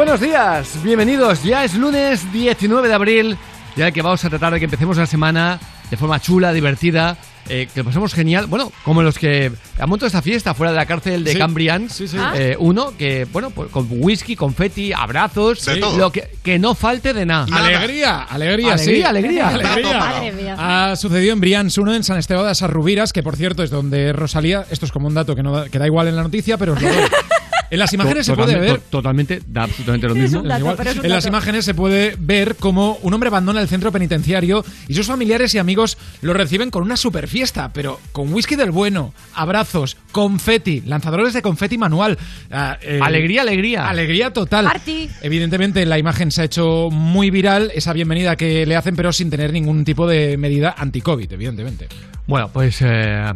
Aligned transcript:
buenos 0.00 0.20
días, 0.20 0.82
bienvenidos. 0.82 1.42
Ya 1.42 1.62
es 1.62 1.74
lunes 1.74 2.32
19 2.32 2.88
de 2.88 2.94
abril, 2.94 3.36
ya 3.76 3.90
que 3.92 4.00
vamos 4.00 4.24
a 4.24 4.30
tratar 4.30 4.50
de 4.54 4.58
que 4.58 4.64
empecemos 4.64 4.96
la 4.96 5.04
semana 5.04 5.60
de 5.90 5.96
forma 5.98 6.18
chula, 6.18 6.54
divertida, 6.54 7.18
eh, 7.50 7.68
que 7.74 7.80
lo 7.80 7.84
pasemos 7.84 8.14
genial. 8.14 8.46
Bueno, 8.46 8.72
como 8.82 9.02
los 9.02 9.18
que 9.18 9.52
han 9.78 9.88
montado 9.90 10.06
esta 10.06 10.22
fiesta 10.22 10.54
fuera 10.54 10.70
de 10.72 10.78
la 10.78 10.86
cárcel 10.86 11.22
de 11.22 11.32
Sí. 11.32 11.38
Cambrian. 11.38 11.90
Sí, 11.90 12.08
sí. 12.08 12.16
Eh, 12.34 12.56
uno 12.58 12.96
que, 12.96 13.26
bueno, 13.30 13.50
pues 13.50 13.70
con 13.70 13.88
whisky, 13.90 14.36
confeti, 14.36 14.90
abrazos, 14.94 15.66
De 15.66 15.74
sí, 15.74 15.80
todo. 15.80 15.98
lo 15.98 16.10
que, 16.10 16.30
que 16.42 16.58
no 16.58 16.74
falte 16.74 17.12
de 17.12 17.26
nada. 17.26 17.54
Alegría, 17.54 18.22
alegría, 18.22 18.78
sí. 18.78 19.02
Alegría, 19.02 19.48
alegría. 19.48 19.48
Alegría. 19.48 19.98
Madre 19.98 20.32
mía. 20.32 20.56
Ha 20.90 20.96
sucedido 20.96 21.34
en 21.34 21.40
Brians 21.40 21.76
1 21.76 21.94
en 21.94 22.04
San 22.04 22.16
Esteban 22.16 22.46
de 22.48 22.54
Sarrubiras, 22.54 23.12
que 23.12 23.22
por 23.22 23.36
cierto 23.36 23.62
es 23.62 23.68
donde 23.68 24.14
Rosalía, 24.14 24.64
esto 24.70 24.86
es 24.86 24.92
como 24.92 25.08
un 25.08 25.14
dato 25.14 25.36
que, 25.36 25.42
no 25.42 25.52
da, 25.52 25.68
que 25.68 25.78
da 25.78 25.84
igual 25.84 26.08
en 26.08 26.16
la 26.16 26.22
noticia, 26.22 26.56
pero 26.56 26.72
os 26.72 26.80
lo 26.80 26.88
doy. 26.88 27.04
En 27.70 27.78
las 27.78 27.92
imágenes 27.92 28.26
se 28.26 28.34
puede 28.34 28.58
ver 28.58 28.78
to- 28.78 28.82
Totalmente, 28.90 29.40
da 29.46 29.62
absolutamente 29.64 30.08
lo 30.08 30.14
mismo. 30.14 30.40
En 30.42 31.10
las 31.10 31.26
imágenes 31.26 31.64
se 31.64 31.74
puede 31.74 32.16
ver 32.18 32.56
cómo 32.56 32.98
un 33.02 33.14
hombre 33.14 33.28
abandona 33.28 33.60
el 33.60 33.68
centro 33.68 33.92
penitenciario 33.92 34.64
y 34.88 34.94
sus 34.94 35.06
familiares 35.06 35.54
y 35.54 35.58
amigos 35.58 35.96
lo 36.20 36.32
reciben 36.34 36.70
con 36.70 36.82
una 36.82 36.96
super 36.96 37.28
fiesta, 37.28 37.72
pero 37.72 38.00
con 38.12 38.32
whisky 38.32 38.56
del 38.56 38.70
bueno, 38.72 39.14
abrazos, 39.34 39.96
confeti, 40.12 40.80
lanzadores 40.82 41.32
de 41.32 41.42
confeti 41.42 41.78
manual. 41.78 42.18
ah, 42.50 42.76
eh, 42.82 42.98
Alegría, 43.02 43.42
alegría. 43.42 43.88
Alegría 43.88 44.32
total. 44.32 44.64
Party. 44.64 45.08
Evidentemente 45.22 45.86
la 45.86 45.98
imagen 45.98 46.30
se 46.30 46.42
ha 46.42 46.44
hecho 46.44 46.88
muy 46.90 47.30
viral, 47.30 47.70
esa 47.74 47.92
bienvenida 47.92 48.36
que 48.36 48.66
le 48.66 48.76
hacen, 48.76 48.96
pero 48.96 49.12
sin 49.12 49.30
tener 49.30 49.52
ningún 49.52 49.84
tipo 49.84 50.06
de 50.06 50.36
medida 50.36 50.74
anti-COVID, 50.76 51.32
evidentemente. 51.32 51.88
Bueno, 52.26 52.48
pues. 52.52 52.78
eh, 52.82 53.32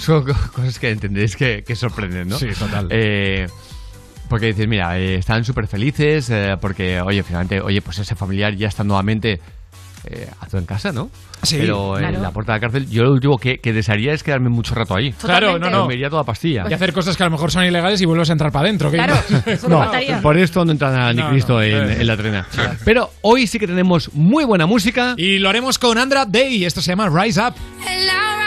son 0.00 0.24
co- 0.24 0.34
cosas 0.54 0.78
que 0.78 0.90
entendéis 0.90 1.36
que, 1.36 1.62
que 1.66 1.76
sorprenden, 1.76 2.28
¿no? 2.28 2.38
Sí, 2.38 2.48
total. 2.58 2.88
Eh, 2.90 3.46
porque 4.28 4.46
dices, 4.46 4.68
mira, 4.68 4.98
eh, 4.98 5.16
están 5.16 5.44
súper 5.44 5.66
felices 5.66 6.30
eh, 6.30 6.56
porque, 6.60 7.00
oye, 7.00 7.22
finalmente, 7.22 7.60
oye, 7.60 7.82
pues 7.82 7.98
ese 7.98 8.14
familiar 8.14 8.54
ya 8.54 8.68
está 8.68 8.84
nuevamente 8.84 9.40
eh, 10.04 10.28
atado 10.40 10.58
en 10.58 10.66
casa, 10.66 10.92
¿no? 10.92 11.10
Sí, 11.42 11.56
Pero 11.58 11.96
en 11.98 12.04
claro. 12.04 12.20
la 12.22 12.30
puerta 12.32 12.52
de 12.52 12.56
la 12.56 12.60
cárcel, 12.60 12.88
yo 12.90 13.02
lo 13.02 13.12
último 13.12 13.38
que, 13.38 13.58
que 13.60 13.72
desearía 13.72 14.12
es 14.12 14.22
quedarme 14.22 14.50
mucho 14.50 14.74
rato 14.74 14.94
ahí. 14.94 15.12
Claro, 15.12 15.58
no, 15.58 15.68
no. 15.70 15.86
Me 15.86 15.94
iría 15.94 16.08
toda 16.10 16.22
pastilla. 16.22 16.64
Y 16.68 16.72
hacer 16.74 16.92
cosas 16.92 17.16
que 17.16 17.22
a 17.22 17.26
lo 17.26 17.32
mejor 17.32 17.50
son 17.50 17.64
ilegales 17.64 18.00
y 18.02 18.04
vuelves 18.04 18.28
a 18.28 18.32
entrar 18.32 18.52
para 18.52 18.66
adentro. 18.66 18.90
Claro, 18.90 19.14
eso 19.46 19.68
no 19.68 19.78
faltaría. 19.78 20.20
por 20.20 20.36
esto 20.38 20.64
no 20.64 20.72
entra 20.72 21.12
ni 21.12 21.20
No, 21.22 21.30
Cristo 21.30 21.54
no, 21.54 21.62
en, 21.62 21.90
eh. 21.90 21.96
en 22.00 22.06
la 22.06 22.16
trena. 22.16 22.46
Pero 22.84 23.10
hoy 23.22 23.46
sí 23.46 23.58
que 23.58 23.66
tenemos 23.66 24.12
muy 24.14 24.44
buena 24.44 24.66
música. 24.66 25.14
Y 25.16 25.38
lo 25.38 25.48
haremos 25.48 25.78
con 25.78 25.96
Andra 25.98 26.24
Day, 26.26 26.64
esto 26.64 26.80
se 26.82 26.92
llama 26.92 27.08
Rise 27.08 27.40
Up. 27.40 27.54
And 27.86 28.39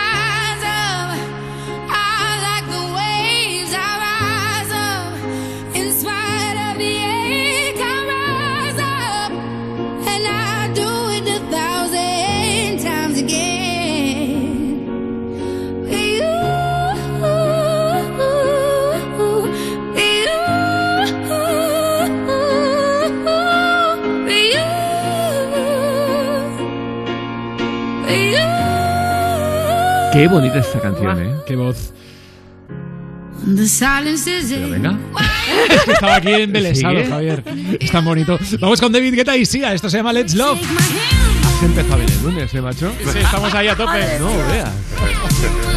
Qué 30.14 30.28
bonita 30.28 30.60
esta 30.60 30.80
canción, 30.80 31.20
¿eh? 31.20 31.36
Qué 31.48 31.56
voz. 31.56 31.92
The 33.56 33.68
silence 33.68 34.30
is 34.30 34.46
Pero 34.52 34.70
venga. 34.70 34.98
Estaba 35.88 36.16
aquí 36.18 36.32
embelesado, 36.32 36.96
¿Sigue? 36.96 37.10
Javier. 37.10 37.44
Es 37.80 37.92
tan 37.92 38.06
bonito. 38.06 38.40
Vamos 38.60 38.80
con 38.80 38.92
David 38.92 39.16
Guetta 39.16 39.36
y 39.36 39.46
Sia. 39.46 39.74
Esto 39.74 39.90
se 39.90 39.98
llama 39.98 40.14
Let's 40.14 40.36
Love. 40.36 40.60
Se 41.60 41.66
empezó 41.66 41.96
bien 41.98 42.10
el 42.10 42.24
lunes, 42.24 42.54
¿eh, 42.54 42.62
macho? 42.62 42.92
Sí, 43.12 43.20
estamos 43.20 43.54
ahí 43.56 43.68
a 43.68 43.76
tope. 43.76 44.20
No, 44.20 44.28
veas. 44.50 45.73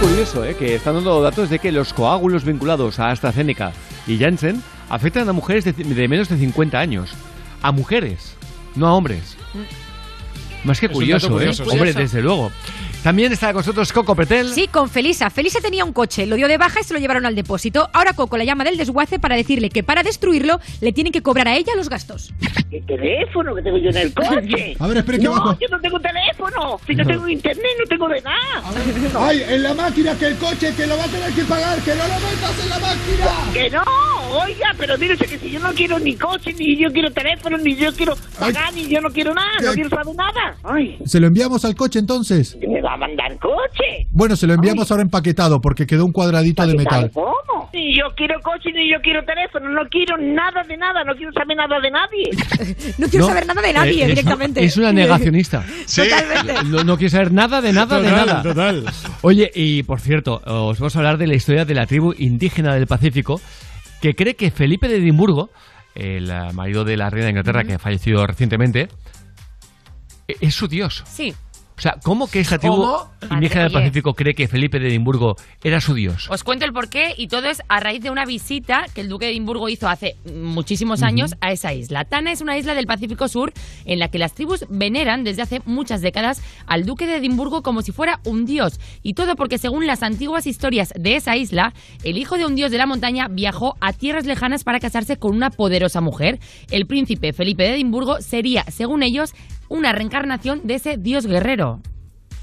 Curioso, 0.00 0.44
¿eh? 0.44 0.54
Que 0.56 0.74
están 0.74 0.94
dando 0.94 1.20
datos 1.22 1.50
de 1.50 1.58
que 1.58 1.72
los 1.72 1.92
coágulos 1.92 2.44
vinculados 2.44 2.98
a 2.98 3.10
AstraZeneca 3.10 3.72
y 4.06 4.18
Janssen 4.18 4.62
afectan 4.88 5.28
a 5.28 5.32
mujeres 5.32 5.64
de, 5.64 5.72
de 5.72 6.08
menos 6.08 6.28
de 6.28 6.38
50 6.38 6.78
años. 6.78 7.10
A 7.62 7.72
mujeres, 7.72 8.36
no 8.76 8.86
a 8.86 8.94
hombres. 8.94 9.36
Más 10.64 10.80
que 10.80 10.88
curioso, 10.88 11.28
¿eh? 11.28 11.30
curioso, 11.30 11.64
sí. 11.64 11.70
Hombre, 11.70 11.92
desde 11.92 12.22
luego. 12.22 12.52
También 13.02 13.32
está 13.32 13.48
con 13.52 13.60
nosotros 13.60 13.92
Coco 13.92 14.14
Petel. 14.16 14.48
Sí, 14.52 14.66
con 14.68 14.90
Felisa. 14.90 15.30
Felisa 15.30 15.60
tenía 15.60 15.84
un 15.84 15.92
coche, 15.92 16.26
lo 16.26 16.36
dio 16.36 16.48
de 16.48 16.58
baja 16.58 16.80
y 16.80 16.84
se 16.84 16.92
lo 16.92 17.00
llevaron 17.00 17.24
al 17.26 17.34
depósito. 17.34 17.88
Ahora 17.92 18.12
Coco 18.12 18.36
la 18.36 18.44
llama 18.44 18.64
del 18.64 18.76
desguace 18.76 19.18
para 19.18 19.36
decirle 19.36 19.70
que 19.70 19.82
para 19.82 20.02
destruirlo 20.02 20.60
le 20.80 20.92
tienen 20.92 21.12
que 21.12 21.22
cobrar 21.22 21.48
a 21.48 21.56
ella 21.56 21.72
los 21.76 21.88
gastos. 21.88 22.32
¿Qué 22.70 22.82
teléfono 22.82 23.54
que 23.54 23.62
tengo 23.62 23.78
yo 23.78 23.90
en 23.90 23.96
el 23.96 24.12
coche? 24.14 24.76
A 24.78 24.86
ver, 24.88 24.96
espere 24.98 25.18
que 25.18 25.24
no, 25.24 25.36
abajo. 25.36 25.56
yo 25.60 25.68
no 25.70 25.80
tengo 25.80 25.98
teléfono. 26.00 26.80
Si 26.86 26.94
no 26.94 27.06
tengo 27.06 27.28
internet, 27.28 27.66
no 27.78 27.86
tengo 27.88 28.08
de 28.08 28.20
nada. 28.20 28.62
Ay, 29.20 29.42
en 29.48 29.62
la 29.62 29.74
máquina 29.74 30.14
que 30.18 30.26
el 30.26 30.36
coche 30.36 30.74
que 30.76 30.86
lo 30.86 30.96
va 30.98 31.04
a 31.04 31.08
tener 31.08 31.32
que 31.32 31.44
pagar, 31.44 31.78
que 31.80 31.94
no 31.94 32.02
lo 32.02 32.14
metas 32.14 32.62
en 32.62 32.68
la 32.68 32.78
máquina. 32.78 33.52
Que 33.54 33.70
no, 33.70 33.82
oiga, 34.38 34.74
pero 34.76 34.98
mire 34.98 35.14
usted 35.14 35.28
que 35.28 35.38
si 35.38 35.50
yo 35.50 35.60
no 35.60 35.72
quiero 35.72 35.98
ni 35.98 36.14
coche, 36.16 36.52
ni 36.52 36.76
yo 36.76 36.92
quiero 36.92 37.10
teléfono, 37.12 37.56
ni 37.58 37.74
yo 37.76 37.92
quiero 37.94 38.16
pagar, 38.38 38.74
ni 38.74 38.86
yo 38.88 39.00
no 39.00 39.10
quiero 39.10 39.32
nada, 39.34 39.48
no 39.62 39.72
quiero 39.72 39.88
saber 39.88 40.14
nada. 40.14 40.56
Ay, 40.64 40.98
Se 41.06 41.20
lo 41.20 41.28
enviamos 41.28 41.64
al 41.64 41.74
coche 41.74 41.98
entonces. 42.00 42.56
¿qué 42.60 42.66
me 42.68 42.82
va 42.88 42.94
a 42.94 42.96
mandar 42.96 43.38
coche? 43.38 44.06
Bueno, 44.10 44.34
se 44.36 44.46
lo 44.46 44.54
enviamos 44.54 44.90
ahora 44.90 45.02
empaquetado 45.02 45.60
porque 45.60 45.86
quedó 45.86 46.04
un 46.06 46.12
cuadradito 46.12 46.66
de 46.66 46.74
metal. 46.74 47.10
¿Cómo? 47.12 47.68
Ni 47.72 47.96
yo 47.96 48.04
quiero 48.16 48.40
coche, 48.40 48.70
ni 48.74 48.90
yo 48.90 48.96
quiero 49.02 49.22
teléfono, 49.24 49.68
no 49.68 49.82
quiero 49.90 50.16
nada 50.16 50.62
de 50.66 50.76
nada, 50.76 51.04
no 51.04 51.14
quiero 51.14 51.32
saber 51.32 51.56
nada 51.56 51.78
de 51.80 51.90
nadie. 51.90 52.30
No 52.98 53.06
quiero 53.08 53.26
No, 53.26 53.32
saber 53.32 53.46
nada 53.46 53.60
de 53.62 53.72
nadie 53.72 53.92
eh, 53.92 54.02
es- 54.02 54.08
directamente. 54.08 54.64
Es 54.64 54.76
una 54.76 54.92
negacionista. 55.02 55.64
Totalmente. 55.94 56.64
No, 56.64 56.84
no 56.84 56.96
quiere 56.96 57.10
saber 57.10 57.32
nada 57.32 57.60
de 57.60 57.72
nada 57.72 58.00
de 58.00 58.10
nada. 58.10 58.42
total. 58.42 58.84
Oye, 59.22 59.50
y 59.54 59.82
por 59.82 60.00
cierto, 60.00 60.40
os 60.46 60.78
vamos 60.78 60.96
a 60.96 60.98
hablar 60.98 61.18
de 61.18 61.26
la 61.26 61.34
historia 61.34 61.64
de 61.64 61.74
la 61.74 61.86
tribu 61.86 62.14
indígena 62.18 62.74
del 62.74 62.86
Pacífico 62.86 63.40
que 64.00 64.14
cree 64.14 64.34
que 64.34 64.50
Felipe 64.50 64.88
de 64.88 64.96
Edimburgo, 64.96 65.50
el 65.94 66.30
eh, 66.30 66.52
marido 66.54 66.84
de 66.84 66.96
la 66.96 67.10
reina 67.10 67.26
de 67.26 67.30
Inglaterra 67.32 67.64
que 67.64 67.74
ha 67.74 67.78
fallecido 67.78 68.26
recientemente, 68.26 68.88
e- 70.26 70.36
es 70.40 70.54
su 70.54 70.68
dios. 70.68 71.02
Sí. 71.06 71.34
O 71.78 71.80
sea, 71.80 71.94
¿cómo 72.02 72.28
que 72.28 72.40
esta 72.40 72.58
tribu 72.58 72.74
¿Cómo? 72.74 73.12
indígena 73.30 73.64
del. 73.64 73.72
Pacífico 73.72 74.12
cree 74.14 74.34
que 74.34 74.48
Felipe 74.48 74.80
de 74.80 74.88
Edimburgo 74.88 75.36
era 75.62 75.80
su 75.80 75.94
dios? 75.94 76.28
Os 76.28 76.42
cuento 76.42 76.64
el 76.64 76.72
porqué 76.72 77.14
y 77.16 77.28
todo 77.28 77.48
es 77.48 77.62
a 77.68 77.78
raíz 77.78 78.02
de 78.02 78.10
una 78.10 78.24
visita 78.24 78.86
que 78.92 79.02
el 79.02 79.08
duque 79.08 79.26
de 79.26 79.32
Edimburgo 79.32 79.68
hizo 79.68 79.88
hace 79.88 80.16
muchísimos 80.34 81.04
años 81.04 81.36
a 81.40 81.52
esa 81.52 81.72
isla. 81.72 82.04
Tana 82.04 82.32
es 82.32 82.40
una 82.40 82.58
isla 82.58 82.74
del 82.74 82.86
Pacífico 82.86 83.28
Sur 83.28 83.52
en 83.84 84.00
la 84.00 84.08
que 84.08 84.18
las 84.18 84.34
tribus 84.34 84.64
veneran 84.68 85.22
desde 85.22 85.42
hace 85.42 85.60
muchas 85.66 86.02
décadas 86.02 86.42
al 86.66 86.84
duque 86.84 87.06
de 87.06 87.18
Edimburgo 87.18 87.62
como 87.62 87.82
si 87.82 87.92
fuera 87.92 88.18
un 88.24 88.44
dios. 88.44 88.80
Y 89.04 89.14
todo 89.14 89.36
porque 89.36 89.58
según 89.58 89.86
las 89.86 90.02
antiguas 90.02 90.48
historias 90.48 90.92
de 90.98 91.14
esa 91.14 91.36
isla, 91.36 91.74
el 92.02 92.18
hijo 92.18 92.38
de 92.38 92.46
un 92.46 92.56
dios 92.56 92.72
de 92.72 92.78
la 92.78 92.86
montaña 92.86 93.28
viajó 93.30 93.76
a 93.80 93.92
tierras 93.92 94.26
lejanas 94.26 94.64
para 94.64 94.80
casarse 94.80 95.16
con 95.16 95.32
una 95.32 95.50
poderosa 95.50 96.00
mujer. 96.00 96.40
El 96.72 96.86
príncipe 96.86 97.32
Felipe 97.32 97.62
de 97.62 97.74
Edimburgo 97.74 98.20
sería, 98.20 98.64
según 98.64 99.04
ellos, 99.04 99.32
una 99.68 99.92
reencarnación 99.92 100.60
de 100.64 100.74
ese 100.74 100.96
dios 100.96 101.26
guerrero. 101.26 101.80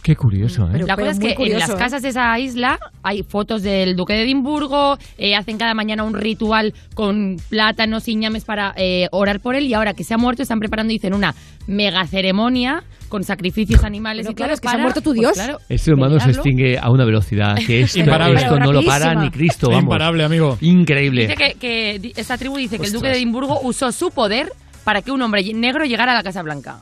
Qué 0.04 0.16
curioso, 0.16 0.66
¿eh? 0.68 0.70
Pero- 0.74 0.86
La 0.86 0.96
cosa 0.96 1.10
es 1.10 1.20
que 1.20 1.30
en 1.30 1.36
curioso, 1.36 1.60
las 1.62 1.70
¿eh? 1.72 1.76
casas 1.80 2.04
de 2.04 2.10
esa 2.10 2.38
isla 2.38 2.78
hay 3.02 3.24
fotos 3.24 3.64
del 3.64 3.96
duque 3.96 4.14
de 4.14 4.22
Edimburgo, 4.22 5.00
eh, 5.18 5.36
hacen 5.36 5.58
cada 5.58 5.74
mañana 5.74 6.04
un 6.04 6.14
ritual 6.14 6.76
con 6.94 7.38
plátanos 7.50 8.08
y 8.08 8.16
ñames 8.16 8.46
para 8.46 8.76
eh, 8.78 9.08
orar 9.12 9.40
por 9.40 9.56
él 9.56 9.66
y 9.66 9.74
ahora 9.74 9.96
que 9.96 10.04
se 10.04 10.14
ha 10.14 10.20
muerto 10.20 10.44
están 10.44 10.60
preparando, 10.60 10.92
dicen, 10.92 11.16
una 11.16 11.34
mega 11.66 12.06
ceremonia 12.06 12.84
con 13.10 13.24
sacrificios 13.24 13.84
animales 13.84 14.26
Pero 14.28 14.32
y 14.34 14.36
claro, 14.36 14.54
es 14.54 14.62
que 14.62 14.68
se 14.68 14.70
ha 14.70 14.74
para, 14.74 14.84
muerto 14.84 15.02
tu 15.02 15.10
pues 15.10 15.20
Dios. 15.22 15.34
claro, 15.34 15.58
El 15.70 15.80
ser 15.80 15.96
humano 15.96 16.20
se 16.20 16.30
extingue 16.30 16.78
a 16.78 16.92
una 16.92 17.04
velocidad 17.04 17.56
que 17.66 17.82
esto, 17.82 17.98
Imparable. 17.98 18.42
esto 18.42 18.60
no 18.60 18.72
lo 18.74 18.84
para 18.84 19.16
ni 19.16 19.32
Cristo, 19.32 19.70
vamos. 19.70 19.86
Imparable, 19.86 20.24
amigo. 20.24 20.60
Increíble. 20.62 21.22
Dice 21.28 21.36
que, 21.36 22.00
que 22.00 22.12
esta 22.16 22.38
tribu 22.38 22.58
dice 22.58 22.78
que 22.78 22.86
el 22.86 22.92
duque 22.92 23.08
Ostras. 23.08 23.14
de 23.14 23.18
Edimburgo 23.18 23.60
usó 23.62 23.92
su 23.92 24.12
poder 24.12 24.52
para 24.84 25.02
que 25.02 25.10
un 25.10 25.20
hombre 25.24 25.44
negro 25.56 25.84
llegara 25.86 26.12
a 26.12 26.16
la 26.16 26.22
Casa 26.22 26.44
Blanca. 26.44 26.80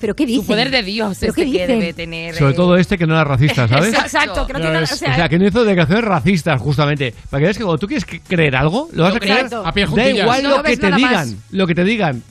¿Pero 0.00 0.14
qué 0.14 0.26
dicen? 0.26 0.42
Su 0.42 0.46
poder 0.46 0.70
de 0.70 0.82
Dios 0.82 1.16
¿Pero 1.18 1.30
este 1.30 1.44
qué 1.44 1.52
que 1.52 1.66
debe 1.66 1.92
tener. 1.92 2.34
Sobre 2.34 2.52
eh, 2.52 2.56
todo 2.56 2.76
este 2.76 2.98
que 2.98 3.06
no 3.06 3.14
era 3.14 3.24
racista, 3.24 3.66
¿sabes? 3.68 3.94
Exacto, 3.94 4.46
que 4.46 4.52
no 4.52 4.58
tiene 4.60 4.74
nada. 4.74 4.80
ves. 4.80 4.92
O 4.92 4.94
O 4.94 4.98
sea, 4.98 5.14
sea, 5.16 5.28
que 5.28 5.38
no 5.38 5.46
hizo 5.46 5.64
declaraciones 5.64 6.04
racistas, 6.04 6.60
justamente. 6.60 7.14
Para 7.30 7.40
que 7.40 7.44
veas 7.44 7.58
que 7.58 7.64
cuando 7.64 7.78
tú 7.78 7.86
quieres 7.86 8.06
creer 8.28 8.56
algo, 8.56 8.88
lo 8.92 9.04
vas 9.04 9.12
Lo 9.12 9.16
a 9.16 9.20
creer. 9.20 9.48
A 9.64 9.72
pie 9.72 9.86
Da 9.86 10.08
igual 10.10 10.42
No 10.42 10.48
lo 10.50 10.56
lo 10.58 10.62
que 10.62 10.76
te 10.76 10.90
digan. 10.92 11.12
más. 11.12 11.34
Lo 11.50 11.66
que 11.66 11.74
te 11.74 11.84
digan. 11.84 12.22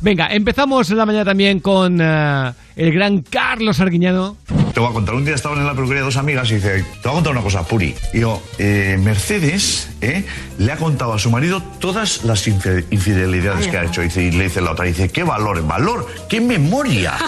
Venga, 0.00 0.26
empezamos 0.32 0.90
en 0.90 0.96
la 0.96 1.06
mañana 1.06 1.24
también 1.26 1.60
con 1.60 1.98
eh, 2.00 2.52
el 2.76 2.92
gran 2.92 3.22
Carlos 3.22 3.80
Arguiñano. 3.80 4.36
Te 4.72 4.80
voy 4.80 4.88
a 4.88 4.92
contar, 4.92 5.14
un 5.14 5.24
día 5.24 5.34
estaban 5.34 5.58
en 5.58 5.66
la 5.66 5.74
peluquería 5.74 6.02
dos 6.02 6.16
amigas 6.16 6.50
y 6.50 6.54
dice, 6.54 6.82
te 6.82 7.08
voy 7.08 7.10
a 7.10 7.14
contar 7.14 7.32
una 7.32 7.42
cosa, 7.42 7.62
Puri. 7.66 7.94
Y 8.14 8.20
yo, 8.20 8.42
eh, 8.58 8.98
Mercedes 9.02 9.90
eh, 10.00 10.24
le 10.58 10.72
ha 10.72 10.76
contado 10.76 11.12
a 11.12 11.18
su 11.18 11.30
marido 11.30 11.60
todas 11.78 12.24
las 12.24 12.48
infi- 12.48 12.84
infidelidades 12.90 13.68
que 13.68 13.76
ha 13.76 13.84
hecho. 13.84 14.00
Dice, 14.00 14.22
y 14.22 14.30
le 14.32 14.44
dice 14.44 14.62
la 14.62 14.70
otra, 14.72 14.86
dice, 14.86 15.10
¿qué 15.10 15.24
valor? 15.24 15.66
¿Valor? 15.66 16.06
¿Qué 16.28 16.40
memoria? 16.40 17.12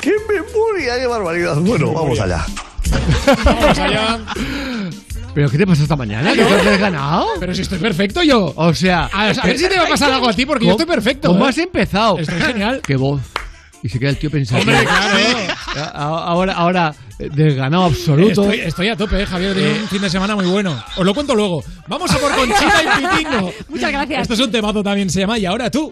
¡Qué 0.00 0.12
memoria! 0.28 0.96
¡Qué 0.98 1.06
barbaridad! 1.06 1.56
Bueno, 1.56 1.92
vamos 1.92 2.20
allá. 2.20 2.46
Vamos 3.44 3.78
allá. 3.78 4.20
¿Pero 5.38 5.50
qué 5.50 5.58
te 5.58 5.66
pasó 5.68 5.84
esta 5.84 5.94
mañana? 5.94 6.32
¿Que 6.34 6.42
te 6.44 6.68
has 6.68 6.80
ganado? 6.80 7.28
Pero 7.38 7.54
si 7.54 7.62
estoy 7.62 7.78
perfecto 7.78 8.24
yo. 8.24 8.52
O 8.56 8.74
sea, 8.74 9.08
A, 9.12 9.28
a 9.30 9.46
ver 9.46 9.56
si 9.56 9.68
te 9.68 9.76
va 9.78 9.84
a 9.84 9.88
pasar 9.88 10.10
algo 10.12 10.28
a 10.28 10.32
ti, 10.32 10.44
porque 10.44 10.64
yo 10.64 10.72
¿cómo- 10.72 10.80
estoy 10.82 10.96
perfecto. 10.96 11.28
¿Cómo 11.28 11.46
¿eh? 11.46 11.50
has 11.50 11.58
empezado? 11.58 12.18
Estoy 12.18 12.40
genial. 12.40 12.80
Qué 12.84 12.96
voz. 12.96 13.20
Y 13.84 13.88
se 13.88 14.00
queda 14.00 14.10
el 14.10 14.18
tío 14.18 14.32
pensando. 14.32 14.62
Hombre, 14.68 14.84
claro. 14.84 15.94
Ahora, 15.94 16.52
ahora, 16.54 16.94
eh, 17.20 17.28
desganado 17.32 17.84
absoluto. 17.84 18.42
Estoy, 18.50 18.60
estoy 18.66 18.88
a 18.88 18.96
tope, 18.96 19.22
eh, 19.22 19.26
Javier. 19.26 19.52
He 19.52 19.62
tenido 19.62 19.82
un 19.82 19.88
fin 19.88 20.02
de 20.02 20.10
semana 20.10 20.34
muy 20.34 20.46
bueno. 20.46 20.82
Os 20.96 21.06
lo 21.06 21.14
cuento 21.14 21.36
luego. 21.36 21.62
Vamos 21.86 22.10
a 22.10 22.18
por 22.18 22.34
Conchita 22.34 22.82
y 22.82 23.06
Pitingo. 23.16 23.52
Muchas 23.68 23.92
gracias. 23.92 24.22
Esto 24.22 24.34
es 24.34 24.40
un 24.40 24.50
temazo 24.50 24.82
también, 24.82 25.08
se 25.08 25.20
llama 25.20 25.38
Y 25.38 25.46
ahora 25.46 25.70
tú. 25.70 25.88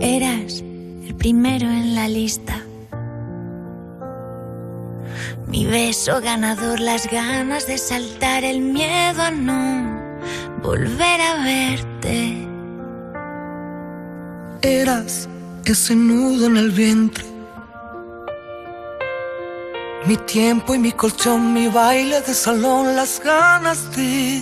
Eras 0.00 0.62
el 1.06 1.14
primero 1.14 1.68
en 1.68 1.94
la 1.94 2.08
lista. 2.08 2.64
Mi 5.46 5.66
beso 5.66 6.22
ganador, 6.22 6.80
las 6.80 7.06
ganas 7.10 7.66
de 7.66 7.76
saltar, 7.76 8.42
el 8.42 8.60
miedo 8.60 9.20
a 9.20 9.30
no 9.30 10.00
volver 10.62 11.20
a 11.20 11.44
verte. 11.44 12.48
Eras 14.62 15.28
ese 15.66 15.94
nudo 15.94 16.46
en 16.46 16.56
el 16.56 16.70
vientre. 16.70 17.24
Mi 20.06 20.16
tiempo 20.16 20.74
y 20.74 20.78
mi 20.78 20.92
colchón, 20.92 21.52
mi 21.52 21.68
baile 21.68 22.22
de 22.22 22.32
salón, 22.32 22.96
las 22.96 23.20
ganas 23.22 23.94
de 23.94 24.40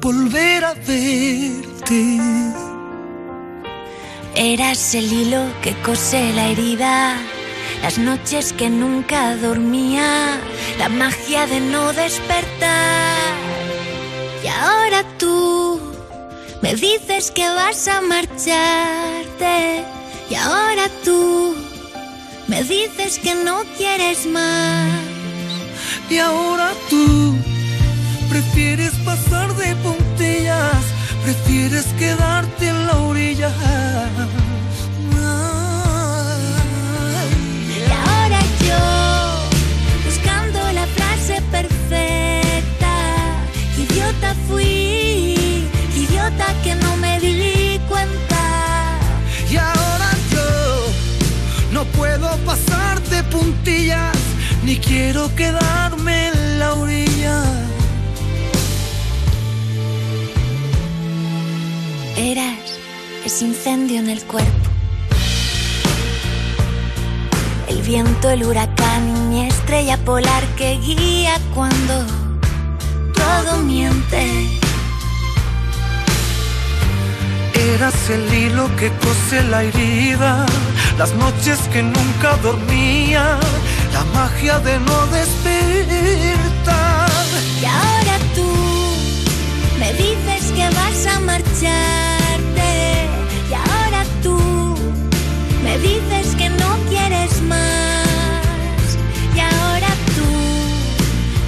volver 0.00 0.64
a 0.64 0.72
verte. 0.72 2.69
Eras 4.42 4.94
el 4.94 5.12
hilo 5.12 5.44
que 5.60 5.74
cose 5.82 6.32
la 6.32 6.48
herida, 6.48 7.14
las 7.82 7.98
noches 7.98 8.54
que 8.54 8.70
nunca 8.70 9.36
dormía, 9.36 10.40
la 10.78 10.88
magia 10.88 11.46
de 11.46 11.60
no 11.60 11.92
despertar. 11.92 13.34
Y 14.42 14.46
ahora 14.46 15.04
tú 15.18 15.78
me 16.62 16.74
dices 16.74 17.30
que 17.30 17.46
vas 17.50 17.86
a 17.86 18.00
marcharte. 18.00 19.84
Y 20.30 20.34
ahora 20.36 20.88
tú 21.04 21.54
me 22.48 22.62
dices 22.62 23.18
que 23.18 23.34
no 23.34 23.62
quieres 23.76 24.24
más. 24.24 24.88
Y 26.08 26.16
ahora 26.16 26.72
tú 26.88 27.36
prefieres 28.30 28.92
pasar 29.04 29.54
de 29.56 29.76
puntillas, 29.76 29.99
prefieres 31.22 31.86
quedarte 31.98 32.68
en 32.68 32.86
la 32.86 32.96
orilla. 32.96 33.50
Y 37.68 37.92
ahora 37.92 38.40
yo, 38.66 38.82
buscando 40.04 40.58
la 40.72 40.86
frase 40.86 41.42
perfecta, 41.50 42.94
idiota 43.76 44.34
fui, 44.48 45.68
idiota 45.96 46.46
que 46.62 46.74
no 46.74 46.96
me 46.96 47.20
di 47.20 47.80
cuenta. 47.88 48.98
Y 49.50 49.56
ahora 49.56 50.10
yo 50.32 50.92
no 51.72 51.84
puedo 51.84 52.36
pasar 52.38 53.00
de 53.02 53.22
puntillas, 53.24 54.16
ni 54.64 54.76
quiero 54.76 55.34
quedarme 55.34 56.28
en 56.28 56.58
la 56.58 56.74
orilla. 56.74 57.69
Eras 62.22 62.58
ese 63.24 63.46
incendio 63.46 63.98
en 63.98 64.10
el 64.10 64.22
cuerpo. 64.24 64.68
El 67.66 67.80
viento, 67.80 68.28
el 68.28 68.44
huracán 68.44 69.08
y 69.08 69.20
mi 69.30 69.46
estrella 69.46 69.96
polar 70.04 70.44
que 70.58 70.78
guía 70.80 71.38
cuando 71.54 72.04
todo 73.14 73.60
miente. 73.60 74.50
Eras 77.54 78.10
el 78.10 78.34
hilo 78.34 78.68
que 78.76 78.90
cose 78.98 79.42
la 79.44 79.62
herida, 79.62 80.44
las 80.98 81.14
noches 81.14 81.58
que 81.72 81.82
nunca 81.82 82.36
dormía, 82.42 83.38
la 83.94 84.04
magia 84.12 84.58
de 84.58 84.78
no 84.78 85.06
despertar. 85.06 85.50
Y 87.62 87.64
ahora 87.64 88.18
tú 88.34 88.46
me 89.78 89.90
dices 89.94 90.52
que 90.52 90.68
vas 90.68 91.06
a 91.06 91.20
marcharte. 91.20 92.09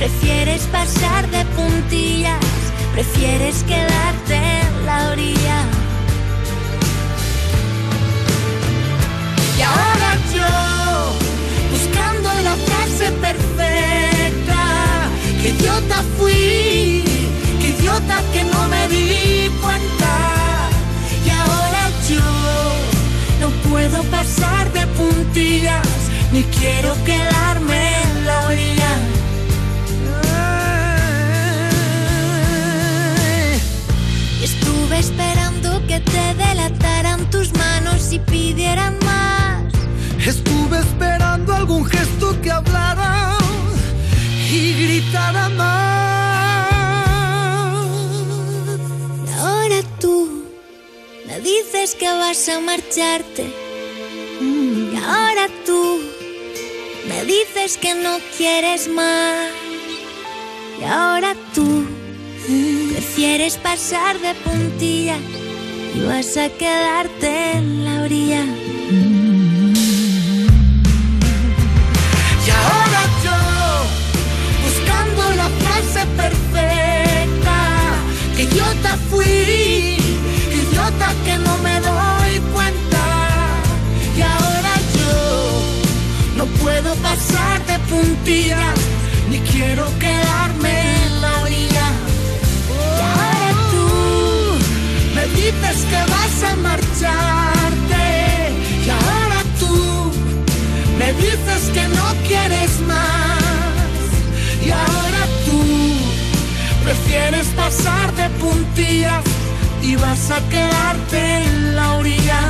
Prefieres 0.02 0.62
pasar 0.62 1.30
de 1.30 1.44
puntillas, 1.56 2.44
prefieres 2.92 3.62
quedarte 3.62 4.34
en 4.34 4.84
la 4.84 5.10
orilla. 5.10 5.58
Y 9.56 9.62
ahora 9.62 10.10
yo, 10.34 10.52
buscando 11.70 12.28
la 12.48 12.56
frase 12.66 13.12
perfecta, 13.26 14.64
que 15.40 15.48
idiota 15.50 16.02
fui, 16.18 17.04
que 17.60 17.68
idiota 17.78 18.16
que 18.32 18.42
no 18.42 18.68
me 18.74 18.88
di 18.88 19.50
cuenta. 19.62 20.14
Y 21.24 21.30
ahora 21.30 21.82
yo, 22.10 22.28
no 23.40 23.50
puedo 23.70 24.02
pasar 24.10 24.72
de 24.72 24.84
puntillas, 24.98 25.86
ni 26.32 26.42
quiero 26.58 26.92
quedarme 27.04 27.91
esperando 35.02 35.84
que 35.88 35.98
te 35.98 36.24
delataran 36.34 37.28
tus 37.30 37.52
manos 37.54 38.12
y 38.12 38.18
pidieran 38.20 38.94
más. 39.04 39.64
Estuve 40.24 40.78
esperando 40.78 41.52
algún 41.54 41.84
gesto 41.84 42.40
que 42.40 42.50
hablara 42.52 43.36
y 44.56 44.60
gritara 44.82 45.48
más. 45.48 46.68
Y 49.26 49.30
ahora 49.44 49.80
tú 49.98 50.44
me 51.26 51.40
dices 51.40 51.96
que 52.00 52.08
vas 52.22 52.48
a 52.48 52.60
marcharte. 52.60 53.44
Y 54.40 54.96
ahora 54.96 55.46
tú 55.66 55.82
me 57.08 57.24
dices 57.24 57.76
que 57.76 57.92
no 57.94 58.18
quieres 58.36 58.88
más. 58.88 59.50
Y 60.80 60.84
ahora 60.84 61.34
tú 61.54 62.01
Prefieres 62.44 63.56
pasar 63.56 64.18
de 64.18 64.34
puntilla 64.34 65.16
y 65.94 66.00
vas 66.00 66.36
a 66.36 66.48
quedarte 66.48 67.52
en 67.52 67.84
la 67.84 68.02
orilla. 68.02 68.44
Y 72.44 72.50
ahora 72.50 73.02
yo, 73.22 73.38
buscando 74.64 75.22
la 75.36 75.48
frase 75.60 76.04
perfecta, 76.16 77.58
que 78.36 78.42
idiota 78.42 78.96
fui, 79.08 79.96
idiota 80.50 81.14
que 81.24 81.38
no 81.38 81.56
me 81.58 81.80
doy 81.80 82.40
cuenta. 82.52 83.04
Y 84.16 84.20
ahora 84.20 84.74
yo, 84.96 86.38
no 86.38 86.46
puedo 86.60 86.94
pasar 86.96 87.64
de 87.66 87.78
puntilla, 87.88 88.74
ni 89.30 89.38
quiero 89.38 89.86
quedarme 90.00 90.91
dices 95.42 95.84
que 95.90 96.00
vas 96.10 96.42
a 96.50 96.56
marcharte. 96.56 98.04
Y 98.86 98.90
ahora 98.90 99.40
tú 99.58 100.12
me 100.98 101.12
dices 101.14 101.62
que 101.74 101.88
no 101.88 102.06
quieres 102.26 102.80
más. 102.86 103.42
Y 104.64 104.70
ahora 104.70 105.22
tú 105.46 105.62
prefieres 106.84 107.46
pasar 107.56 108.12
de 108.14 108.28
puntillas 108.40 109.24
y 109.82 109.96
vas 109.96 110.30
a 110.30 110.40
quedarte 110.48 111.18
en 111.38 111.76
la 111.76 111.94
orilla. 111.94 112.40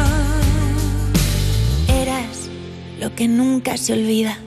Eras 1.88 2.48
lo 2.98 3.14
que 3.14 3.28
nunca 3.28 3.76
se 3.76 3.94
olvida. 3.94 4.38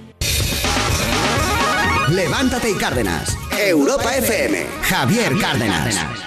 Levántate 2.10 2.70
y 2.70 2.76
Cárdenas. 2.76 3.36
Europa 3.58 4.16
FM. 4.16 4.68
Javier 4.84 5.34
Cárdenas. 5.40 6.25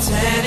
pretend. 0.00 0.37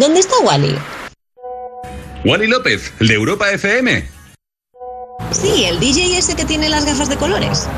¿Dónde 0.00 0.20
está 0.20 0.38
Wally? 0.42 0.76
Wally 2.24 2.46
López, 2.46 2.92
el 3.00 3.08
de 3.08 3.14
Europa 3.14 3.50
FM. 3.50 4.08
Sí, 5.32 5.64
el 5.64 5.80
DJ 5.80 6.18
ese 6.18 6.36
que 6.36 6.44
tiene 6.44 6.68
las 6.68 6.84
gafas 6.84 7.08
de 7.08 7.16
colores. 7.16 7.68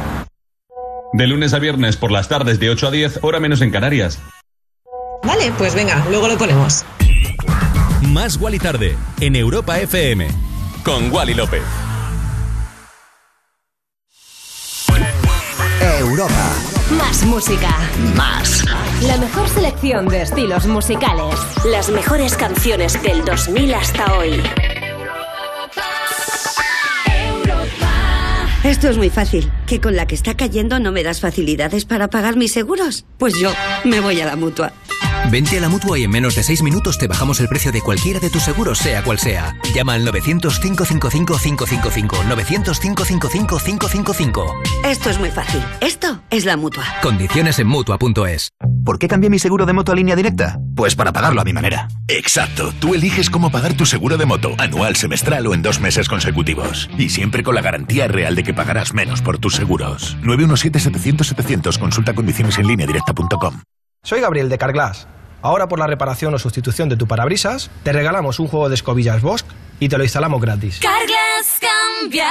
De 1.13 1.27
lunes 1.27 1.55
a 1.55 1.59
viernes 1.59 1.97
por 1.97 2.11
las 2.11 2.29
tardes 2.29 2.59
de 2.59 2.71
8 2.71 2.89
a 2.89 2.91
10, 2.91 3.21
hora 3.23 3.41
menos 3.41 3.61
en 3.63 3.71
Canarias. 3.71 4.19
Vale, 5.23 5.53
pues 5.57 5.75
venga, 5.75 6.05
luego 6.11 6.29
lo 6.29 6.37
ponemos. 6.37 6.85
Más 8.03 8.37
Wally 8.37 8.59
tarde 8.59 8.97
en 9.21 9.37
Europa 9.37 9.79
FM 9.81 10.29
con 10.85 11.11
Wally 11.11 11.35
López. 11.35 11.63
Europa. 16.01 16.55
Más 16.91 17.25
música. 17.25 17.71
Más. 18.15 18.54
La 19.07 19.19
mejor 19.19 19.49
selección 19.49 20.09
de 20.09 20.23
estilos 20.23 20.67
musicales. 20.67 21.35
Las 21.67 21.91
mejores 21.91 22.37
canciones 22.37 23.01
del 23.03 23.25
2000 23.25 23.75
hasta 23.75 24.17
hoy. 24.17 24.43
Esto 28.65 28.89
es 28.89 28.97
muy 28.97 29.11
fácil. 29.11 29.53
¿Que 29.67 29.81
con 29.81 29.95
la 29.95 30.07
que 30.07 30.15
está 30.15 30.35
cayendo 30.35 30.81
no 30.81 30.91
me 30.91 31.03
das 31.03 31.21
facilidades 31.21 31.85
para 31.85 32.09
pagar 32.09 32.37
mis 32.37 32.53
seguros? 32.53 33.05
Pues 33.19 33.35
yo 33.39 33.53
me 33.85 34.01
voy 34.01 34.21
a 34.23 34.27
la 34.27 34.37
mutua. 34.37 34.73
Vente 35.31 35.59
a 35.59 35.61
la 35.61 35.69
mutua 35.69 35.99
y 35.99 36.05
en 36.05 36.11
menos 36.11 36.37
de 36.37 36.43
6 36.43 36.63
minutos 36.63 36.99
te 36.99 37.07
bajamos 37.07 37.41
el 37.41 37.49
precio 37.49 37.73
de 37.73 37.81
cualquiera 37.81 38.21
de 38.21 38.29
tus 38.31 38.43
seguros, 38.43 38.79
sea 38.79 39.03
cual 39.03 39.19
sea. 39.19 39.57
Llama 39.75 39.95
al 39.95 40.07
900-555-555. 40.07 42.09
900-555-555. 42.09 44.55
Esto 44.85 45.11
es 45.11 45.19
muy 45.19 45.31
fácil. 45.31 45.61
Esto 45.81 46.21
es 46.31 46.45
la 46.45 46.57
mutua. 46.57 46.85
Condiciones 47.03 47.59
en 47.59 47.67
mutua.es. 47.67 48.51
¿Por 48.85 48.99
qué 48.99 49.09
cambié 49.09 49.31
mi 49.31 49.39
seguro 49.39 49.65
de 49.65 49.73
moto 49.73 49.93
a 49.93 49.95
línea 49.95 50.15
directa? 50.15 50.59
Pues 50.77 50.95
para 50.95 51.11
pagarlo 51.11 51.41
a 51.41 51.45
mi 51.45 51.55
manera. 51.55 51.89
Exacto, 52.07 52.71
tú 52.81 52.95
eliges 52.95 53.31
cómo 53.31 53.51
pagar 53.51 53.75
tu 53.75 53.87
seguro 53.87 54.19
de 54.19 54.27
moto, 54.27 54.55
anual, 54.59 54.95
semestral 54.95 55.47
o 55.47 55.55
en 55.55 55.63
dos 55.63 55.81
meses 55.81 56.07
consecutivos. 56.07 56.91
Y 56.99 57.09
siempre 57.09 57.43
con 57.43 57.55
la 57.55 57.63
garantía 57.63 58.09
real 58.09 58.35
de 58.35 58.43
que 58.43 58.53
pagarás 58.53 58.93
menos 58.93 59.23
por 59.23 59.39
tus 59.39 59.55
seguros. 59.55 60.19
917-700-700, 60.23 61.79
consulta 61.79 62.15
condiciones 62.15 62.59
en 62.59 62.67
línea 62.67 62.87
directa.com. 62.87 63.63
Soy 64.03 64.21
Gabriel 64.21 64.51
de 64.51 64.59
Carglass. 64.59 65.09
Ahora 65.41 65.67
por 65.67 65.79
la 65.79 65.87
reparación 65.87 66.35
o 66.35 66.39
sustitución 66.39 66.91
de 66.91 66.99
tu 66.99 67.07
parabrisas, 67.07 67.71
te 67.85 67.93
regalamos 67.93 68.39
un 68.39 68.49
juego 68.49 68.69
de 68.69 68.75
escobillas 68.75 69.23
Bosch 69.23 69.47
y 69.81 69.89
te 69.89 69.97
lo 69.97 70.05
instalamos 70.05 70.43
gratis. 70.43 70.81
Carglass 70.81 71.34
cambia, 71.61 72.29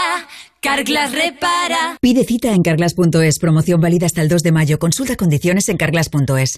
Carglass 0.62 1.12
repara. 1.12 1.98
Pide 2.00 2.24
cita 2.24 2.54
en 2.54 2.64
carglass.es. 2.64 3.38
Promoción 3.40 3.82
válida 3.82 4.06
hasta 4.06 4.22
el 4.22 4.30
2 4.30 4.44
de 4.44 4.52
mayo. 4.54 4.80
Consulta 4.80 5.16
condiciones 5.18 5.68
en 5.68 5.78
carglass.es. 5.78 6.58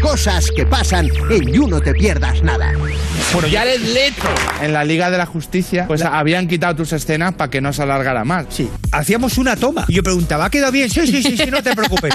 Cosas 0.00 0.50
que 0.54 0.64
pasan 0.64 1.08
en 1.28 1.52
You 1.52 1.66
No 1.66 1.80
Te 1.80 1.92
Pierdas 1.94 2.42
Nada. 2.42 2.72
Bueno, 3.32 3.48
ya 3.48 3.64
eres 3.64 3.82
lecho. 3.92 4.28
En 4.62 4.72
la 4.72 4.84
Liga 4.84 5.10
de 5.10 5.18
la 5.18 5.26
Justicia, 5.26 5.86
pues 5.88 6.02
habían 6.02 6.46
quitado 6.46 6.76
tus 6.76 6.92
escenas 6.92 7.34
para 7.34 7.50
que 7.50 7.60
no 7.60 7.72
se 7.72 7.82
alargara 7.82 8.24
más. 8.24 8.46
Sí. 8.50 8.70
Hacíamos 8.92 9.36
una 9.36 9.56
toma. 9.56 9.84
Y 9.88 9.94
yo 9.94 10.02
preguntaba, 10.02 10.46
¿ha 10.46 10.50
quedado 10.50 10.72
bien? 10.72 10.88
Sí, 10.88 11.06
sí, 11.06 11.22
sí, 11.22 11.36
sí, 11.36 11.50
no 11.50 11.62
te 11.62 11.74
preocupes. 11.74 12.14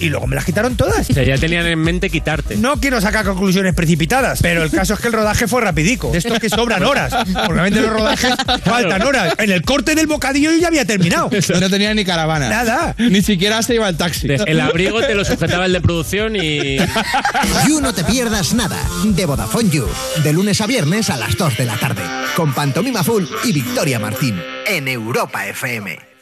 Y 0.00 0.10
luego 0.10 0.26
me 0.26 0.36
las 0.36 0.44
quitaron 0.44 0.76
todas. 0.76 1.08
O 1.10 1.12
sea, 1.12 1.24
ya 1.24 1.38
tenían 1.38 1.66
en 1.66 1.78
mente 1.78 2.10
quitarte. 2.10 2.56
No 2.56 2.78
quiero 2.80 3.00
sacar 3.00 3.24
conclusiones 3.24 3.74
precipitadas, 3.74 4.40
pero 4.42 4.62
el 4.62 4.70
caso 4.70 4.94
es 4.94 5.00
que 5.00 5.08
el 5.08 5.12
rodaje 5.14 5.48
fue 5.48 5.62
rapidico. 5.62 6.10
De 6.10 6.18
estos 6.18 6.38
que 6.38 6.50
sobran 6.50 6.84
horas. 6.84 7.14
Porque 7.14 7.48
realmente 7.48 7.80
los 7.80 7.90
rodajes 7.90 8.34
faltan 8.90 9.06
horas. 9.06 9.34
En 9.38 9.50
el 9.50 9.62
corte 9.62 9.94
del 9.94 10.06
bocadillo 10.06 10.50
yo 10.52 10.58
ya 10.58 10.68
había 10.68 10.84
terminado. 10.84 11.30
No 11.60 11.70
tenía 11.70 11.94
ni 11.94 12.04
caravana. 12.04 12.48
Nada. 12.48 12.94
Ni 12.98 13.22
siquiera 13.22 13.62
se 13.62 13.76
iba 13.76 13.88
el 13.88 13.96
taxi. 13.96 14.28
El 14.46 14.60
abrigo 14.60 15.00
te 15.00 15.14
lo 15.14 15.24
sujetaba 15.24 15.66
el 15.66 15.72
de 15.72 15.80
producción 15.80 16.36
y. 16.36 16.76
You 17.68 17.80
No 17.80 17.94
Te 17.94 18.04
Pierdas 18.04 18.54
Nada. 18.54 18.78
De 19.04 19.24
Vodafone 19.24 19.70
You. 19.70 19.86
De 20.22 20.32
lunes 20.32 20.60
a 20.60 20.66
viernes 20.66 21.10
a 21.10 21.16
las 21.16 21.36
2 21.36 21.56
de 21.56 21.64
la 21.64 21.76
tarde. 21.76 22.02
Con 22.36 22.52
Pantomima 22.52 23.02
Full 23.04 23.24
y 23.44 23.52
Victoria 23.52 23.98
Martín. 23.98 24.40
En 24.66 24.88
Europa 24.88 25.46
FM. 25.46 26.13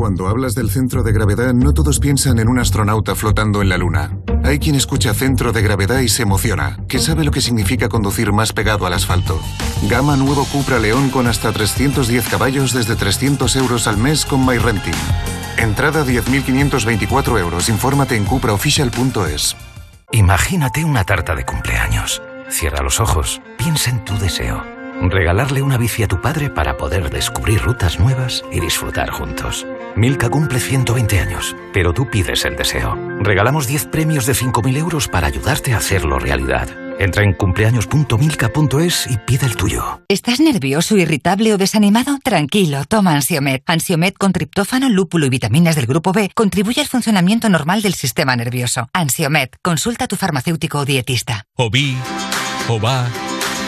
Cuando 0.00 0.28
hablas 0.28 0.54
del 0.54 0.70
centro 0.70 1.02
de 1.02 1.12
gravedad, 1.12 1.52
no 1.52 1.74
todos 1.74 2.00
piensan 2.00 2.38
en 2.38 2.48
un 2.48 2.58
astronauta 2.58 3.14
flotando 3.14 3.60
en 3.60 3.68
la 3.68 3.76
Luna. 3.76 4.16
Hay 4.44 4.58
quien 4.58 4.74
escucha 4.74 5.12
centro 5.12 5.52
de 5.52 5.60
gravedad 5.60 6.00
y 6.00 6.08
se 6.08 6.22
emociona, 6.22 6.78
que 6.88 6.98
sabe 6.98 7.22
lo 7.22 7.30
que 7.30 7.42
significa 7.42 7.90
conducir 7.90 8.32
más 8.32 8.54
pegado 8.54 8.86
al 8.86 8.94
asfalto. 8.94 9.38
Gama 9.90 10.16
nuevo 10.16 10.46
Cupra 10.46 10.78
León 10.78 11.10
con 11.10 11.26
hasta 11.26 11.52
310 11.52 12.30
caballos 12.30 12.72
desde 12.72 12.96
300 12.96 13.54
euros 13.56 13.86
al 13.86 13.98
mes 13.98 14.24
con 14.24 14.46
MyRenting. 14.46 14.94
Entrada 15.58 16.02
10.524 16.02 17.38
euros. 17.38 17.68
Infórmate 17.68 18.16
en 18.16 18.24
cupraofficial.es. 18.24 19.54
Imagínate 20.12 20.82
una 20.82 21.04
tarta 21.04 21.34
de 21.34 21.44
cumpleaños. 21.44 22.22
Cierra 22.48 22.82
los 22.82 23.00
ojos, 23.00 23.42
piensa 23.58 23.90
en 23.90 24.02
tu 24.02 24.16
deseo. 24.16 24.79
Regalarle 25.02 25.62
una 25.62 25.78
bici 25.78 26.02
a 26.02 26.08
tu 26.08 26.20
padre 26.20 26.50
para 26.50 26.76
poder 26.76 27.08
descubrir 27.08 27.62
rutas 27.62 27.98
nuevas 27.98 28.44
y 28.52 28.60
disfrutar 28.60 29.10
juntos. 29.10 29.66
Milka 29.96 30.28
cumple 30.28 30.60
120 30.60 31.18
años, 31.18 31.56
pero 31.72 31.94
tú 31.94 32.08
pides 32.10 32.44
el 32.44 32.54
deseo. 32.54 32.98
Regalamos 33.20 33.66
10 33.66 33.86
premios 33.86 34.26
de 34.26 34.34
5.000 34.34 34.76
euros 34.76 35.08
para 35.08 35.26
ayudarte 35.26 35.72
a 35.72 35.78
hacerlo 35.78 36.18
realidad. 36.18 36.68
Entra 36.98 37.24
en 37.24 37.32
cumpleaños.milka.es 37.32 39.06
y 39.10 39.16
pide 39.16 39.46
el 39.46 39.56
tuyo. 39.56 40.02
¿Estás 40.08 40.38
nervioso, 40.38 40.98
irritable 40.98 41.54
o 41.54 41.56
desanimado? 41.56 42.18
Tranquilo, 42.22 42.84
toma 42.84 43.14
Ansiomed. 43.14 43.62
Ansiomed 43.64 44.12
con 44.12 44.32
triptófano, 44.32 44.90
lúpulo 44.90 45.24
y 45.24 45.30
vitaminas 45.30 45.76
del 45.76 45.86
grupo 45.86 46.12
B 46.12 46.30
contribuye 46.34 46.82
al 46.82 46.88
funcionamiento 46.88 47.48
normal 47.48 47.80
del 47.80 47.94
sistema 47.94 48.36
nervioso. 48.36 48.90
Ansiomed, 48.92 49.48
consulta 49.62 50.04
a 50.04 50.08
tu 50.08 50.16
farmacéutico 50.16 50.80
o 50.80 50.84
dietista. 50.84 51.46
O 51.56 51.70
vi, 51.70 51.96
o 52.68 52.78
va. 52.78 53.06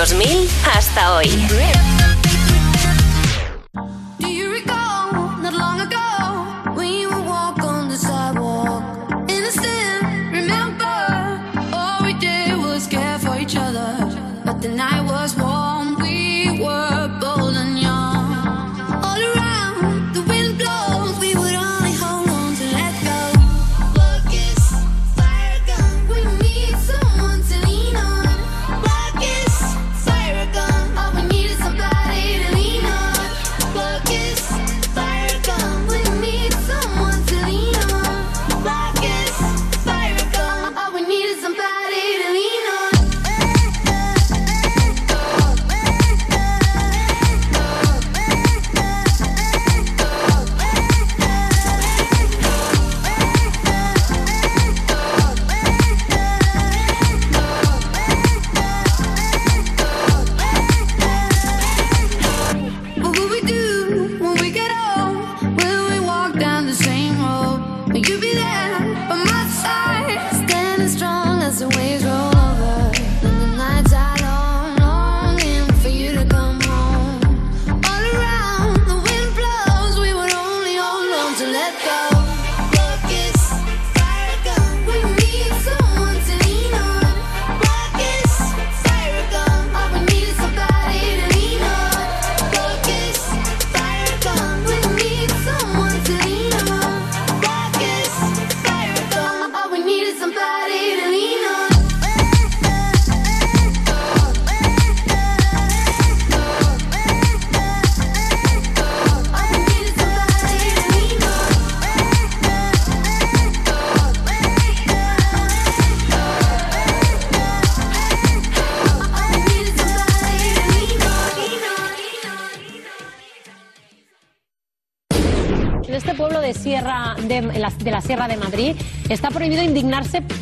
Del 0.00 0.08
2000 0.08 0.48
hasta 0.74 1.14
hoy. 1.14 2.09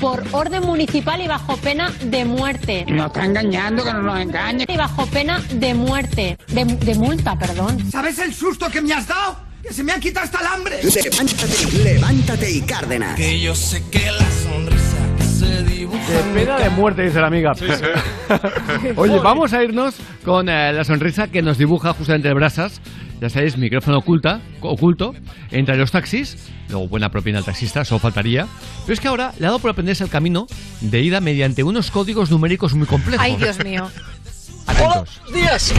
Por 0.00 0.22
orden 0.32 0.62
municipal 0.64 1.20
y 1.20 1.26
bajo 1.28 1.56
pena 1.56 1.90
de 2.04 2.24
muerte. 2.24 2.84
Nos 2.88 3.06
está 3.06 3.24
engañando, 3.24 3.84
que 3.84 3.92
no 3.92 4.02
nos 4.02 4.20
engañe. 4.20 4.64
Y 4.68 4.76
bajo 4.76 5.06
pena 5.06 5.40
de 5.52 5.74
muerte. 5.74 6.38
De, 6.48 6.64
de 6.64 6.94
multa, 6.94 7.36
perdón. 7.38 7.90
¿Sabes 7.90 8.18
el 8.18 8.32
susto 8.34 8.68
que 8.70 8.80
me 8.80 8.94
has 8.94 9.06
dado? 9.06 9.36
¡Que 9.62 9.72
se 9.72 9.82
me 9.82 9.92
ha 9.92 9.98
quitado 9.98 10.24
hasta 10.24 10.40
el 10.40 10.46
hambre! 10.46 10.80
Levántate, 10.82 11.84
levántate 11.84 12.50
y 12.50 12.60
Cárdenas. 12.62 13.16
Que 13.16 13.40
yo 13.40 13.54
sé 13.54 13.82
que 13.90 14.10
la 14.10 14.30
sonrisa 14.30 14.96
que 15.18 15.24
se 15.24 15.62
dibuja. 15.64 16.12
De 16.12 16.22
pena 16.34 16.58
de 16.58 16.70
muerte, 16.70 17.02
dice 17.02 17.20
la 17.20 17.26
amiga. 17.26 17.52
Oye, 18.96 19.18
vamos 19.18 19.52
a 19.52 19.64
irnos 19.64 19.96
con 20.24 20.48
eh, 20.48 20.72
la 20.72 20.84
sonrisa 20.84 21.28
que 21.28 21.42
nos 21.42 21.58
dibuja 21.58 21.92
justamente 21.92 22.28
el 22.28 22.34
Brasas. 22.34 22.80
Ya 23.20 23.28
sabéis, 23.28 23.58
micrófono 23.58 23.98
oculta, 23.98 24.40
oculto 24.60 25.12
entre 25.50 25.76
los 25.76 25.90
taxis. 25.90 26.36
Luego 26.68 26.86
buena 26.86 27.10
propina 27.10 27.38
al 27.38 27.44
taxista, 27.44 27.84
solo 27.84 27.98
faltaría. 27.98 28.46
Pero 28.88 28.94
es 28.94 29.00
que 29.00 29.08
ahora 29.08 29.34
le 29.38 29.44
ha 29.44 29.50
dado 29.50 29.58
por 29.58 29.70
aprenderse 29.70 30.02
el 30.02 30.08
camino 30.08 30.46
de 30.80 31.02
ida 31.02 31.20
mediante 31.20 31.62
unos 31.62 31.90
códigos 31.90 32.30
numéricos 32.30 32.72
muy 32.72 32.86
complejos. 32.86 33.22
Ay, 33.22 33.36
Dios 33.36 33.62
mío. 33.62 33.90
Atentos. 34.66 35.20
días. 35.30 35.74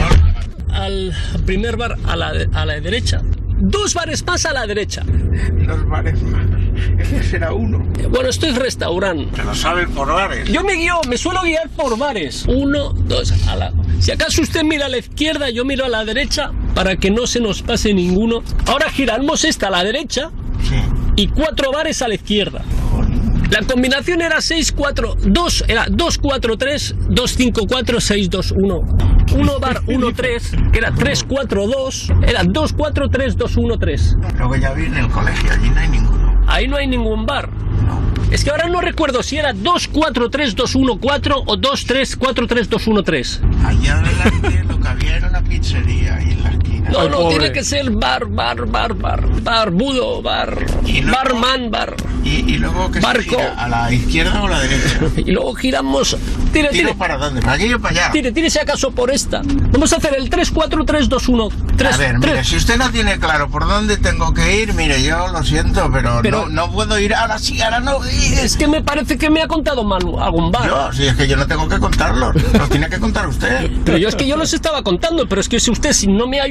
Al 0.68 1.12
primer 1.44 1.76
bar 1.76 1.96
a 2.06 2.14
la, 2.14 2.32
a 2.52 2.64
la 2.64 2.74
derecha. 2.80 3.20
Dos 3.58 3.94
bares 3.94 4.24
más 4.24 4.46
a 4.46 4.52
la 4.52 4.64
derecha. 4.64 5.02
Dos 5.04 5.88
bares 5.88 6.22
más. 6.22 6.46
Ese 7.00 7.24
será 7.24 7.52
uno. 7.52 7.80
Bueno, 8.10 8.28
esto 8.28 8.46
es 8.46 8.54
restaurante. 8.54 9.34
Te 9.34 9.42
lo 9.42 9.56
saben 9.56 9.90
por 9.90 10.06
bares. 10.06 10.48
Yo 10.48 10.62
me 10.62 10.74
guío, 10.74 11.00
me 11.08 11.18
suelo 11.18 11.42
guiar 11.42 11.68
por 11.70 11.98
bares. 11.98 12.44
Uno, 12.46 12.92
dos, 12.92 13.32
a 13.48 13.56
la. 13.56 13.72
Si 13.98 14.12
acaso 14.12 14.40
usted 14.40 14.62
mira 14.62 14.86
a 14.86 14.88
la 14.88 14.98
izquierda, 14.98 15.50
yo 15.50 15.64
miro 15.64 15.84
a 15.84 15.88
la 15.88 16.04
derecha 16.04 16.52
para 16.76 16.94
que 16.94 17.10
no 17.10 17.26
se 17.26 17.40
nos 17.40 17.60
pase 17.62 17.92
ninguno. 17.92 18.44
Ahora 18.66 18.88
giramos 18.88 19.44
esta 19.44 19.66
a 19.66 19.70
la 19.70 19.82
derecha 19.82 20.30
y 21.16 21.26
cuatro 21.26 21.72
bares 21.72 22.02
a 22.02 22.06
la 22.06 22.14
izquierda. 22.14 22.62
La 23.50 23.62
combinación 23.62 24.22
era 24.22 24.40
6, 24.40 24.72
4, 24.72 25.16
2, 25.26 25.64
era 25.66 25.86
2, 25.90 26.18
4, 26.18 26.56
3, 26.56 26.94
2, 27.08 27.30
5, 27.32 27.66
4, 27.68 28.00
6, 28.00 28.30
2, 28.30 28.52
1. 28.52 28.80
1 29.34 29.60
bar 29.60 29.82
1, 29.88 30.12
3, 30.12 30.52
que 30.72 30.78
era 30.78 30.92
3, 30.92 31.24
4, 31.24 31.66
2, 31.66 32.12
era 32.28 32.44
2, 32.44 32.72
4, 32.72 33.08
3, 33.10 33.36
2, 33.36 33.56
1, 33.56 33.78
3. 33.78 34.16
Luego 34.38 34.56
ya 34.56 34.72
vi 34.72 34.84
en 34.84 34.96
el 34.96 35.08
colegio, 35.08 35.50
allí 35.50 35.68
no 35.68 35.80
hay 35.80 35.88
ninguno. 35.88 36.40
Ahí 36.46 36.68
no 36.68 36.76
hay 36.76 36.86
ningún 36.86 37.26
bar. 37.26 37.50
Es 38.30 38.44
que 38.44 38.50
ahora 38.50 38.68
no 38.68 38.80
recuerdo 38.80 39.24
si 39.24 39.36
era 39.36 39.52
2, 39.52 39.88
4, 39.88 40.30
3, 40.30 40.54
2, 40.54 40.74
1, 40.76 40.98
4 41.00 41.42
o 41.44 41.56
2, 41.56 41.86
3, 41.86 42.16
4, 42.16 42.46
3, 42.46 42.70
2, 42.70 42.86
1, 42.86 43.02
3. 43.02 43.40
Allá 43.64 43.98
adelante 43.98 44.64
lo 44.68 44.80
que 44.80 44.88
había 44.88 45.16
era 45.16 45.28
una 45.28 45.42
pizzería 45.42 46.14
ahí 46.14 46.30
en 46.30 46.42
la 46.44 46.50
No, 46.90 47.08
no, 47.08 47.28
tiene 47.28 47.52
que 47.52 47.62
ser 47.64 47.90
bar, 47.90 48.26
bar, 48.26 48.66
bar, 48.66 48.94
bar. 48.94 49.42
Barbudo, 49.42 50.22
bar. 50.22 50.56
Barman, 51.10 51.70
bar. 51.70 51.94
¿Y, 52.24 52.28
y 52.54 52.58
luego 52.58 52.90
que 52.90 53.00
Barco. 53.00 53.36
¿A 53.56 53.68
la 53.68 53.92
izquierda 53.92 54.42
o 54.42 54.46
a 54.46 54.50
la 54.50 54.60
derecha? 54.60 54.98
Y 55.16 55.30
luego 55.32 55.54
giramos. 55.54 56.16
Tire, 56.52 56.68
¿Tiro 56.68 56.88
tire. 56.88 56.94
para 56.94 57.16
dónde? 57.16 57.40
¿Para 57.40 57.52
aquí 57.54 57.72
o 57.72 57.80
para 57.80 57.92
allá? 57.94 58.12
Tire, 58.12 58.32
tire 58.32 58.50
si 58.50 58.58
acaso 58.58 58.90
por 58.90 59.10
esta. 59.10 59.40
Vamos 59.44 59.92
a 59.92 59.96
hacer 59.96 60.14
el 60.18 60.28
3, 60.28 60.50
4, 60.50 60.84
3, 60.84 61.08
2, 61.08 61.28
1. 61.28 61.48
3, 61.76 61.94
a 61.94 61.96
ver, 61.96 62.18
mire, 62.18 62.44
si 62.44 62.56
usted 62.56 62.76
no 62.76 62.90
tiene 62.90 63.18
claro 63.18 63.48
por 63.48 63.66
dónde 63.66 63.96
tengo 63.96 64.34
que 64.34 64.60
ir, 64.62 64.74
mire, 64.74 65.02
yo 65.02 65.28
lo 65.28 65.42
siento, 65.44 65.88
pero, 65.92 66.20
Pero- 66.22 66.46
no, 66.48 66.66
no 66.66 66.72
puedo 66.72 66.98
ir 66.98 67.14
ahora 67.14 67.38
sí, 67.38 67.60
ahora 67.62 67.80
no. 67.80 68.02
Es 68.04 68.56
que 68.56 68.66
me 68.66 68.82
parece 68.82 69.16
que 69.16 69.30
me 69.30 69.42
ha 69.42 69.48
contado 69.48 69.84
mal 69.84 70.02
algún 70.20 70.50
bar. 70.50 70.66
Yo, 70.68 70.92
si 70.92 71.06
es 71.06 71.14
que 71.14 71.26
yo 71.28 71.36
no 71.36 71.46
tengo 71.46 71.68
que 71.68 71.78
contarlo, 71.78 72.32
lo 72.32 72.68
tiene 72.68 72.88
que 72.88 72.98
contar 72.98 73.28
usted. 73.28 73.70
Pero 73.84 73.96
yo 73.98 74.08
es 74.08 74.16
que 74.16 74.26
yo 74.26 74.36
los 74.36 74.52
estaba 74.52 74.82
contando, 74.82 75.26
pero 75.28 75.40
es 75.40 75.48
que 75.48 75.60
si 75.60 75.70
usted 75.70 75.92
si 75.92 76.06
no 76.08 76.26
me 76.26 76.40
ha 76.40 76.44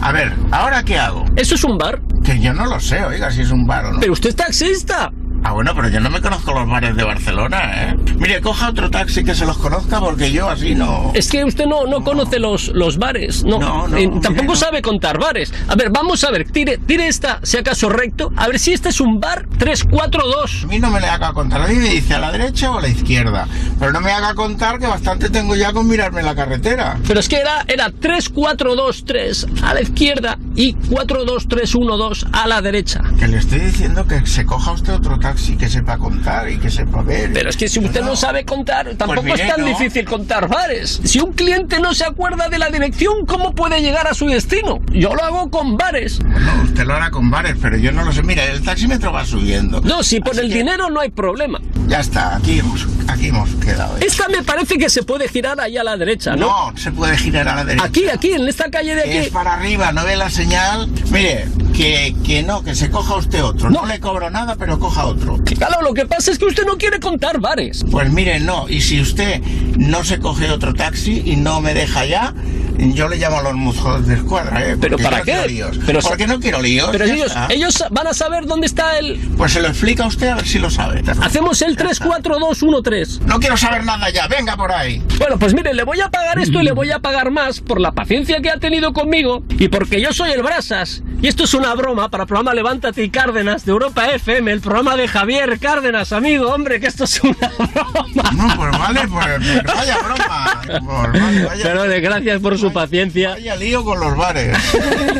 A 0.00 0.12
ver, 0.12 0.32
¿ahora 0.52 0.84
qué 0.84 0.96
hago? 0.96 1.24
¿Eso 1.34 1.56
es 1.56 1.64
un 1.64 1.76
bar? 1.76 2.00
Que 2.24 2.38
yo 2.38 2.52
no 2.52 2.66
lo 2.66 2.78
sé, 2.78 3.04
oiga, 3.04 3.30
si 3.30 3.42
es 3.42 3.50
un 3.50 3.66
bar 3.66 3.86
o 3.86 3.92
no. 3.92 4.00
Pero 4.00 4.12
usted 4.12 4.30
es 4.30 4.36
taxista. 4.36 5.12
Ah, 5.48 5.52
bueno, 5.52 5.72
pero 5.76 5.88
yo 5.88 6.00
no 6.00 6.10
me 6.10 6.20
conozco 6.20 6.52
los 6.52 6.68
bares 6.68 6.96
de 6.96 7.04
Barcelona, 7.04 7.90
¿eh? 7.90 7.96
Mire, 8.18 8.40
coja 8.40 8.70
otro 8.70 8.90
taxi 8.90 9.22
que 9.22 9.32
se 9.32 9.46
los 9.46 9.56
conozca 9.58 10.00
porque 10.00 10.32
yo 10.32 10.50
así 10.50 10.74
no... 10.74 11.12
Es 11.14 11.30
que 11.30 11.44
usted 11.44 11.66
no, 11.66 11.86
no 11.86 12.02
conoce 12.02 12.40
los, 12.40 12.66
los 12.74 12.98
bares, 12.98 13.44
no. 13.44 13.60
No, 13.60 13.86
no, 13.86 13.96
Eh, 13.96 14.10
tampoco 14.20 14.56
sabe 14.56 14.82
contar 14.82 15.20
bares. 15.20 15.54
A 15.68 15.76
ver, 15.76 15.90
vamos 15.90 16.24
a 16.24 16.32
ver, 16.32 16.50
tire, 16.50 16.78
tire 16.78 17.06
esta, 17.06 17.38
si 17.44 17.58
acaso 17.58 17.88
recto. 17.88 18.32
A 18.34 18.48
ver 18.48 18.58
si 18.58 18.72
este 18.72 18.88
es 18.88 19.00
un 19.00 19.20
bar 19.20 19.46
342. 19.56 20.64
A 20.64 20.66
mí 20.66 20.80
no 20.80 20.90
me 20.90 20.98
le 20.98 21.06
haga 21.06 21.32
contar, 21.32 21.62
a 21.62 21.68
mí 21.68 21.76
me 21.76 21.90
dice 21.90 22.14
a 22.14 22.18
la 22.18 22.32
derecha 22.32 22.72
o 22.72 22.78
a 22.78 22.82
la 22.82 22.88
izquierda. 22.88 23.46
Pero 23.78 23.92
no 23.92 24.00
me 24.00 24.10
haga 24.10 24.34
contar 24.34 24.80
que 24.80 24.88
bastante 24.88 25.30
tengo 25.30 25.54
ya 25.54 25.72
con 25.72 25.86
mirarme 25.86 26.24
la 26.24 26.34
carretera. 26.34 26.98
Pero 27.06 27.20
es 27.20 27.28
que 27.28 27.36
era, 27.36 27.64
era 27.68 27.92
3423 27.92 29.46
a 29.62 29.74
la 29.74 29.80
izquierda 29.80 30.38
y 30.56 30.72
42312 30.72 32.26
a 32.32 32.48
la 32.48 32.60
derecha. 32.60 33.02
Que 33.16 33.28
le 33.28 33.36
estoy 33.38 33.60
diciendo 33.60 34.04
que 34.08 34.26
se 34.26 34.44
coja 34.44 34.72
usted 34.72 34.92
otro 34.94 35.20
taxi 35.20 35.35
que 35.58 35.68
sepa 35.68 35.98
contar 35.98 36.50
y 36.50 36.58
que 36.58 36.70
sepa 36.70 37.02
ver. 37.02 37.32
Pero 37.32 37.50
es 37.50 37.56
que 37.56 37.68
si 37.68 37.78
usted 37.78 38.02
no, 38.02 38.16
sabe 38.16 38.44
contar, 38.44 38.94
tampoco 38.96 39.22
mire, 39.22 39.42
es 39.42 39.54
tan 39.54 39.60
no. 39.60 39.66
difícil 39.66 40.04
contar 40.04 40.48
bares. 40.48 41.00
Si 41.04 41.20
un 41.20 41.32
cliente 41.32 41.80
no 41.80 41.94
se 41.94 42.04
acuerda 42.04 42.48
de 42.48 42.58
la 42.58 42.70
dirección, 42.70 43.26
¿cómo 43.26 43.54
puede 43.54 43.80
llegar 43.80 44.06
a 44.06 44.14
su 44.14 44.26
destino? 44.26 44.80
Yo 44.92 45.14
lo 45.14 45.22
hago 45.22 45.50
con 45.50 45.76
bares. 45.76 46.20
No, 46.20 46.62
usted 46.62 46.84
lo 46.84 46.94
hará 46.94 47.10
con 47.10 47.30
bares, 47.30 47.56
pero 47.60 47.76
yo 47.76 47.92
no 47.92 48.04
lo 48.04 48.12
sé. 48.12 48.22
Mira, 48.22 48.44
el 48.44 48.62
taxímetro 48.62 49.12
va 49.12 49.24
subiendo. 49.24 49.80
No, 49.82 50.02
si 50.02 50.20
por 50.20 50.38
el 50.38 50.52
dinero 50.52 50.90
no 50.90 51.00
hay 51.00 51.10
problema. 51.10 51.60
Ya 51.86 52.00
está, 52.00 52.36
aquí 52.36 52.58
hemos, 52.58 52.86
aquí 53.06 53.28
hemos 53.28 53.50
quedado. 53.56 53.96
¿eh? 53.98 54.00
Esta 54.06 54.28
me 54.28 54.42
parece 54.42 54.78
que 54.78 54.90
se 54.90 55.02
puede 55.02 55.28
girar 55.28 55.60
ahí 55.60 55.76
a 55.76 55.84
la 55.84 55.96
derecha, 55.96 56.34
¿no? 56.34 56.70
No, 56.70 56.76
se 56.76 56.90
puede 56.90 57.16
girar 57.16 57.48
a 57.48 57.56
la 57.56 57.64
derecha. 57.64 57.86
Aquí, 57.86 58.08
aquí, 58.08 58.32
en 58.32 58.48
esta 58.48 58.70
calle 58.70 58.94
de 58.94 59.02
aquí. 59.02 59.16
Es 59.18 59.28
para 59.30 59.54
arriba, 59.54 59.92
no 59.92 60.04
ve 60.04 60.16
la 60.16 60.30
señal. 60.30 60.88
Mire, 61.10 61.46
que, 61.76 62.16
que 62.24 62.42
no, 62.42 62.64
que 62.64 62.74
se 62.74 62.90
coja 62.90 63.16
usted 63.16 63.44
otro. 63.44 63.70
No. 63.70 63.86
le 63.86 64.00
cobro 64.00 64.30
nada, 64.30 64.56
pero 64.56 64.78
coja 64.78 65.04
otro. 65.04 65.25
Claro, 65.58 65.82
lo 65.82 65.94
que 65.94 66.06
pasa 66.06 66.30
es 66.30 66.38
que 66.38 66.44
usted 66.46 66.64
no 66.66 66.76
quiere 66.78 67.00
contar 67.00 67.40
bares. 67.40 67.84
Pues 67.90 68.10
mire, 68.10 68.40
no. 68.40 68.68
Y 68.68 68.80
si 68.80 69.00
usted 69.00 69.40
no 69.76 70.04
se 70.04 70.18
coge 70.18 70.50
otro 70.50 70.74
taxi 70.74 71.22
y 71.24 71.36
no 71.36 71.60
me 71.60 71.74
deja 71.74 72.04
ya, 72.04 72.34
yo 72.78 73.08
le 73.08 73.16
llamo 73.16 73.38
a 73.38 73.42
los 73.42 73.54
mozos 73.54 74.06
de 74.06 74.14
escuadra, 74.16 74.60
¿eh? 74.60 74.76
¿Pero 74.78 74.96
Porque 74.98 75.04
para 75.04 75.18
no 75.18 75.24
qué? 75.24 75.48
líos. 75.48 75.78
Pero 75.86 76.00
¿Por 76.00 76.10
sa- 76.10 76.16
qué 76.18 76.26
no 76.26 76.38
quiero 76.40 76.60
líos? 76.60 76.90
Pero 76.92 77.04
ellos, 77.06 77.26
está. 77.28 77.46
ellos 77.50 77.84
van 77.90 78.06
a 78.06 78.12
saber 78.14 78.44
dónde 78.46 78.66
está 78.66 78.98
el... 78.98 79.16
Pues 79.36 79.52
se 79.52 79.62
lo 79.62 79.68
explica 79.68 80.04
a 80.04 80.08
usted 80.08 80.28
a 80.28 80.34
ver 80.36 80.46
si 80.46 80.58
lo 80.58 80.68
sabe. 80.70 81.02
Hacemos 81.22 81.62
el 81.62 81.76
34213. 81.76 83.20
No 83.26 83.40
quiero 83.40 83.56
saber 83.56 83.84
nada 83.84 84.10
ya, 84.10 84.26
venga 84.28 84.56
por 84.56 84.72
ahí. 84.72 85.02
Bueno, 85.18 85.38
pues 85.38 85.54
mire, 85.54 85.72
le 85.74 85.84
voy 85.84 86.00
a 86.00 86.10
pagar 86.10 86.38
esto 86.38 86.60
y 86.60 86.64
le 86.64 86.72
voy 86.72 86.90
a 86.90 86.98
pagar 86.98 87.30
más 87.30 87.60
por 87.60 87.80
la 87.80 87.92
paciencia 87.92 88.40
que 88.40 88.50
ha 88.50 88.58
tenido 88.58 88.92
conmigo 88.92 89.42
y 89.58 89.68
porque 89.68 90.00
yo 90.00 90.12
soy 90.12 90.30
el 90.32 90.42
Brasas. 90.42 91.02
Y 91.26 91.28
esto 91.28 91.42
es 91.42 91.54
una 91.54 91.74
broma 91.74 92.08
para 92.08 92.22
el 92.22 92.28
programa 92.28 92.54
Levántate 92.54 93.02
y 93.02 93.10
Cárdenas 93.10 93.64
de 93.64 93.72
Europa 93.72 94.06
FM, 94.12 94.52
el 94.52 94.60
programa 94.60 94.96
de 94.96 95.08
Javier 95.08 95.58
Cárdenas, 95.58 96.12
amigo, 96.12 96.54
hombre, 96.54 96.78
que 96.78 96.86
esto 96.86 97.02
es 97.02 97.20
una 97.20 97.50
broma. 97.58 98.06
No, 98.32 98.54
pues 98.56 98.78
vale, 98.78 99.00
pues, 99.08 99.26
pues 99.40 99.74
vaya 99.76 99.98
broma. 100.04 100.60
Pues 100.64 100.82
vale, 101.20 101.44
vaya, 101.44 101.62
Pero 101.64 101.82
de 101.82 102.00
gracias 102.00 102.40
por 102.40 102.56
su 102.56 102.72
paciencia. 102.72 103.30
vaya 103.30 103.56
lío 103.56 103.82
con 103.84 103.98
los 103.98 104.16
bares. 104.16 104.56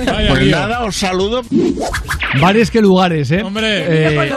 Vaya 0.07 0.29
pues 0.29 0.43
lío. 0.45 0.57
nada, 0.57 0.85
os 0.85 0.95
saludo. 0.95 1.43
Bares 2.41 2.71
que 2.71 2.81
lugares, 2.81 3.31
¿eh? 3.33 3.43
Hombre. 3.43 4.15
Eh, 4.15 4.31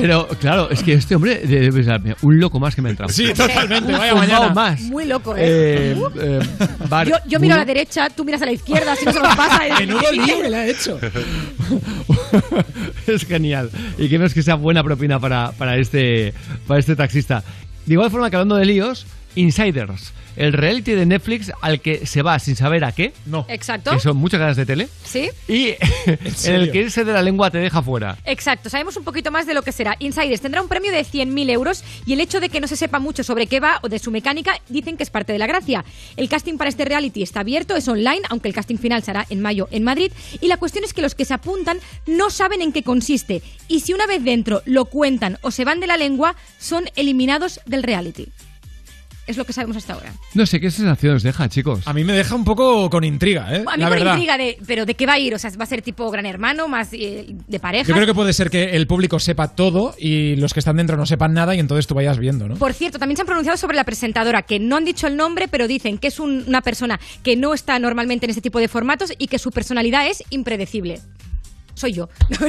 pero 0.00 0.26
claro, 0.40 0.68
es 0.70 0.82
que 0.82 0.94
este 0.94 1.14
hombre 1.14 1.42
debe 1.44 1.84
ser 1.84 2.00
un 2.22 2.40
loco 2.40 2.58
más 2.58 2.74
que 2.74 2.82
me 2.82 2.88
ha 2.88 2.90
entrado. 2.90 3.12
Sí, 3.12 3.32
totalmente, 3.34 3.92
Un 3.92 3.98
vaya 3.98 4.14
mañana. 4.16 4.48
más. 4.52 4.80
Muy 4.80 5.04
loco, 5.04 5.36
¿eh? 5.36 5.42
Eh, 5.44 5.96
eh, 6.20 6.38
bar- 6.88 7.06
yo, 7.06 7.16
yo 7.26 7.38
miro 7.38 7.54
a 7.54 7.58
la 7.58 7.64
derecha, 7.64 8.08
tú 8.10 8.24
miras 8.24 8.42
a 8.42 8.46
la 8.46 8.52
izquierda, 8.52 8.92
así 8.94 9.04
no 9.04 9.12
se 9.12 9.20
nos 9.20 9.36
pasa. 9.36 9.60
Menudo 9.78 10.10
lío 10.10 10.42
que 10.42 10.50
le 10.50 10.56
ha 10.56 10.66
hecho. 10.66 10.98
es 13.06 13.26
genial. 13.26 13.70
Y 13.98 14.08
que 14.08 14.16
es 14.16 14.34
que 14.34 14.42
sea 14.42 14.54
buena 14.54 14.82
propina 14.82 15.18
para, 15.18 15.52
para, 15.52 15.76
este, 15.76 16.34
para 16.66 16.80
este 16.80 16.96
taxista. 16.96 17.42
De 17.86 17.94
igual 17.94 18.10
forma 18.10 18.30
que 18.30 18.36
hablando 18.36 18.56
de 18.56 18.64
líos, 18.64 19.06
Insiders, 19.34 20.12
el 20.36 20.52
reality 20.52 20.92
de 20.92 21.06
Netflix 21.06 21.52
al 21.60 21.80
que 21.80 22.06
se 22.06 22.22
va 22.22 22.38
sin 22.38 22.56
saber 22.56 22.84
a 22.84 22.92
qué. 22.92 23.12
No. 23.26 23.46
Exacto. 23.48 23.90
Que 23.90 24.00
son 24.00 24.16
muchas 24.16 24.40
ganas 24.40 24.56
de 24.56 24.66
tele. 24.66 24.88
¿Sí? 25.04 25.30
Y 25.48 25.68
en 26.44 26.54
el 26.54 26.72
que 26.72 26.78
irse 26.78 27.04
de 27.04 27.12
la 27.12 27.22
lengua 27.22 27.50
te 27.50 27.58
deja 27.58 27.82
fuera. 27.82 28.16
Exacto, 28.24 28.70
sabemos 28.70 28.96
un 28.96 29.04
poquito 29.04 29.30
más 29.30 29.46
de 29.46 29.54
lo 29.54 29.62
que 29.62 29.72
será. 29.72 29.96
Insiders 29.98 30.40
tendrá 30.40 30.62
un 30.62 30.68
premio 30.68 30.92
de 30.92 31.04
100.000 31.04 31.50
euros 31.50 31.84
y 32.06 32.12
el 32.12 32.20
hecho 32.20 32.40
de 32.40 32.48
que 32.48 32.60
no 32.60 32.66
se 32.66 32.76
sepa 32.76 32.98
mucho 32.98 33.24
sobre 33.24 33.46
qué 33.46 33.60
va 33.60 33.78
o 33.82 33.88
de 33.88 33.98
su 33.98 34.10
mecánica 34.10 34.60
dicen 34.68 34.96
que 34.96 35.02
es 35.02 35.10
parte 35.10 35.32
de 35.32 35.38
la 35.38 35.46
gracia. 35.46 35.84
El 36.16 36.28
casting 36.28 36.56
para 36.56 36.70
este 36.70 36.84
reality 36.84 37.22
está 37.22 37.40
abierto, 37.40 37.76
es 37.76 37.88
online, 37.88 38.22
aunque 38.28 38.48
el 38.48 38.54
casting 38.54 38.78
final 38.78 39.02
será 39.02 39.26
en 39.30 39.40
mayo 39.40 39.68
en 39.70 39.84
Madrid. 39.84 40.12
Y 40.40 40.48
la 40.48 40.56
cuestión 40.56 40.84
es 40.84 40.92
que 40.92 41.02
los 41.02 41.14
que 41.14 41.24
se 41.24 41.34
apuntan 41.34 41.78
no 42.06 42.30
saben 42.30 42.62
en 42.62 42.72
qué 42.72 42.82
consiste. 42.82 43.42
Y 43.68 43.80
si 43.80 43.92
una 43.92 44.06
vez 44.06 44.22
dentro 44.22 44.62
lo 44.64 44.86
cuentan 44.86 45.38
o 45.42 45.50
se 45.50 45.64
van 45.64 45.80
de 45.80 45.86
la 45.86 45.96
lengua, 45.96 46.36
son 46.58 46.84
eliminados 46.96 47.60
del 47.66 47.82
reality. 47.82 48.28
Es 49.26 49.36
lo 49.38 49.44
que 49.46 49.52
sabemos 49.54 49.76
hasta 49.78 49.94
ahora. 49.94 50.12
No 50.34 50.44
sé 50.44 50.60
qué 50.60 50.70
sensación 50.70 51.16
os 51.16 51.22
deja, 51.22 51.48
chicos. 51.48 51.80
A 51.86 51.94
mí 51.94 52.04
me 52.04 52.12
deja 52.12 52.34
un 52.34 52.44
poco 52.44 52.90
con 52.90 53.04
intriga, 53.04 53.54
¿eh? 53.54 53.64
A 53.66 53.76
mí 53.76 53.82
la 53.82 53.88
con 53.88 53.98
verdad. 53.98 54.12
intriga 54.14 54.36
de, 54.36 54.58
pero 54.66 54.84
¿de 54.84 54.94
qué 54.94 55.06
va 55.06 55.14
a 55.14 55.18
ir? 55.18 55.34
O 55.34 55.38
sea, 55.38 55.50
¿va 55.58 55.64
a 55.64 55.66
ser 55.66 55.80
tipo 55.80 56.10
Gran 56.10 56.26
Hermano, 56.26 56.68
más 56.68 56.90
eh, 56.92 57.34
de 57.48 57.58
pareja? 57.60 57.88
Yo 57.88 57.94
creo 57.94 58.06
que 58.06 58.12
puede 58.14 58.32
ser 58.34 58.50
que 58.50 58.76
el 58.76 58.86
público 58.86 59.18
sepa 59.18 59.48
todo 59.48 59.94
y 59.98 60.36
los 60.36 60.52
que 60.52 60.60
están 60.60 60.76
dentro 60.76 60.96
no 60.98 61.06
sepan 61.06 61.32
nada 61.32 61.54
y 61.54 61.58
entonces 61.60 61.86
tú 61.86 61.94
vayas 61.94 62.18
viendo, 62.18 62.48
¿no? 62.48 62.56
Por 62.56 62.74
cierto, 62.74 62.98
también 62.98 63.16
se 63.16 63.22
han 63.22 63.26
pronunciado 63.26 63.56
sobre 63.56 63.76
la 63.76 63.84
presentadora, 63.84 64.42
que 64.42 64.58
no 64.58 64.76
han 64.76 64.84
dicho 64.84 65.06
el 65.06 65.16
nombre, 65.16 65.48
pero 65.48 65.66
dicen 65.68 65.96
que 65.96 66.08
es 66.08 66.20
un- 66.20 66.44
una 66.46 66.60
persona 66.60 67.00
que 67.22 67.34
no 67.36 67.54
está 67.54 67.78
normalmente 67.78 68.26
en 68.26 68.30
este 68.30 68.42
tipo 68.42 68.58
de 68.58 68.68
formatos 68.68 69.12
y 69.18 69.28
que 69.28 69.38
su 69.38 69.50
personalidad 69.50 70.06
es 70.06 70.22
impredecible. 70.30 71.00
Soy 71.74 71.92
yo. 71.92 72.08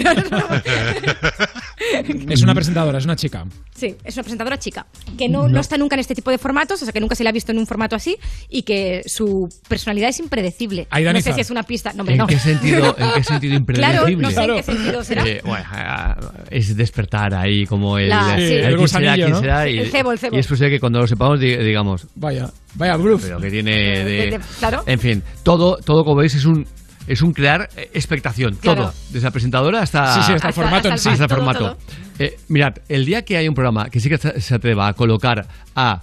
Es 2.30 2.42
una 2.42 2.54
presentadora, 2.54 2.98
es 2.98 3.06
una 3.06 3.16
chica. 3.16 3.46
Sí, 3.76 3.96
es 4.04 4.16
una 4.16 4.24
presentadora 4.24 4.58
chica, 4.58 4.86
que 5.18 5.28
no, 5.30 5.48
no. 5.48 5.60
está 5.60 5.78
nunca 5.78 5.96
en 5.96 6.00
este 6.00 6.16
tipo 6.16 6.32
de 6.32 6.38
formatos, 6.38 6.82
o 6.82 6.86
sea, 6.86 6.94
que 6.94 7.00
nunca 7.00 7.16
se 7.16 7.24
la 7.24 7.30
ha 7.30 7.34
visto 7.34 7.52
en 7.52 7.60
un 7.60 7.68
formato 7.68 7.96
así 7.96 8.18
y 8.50 8.64
que 8.64 9.02
su 9.06 9.48
personalidad 9.68 10.10
es 10.10 10.20
impredecible. 10.20 10.88
Ahí, 10.90 11.04
no 11.04 11.20
sé 11.22 11.34
si 11.34 11.42
es 11.42 11.50
una 11.50 11.64
pista. 11.64 11.92
No, 11.94 12.02
hombre, 12.02 12.14
¿En 12.16 12.20
no. 12.20 12.28
qué 12.28 12.40
sentido, 12.40 12.96
en 12.98 13.12
qué 13.14 13.24
sentido 13.24 13.66
Claro, 13.66 14.08
impredecible? 14.10 14.18
no 14.18 14.32
sé 14.32 14.44
en 14.44 14.56
qué 14.56 14.64
sentido 14.64 15.04
será. 15.04 15.28
Eh, 15.28 15.42
bueno, 15.46 15.66
ah, 15.70 16.16
es 16.50 16.76
despertar 16.76 17.34
ahí 17.36 17.66
como 17.66 17.98
el, 17.98 18.10
La- 18.10 18.36
sí. 18.38 18.44
el 18.44 18.52
El 18.52 18.76
quién 18.78 18.88
será, 18.88 19.02
gusanillo, 19.12 19.16
quién 19.26 19.32
¿no? 19.32 19.40
será, 19.42 19.70
y, 19.70 19.80
El 19.80 19.90
cebo, 19.92 20.12
el 20.12 20.20
cebo. 20.20 20.36
y 20.36 20.40
es 20.40 20.48
posible 20.48 20.70
que 20.72 20.80
cuando 20.80 21.00
lo 21.00 21.08
sepamos 21.08 21.40
di- 21.40 21.58
digamos, 21.58 22.08
Vaya, 22.16 22.50
vaya 22.76 22.96
bluff. 22.96 23.22
pero 23.24 23.40
que 23.40 23.52
tiene 23.52 23.72
de, 23.72 24.04
De- 24.06 24.32
de- 24.32 24.40
claro. 24.60 24.84
en 24.88 25.00
fin, 25.00 25.24
todo, 25.44 25.78
todo 25.78 26.04
como 26.04 26.18
veis 26.22 26.34
es 26.36 26.46
un 26.46 26.66
es 27.08 27.22
un 27.22 27.34
crear 27.34 27.70
eh, 27.78 27.89
expectación, 27.94 28.56
Claro. 28.56 28.84
todo, 28.84 28.94
desde 29.12 29.26
la 29.26 29.32
presentadora 29.32 29.82
hasta 29.82 30.13
Sí, 30.15 30.22
sí, 30.28 30.34
hasta 30.34 30.48
el 30.48 30.54
formato 30.54 30.88
en 30.89 30.98
sí. 30.98 31.10
hasta 31.10 31.24
el 31.26 31.30
todo, 31.30 31.38
formato. 31.38 31.60
todo. 31.60 31.78
Eh, 32.20 32.38
mirad, 32.48 32.76
el 32.89 33.06
día 33.06 33.24
que 33.24 33.38
hay 33.38 33.48
un 33.48 33.56
programa 33.56 33.89
que 33.89 34.00
sí 34.00 34.10
que 34.10 34.18
se 34.18 34.39
se 34.41 34.56
atreva 34.56 34.88
a 34.88 34.94
colocar 34.94 35.48
a 35.76 36.02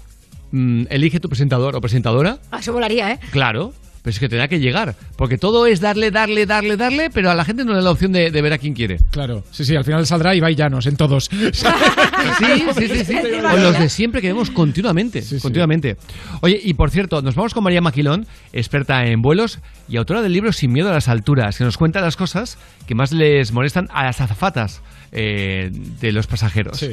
mm, 0.50 0.84
elige 0.90 1.20
tu 1.20 1.28
presentador 1.28 1.74
o 1.76 1.80
presentadora, 1.80 2.38
Ah, 2.50 2.58
Eso 2.60 2.72
volaría, 2.72 3.10
¿eh? 3.12 3.18
Claro, 3.30 3.72
pero 4.02 4.10
es 4.10 4.18
que 4.18 4.28
tendrá 4.28 4.48
que 4.48 4.58
llegar. 4.60 4.94
Porque 5.16 5.38
todo 5.38 5.66
es 5.66 5.80
darle, 5.80 6.10
darle, 6.10 6.44
darle, 6.46 6.76
darle, 6.76 7.10
pero 7.10 7.30
a 7.30 7.34
la 7.34 7.44
gente 7.44 7.64
no 7.64 7.70
le 7.72 7.78
da 7.78 7.84
la 7.84 7.90
opción 7.92 8.12
de, 8.12 8.30
de 8.30 8.42
ver 8.42 8.52
a 8.52 8.58
quién 8.58 8.74
quiere. 8.74 8.98
Claro, 9.10 9.44
sí, 9.50 9.64
sí, 9.64 9.76
al 9.76 9.84
final 9.84 10.06
saldrá 10.06 10.34
y 10.34 10.40
va 10.40 10.50
y 10.50 10.54
llanos 10.54 10.86
en 10.86 10.96
todos. 10.96 11.30
Sí, 12.38 12.46
sí, 12.78 12.88
sí, 12.88 13.04
sí. 13.04 13.16
O 13.52 13.56
los 13.56 13.78
de 13.78 13.88
siempre 13.88 14.20
que 14.20 14.28
vemos 14.28 14.50
continuamente. 14.50 15.22
continuamente. 15.40 15.96
Oye, 16.40 16.60
y 16.62 16.74
por 16.74 16.90
cierto, 16.90 17.20
nos 17.20 17.34
vamos 17.34 17.52
con 17.52 17.64
María 17.64 17.80
Maquilón, 17.80 18.26
experta 18.52 19.06
en 19.06 19.22
vuelos 19.22 19.58
y 19.88 19.96
autora 19.96 20.22
del 20.22 20.32
libro 20.32 20.52
Sin 20.52 20.72
miedo 20.72 20.88
a 20.88 20.92
las 20.92 21.08
alturas, 21.08 21.58
que 21.58 21.64
nos 21.64 21.76
cuenta 21.76 22.00
las 22.00 22.16
cosas 22.16 22.58
que 22.86 22.94
más 22.94 23.12
les 23.12 23.52
molestan 23.52 23.88
a 23.92 24.04
las 24.04 24.20
azafatas 24.20 24.82
eh, 25.10 25.70
de 25.72 26.12
los 26.12 26.26
pasajeros. 26.26 26.84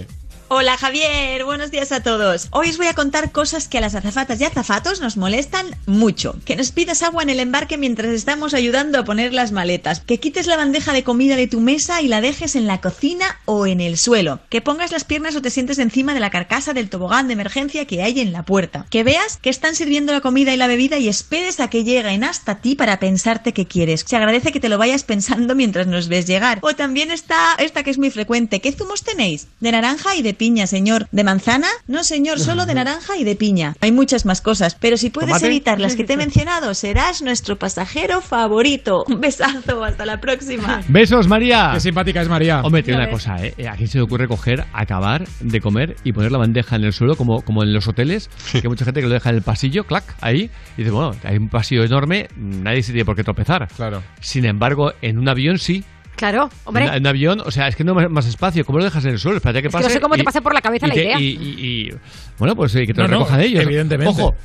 Hola 0.52 0.78
Javier, 0.78 1.46
buenos 1.46 1.70
días 1.70 1.92
a 1.92 2.02
todos. 2.02 2.48
Hoy 2.50 2.72
os 2.72 2.78
voy 2.78 2.88
a 2.88 2.96
contar 2.96 3.32
cosas 3.32 3.68
que 3.68 3.78
a 3.78 3.82
las 3.82 3.94
azafatas 3.94 4.42
y 4.42 4.46
azafatos 4.46 5.00
nos 5.00 5.16
molestan 5.16 5.68
mucho. 5.86 6.36
Que 6.44 6.56
nos 6.56 6.72
pidas 6.72 7.04
agua 7.04 7.22
en 7.22 7.30
el 7.30 7.40
embarque 7.40 7.78
mientras 7.78 8.10
estamos 8.10 8.56
ayudando 8.56 8.98
a 8.98 9.04
poner 9.04 9.32
las 9.32 9.52
maletas. 9.52 10.00
Que 10.00 10.20
quites 10.20 10.48
la 10.48 10.58
bandeja 10.58 10.92
de 10.92 11.04
comida 11.04 11.36
de 11.36 11.46
tu 11.46 11.60
mesa 11.60 12.02
y 12.02 12.08
la 12.08 12.20
dejes 12.20 12.56
en 12.56 12.66
la 12.66 12.82
cocina 12.82 13.38
o 13.46 13.68
en 13.68 13.80
el 13.80 13.96
suelo. 13.96 14.40
Que 14.50 14.60
pongas 14.60 14.92
las 14.92 15.04
piernas 15.04 15.36
o 15.36 15.42
te 15.44 15.52
sientes 15.52 15.78
encima 15.78 16.16
de 16.16 16.20
la 16.20 16.32
carcasa 16.32 16.74
del 16.74 16.90
tobogán 16.90 17.28
de 17.28 17.34
emergencia 17.34 17.86
que 17.86 18.02
hay 18.02 18.20
en 18.20 18.32
la 18.32 18.42
puerta. 18.42 18.88
Que 18.90 19.04
veas 19.04 19.38
que 19.38 19.52
están 19.52 19.76
sirviendo 19.76 20.14
la 20.14 20.22
comida 20.22 20.52
y 20.52 20.58
la 20.58 20.66
bebida 20.66 20.98
y 20.98 21.10
esperes 21.10 21.60
a 21.60 21.70
que 21.70 21.84
lleguen 21.84 22.24
hasta 22.24 22.60
ti 22.60 22.74
para 22.74 23.00
pensarte 23.00 23.54
que 23.54 23.68
quieres. 23.68 24.04
Se 24.08 24.16
agradece 24.16 24.52
que 24.52 24.60
te 24.60 24.70
lo 24.70 24.80
vayas 24.80 25.04
pensando 25.04 25.54
mientras 25.54 25.86
nos 25.86 26.08
ves 26.08 26.26
llegar. 26.26 26.58
O 26.64 26.74
también 26.74 27.12
está 27.12 27.54
esta 27.60 27.84
que 27.84 27.92
es 27.92 28.00
muy 28.00 28.10
frecuente. 28.10 28.62
¿Qué 28.62 28.72
zumos 28.72 29.04
tenéis? 29.04 29.46
De 29.60 29.72
naranja 29.72 30.16
y 30.16 30.24
de 30.24 30.39
piña, 30.40 30.66
señor. 30.66 31.08
¿De 31.12 31.24
manzana? 31.24 31.68
No, 31.88 32.04
señor, 32.04 32.40
solo 32.40 32.66
de 32.66 32.74
naranja 32.80 33.16
y 33.18 33.24
de 33.24 33.36
piña. 33.36 33.76
Hay 33.82 33.92
muchas 33.92 34.26
más 34.26 34.42
cosas, 34.42 34.74
pero 34.74 34.98
si 34.98 35.12
puedes 35.12 35.30
¿Tomate? 35.30 35.46
evitar 35.46 35.80
las 35.80 35.96
que 35.96 36.04
te 36.04 36.14
he 36.14 36.18
mencionado, 36.26 36.74
serás 36.74 37.22
nuestro 37.22 37.58
pasajero 37.60 38.22
favorito. 38.22 39.04
Un 39.08 39.20
besazo, 39.22 39.84
hasta 39.84 40.06
la 40.08 40.20
próxima. 40.20 40.82
Besos, 40.88 41.28
María. 41.28 41.72
Qué 41.76 41.80
simpática 41.82 42.22
es 42.22 42.30
María. 42.30 42.62
Hombre, 42.62 42.82
tiene 42.82 42.98
una 42.98 43.06
ves. 43.08 43.14
cosa, 43.14 43.36
¿eh? 43.46 43.54
¿A 43.70 43.76
quién 43.76 43.88
se 43.88 44.00
le 44.00 44.06
ocurre 44.06 44.28
coger, 44.28 44.66
acabar 44.74 45.28
de 45.42 45.60
comer 45.60 45.96
y 46.04 46.14
poner 46.14 46.32
la 46.32 46.40
bandeja 46.40 46.78
en 46.78 46.86
el 46.86 46.94
suelo, 46.94 47.16
como, 47.16 47.42
como 47.42 47.62
en 47.62 47.74
los 47.74 47.88
hoteles? 47.88 48.30
Que 48.52 48.60
hay 48.60 48.70
mucha 48.70 48.86
gente 48.86 49.02
que 49.02 49.08
lo 49.08 49.14
deja 49.14 49.30
en 49.30 49.36
el 49.36 49.42
pasillo, 49.42 49.84
clac, 49.84 50.16
ahí. 50.22 50.50
Y 50.78 50.84
dice, 50.84 50.92
bueno, 50.92 51.12
hay 51.24 51.38
un 51.38 51.50
pasillo 51.50 51.84
enorme, 51.84 52.28
nadie 52.38 52.82
se 52.82 52.94
tiene 52.94 53.06
por 53.06 53.16
qué 53.16 53.24
tropezar. 53.24 53.68
Claro. 53.76 54.02
Sin 54.22 54.46
embargo, 54.46 54.94
en 55.02 55.18
un 55.20 55.28
avión 55.28 55.58
sí. 55.58 55.84
Claro, 56.20 56.50
hombre. 56.66 56.86
En, 56.96 57.08
avión, 57.08 57.42
o 57.46 57.50
sea, 57.50 57.68
es 57.68 57.76
que 57.76 57.84
no 57.84 57.98
hay 57.98 58.08
más 58.10 58.26
espacio. 58.28 58.64
¿Cómo 58.66 58.78
lo 58.80 58.84
dejas 58.86 59.04
en 59.06 59.12
el 59.12 59.20
suelo? 59.20 59.38
Espérate 59.38 59.62
que 59.62 59.68
Es 59.70 59.72
que 59.72 59.78
pase. 59.78 59.88
no 59.88 59.94
sé 59.94 60.00
cómo 60.02 60.16
te 60.16 60.24
pasa 60.24 60.42
por 60.42 60.54
la 60.54 60.62
cabeza 60.62 60.86
y 60.86 60.90
la 60.90 60.96
te- 60.96 61.02
idea. 61.04 61.20
Y, 61.20 61.26
y- 61.26 61.66
y- 61.90 61.94
bueno, 62.38 62.56
pues 62.56 62.76
eh, 62.76 62.86
que 62.86 62.94
te 62.94 63.02
No, 63.02 63.08
lo 63.08 63.14
no, 63.14 63.20
recojan 63.20 63.42
ellos. 63.42 63.64
evidentemente. 63.64 64.10
Ojo, 64.22 64.36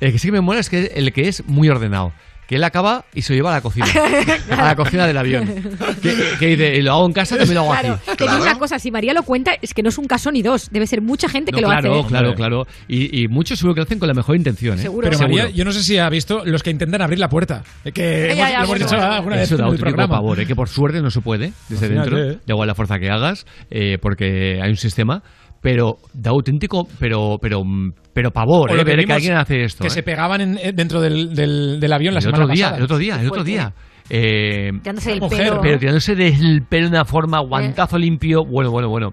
el 0.00 0.12
que 0.12 0.18
sí 0.18 0.28
que 0.28 0.32
me 0.32 0.40
mola 0.40 0.60
es 0.60 0.68
que 0.70 0.92
el 0.94 1.12
que 1.12 1.26
es 1.28 1.44
muy 1.46 1.68
ordenado. 1.68 2.12
Que 2.48 2.56
él 2.56 2.64
acaba 2.64 3.04
y 3.14 3.20
se 3.22 3.34
lo 3.34 3.36
lleva 3.36 3.50
a 3.50 3.56
la 3.56 3.60
cocina. 3.60 3.86
a 4.50 4.64
la 4.64 4.74
cocina 4.74 5.06
del 5.06 5.18
avión. 5.18 5.46
Que, 6.02 6.16
que 6.40 6.46
dice, 6.46 6.80
lo 6.82 6.92
hago 6.94 7.06
en 7.06 7.12
casa, 7.12 7.36
también 7.36 7.56
lo 7.56 7.60
hago 7.60 7.70
Claro, 7.78 7.94
aquí. 8.06 8.16
te 8.16 8.24
digo 8.24 8.42
una 8.42 8.58
cosa, 8.58 8.78
si 8.78 8.90
María 8.90 9.12
lo 9.12 9.22
cuenta, 9.22 9.52
es 9.60 9.74
que 9.74 9.82
no 9.82 9.90
es 9.90 9.98
un 9.98 10.06
caso 10.06 10.32
ni 10.32 10.40
dos, 10.40 10.70
debe 10.70 10.86
ser 10.86 11.02
mucha 11.02 11.28
gente 11.28 11.52
que 11.52 11.60
No, 11.60 11.68
lo 11.68 11.72
claro, 11.74 11.92
hace. 11.92 12.00
¿eh? 12.00 12.08
claro, 12.08 12.34
claro. 12.34 12.66
Y, 12.88 13.22
y 13.22 13.28
muchos 13.28 13.58
seguro 13.58 13.74
que 13.74 13.80
lo 13.80 13.84
hacen 13.84 13.98
con 13.98 14.08
la 14.08 14.14
mejor 14.14 14.34
intención. 14.34 14.78
¿eh? 14.78 14.82
Seguro. 14.82 15.04
Pero 15.08 15.18
Seguro. 15.18 15.42
María, 15.44 15.54
yo 15.54 15.64
no 15.66 15.72
sé 15.72 15.82
si 15.82 15.98
ha 15.98 16.08
visto 16.08 16.42
los 16.46 16.62
que 16.62 16.70
intentan 16.70 17.02
abrir 17.02 17.18
la 17.18 17.28
puerta. 17.28 17.62
Que 17.92 18.32
Ya, 18.34 18.48
hemos, 18.48 18.50
ya, 18.50 18.58
lo 18.60 18.64
hemos 18.64 18.78
dicho 18.78 18.96
alguna 18.96 19.36
vez 19.36 19.44
Eso 19.44 19.56
da 19.58 19.62
el 19.64 19.64
auténtico 19.66 19.84
programa. 19.90 20.14
pavor, 20.16 20.40
¿eh? 20.40 20.46
que 20.46 20.56
por 20.56 20.70
suerte 20.70 21.02
no 21.02 21.10
se 21.10 21.20
puede 21.20 21.52
desde 21.68 21.86
Imagínate, 21.86 22.10
dentro, 22.16 22.32
¿eh? 22.32 22.38
da 22.46 22.54
igual 22.54 22.66
la 22.66 22.74
fuerza 22.74 22.98
que 22.98 23.10
hagas, 23.10 23.44
eh, 23.70 23.98
porque 24.00 24.58
hay 24.62 24.70
un 24.70 24.76
sistema, 24.78 25.22
pero 25.60 25.96
da 26.14 26.30
auténtico, 26.30 26.86
pero 26.98 27.38
pero 27.40 27.62
pero 28.12 28.30
pavor, 28.30 28.70
¿eh? 28.72 28.76
que 28.78 28.84
ver 28.84 29.04
que 29.04 29.12
alguien 29.12 29.36
hace 29.36 29.64
esto. 29.64 29.82
Que 29.82 29.88
¿eh? 29.88 29.90
se 29.90 30.02
pegaban 30.02 30.40
en- 30.40 30.58
eh, 30.58 30.72
dentro 30.72 31.00
del, 31.00 31.34
del- 31.34 31.78
del 31.80 31.92
avión 31.92 32.14
la 32.14 32.18
el 32.18 32.22
semana 32.24 32.44
otro 32.44 32.54
día, 32.54 32.64
pasada. 32.64 32.78
el 32.78 32.84
otro 32.84 32.98
día, 32.98 33.20
el 33.20 33.28
otro 33.28 33.44
día. 33.44 33.72
Eh, 34.10 34.70
Tirándose 34.82 35.10
del 35.10 35.20
Mujer, 35.20 35.48
pelo. 35.50 35.60
pero 35.60 35.78
tirándose 35.78 36.14
del 36.14 36.62
pelo 36.68 36.84
de 36.86 36.90
una 36.96 37.04
forma, 37.04 37.40
guantazo 37.40 37.98
limpio. 37.98 38.44
Bueno, 38.44 38.70
bueno, 38.70 38.88
bueno. 38.88 39.10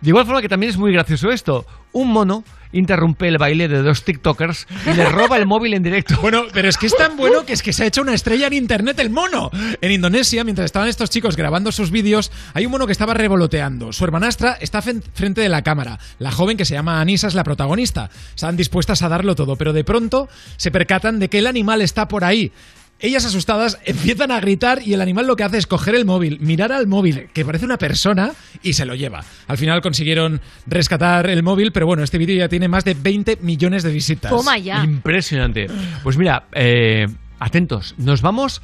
De 0.00 0.10
igual 0.10 0.24
forma 0.26 0.40
que 0.42 0.48
también 0.48 0.70
es 0.70 0.78
muy 0.78 0.92
gracioso 0.92 1.28
esto. 1.30 1.64
Un 1.92 2.12
mono 2.12 2.42
interrumpe 2.72 3.28
el 3.28 3.38
baile 3.38 3.68
de 3.68 3.82
dos 3.82 4.04
TikTokers 4.04 4.66
y 4.86 4.94
le 4.94 5.04
roba 5.06 5.36
el 5.36 5.46
móvil 5.46 5.74
en 5.74 5.82
directo. 5.82 6.16
Bueno, 6.28 6.44
pero 6.52 6.68
es 6.68 6.76
que 6.76 6.86
es 6.86 6.96
tan 6.96 7.16
bueno 7.16 7.46
que 7.46 7.54
es 7.54 7.62
que 7.62 7.72
se 7.72 7.84
ha 7.84 7.86
hecho 7.86 8.02
una 8.02 8.12
estrella 8.12 8.48
en 8.48 8.52
internet 8.52 8.98
el 8.98 9.08
mono. 9.08 9.50
En 9.80 9.92
Indonesia, 9.92 10.44
mientras 10.44 10.66
estaban 10.66 10.88
estos 10.88 11.08
chicos 11.08 11.36
grabando 11.36 11.72
sus 11.72 11.90
vídeos, 11.90 12.30
hay 12.52 12.66
un 12.66 12.72
mono 12.72 12.86
que 12.86 12.92
estaba 12.92 13.14
revoloteando. 13.14 13.92
Su 13.92 14.04
hermanastra 14.04 14.58
está 14.60 14.82
frente 14.82 15.40
de 15.40 15.48
la 15.48 15.62
cámara. 15.62 15.98
La 16.18 16.30
joven 16.30 16.56
que 16.56 16.66
se 16.66 16.74
llama 16.74 17.00
Anisa 17.00 17.28
es 17.28 17.34
la 17.34 17.44
protagonista. 17.44 18.10
Están 18.34 18.56
dispuestas 18.56 19.00
a 19.02 19.08
darlo 19.08 19.34
todo, 19.34 19.56
pero 19.56 19.72
de 19.72 19.84
pronto 19.84 20.28
se 20.56 20.70
percatan 20.70 21.18
de 21.18 21.28
que 21.28 21.38
el 21.38 21.46
animal 21.46 21.80
está 21.80 22.08
por 22.08 22.24
ahí. 22.24 22.52
Ellas 23.00 23.24
asustadas 23.24 23.78
empiezan 23.84 24.32
a 24.32 24.40
gritar 24.40 24.80
y 24.84 24.92
el 24.92 25.00
animal 25.00 25.28
lo 25.28 25.36
que 25.36 25.44
hace 25.44 25.58
es 25.58 25.68
coger 25.68 25.94
el 25.94 26.04
móvil, 26.04 26.40
mirar 26.40 26.72
al 26.72 26.88
móvil, 26.88 27.28
que 27.32 27.44
parece 27.44 27.64
una 27.64 27.76
persona, 27.76 28.32
y 28.60 28.72
se 28.72 28.84
lo 28.86 28.96
lleva. 28.96 29.24
Al 29.46 29.56
final 29.56 29.80
consiguieron 29.80 30.40
rescatar 30.66 31.30
el 31.30 31.44
móvil, 31.44 31.70
pero 31.70 31.86
bueno, 31.86 32.02
este 32.02 32.18
vídeo 32.18 32.36
ya 32.36 32.48
tiene 32.48 32.66
más 32.66 32.84
de 32.84 32.94
20 32.94 33.38
millones 33.42 33.84
de 33.84 33.92
visitas. 33.92 34.30
Toma 34.30 34.58
ya. 34.58 34.82
Impresionante. 34.82 35.66
Pues 36.02 36.18
mira, 36.18 36.48
eh, 36.52 37.06
atentos, 37.38 37.94
nos 37.98 38.20
vamos 38.20 38.62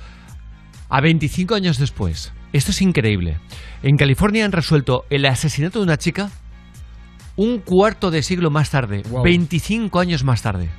a 0.88 1.00
25 1.00 1.54
años 1.54 1.78
después. 1.78 2.32
Esto 2.52 2.72
es 2.72 2.82
increíble. 2.82 3.38
En 3.84 3.96
California 3.96 4.44
han 4.44 4.52
resuelto 4.52 5.04
el 5.10 5.26
asesinato 5.26 5.78
de 5.78 5.84
una 5.84 5.96
chica 5.96 6.30
un 7.36 7.58
cuarto 7.58 8.10
de 8.10 8.22
siglo 8.22 8.50
más 8.50 8.70
tarde, 8.70 9.02
25 9.24 9.98
años 9.98 10.24
más 10.24 10.42
tarde. 10.42 10.70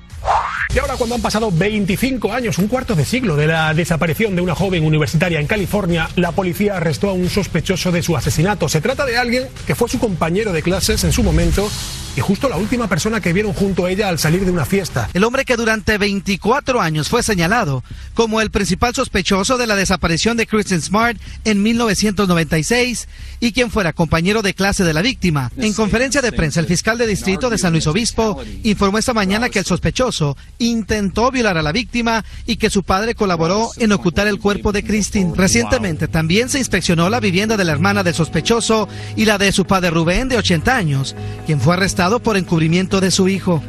Y 0.73 0.79
ahora 0.79 0.95
cuando 0.97 1.15
han 1.15 1.21
pasado 1.21 1.51
25 1.51 2.33
años, 2.33 2.57
un 2.57 2.67
cuarto 2.67 2.95
de 2.95 3.05
siglo 3.05 3.35
de 3.35 3.47
la 3.47 3.73
desaparición 3.73 4.35
de 4.35 4.41
una 4.41 4.55
joven 4.55 4.83
universitaria 4.85 5.39
en 5.39 5.47
California, 5.47 6.09
la 6.15 6.31
policía 6.31 6.77
arrestó 6.77 7.09
a 7.09 7.13
un 7.13 7.29
sospechoso 7.29 7.91
de 7.91 8.03
su 8.03 8.17
asesinato. 8.17 8.67
Se 8.67 8.81
trata 8.81 9.05
de 9.05 9.17
alguien 9.17 9.47
que 9.65 9.75
fue 9.75 9.89
su 9.89 9.99
compañero 9.99 10.51
de 10.51 10.61
clases 10.61 11.03
en 11.03 11.11
su 11.11 11.23
momento 11.23 11.69
y 12.15 12.21
justo 12.21 12.47
la 12.49 12.57
última 12.57 12.87
persona 12.87 13.19
que 13.19 13.33
vieron 13.33 13.53
junto 13.53 13.85
a 13.85 13.91
ella 13.91 14.09
al 14.09 14.19
salir 14.19 14.45
de 14.45 14.51
una 14.51 14.65
fiesta. 14.65 15.09
El 15.13 15.23
hombre 15.23 15.45
que 15.45 15.57
durante 15.57 15.97
24 15.97 16.79
años 16.79 17.09
fue 17.09 17.23
señalado 17.23 17.83
como 18.13 18.41
el 18.41 18.51
principal 18.51 18.95
sospechoso 18.95 19.57
de 19.57 19.67
la 19.67 19.75
desaparición 19.75 20.37
de 20.37 20.47
Kristen 20.47 20.81
Smart 20.81 21.17
en 21.43 21.61
1996 21.61 23.07
y 23.39 23.51
quien 23.51 23.69
fuera 23.69 23.93
compañero 23.93 24.41
de 24.41 24.53
clase 24.53 24.83
de 24.83 24.93
la 24.93 25.01
víctima. 25.01 25.51
En 25.57 25.73
conferencia 25.73 26.21
de 26.21 26.31
prensa, 26.31 26.59
el 26.59 26.67
fiscal 26.67 26.97
de 26.97 27.07
distrito 27.07 27.49
de 27.49 27.57
San 27.57 27.73
Luis 27.73 27.87
Obispo 27.87 28.41
informó 28.63 28.97
esta 28.97 29.13
mañana 29.13 29.49
que 29.49 29.59
el 29.59 29.65
sospechoso 29.65 30.37
intentó 30.57 31.31
violar 31.31 31.57
a 31.57 31.61
la 31.61 31.71
víctima 31.71 32.23
y 32.45 32.57
que 32.57 32.69
su 32.69 32.83
padre 32.83 33.15
colaboró 33.15 33.69
en 33.77 33.91
ocultar 33.91 34.27
el 34.27 34.39
cuerpo 34.39 34.71
de 34.71 34.83
Christine. 34.83 35.33
Recientemente 35.35 36.07
también 36.07 36.49
se 36.49 36.59
inspeccionó 36.59 37.09
la 37.09 37.19
vivienda 37.19 37.57
de 37.57 37.65
la 37.65 37.71
hermana 37.71 38.03
del 38.03 38.13
sospechoso 38.13 38.87
y 39.15 39.25
la 39.25 39.37
de 39.37 39.51
su 39.51 39.65
padre 39.65 39.89
Rubén, 39.89 40.29
de 40.29 40.37
80 40.37 40.75
años, 40.75 41.15
quien 41.45 41.59
fue 41.59 41.73
arrestado 41.73 42.19
por 42.19 42.37
encubrimiento 42.37 43.01
de 43.01 43.11
su 43.11 43.27
hijo. 43.27 43.63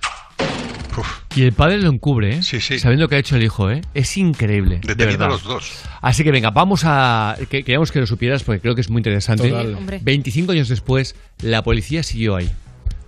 Y 1.35 1.43
el 1.43 1.53
padre 1.53 1.79
lo 1.79 1.91
encubre, 1.91 2.37
¿eh? 2.37 2.43
Sabiendo 2.43 3.09
que 3.09 3.17
ha 3.17 3.19
hecho 3.19 3.37
el 3.37 3.43
hijo, 3.43 3.71
¿eh? 3.71 3.83
Es 3.93 4.17
increíble. 4.17 4.77
de 4.77 4.89
Detenido 4.95 5.19
verdad. 5.19 5.29
a 5.29 5.31
los 5.33 5.43
dos. 5.45 5.73
Así 6.01 6.25
que 6.25 6.31
venga, 6.31 6.51
vamos 6.51 6.83
a. 6.85 7.37
Que, 7.51 7.63
queríamos 7.63 7.93
que 7.93 8.01
lo 8.01 8.07
supieras 8.07 8.43
porque 8.43 8.61
creo 8.63 8.75
que 8.75 8.81
es 8.81 8.89
muy 8.89 9.01
interesante. 9.01 9.51
Total. 9.51 9.67
Sí, 9.67 9.75
hombre. 9.75 10.01
25 10.03 10.53
años 10.53 10.71
después, 10.71 11.15
la 11.43 11.63
policía 11.63 12.03
siguió 12.03 12.37
ahí. 12.37 12.51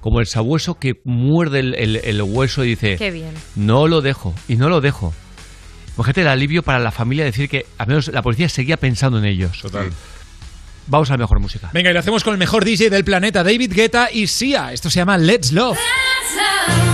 Como 0.08 0.20
el 0.20 0.26
sabueso 0.26 0.78
que 0.78 1.02
muerde 1.04 1.60
el, 1.60 1.74
el- 1.74 1.96
el 2.02 2.22
hueso 2.22 2.64
y 2.64 2.68
dice: 2.70 2.96
Qué 2.96 3.10
bien. 3.10 3.34
No 3.56 3.86
lo 3.88 4.00
dejo, 4.00 4.34
y 4.48 4.56
no 4.56 4.70
lo 4.70 4.80
dejo. 4.80 5.12
Fíjate 5.98 6.22
el 6.22 6.28
alivio 6.28 6.62
para 6.62 6.78
la 6.78 6.90
familia 6.90 7.26
decir 7.26 7.46
que 7.50 7.66
al 7.76 7.88
menos 7.88 8.08
la 8.08 8.22
policía 8.22 8.48
seguía 8.48 8.78
pensando 8.78 9.18
en 9.18 9.26
ellos. 9.26 9.60
Total. 9.60 9.90
Vamos 10.86 11.10
a 11.10 11.12
la 11.12 11.18
mejor 11.18 11.40
música. 11.40 11.68
Venga, 11.74 11.90
y 11.90 11.92
lo 11.92 12.00
hacemos 12.00 12.24
con 12.24 12.32
el 12.32 12.38
mejor 12.38 12.64
DJ 12.64 12.88
del 12.88 13.04
planeta, 13.04 13.44
David 13.44 13.70
Guetta 13.74 14.08
y 14.10 14.28
Sia. 14.28 14.72
Esto 14.72 14.88
se 14.88 15.00
llama 15.00 15.18
Let's 15.18 15.52
Love. 15.52 15.76
Levántate 15.76 16.87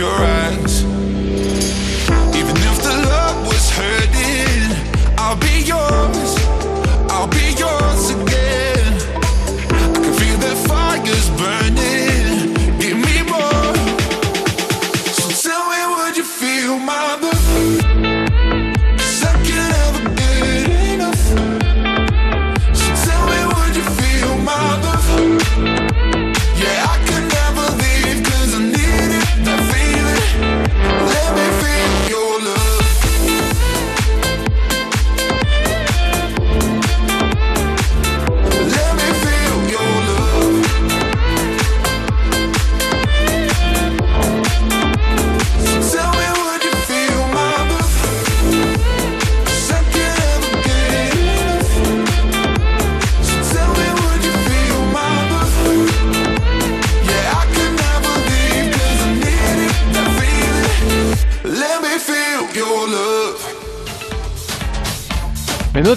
you're 0.00 0.08
right 0.18 0.29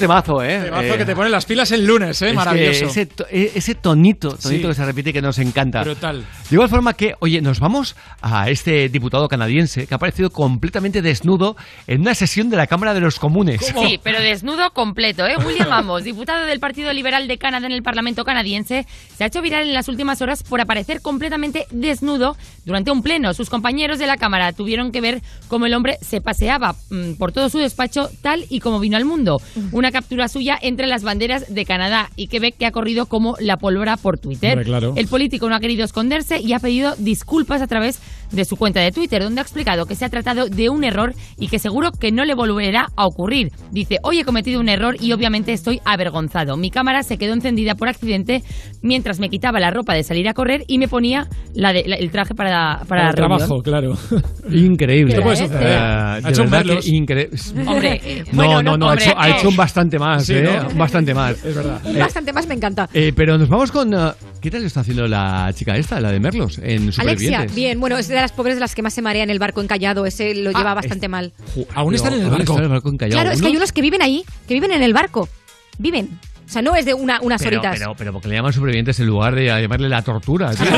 temazo, 0.08 0.44
¿eh? 0.44 0.62
Temazo 0.66 0.84
Eh, 0.94 0.98
que 0.98 1.06
te 1.06 1.16
pone 1.16 1.30
las 1.30 1.46
pilas 1.46 1.72
el 1.72 1.86
lunes, 1.86 2.22
¿eh? 2.22 2.34
Maravilloso. 2.34 2.86
ese, 2.86 3.08
e- 3.32 3.52
ese 3.56 3.76
tonito, 3.76 4.30
tonito 4.36 4.64
Sí. 4.64 4.68
que 4.68 4.74
se 4.74 4.86
repite 4.86 5.14
que 5.14 5.22
nos 5.22 5.40
encanta. 5.40 5.84
Brutal. 5.84 6.26
De 6.54 6.58
igual 6.58 6.70
forma 6.70 6.94
que, 6.94 7.16
oye, 7.20 7.42
nos 7.42 7.60
vamos 7.60 7.96
a 8.22 8.48
este 8.48 8.88
diputado 8.88 9.28
canadiense 9.28 9.88
que 9.88 9.96
ha 9.96 9.98
aparecido 9.98 10.30
completamente 10.30 11.02
desnudo 11.02 11.56
en 11.88 12.02
una 12.02 12.14
sesión 12.14 12.52
de 12.52 12.58
la 12.58 12.68
Cámara 12.68 12.94
de 12.94 13.00
los 13.00 13.18
Comunes. 13.18 13.66
Sí, 13.66 14.00
pero 14.04 14.22
desnudo 14.22 14.70
completo, 14.70 15.26
¿eh? 15.26 15.36
William 15.44 15.74
Amos, 15.74 16.04
diputado 16.04 16.46
del 16.46 16.60
Partido 16.60 16.94
Liberal 16.94 17.28
de 17.28 17.40
Canadá 17.40 17.66
en 17.66 17.72
el 17.72 17.82
Parlamento 17.82 18.24
canadiense, 18.24 18.86
se 19.18 19.24
ha 19.24 19.28
hecho 19.28 19.42
viral 19.42 19.64
en 19.64 19.74
las 19.74 19.88
últimas 19.88 20.22
horas 20.22 20.44
por 20.44 20.62
aparecer 20.62 21.02
completamente 21.02 21.66
desnudo 21.72 22.38
durante 22.66 22.92
un 22.92 23.02
pleno. 23.02 23.34
Sus 23.34 23.50
compañeros 23.50 23.98
de 23.98 24.06
la 24.06 24.18
Cámara 24.18 24.54
tuvieron 24.54 24.92
que 24.92 25.02
ver 25.02 25.24
cómo 25.48 25.66
el 25.66 25.74
hombre 25.74 25.98
se 26.02 26.22
paseaba 26.22 26.76
mm, 26.92 27.14
por 27.14 27.32
todo 27.32 27.50
su 27.50 27.58
despacho 27.58 28.12
tal 28.22 28.46
y 28.52 28.60
como 28.60 28.80
vino 28.80 28.96
al 28.96 29.06
mundo. 29.06 29.42
Una 29.72 29.92
captura 29.92 30.28
suya 30.28 30.60
entre 30.62 30.86
las 30.86 31.02
banderas 31.02 31.52
de 31.52 31.66
Canadá 31.66 32.12
y 32.16 32.28
Quebec 32.28 32.58
que 32.58 32.68
ha 32.68 32.72
corrido 32.72 33.08
como 33.08 33.38
la 33.40 33.58
pólvora 33.58 33.98
por 33.98 34.20
Twitter. 34.20 34.52
Hombre, 34.52 34.66
claro. 34.66 34.94
El 34.96 35.08
político 35.08 35.50
no 35.50 35.56
ha 35.56 35.60
querido 35.60 35.84
esconderse 35.84 36.43
y 36.44 36.54
ha 36.54 36.60
pedido 36.60 36.96
disculpas 36.98 37.62
a 37.62 37.68
través 37.68 38.00
de 38.32 38.46
su 38.46 38.56
cuenta 38.58 38.80
de 38.80 38.92
Twitter, 38.92 39.22
donde 39.22 39.42
ha 39.42 39.44
explicado 39.44 39.86
que 39.86 39.94
se 39.96 40.06
ha 40.06 40.10
tratado 40.10 40.48
de 40.50 40.70
un 40.70 40.84
error 40.84 41.14
y 41.38 41.50
que 41.50 41.60
seguro 41.60 41.92
que 41.92 42.12
no 42.12 42.26
le 42.26 42.34
volverá 42.34 42.88
a 42.96 43.06
ocurrir. 43.06 43.52
Dice, 43.72 44.00
hoy 44.02 44.20
he 44.20 44.24
cometido 44.26 44.60
un 44.60 44.70
error 44.70 44.96
y 45.00 45.12
obviamente 45.14 45.54
estoy 45.54 45.80
avergonzado. 45.86 46.58
Mi 46.58 46.72
cámara 46.72 47.04
se 47.04 47.18
quedó 47.20 47.34
encendida 47.34 47.76
por 47.76 47.90
accidente 47.90 48.42
mientras 48.82 49.20
me 49.20 49.30
quitaba 49.30 49.60
la 49.60 49.70
ropa 49.70 49.94
de 49.94 50.02
salir 50.04 50.28
a 50.28 50.34
correr 50.34 50.64
y 50.68 50.80
me 50.80 50.88
ponía 50.88 51.28
la 51.54 51.74
de- 51.74 51.84
la- 51.86 51.96
el 51.98 52.10
traje 52.10 52.34
para, 52.34 52.82
para 52.88 53.10
el 53.10 53.14
reunión. 53.16 53.38
trabajo, 53.38 53.62
claro. 53.62 53.94
Increíble. 54.52 55.14
¿Qué 55.16 55.22
puede 55.22 55.36
suceder? 55.38 55.62
Eh, 55.68 55.76
Ha 56.24 56.30
hecho 56.30 56.42
un. 56.42 56.54
Hombre, 57.68 58.02
eh, 58.04 58.24
No, 58.32 58.36
bueno, 58.46 58.64
no, 58.64 58.78
no, 58.78 58.88
hombre, 58.90 59.14
ha, 59.16 59.30
hecho, 59.30 59.50
ha 59.50 59.56
bastante 59.56 60.00
más, 60.00 60.26
Sí, 60.26 60.34
¿eh? 60.36 60.44
¿no? 60.44 60.76
Bastante 60.76 61.14
más. 61.14 61.34
Es 61.46 61.56
verdad. 61.56 61.82
Eh, 61.86 62.00
Bastante 62.00 62.34
más 62.34 62.48
me 62.48 62.56
encanta. 62.56 62.90
eh, 62.94 63.14
pero 63.16 63.38
nos 63.38 63.48
vamos 63.50 63.72
con... 63.72 63.94
eh, 63.94 64.12
¿Qué 64.44 64.52
tal 64.52 64.66
está 64.66 64.82
haciendo 64.82 65.08
la 65.08 65.52
chica 65.56 65.78
esta, 65.78 66.02
la 66.02 66.12
de 66.12 66.20
Merlos, 66.20 66.58
en 66.62 66.92
Alexia, 66.98 67.46
bien, 67.56 67.80
bueno, 67.80 67.98
es 67.98 68.10
de 68.10 68.16
las 68.16 68.34
pobres 68.34 68.56
de 68.56 68.60
las 68.60 68.76
que 68.76 68.82
más 68.82 68.94
se 68.94 69.02
marea 69.02 69.24
en 69.24 69.30
el 69.30 69.40
barco 69.40 69.62
encallado, 69.62 70.06
ese 70.06 70.36
lo 70.36 70.52
lleva 70.52 70.74
bastante 70.74 71.08
mal. 71.08 71.32
Aún 71.74 71.96
están 71.96 72.14
en 72.14 72.24
el 72.24 72.30
barco. 72.30 72.42
están 72.42 72.58
en 72.58 72.64
el 72.64 72.70
barco 72.70 72.90
encallado. 72.90 73.22
Claro, 73.22 73.34
es 73.34 73.42
que 73.42 73.48
hay 73.48 73.56
¿Unos? 73.56 73.72
que 73.72 73.82
viven 73.82 74.02
ahí, 74.02 74.26
que 74.46 74.54
viven 74.54 74.72
en 74.74 74.84
el 74.84 74.94
barco. 74.94 75.30
Viven. 75.78 76.20
O 76.46 76.52
sea, 76.52 76.62
no 76.62 76.76
es 76.76 76.84
de 76.84 76.94
una, 76.94 77.22
unas 77.22 77.42
pero, 77.42 77.60
horitas. 77.62 77.80
pero, 77.80 77.96
pero 77.98 78.12
porque 78.12 78.28
le 78.28 78.36
llaman 78.36 78.52
supervivientes 78.52 79.00
en 79.00 79.08
lugar 79.08 79.34
de 79.34 79.46
llamarle 79.46 79.88
la 79.88 80.02
tortura. 80.02 80.52
tío. 80.54 80.66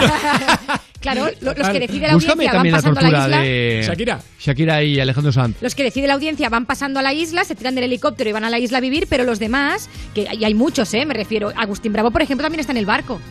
Claro, 1.01 1.28
lo- 1.41 1.53
los 1.53 1.70
que 1.70 1.80
decide 1.80 2.07
la 2.07 2.16
Búscame 2.16 2.47
audiencia 2.47 2.51
van 2.51 2.51
también 2.53 2.72
la 2.74 2.78
pasando 2.80 2.99
a 2.99 3.03
la 3.03 3.09
tortura 3.09 3.26
isla. 3.28 3.41
de 3.43 3.84
Shakira. 3.88 4.20
Shakira 4.39 4.84
y 4.84 4.99
Alejandro 4.99 5.32
Sanz. 5.32 5.55
Los 5.61 5.76
que 5.76 5.84
decide 5.84 6.07
la 6.07 6.16
audiencia 6.16 6.49
van 6.49 6.66
pasando 6.66 6.99
a 6.99 7.03
la 7.03 7.13
isla, 7.13 7.43
se 7.43 7.53
tiran 7.53 7.76
del 7.76 7.84
helicóptero 7.84 8.28
y 8.32 8.34
van 8.34 8.43
a 8.43 8.49
la 8.49 8.57
isla 8.57 8.80
a 8.80 8.82
vivir, 8.82 9.05
pero 9.07 9.24
los 9.24 9.38
demás, 9.38 9.88
que 10.16 10.28
y 10.34 10.43
hay 10.43 10.55
muchos, 10.55 10.91
¿eh? 10.95 11.05
Me 11.05 11.13
refiero. 11.13 11.51
Agustín 11.55 11.93
Bravo, 11.93 12.09
por 12.09 12.24
ejemplo, 12.24 12.43
también 12.43 12.59
está 12.61 12.72
en 12.72 12.78
el 12.78 12.88
barco. 12.88 13.22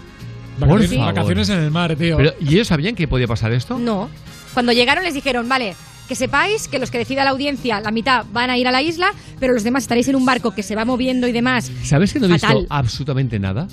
Vacaciones, 0.59 0.89
Por 0.89 0.99
favor. 0.99 1.15
vacaciones 1.15 1.49
en 1.49 1.59
el 1.61 1.71
mar, 1.71 1.97
tío. 1.97 2.17
Pero, 2.17 2.33
¿Y 2.41 2.55
ellos 2.55 2.69
sabían 2.69 2.95
que 2.95 3.09
podía 3.09 3.27
pasar 3.27 3.53
esto? 3.53 3.79
No. 3.79 4.09
Cuando 4.53 4.73
llegaron 4.73 5.05
les 5.05 5.15
dijeron, 5.15 5.49
vale, 5.49 5.75
que 6.09 6.15
sepáis 6.15 6.69
que 6.69 6.79
los 6.79 6.91
que 6.91 6.99
decida 6.99 7.25
la 7.25 7.31
audiencia, 7.31 7.81
la 7.81 7.91
mitad 7.91 8.25
van 8.33 8.51
a 8.51 8.59
ir 8.59 8.69
a 8.69 8.71
la 8.73 8.83
isla, 8.83 9.13
pero 9.41 9.53
los 9.53 9.65
demás 9.65 9.85
estaréis 9.85 10.07
en 10.09 10.17
un 10.17 10.25
barco 10.25 10.55
que 10.55 10.63
se 10.63 10.77
va 10.77 10.85
moviendo 10.85 11.27
y 11.27 11.33
demás. 11.33 11.71
¿Sabes 11.83 12.13
que 12.13 12.21
no 12.21 12.27
he 12.27 12.33
visto 12.33 12.47
Fatal. 12.47 12.67
absolutamente 12.71 13.39
nada? 13.39 13.67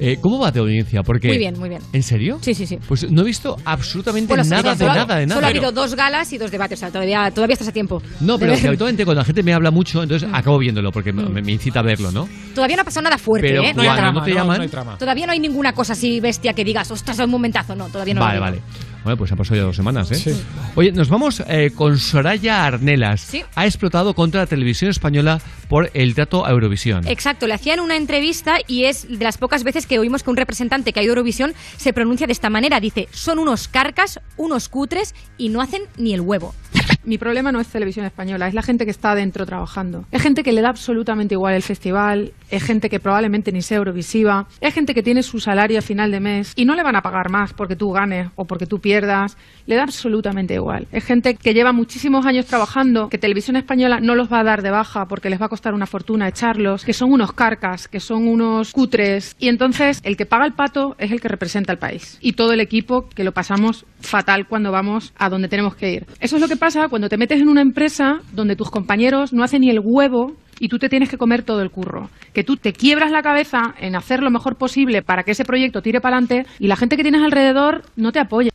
Eh, 0.00 0.16
¿Cómo 0.20 0.38
va 0.38 0.50
de 0.50 0.60
audiencia? 0.60 1.02
Porque, 1.02 1.28
Muy 1.28 1.38
bien, 1.38 1.58
muy 1.58 1.68
bien. 1.68 1.82
¿En 1.92 2.02
serio? 2.02 2.38
Sí, 2.40 2.54
sí, 2.54 2.66
sí. 2.66 2.78
Pues 2.88 3.10
no 3.10 3.20
he 3.22 3.24
visto 3.24 3.56
absolutamente 3.64 4.28
Bueno, 4.28 4.44
sí, 4.44 4.50
nada 4.50 4.72
de 4.72 4.78
solo- 4.78 4.94
nada, 4.94 5.16
de 5.18 5.26
nada. 5.26 5.34
Solo 5.36 5.46
ha 5.46 5.50
habido 5.50 5.72
dos 5.72 5.94
galas 5.94 6.32
y 6.32 6.38
dos 6.38 6.50
debates, 6.50 6.78
o 6.78 6.80
sea, 6.80 6.90
todavía, 6.90 7.30
todavía 7.30 7.52
estás 7.54 7.68
a 7.68 7.72
tiempo. 7.72 8.02
No, 8.20 8.38
pero 8.38 8.54
que 8.60 8.66
habitualmente 8.68 9.04
cuando 9.04 9.20
la 9.20 9.24
gente 9.26 9.42
me 9.42 9.52
habla 9.52 9.70
mucho, 9.70 10.02
entonces 10.02 10.28
acabo 10.32 10.58
viéndolo 10.58 10.90
porque 10.90 11.12
me, 11.12 11.42
me 11.42 11.52
incita 11.52 11.80
a 11.80 11.82
verlo, 11.82 12.10
¿no? 12.10 12.28
Todavía 12.54 12.76
no 12.76 12.82
ha 12.82 12.84
pasado 12.84 13.04
nada 13.04 13.18
fuerte, 13.18 13.48
Pero 13.48 13.62
¿eh? 13.62 13.72
cuando 13.74 13.82
Nada. 13.84 14.12
no 14.12 14.22
te 14.22 14.32
llaman... 14.32 14.70
Todavía 14.98 15.26
no 15.26 15.32
hay 15.32 15.38
ninguna 15.38 15.72
cosa 15.72 15.92
así 15.92 16.18
bestia 16.20 16.52
que 16.54 16.64
digas, 16.64 16.90
ostras, 16.90 17.18
un 17.18 17.30
momentazo. 17.30 17.74
No, 17.76 17.88
todavía 17.88 18.14
no 18.14 18.20
lo 18.20 18.26
vale, 18.26 18.36
digo. 18.38 18.44
vale. 18.46 18.62
Bueno, 19.02 19.16
pues 19.16 19.32
han 19.32 19.38
pasado 19.38 19.56
ya 19.56 19.62
dos 19.62 19.76
semanas, 19.76 20.10
¿eh? 20.10 20.16
Sí. 20.16 20.42
Oye, 20.74 20.92
nos 20.92 21.08
vamos 21.08 21.42
eh, 21.48 21.70
con 21.74 21.98
Soraya 21.98 22.66
Arnelas. 22.66 23.22
Sí. 23.22 23.42
Ha 23.54 23.66
explotado 23.66 24.14
contra 24.14 24.42
la 24.42 24.46
televisión 24.46 24.90
española 24.90 25.40
por 25.68 25.90
el 25.94 26.14
trato 26.14 26.44
a 26.44 26.50
Eurovisión. 26.50 27.06
Exacto, 27.06 27.46
le 27.46 27.54
hacían 27.54 27.80
una 27.80 27.96
entrevista 27.96 28.58
y 28.66 28.84
es 28.84 29.08
de 29.08 29.24
las 29.24 29.38
pocas 29.38 29.64
veces 29.64 29.86
que 29.86 29.98
oímos 29.98 30.22
que 30.22 30.30
un 30.30 30.36
representante 30.36 30.92
que 30.92 31.00
ha 31.00 31.02
ido 31.02 31.12
a 31.12 31.14
Eurovisión 31.14 31.54
se 31.76 31.92
pronuncia 31.92 32.26
de 32.26 32.32
esta 32.32 32.50
manera. 32.50 32.80
Dice, 32.80 33.08
son 33.10 33.38
unos 33.38 33.68
carcas, 33.68 34.20
unos 34.36 34.68
cutres 34.68 35.14
y 35.38 35.48
no 35.48 35.60
hacen 35.60 35.82
ni 35.96 36.12
el 36.12 36.20
huevo. 36.20 36.54
Mi 37.02 37.16
problema 37.16 37.50
no 37.50 37.60
es 37.60 37.68
televisión 37.68 38.04
española, 38.04 38.46
es 38.46 38.52
la 38.52 38.62
gente 38.62 38.84
que 38.84 38.90
está 38.90 39.14
dentro 39.14 39.46
trabajando. 39.46 40.04
Es 40.10 40.20
gente 40.20 40.42
que 40.42 40.52
le 40.52 40.60
da 40.60 40.68
absolutamente 40.68 41.34
igual 41.34 41.54
el 41.54 41.62
festival, 41.62 42.32
es 42.50 42.62
gente 42.62 42.90
que 42.90 43.00
probablemente 43.00 43.52
ni 43.52 43.62
sea 43.62 43.78
Eurovisiva, 43.78 44.46
es 44.60 44.74
gente 44.74 44.92
que 44.92 45.02
tiene 45.02 45.22
su 45.22 45.40
salario 45.40 45.78
a 45.78 45.82
final 45.82 46.10
de 46.10 46.20
mes 46.20 46.52
y 46.56 46.66
no 46.66 46.74
le 46.74 46.82
van 46.82 46.96
a 46.96 47.00
pagar 47.00 47.30
más 47.30 47.54
porque 47.54 47.74
tú 47.74 47.90
ganes 47.90 48.28
o 48.36 48.44
porque 48.44 48.66
tú 48.66 48.80
pierdas, 48.80 49.38
le 49.66 49.76
da 49.76 49.84
absolutamente 49.84 50.54
igual. 50.54 50.88
Es 50.92 51.04
gente 51.04 51.36
que 51.36 51.54
lleva 51.54 51.72
muchísimos 51.72 52.26
años 52.26 52.44
trabajando, 52.44 53.08
que 53.08 53.16
televisión 53.16 53.56
española 53.56 53.98
no 54.00 54.14
los 54.14 54.30
va 54.30 54.40
a 54.40 54.44
dar 54.44 54.60
de 54.60 54.70
baja 54.70 55.06
porque 55.06 55.30
les 55.30 55.40
va 55.40 55.46
a 55.46 55.48
costar 55.48 55.72
una 55.72 55.86
fortuna 55.86 56.28
echarlos, 56.28 56.84
que 56.84 56.92
son 56.92 57.12
unos 57.12 57.32
carcas, 57.32 57.88
que 57.88 58.00
son 58.00 58.28
unos 58.28 58.72
cutres 58.72 59.36
y 59.38 59.48
entonces 59.48 60.00
el 60.04 60.18
que 60.18 60.26
paga 60.26 60.44
el 60.44 60.52
pato 60.52 60.96
es 60.98 61.12
el 61.12 61.20
que 61.22 61.28
representa 61.28 61.72
al 61.72 61.78
país 61.78 62.18
y 62.20 62.34
todo 62.34 62.52
el 62.52 62.60
equipo 62.60 63.08
que 63.08 63.24
lo 63.24 63.32
pasamos 63.32 63.86
fatal 64.00 64.46
cuando 64.46 64.70
vamos 64.70 65.14
a 65.16 65.30
donde 65.30 65.48
tenemos 65.48 65.74
que 65.76 65.92
ir. 65.92 66.06
Eso 66.20 66.36
es 66.36 66.42
lo 66.42 66.48
que 66.48 66.56
pasa 66.56 66.88
cuando 66.90 67.08
te 67.08 67.16
metes 67.16 67.40
en 67.40 67.48
una 67.48 67.62
empresa 67.62 68.20
donde 68.32 68.56
tus 68.56 68.70
compañeros 68.70 69.32
no 69.32 69.42
hacen 69.42 69.62
ni 69.62 69.70
el 69.70 69.80
huevo 69.82 70.34
y 70.58 70.68
tú 70.68 70.78
te 70.78 70.88
tienes 70.90 71.08
que 71.08 71.16
comer 71.16 71.42
todo 71.42 71.62
el 71.62 71.70
curro. 71.70 72.10
Que 72.34 72.44
tú 72.44 72.56
te 72.56 72.72
quiebras 72.74 73.10
la 73.10 73.22
cabeza 73.22 73.74
en 73.80 73.96
hacer 73.96 74.20
lo 74.22 74.30
mejor 74.30 74.56
posible 74.56 75.00
para 75.02 75.22
que 75.22 75.30
ese 75.30 75.44
proyecto 75.44 75.80
tire 75.80 76.00
para 76.00 76.16
adelante 76.18 76.46
y 76.58 76.66
la 76.66 76.76
gente 76.76 76.96
que 76.96 77.02
tienes 77.02 77.22
alrededor 77.22 77.82
no 77.96 78.12
te 78.12 78.18
apoya. 78.20 78.50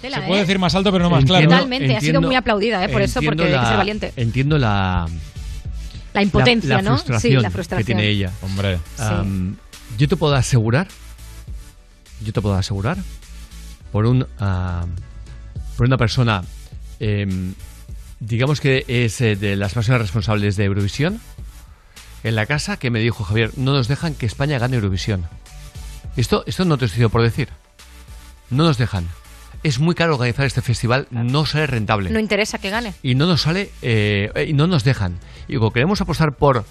Se 0.00 0.10
puede 0.22 0.42
decir 0.42 0.58
más 0.60 0.72
alto, 0.76 0.92
pero 0.92 1.02
no 1.04 1.10
más 1.10 1.24
claro. 1.24 1.48
Totalmente, 1.48 1.96
ha 1.96 2.00
sido 2.00 2.20
muy 2.20 2.36
aplaudida, 2.36 2.84
¿eh? 2.84 2.88
por 2.90 3.02
eso, 3.02 3.18
entiendo 3.18 3.42
porque 3.42 3.52
hay 3.54 3.58
que 3.58 3.62
la- 3.62 3.68
ser 3.68 3.76
valiente. 3.78 4.12
Entiendo 4.16 4.58
la, 4.58 5.06
La 6.14 6.22
impotencia, 6.22 6.68
la, 6.68 6.76
la 6.76 6.82
¿no? 6.82 6.90
frustración 6.96 7.32
sí, 7.38 7.42
la 7.42 7.50
frustración. 7.50 7.86
que 7.86 7.92
tiene 7.94 8.08
ella. 8.08 8.30
Hombre. 8.42 8.78
Yo 9.98 10.06
te 10.06 10.14
puedo 10.16 10.34
asegurar, 10.34 10.86
yo 12.24 12.32
te 12.32 12.40
puedo 12.40 12.54
asegurar, 12.54 12.98
por 13.90 14.06
un 14.06 14.24
por 15.76 15.86
una 15.86 15.96
persona, 15.96 16.42
em, 17.00 17.54
digamos 18.20 18.60
que 18.60 18.84
es 18.88 19.20
eh, 19.20 19.36
de 19.36 19.56
las 19.56 19.74
personas 19.74 20.00
responsables 20.00 20.56
de 20.56 20.64
Eurovisión, 20.64 21.20
en 22.24 22.34
la 22.34 22.46
casa 22.46 22.78
que 22.78 22.90
me 22.90 23.00
dijo 23.00 23.24
Javier, 23.24 23.52
no 23.56 23.72
nos 23.72 23.88
dejan 23.88 24.14
que 24.14 24.26
España 24.26 24.58
gane 24.58 24.76
Eurovisión. 24.76 25.26
Esto, 26.16 26.44
esto 26.46 26.64
no 26.64 26.78
te 26.78 26.86
estoy 26.86 26.96
diciendo 26.96 27.10
por 27.10 27.22
decir. 27.22 27.48
No 28.50 28.64
nos 28.64 28.78
dejan. 28.78 29.06
Es 29.62 29.78
muy 29.80 29.94
caro 29.94 30.14
organizar 30.14 30.46
este 30.46 30.62
festival, 30.62 31.08
no 31.10 31.44
sale 31.46 31.66
rentable 31.66 32.10
No 32.10 32.20
interesa 32.20 32.58
que 32.58 32.70
gane. 32.70 32.94
y 33.02 33.14
no 33.16 33.26
nos 33.26 33.42
sale 33.42 33.70
eh, 33.82 34.46
y 34.48 34.52
no 34.52 34.66
nos 34.66 34.84
dejan. 34.84 35.18
Y 35.48 35.52
digo, 35.52 35.72
queremos 35.72 36.00
apostar 36.00 36.36
por 36.36 36.64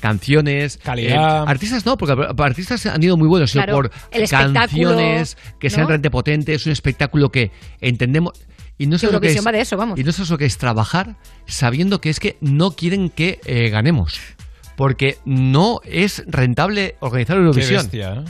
canciones, 0.00 0.78
Calidad. 0.78 1.42
eh, 1.42 1.44
artistas 1.48 1.86
no, 1.86 1.96
porque 1.96 2.14
artistas 2.38 2.86
han 2.86 3.02
ido 3.02 3.16
muy 3.16 3.28
buenos, 3.28 3.50
sino 3.50 3.66
por 3.66 3.90
canciones 4.30 5.36
que 5.58 5.70
sean 5.70 5.86
realmente 5.86 6.10
potentes, 6.10 6.66
un 6.66 6.72
espectáculo 6.72 7.30
que 7.30 7.50
entendemos 7.80 8.32
y 8.78 8.86
no 8.86 8.98
sé 8.98 9.10
lo 9.10 9.20
que 9.20 9.28
es, 9.28 9.46
va 9.46 9.52
de 9.52 9.60
eso, 9.60 9.76
vamos. 9.76 9.98
y 9.98 10.04
no 10.04 10.12
sé 10.12 10.24
lo 10.28 10.38
que 10.38 10.44
es 10.44 10.58
trabajar 10.58 11.16
sabiendo 11.46 12.00
que 12.00 12.10
es 12.10 12.20
que 12.20 12.36
no 12.40 12.72
quieren 12.72 13.10
que 13.10 13.40
eh, 13.44 13.70
ganemos. 13.70 14.20
Porque 14.76 15.16
no 15.24 15.80
es 15.84 16.22
rentable 16.26 16.96
organizar 17.00 17.38
Eurovisión. 17.38 17.82
bestia, 17.84 18.14
¿eh? 18.14 18.24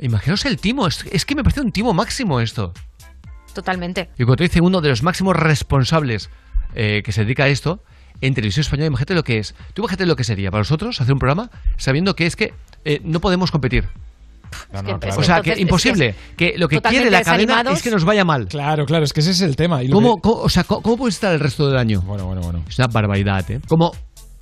Imaginaos 0.00 0.44
el 0.46 0.58
timo, 0.58 0.88
es, 0.88 1.04
es 1.12 1.24
que 1.24 1.36
me 1.36 1.44
parece 1.44 1.60
un 1.60 1.70
timo 1.70 1.94
máximo 1.94 2.40
esto. 2.40 2.72
Totalmente. 3.54 4.10
Y 4.18 4.24
como 4.24 4.36
te 4.36 4.44
dice 4.44 4.60
uno 4.60 4.80
de 4.80 4.88
los 4.88 5.02
máximos 5.02 5.36
responsables 5.36 6.30
eh, 6.74 7.02
que 7.04 7.12
se 7.12 7.22
dedica 7.24 7.44
a 7.44 7.48
esto, 7.48 7.82
en 8.20 8.34
televisión 8.34 8.62
española, 8.62 8.86
imagínate 8.86 9.14
lo 9.14 9.24
que 9.24 9.38
es. 9.38 9.54
Tú 9.74 9.82
imagínate 9.82 10.06
lo 10.06 10.16
que 10.16 10.24
sería 10.24 10.50
para 10.50 10.60
nosotros 10.60 11.00
hacer 11.00 11.12
un 11.12 11.18
programa 11.18 11.50
sabiendo 11.76 12.16
que 12.16 12.26
es 12.26 12.36
que 12.36 12.54
eh, 12.84 13.00
no 13.04 13.20
podemos 13.20 13.50
competir. 13.50 13.88
No, 14.72 14.82
no, 14.82 15.00
claro. 15.00 15.20
O 15.20 15.22
sea, 15.22 15.36
Entonces, 15.38 15.54
que 15.54 15.60
imposible. 15.62 16.14
Que 16.36 16.54
lo 16.56 16.68
que 16.68 16.80
quiere 16.80 17.10
la 17.10 17.22
cadena 17.22 17.62
es 17.72 17.82
que 17.82 17.90
nos 17.90 18.04
vaya 18.04 18.24
mal. 18.24 18.46
Claro, 18.48 18.86
claro, 18.86 19.04
es 19.04 19.12
que 19.12 19.20
ese 19.20 19.30
es 19.30 19.40
el 19.40 19.56
tema. 19.56 19.82
Y 19.82 19.88
lo 19.88 19.94
¿Cómo, 19.94 20.16
que- 20.16 20.22
cómo- 20.22 20.40
o 20.42 20.48
sea, 20.48 20.64
¿cómo, 20.64 20.82
cómo 20.82 20.96
puede 20.98 21.10
estar 21.10 21.32
el 21.32 21.40
resto 21.40 21.68
del 21.68 21.78
año? 21.78 22.00
Bueno, 22.02 22.26
bueno, 22.26 22.42
bueno. 22.42 22.64
Es 22.68 22.78
una 22.78 22.88
barbaridad, 22.88 23.50
¿eh? 23.50 23.60
Como 23.68 23.92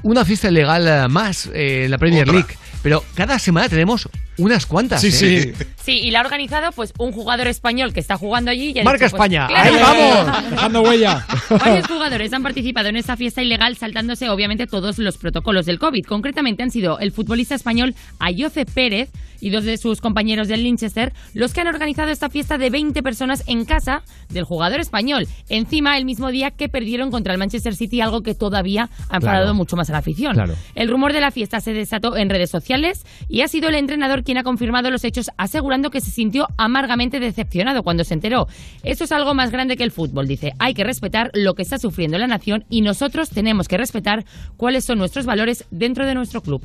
una 0.03 0.25
fiesta 0.25 0.51
legal 0.51 0.87
eh, 0.87 1.09
más 1.09 1.47
eh, 1.47 1.85
en 1.85 1.91
la 1.91 1.99
Premier 1.99 2.23
Otra. 2.29 2.35
League. 2.35 2.55
Pero 2.83 3.03
cada 3.15 3.39
semana 3.39 3.69
tenemos 3.69 4.09
unas 4.39 4.67
cuantas. 4.67 5.01
Sí, 5.01 5.09
¿eh? 5.09 5.55
sí. 5.57 5.65
Sí, 5.83 5.93
y 6.01 6.11
la 6.11 6.19
ha 6.21 6.23
organizado 6.23 6.73
pues 6.73 6.93
un 6.99 7.13
jugador 7.13 7.47
español 7.47 7.93
que 7.93 8.01
está 8.01 8.17
jugando 8.17 8.51
allí. 8.51 8.73
y 8.75 8.81
ha 8.81 8.85
Marca 8.85 9.05
dicho, 9.07 9.17
pues, 9.17 9.31
España. 9.31 9.47
claro, 9.47 9.75
¡Ahí 9.77 9.81
vamos! 9.83 10.51
Dejando 10.51 10.83
huella. 10.83 11.27
Varios 11.51 11.87
jugadores 11.87 12.33
han 12.33 12.43
participado 12.43 12.89
en 12.89 12.97
esta 12.97 13.17
fiesta 13.17 13.43
ilegal 13.43 13.77
saltándose 13.77 14.29
obviamente 14.29 14.67
todos 14.67 14.99
los 14.99 15.17
protocolos 15.17 15.65
del 15.67 15.79
COVID. 15.79 16.05
Concretamente 16.05 16.63
han 16.63 16.71
sido 16.71 16.99
el 16.99 17.13
futbolista 17.13 17.55
español 17.55 17.95
Ayoce 18.19 18.67
Pérez 18.67 19.11
y 19.39 19.51
dos 19.51 19.65
de 19.65 19.77
sus 19.77 20.01
compañeros 20.01 20.49
del 20.49 20.63
Linchester 20.63 21.13
los 21.35 21.53
que 21.53 21.61
han 21.61 21.67
organizado 21.69 22.11
esta 22.11 22.31
fiesta 22.31 22.57
de 22.59 22.71
20 22.71 23.03
personas 23.03 23.45
en 23.47 23.65
casa 23.67 24.03
del 24.31 24.45
jugador 24.45 24.81
español. 24.81 25.29
Encima 25.51 25.97
el 25.99 26.05
mismo 26.07 26.31
día 26.31 26.51
que 26.51 26.69
perdieron 26.71 27.11
contra 27.11 27.33
el 27.35 27.39
Manchester 27.39 27.77
City, 27.77 28.01
algo 28.01 28.23
que 28.23 28.35
todavía 28.35 28.85
ha 29.09 29.21
Claro. 29.21 29.27
enfadado 29.27 29.55
mucho 29.55 29.77
más 29.77 29.89
a 29.91 29.93
la 29.93 29.99
afición. 29.99 30.35
Claro. 30.35 30.55
El 30.75 30.89
rumor 30.89 31.13
de 31.13 31.21
la 31.21 31.31
fiesta 31.31 31.61
se 31.61 31.73
desató 31.75 32.17
en 32.17 32.29
redes 32.31 32.51
sociales 32.51 33.05
y 33.29 33.43
ha 33.43 33.49
sido 33.49 33.69
el 33.69 33.75
entrenador 33.77 34.25
quien 34.27 34.37
ha 34.37 34.43
confirmado 34.43 34.91
los 34.91 35.03
hechos 35.05 35.31
asegurando 35.39 35.89
que 35.89 36.03
se 36.03 36.11
sintió 36.11 36.47
amargamente 36.59 37.19
decepcionado 37.19 37.83
cuando 37.83 38.05
se 38.05 38.13
enteró. 38.13 38.47
Esto 38.83 39.05
es 39.05 39.13
algo 39.13 39.33
más 39.33 39.51
grande 39.51 39.77
que 39.79 39.85
el 39.85 39.91
fútbol, 39.91 40.27
dice. 40.27 40.53
Hay 40.59 40.75
que 40.75 40.85
respetar 40.85 41.31
lo 41.33 41.55
que 41.55 41.63
está 41.63 41.79
sufriendo 41.79 42.19
la 42.19 42.27
nación 42.27 42.65
y 42.69 42.83
nosotros 42.83 43.31
tenemos 43.31 43.69
que 43.69 43.79
respetar 43.79 44.27
cuáles 44.59 44.85
son 44.85 44.99
nuestros 44.99 45.25
valores 45.25 45.65
dentro 45.71 46.05
de 46.05 46.15
nuestro 46.15 46.43
club. 46.43 46.61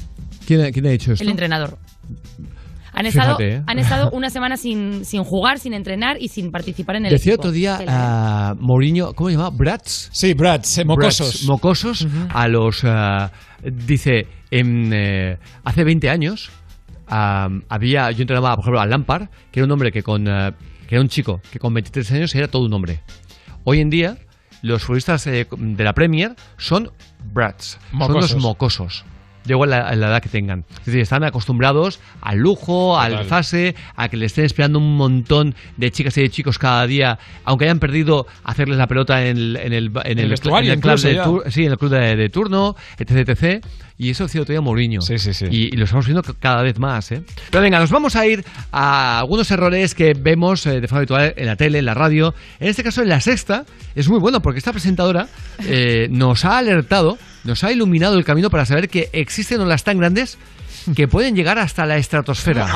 ¿Quién, 0.45 0.59
ha- 0.61 0.71
quién 0.71 0.85
ha 0.87 0.89
dicho 0.89 1.13
esto? 1.13 1.23
El 1.23 1.29
entrenador. 1.29 1.77
Han 2.93 3.05
estado, 3.05 3.37
Fíjate, 3.37 3.55
¿eh? 3.57 3.63
han 3.67 3.79
estado 3.79 4.09
una 4.13 4.29
semana 4.29 4.57
sin, 4.57 5.05
sin 5.05 5.23
jugar, 5.23 5.59
sin 5.59 5.73
entrenar 5.73 6.17
y 6.21 6.27
sin 6.27 6.51
participar 6.51 6.97
en 6.97 7.05
el 7.05 7.11
Decía 7.13 7.33
equipo. 7.33 7.43
otro 7.43 7.51
día 7.53 7.77
¿eh? 7.79 7.85
a 7.87 8.53
Mourinho, 8.59 9.13
¿cómo 9.13 9.29
se 9.29 9.37
llama? 9.37 9.49
Brats. 9.49 10.09
Sí, 10.11 10.33
Brats, 10.33 10.77
eh, 10.79 10.83
mocosos. 10.85 11.27
Brats, 11.27 11.45
mocosos 11.47 12.07
a 12.33 12.47
los. 12.49 12.81
ah, 12.83 13.31
dice, 13.63 14.27
en, 14.51 14.91
eh, 14.93 15.37
hace 15.63 15.85
20 15.85 16.09
años 16.09 16.51
ah, 17.11 17.49
había. 17.69 18.09
Yo 18.11 18.21
entrenaba, 18.21 18.55
por 18.55 18.63
ejemplo, 18.63 18.81
a 18.81 18.85
Lampard, 18.85 19.27
que 19.51 19.59
era 19.59 19.65
un 19.65 19.71
hombre 19.71 19.91
que 19.91 20.01
con. 20.01 20.27
ah, 20.27 20.53
que 20.87 20.95
era 20.95 21.01
un 21.01 21.07
chico 21.07 21.39
que 21.51 21.59
con 21.59 21.73
23 21.73 22.11
años 22.11 22.35
era 22.35 22.49
todo 22.49 22.65
un 22.65 22.73
hombre. 22.73 22.99
Hoy 23.63 23.79
en 23.79 23.89
día, 23.89 24.17
los 24.61 24.83
futbolistas 24.83 25.25
eh, 25.27 25.47
de 25.49 25.83
la 25.83 25.93
Premier 25.93 26.35
son 26.57 26.91
Brats. 27.33 27.79
Son 27.97 28.13
los 28.13 28.35
mocosos. 28.35 29.05
Da 29.43 29.53
igual 29.53 29.71
la, 29.71 29.95
la 29.95 30.07
edad 30.07 30.21
que 30.21 30.29
tengan. 30.29 30.65
Es 30.79 30.85
decir, 30.85 31.01
están 31.01 31.23
acostumbrados 31.23 31.99
al 32.21 32.37
lujo, 32.37 32.99
al 32.99 33.25
fase, 33.25 33.75
a 33.95 34.07
que 34.09 34.17
le 34.17 34.27
estén 34.27 34.45
esperando 34.45 34.77
un 34.79 34.95
montón 34.97 35.55
de 35.77 35.91
chicas 35.91 36.15
y 36.17 36.21
de 36.21 36.29
chicos 36.29 36.59
cada 36.59 36.85
día, 36.85 37.17
aunque 37.43 37.65
hayan 37.65 37.79
perdido 37.79 38.27
hacerles 38.43 38.77
la 38.77 38.87
pelota 38.87 39.25
en 39.25 39.37
el, 39.37 39.57
en 39.57 39.73
el, 39.73 39.85
en 40.05 40.17
El 40.17 40.19
el, 40.19 40.29
vestuario 40.29 40.71
en 40.73 40.77
el 40.79 40.81
club 40.83 40.99
de 40.99 41.15
ya. 41.15 41.25
tur- 41.25 41.49
sí, 41.49 41.65
en 41.65 41.71
el 41.71 41.77
club 41.77 41.91
de, 41.91 42.15
de 42.15 42.29
turno, 42.29 42.75
etc, 42.99 43.29
etc. 43.29 43.65
Y 43.97 44.09
eso 44.11 44.23
decía 44.23 44.41
otro 44.41 44.53
día 44.53 44.61
Mourinho. 44.61 45.01
Sí, 45.01 45.17
sí, 45.19 45.33
sí. 45.33 45.45
Y, 45.51 45.63
y 45.73 45.77
lo 45.77 45.83
estamos 45.85 46.05
viendo 46.05 46.23
cada 46.39 46.61
vez 46.63 46.79
más. 46.79 47.11
¿eh? 47.11 47.21
Pero 47.51 47.61
venga, 47.61 47.79
nos 47.79 47.91
vamos 47.91 48.15
a 48.15 48.25
ir 48.25 48.43
a 48.71 49.19
algunos 49.19 49.49
errores 49.51 49.93
que 49.95 50.13
vemos 50.13 50.65
eh, 50.65 50.81
de 50.81 50.87
forma 50.87 50.99
habitual 50.99 51.33
en 51.37 51.45
la 51.45 51.55
tele, 51.55 51.79
en 51.79 51.85
la 51.85 51.93
radio. 51.93 52.33
En 52.59 52.67
este 52.69 52.83
caso, 52.83 53.01
en 53.03 53.09
la 53.09 53.21
sexta, 53.21 53.63
es 53.95 54.07
muy 54.09 54.19
bueno 54.19 54.41
porque 54.41 54.57
esta 54.59 54.71
presentadora 54.71 55.27
eh, 55.67 56.07
nos 56.09 56.45
ha 56.45 56.57
alertado, 56.57 57.17
nos 57.43 57.63
ha 57.63 57.71
iluminado 57.71 58.17
el 58.17 58.25
camino 58.25 58.49
para 58.49 58.65
saber 58.65 58.89
que 58.89 59.09
existen 59.13 59.61
olas 59.61 59.83
tan 59.83 59.97
grandes 59.97 60.37
que 60.95 61.07
pueden 61.07 61.35
llegar 61.35 61.59
hasta 61.59 61.85
la 61.85 61.97
estratosfera. 61.97 62.67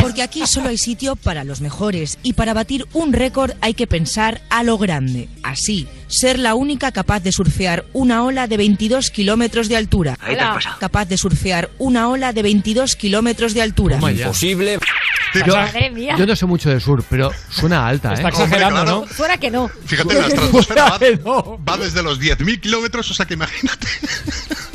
Porque 0.00 0.22
aquí 0.22 0.46
solo 0.46 0.68
hay 0.68 0.78
sitio 0.78 1.16
para 1.16 1.44
los 1.44 1.60
mejores 1.60 2.18
y 2.22 2.32
para 2.34 2.54
batir 2.54 2.86
un 2.92 3.12
récord 3.12 3.52
hay 3.60 3.74
que 3.74 3.86
pensar 3.86 4.40
a 4.50 4.62
lo 4.62 4.78
grande. 4.78 5.28
Así, 5.42 5.88
ser 6.06 6.38
la 6.38 6.54
única 6.54 6.92
capaz 6.92 7.20
de 7.20 7.32
surfear 7.32 7.84
una 7.92 8.22
ola 8.24 8.46
de 8.46 8.56
22 8.56 9.10
kilómetros 9.10 9.68
de 9.68 9.76
altura. 9.76 10.16
Ahí 10.20 10.34
te 10.34 10.40
has 10.40 10.54
pasado. 10.54 10.76
Capaz 10.78 11.04
de 11.06 11.16
surfear 11.18 11.70
una 11.78 12.08
ola 12.08 12.32
de 12.32 12.42
22 12.42 12.96
kilómetros 12.96 13.54
de 13.54 13.62
altura. 13.62 13.98
Ya. 14.00 14.10
Imposible. 14.10 14.78
Yo, 15.46 15.54
Madre 15.54 15.90
mía. 15.90 16.16
yo 16.18 16.24
no 16.24 16.34
sé 16.34 16.46
mucho 16.46 16.70
de 16.70 16.80
sur, 16.80 17.04
pero 17.10 17.30
suena 17.50 17.86
alta, 17.86 18.14
Está 18.14 18.28
¿eh? 18.28 18.30
exagerando. 18.30 18.84
¿no? 18.84 19.06
Fuera 19.06 19.36
que 19.36 19.50
no. 19.50 19.68
Fíjate, 19.84 20.14
la 20.14 20.26
estratosfera 20.26 20.84
va, 20.88 20.98
No. 21.22 21.60
va 21.68 21.76
desde 21.76 22.02
los 22.02 22.18
10.000 22.18 22.60
kilómetros, 22.60 23.10
o 23.10 23.14
sea 23.14 23.26
que 23.26 23.34
imagínate. 23.34 23.86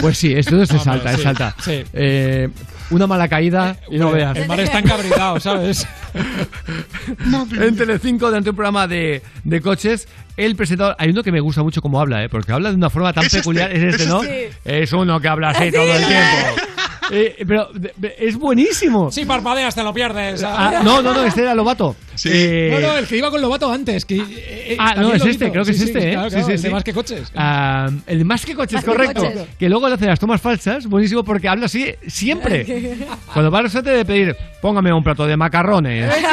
Pues 0.04 0.18
sí, 0.18 0.34
esto 0.34 0.58
no 0.58 0.64
es 0.64 0.72
Hombre, 0.72 0.92
alta, 0.92 1.56
es 1.56 1.64
sí, 1.64 1.72
sí. 1.72 1.84
Eh, 1.94 2.50
una 2.90 3.08
mala 3.08 3.30
caída 3.30 3.78
y 3.90 3.98
no 3.98 4.12
veas. 4.12 4.36
El 4.36 4.50
mar 4.50 4.60
está 4.60 4.80
encabritado, 4.80 5.40
¿sabes? 5.40 5.88
En 7.58 7.78
Telecinco, 7.78 8.26
durante 8.28 8.50
un 8.50 8.56
programa 8.58 8.86
de, 8.86 9.22
de 9.46 9.62
coches, 9.62 10.10
el 10.36 10.58
presentador, 10.58 10.98
hay 11.00 11.12
uno 11.12 11.24
que 11.24 11.32
me 11.32 11.40
gusta 11.40 11.64
mucho 11.64 11.82
cómo 11.82 12.02
habla, 12.02 12.22
¿eh? 12.22 12.28
porque 12.28 12.52
habla 12.52 12.72
de 12.72 12.76
una 12.76 12.90
forma 12.90 13.14
tan 13.14 13.24
Es 13.24 13.28
este, 13.28 13.40
peculiar, 13.40 13.72
es 13.72 13.82
este, 13.82 14.04
es 14.04 14.10
¿no? 14.10 14.24
este. 14.24 14.52
Es 14.66 14.92
uno 14.92 15.22
que 15.22 15.28
habla 15.30 15.52
así 15.52 15.72
todo 15.72 15.84
el 15.84 16.06
tiempo. 16.06 16.62
Eh, 17.12 17.44
pero 17.48 17.70
es 18.18 18.36
buenísimo. 18.38 19.12
Si 19.12 19.26
parpadeas, 19.26 19.76
te 19.76 19.84
lo 19.84 19.94
pierdes. 19.94 20.44
Ah, 20.44 20.82
no, 20.84 21.02
no, 21.02 21.14
no, 21.14 21.24
este 21.24 21.42
era 21.42 21.54
Lobato. 21.54 21.96
Sí. 22.16 22.30
Eh, 22.32 22.70
No, 22.82 22.88
no, 22.88 22.98
el 22.98 23.06
que 23.08 23.18
iba 23.18 23.30
con 23.30 23.42
Lobato 23.42 23.72
antes. 23.72 24.06
Que, 24.06 24.16
eh, 24.18 24.76
Ah, 24.80 24.94
también 24.96 25.18
no, 25.18 25.24
es 25.26 25.26
este, 25.26 25.52
creo 25.52 25.64
que 25.66 25.74
Sí, 25.74 25.84
es 25.84 25.90
sí, 25.90 25.94
este, 25.98 26.10
¿eh? 26.10 26.14
claro, 26.14 26.30
Sí, 26.30 26.36
claro, 26.36 26.46
sí, 26.48 26.52
el 26.54 26.58
sí. 26.60 26.64
de 26.64 26.70
más 26.72 26.84
que 26.84 26.94
coches. 26.94 27.32
Ah, 27.36 27.90
el 28.08 28.18
de 28.20 28.24
más 28.24 28.46
que 28.46 28.56
coches, 28.56 28.74
Más 28.76 28.84
que 28.86 28.92
correcto. 28.92 29.22
coches. 29.24 29.48
Que 29.60 29.70
luego 29.70 29.88
le 29.90 29.96
hace 29.96 30.06
las 30.06 30.20
tomas 30.20 30.42
falsas, 30.42 30.88
buenísimo 30.88 31.24
porque 31.24 31.48
habla 31.50 31.66
así 31.66 31.88
siempre. 32.08 32.98
Cuando 33.34 33.52
va 33.52 33.60
al 33.60 33.64
restaurante 33.66 33.98
de 33.98 34.06
pedir, 34.06 34.36
póngame 34.62 34.94
un 34.94 35.04
plato 35.04 35.26
de 35.28 35.38
macarrones. 35.38 36.14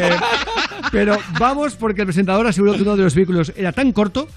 Eh, 0.00 0.10
Pero 0.90 1.18
vamos 1.38 1.74
porque 1.74 2.02
el 2.02 2.06
presentador 2.06 2.46
aseguró 2.46 2.74
que 2.74 2.82
uno 2.82 2.96
de 2.96 3.02
los 3.04 3.14
vehículos 3.14 3.52
era 3.56 3.72
tan 3.72 3.92
corto 3.92 4.28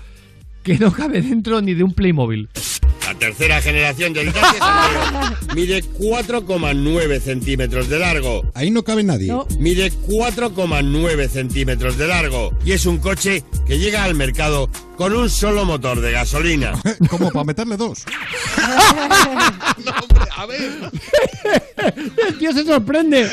que 0.63 0.77
no 0.77 0.91
cabe 0.91 1.21
dentro 1.21 1.61
ni 1.61 1.73
de 1.73 1.83
un 1.83 1.93
Playmobil. 1.93 2.49
La 3.07 3.13
tercera 3.13 3.61
generación 3.61 4.11
del 4.11 4.33
Dacia 4.33 4.59
Sandero 4.59 5.37
mide 5.55 5.81
4,9 5.81 7.21
centímetros 7.21 7.87
de 7.87 7.99
largo. 7.99 8.43
Ahí 8.53 8.69
no 8.69 8.83
cabe 8.83 9.01
nadie. 9.01 9.33
Mide 9.59 9.93
4,9 9.93 11.29
centímetros 11.29 11.97
de 11.97 12.05
largo 12.05 12.51
y 12.65 12.73
es 12.73 12.85
un 12.85 12.97
coche 12.97 13.45
que 13.65 13.79
llega 13.79 14.03
al 14.03 14.13
mercado 14.13 14.69
con 14.97 15.13
un 15.13 15.29
solo 15.29 15.63
motor 15.63 16.01
de 16.01 16.11
gasolina. 16.11 16.73
Como 17.09 17.31
para 17.31 17.45
meterle 17.45 17.77
dos. 17.77 18.03
El 22.27 22.37
tío 22.37 22.51
se 22.53 22.63
sorprende. 22.65 23.27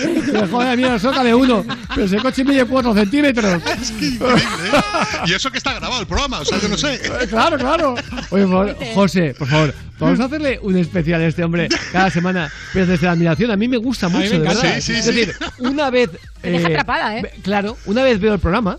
Joder, 0.50 0.76
mira, 0.76 0.98
solo 0.98 1.14
cabe 1.14 1.34
uno. 1.34 1.64
Pero 1.94 2.06
ese 2.06 2.18
coche 2.18 2.44
mide 2.44 2.64
4 2.64 2.94
centímetros. 2.94 3.62
Es 3.80 3.90
que 3.92 4.06
increíble, 4.06 4.42
¿eh? 4.42 4.80
Y 5.26 5.32
eso 5.32 5.50
que 5.50 5.58
está 5.58 5.74
grabado 5.74 6.00
el 6.00 6.06
programa, 6.06 6.40
o 6.40 6.44
sea, 6.44 6.58
yo 6.60 6.68
no 6.68 6.76
sé. 6.76 7.00
Claro, 7.28 7.58
claro. 7.58 7.94
Oye, 8.30 8.46
por 8.46 8.66
favor, 8.68 8.76
José, 8.94 9.34
por 9.38 9.48
favor, 9.48 9.74
vamos 9.98 10.20
a 10.20 10.24
hacerle 10.24 10.58
un 10.62 10.76
especial 10.76 11.20
a 11.20 11.26
este 11.26 11.44
hombre 11.44 11.68
cada 11.92 12.10
semana, 12.10 12.50
pero 12.72 12.86
desde 12.86 13.06
la 13.06 13.12
admiración. 13.12 13.50
A 13.50 13.56
mí 13.56 13.68
me 13.68 13.76
gusta 13.76 14.08
mí 14.08 14.14
me 14.14 14.20
mucho, 14.24 14.32
de 14.32 14.38
verdad. 14.48 14.74
Sí, 14.76 14.80
sí, 14.80 14.92
es 14.98 15.04
sí. 15.04 15.12
decir, 15.12 15.34
una 15.58 15.90
vez. 15.90 16.10
Me 16.42 16.50
deja 16.50 16.66
atrapada, 16.68 17.18
¿eh? 17.18 17.30
Claro, 17.42 17.78
una 17.86 18.02
vez 18.02 18.20
veo 18.20 18.34
el 18.34 18.38
programa. 18.38 18.76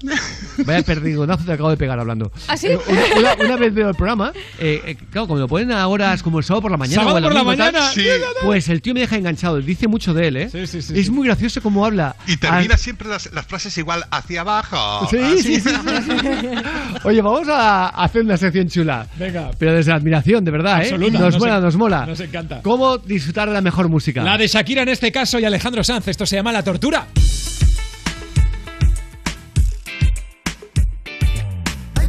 Vaya 0.66 0.84
perdigonazo 0.84 1.46
te 1.46 1.52
acabo 1.54 1.72
de 1.72 1.78
pegar 1.78 2.00
hablando. 2.00 2.32
¿Ah, 2.48 2.56
sí? 2.56 2.68
Eh, 2.68 2.78
Una, 2.88 3.34
una- 3.34 3.46
una 3.46 3.56
vez 3.56 3.74
veo 3.74 3.90
el 3.90 3.96
programa, 3.96 4.32
eh, 4.60 4.82
eh, 4.86 4.96
claro, 5.12 5.28
como 5.28 5.40
lo 5.40 5.48
ponen 5.48 5.72
a 5.72 5.88
horas 5.88 6.22
como 6.22 6.38
el 6.38 6.46
sábado 6.46 6.62
por 6.62 6.72
la 6.72 6.78
mañana. 6.78 7.02
Sábado 7.02 7.16
o 7.16 7.18
el 7.18 7.24
por 7.24 7.34
la 7.34 7.40
domingo, 7.40 7.58
tal, 7.58 7.74
mañana. 7.74 7.92
Sí. 7.92 8.06
Pues 8.44 8.70
el 8.70 8.84
tío 8.84 8.94
me 8.94 9.00
deja 9.00 9.16
enganchado. 9.18 9.60
Dice 9.62 9.88
mucho 9.88 10.14
de 10.14 10.28
él, 10.28 10.38
¿eh? 10.38 10.50
es 10.54 11.10
muy 11.10 11.26
gracioso 11.28 11.60
cómo 11.62 11.84
habla. 11.86 12.16
Y 12.28 12.38
termina 12.38 12.78
siempre 12.78 13.10
las, 13.10 13.34
las 13.34 13.46
frases 13.48 13.76
igual 13.80 14.06
hacia 14.12 14.42
abajo. 14.42 15.08
Sí, 15.10 15.42
sí, 15.42 15.60
sí, 15.60 15.70
Oye, 17.04 17.22
vamos 17.22 17.48
a 17.50 17.88
hacer 17.90 18.22
una 18.22 18.38
sección 18.38 18.68
chula. 18.68 19.08
Venga. 19.18 19.52
Pero 19.58 19.74
desde 19.74 19.90
la 19.92 19.98
admiración, 19.98 20.46
de 20.46 20.52
verdad, 20.52 20.84
¿eh? 20.84 20.98
Nos 21.14 21.22
nos 21.34 21.40
mola, 21.40 21.58
en- 21.58 21.64
nos 21.64 21.76
mola. 21.76 22.06
nos 22.06 22.20
encanta. 22.20 22.62
¿Cómo 22.62 22.98
disfrutar 22.98 23.48
de 23.48 23.54
la 23.54 23.62
mejor 23.62 23.90
música? 23.90 24.24
La 24.24 24.38
de 24.38 24.48
Shakira 24.48 24.82
en 24.84 24.90
este 24.90 25.12
caso 25.12 25.40
y 25.40 25.46
Alejandro 25.46 25.84
Sanz. 25.84 26.08
Esto 26.08 26.26
se 26.26 26.36
llama 26.36 26.52
La 26.52 26.64
Tortura. 26.64 27.08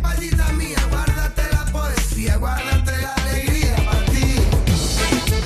Maldita 0.02 0.52
mía, 0.52 0.78
guárdate 0.90 1.42
la 1.52 1.64
poesía, 1.72 2.36
guárdate 2.36 2.92
la 3.02 3.14
alegría 3.14 3.76
para 3.76 4.04
ti. 4.06 5.36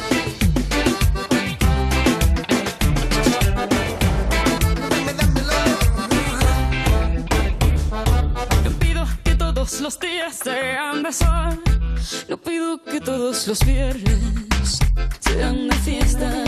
No 8.64 8.70
pido 8.78 9.06
que 9.24 9.34
todos 9.34 9.80
los 9.80 9.98
días 9.98 10.36
sean 10.42 11.02
de 11.02 11.12
sol. 11.12 11.79
No 12.28 12.36
pido 12.36 12.82
que 12.82 13.00
todos 13.00 13.46
los 13.46 13.58
viernes 13.64 14.78
sean 15.20 15.68
de 15.68 15.76
fiesta. 15.76 16.44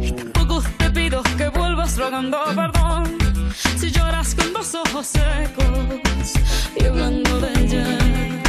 Y 0.00 0.12
tampoco 0.12 0.62
te 0.78 0.90
pido 0.90 1.22
que 1.36 1.48
vuelvas 1.48 1.96
rogando 1.96 2.38
perdón. 2.54 3.18
Si 3.78 3.90
lloras 3.90 4.34
con 4.34 4.52
dos 4.52 4.74
ojos 4.74 5.06
secos 5.06 6.32
y 6.76 6.84
hablando 6.84 7.40
de 7.40 7.60
ella. 7.60 8.43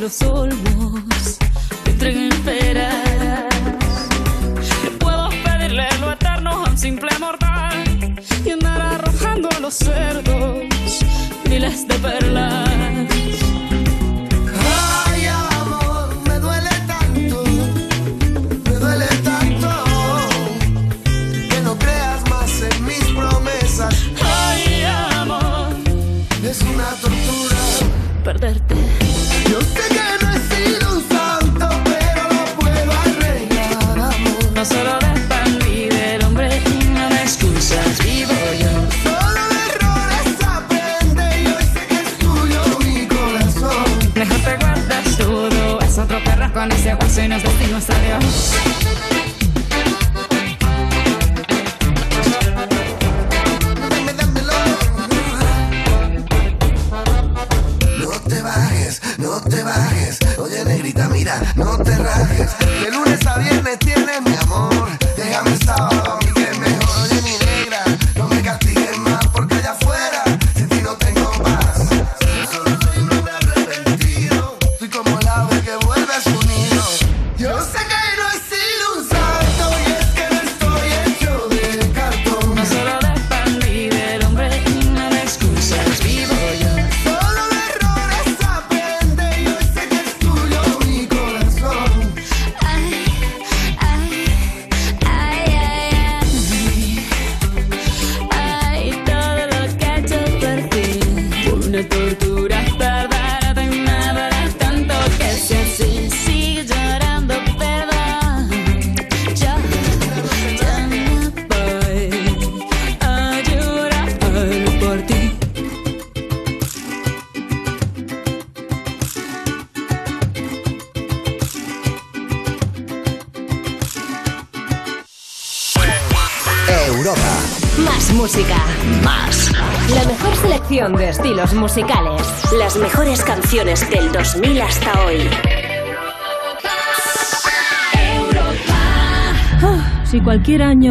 Los 0.00 0.20
olmos 0.22 1.38
que 1.84 1.90
entreguen 1.90 2.42
peras. 2.44 3.46
Puedo 4.98 5.30
pedirle 5.44 5.88
lo 6.00 6.12
eterno 6.12 6.50
a 6.50 6.70
un 6.70 6.76
simple 6.78 7.10
mortal 7.18 7.84
y 8.44 8.50
andar 8.50 8.80
arrojando 8.80 9.48
a 9.56 9.60
los 9.60 9.74
cerdos 9.74 10.64
miles 11.48 11.88
de 11.88 11.94
perlas. 11.94 12.69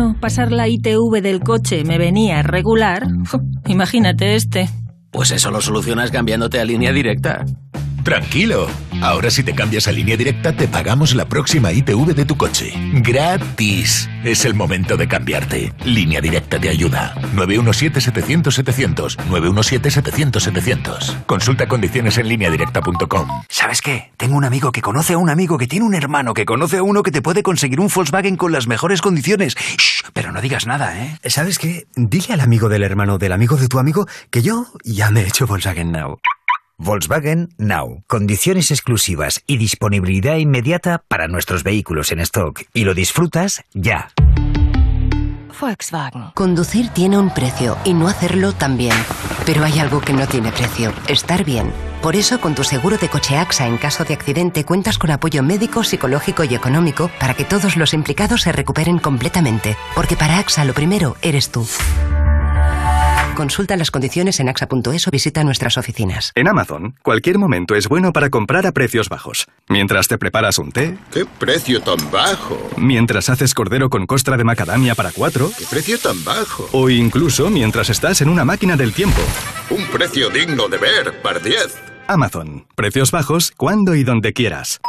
Año 0.10 0.20
pasar 0.20 0.52
la 0.52 0.68
ITV 0.68 1.22
del 1.22 1.40
coche 1.42 1.84
me 1.84 1.98
venía 1.98 2.42
regular, 2.44 3.08
imagínate 3.68 4.36
este. 4.36 4.70
Pues 5.12 5.32
eso 5.32 5.50
lo 5.52 5.62
solucionas 5.62 6.12
cambiándote 6.12 6.60
a 6.60 6.66
línea 6.66 6.92
directa. 6.92 7.46
Tranquilo. 8.04 8.68
Ahora 9.02 9.30
si 9.30 9.44
te 9.44 9.54
cambias 9.54 9.88
a 9.88 9.92
línea 9.92 10.18
directa 10.18 10.54
te 10.54 10.68
pagamos 10.68 11.14
la 11.16 11.26
próxima 11.26 11.72
ITV 11.72 12.14
de 12.16 12.26
tu 12.26 12.38
coche. 12.38 12.74
Gratis. 12.94 14.10
Es 14.24 14.46
el 14.46 14.54
momento 14.54 14.98
de 14.98 15.08
cambiarte. 15.08 15.74
Línea 15.86 16.22
directa 16.22 16.60
te 16.60 16.70
ayuda. 16.70 17.14
917-700-700. 17.36 19.18
917-700-700. 19.30 21.26
Consulta 21.26 21.68
condiciones 21.68 22.18
en 22.18 22.28
lineadirecta.com. 22.30 23.28
¿Sabes 23.70 23.84
qué? 23.84 24.12
Tengo 24.18 24.36
un 24.36 24.46
amigo 24.46 24.72
que 24.72 24.82
conoce 24.82 25.14
a 25.14 25.20
un 25.20 25.30
amigo 25.30 25.60
que 25.60 25.68
tiene 25.68 25.86
un 25.86 25.94
hermano 25.94 26.34
que 26.34 26.44
conoce 26.44 26.78
a 26.78 26.82
uno 26.82 27.04
que 27.04 27.12
te 27.12 27.22
puede 27.22 27.44
conseguir 27.44 27.80
un 27.80 27.88
Volkswagen 27.88 28.36
con 28.36 28.52
las 28.52 28.66
mejores 28.66 29.00
condiciones. 29.00 29.54
Shh, 29.54 30.10
pero 30.12 30.32
no 30.32 30.42
digas 30.42 30.66
nada, 30.66 31.00
¿eh? 31.00 31.20
¿Sabes 31.26 31.60
qué? 31.60 31.86
Dile 31.96 32.34
al 32.34 32.40
amigo 32.40 32.68
del 32.68 32.82
hermano 32.82 33.20
del 33.20 33.32
amigo 33.32 33.58
de 33.58 33.68
tu 33.68 33.78
amigo 33.78 34.08
que 34.32 34.42
yo 34.42 34.66
ya 34.84 35.12
me 35.12 35.22
he 35.22 35.28
hecho 35.28 35.46
Volkswagen 35.46 35.92
Now. 35.92 36.18
Volkswagen 36.80 37.50
Now. 37.60 38.04
Condiciones 38.08 38.72
exclusivas 38.72 39.44
y 39.46 39.58
disponibilidad 39.58 40.38
inmediata 40.38 41.04
para 41.08 41.28
nuestros 41.28 41.64
vehículos 41.64 42.12
en 42.12 42.22
stock. 42.22 42.64
Y 42.74 42.86
lo 42.86 42.96
disfrutas 42.96 43.64
ya. 43.76 44.10
Volkswagen. 45.60 46.32
Conducir 46.34 46.90
tiene 46.90 47.18
un 47.18 47.30
precio 47.30 47.78
y 47.84 47.94
no 47.94 48.08
hacerlo 48.08 48.54
también. 48.54 48.96
Pero 49.46 49.64
hay 49.64 49.80
algo 49.80 50.02
que 50.02 50.14
no 50.14 50.28
tiene 50.28 50.52
precio, 50.52 50.94
estar 51.08 51.44
bien. 51.44 51.72
Por 52.02 52.16
eso, 52.16 52.40
con 52.40 52.56
tu 52.56 52.64
seguro 52.64 52.98
de 52.98 53.10
coche 53.10 53.38
AXA 53.38 53.68
en 53.68 53.78
caso 53.78 54.06
de 54.06 54.14
accidente, 54.14 54.64
cuentas 54.64 54.98
con 54.98 55.12
apoyo 55.12 55.44
médico, 55.44 55.84
psicológico 55.84 56.44
y 56.44 56.56
económico 56.56 57.12
para 57.20 57.34
que 57.34 57.44
todos 57.44 57.76
los 57.76 57.94
implicados 57.94 58.44
se 58.44 58.52
recuperen 58.52 59.00
completamente. 59.00 59.76
Porque 59.96 60.16
para 60.16 60.38
AXA 60.38 60.64
lo 60.64 60.74
primero 60.74 61.18
eres 61.22 61.52
tú. 61.52 61.68
Consulta 63.40 63.78
las 63.78 63.90
condiciones 63.90 64.42
en 64.42 64.50
axa.es 64.50 65.08
o 65.08 65.12
visita 65.12 65.46
nuestras 65.46 65.78
oficinas. 65.78 66.34
En 66.36 66.50
Amazon, 66.50 66.96
cualquier 67.02 67.38
momento 67.38 67.74
es 67.74 67.88
bueno 67.88 68.12
para 68.12 68.30
comprar 68.30 68.68
a 68.68 68.74
precios 68.74 69.08
bajos. 69.08 69.48
Mientras 69.70 70.10
te 70.10 70.18
preparas 70.18 70.60
un 70.60 70.74
té. 70.74 70.98
¿Qué 71.10 71.26
precio 71.26 71.80
tan 71.80 72.12
bajo? 72.12 72.60
Mientras 72.76 73.30
haces 73.30 73.54
cordero 73.54 73.90
con 73.90 74.08
costra 74.08 74.36
de 74.36 74.44
macadamia 74.44 74.94
para 74.94 75.14
cuatro. 75.14 75.50
¿Qué 75.58 75.64
precio 75.70 75.98
tan 75.98 76.22
bajo? 76.26 76.68
O 76.74 76.90
incluso 76.90 77.50
mientras 77.50 77.90
estás 77.90 78.20
en 78.20 78.28
una 78.28 78.44
máquina 78.44 78.76
del 78.76 78.92
tiempo. 78.92 79.22
Un 79.70 79.86
precio 79.86 80.30
digno 80.30 80.68
de 80.68 80.78
ver, 80.78 81.22
par 81.22 81.42
10. 81.42 81.78
Amazon. 82.08 82.68
Precios 82.76 83.12
bajos 83.12 83.54
cuando 83.56 83.96
y 83.96 84.04
donde 84.04 84.34
quieras. 84.34 84.82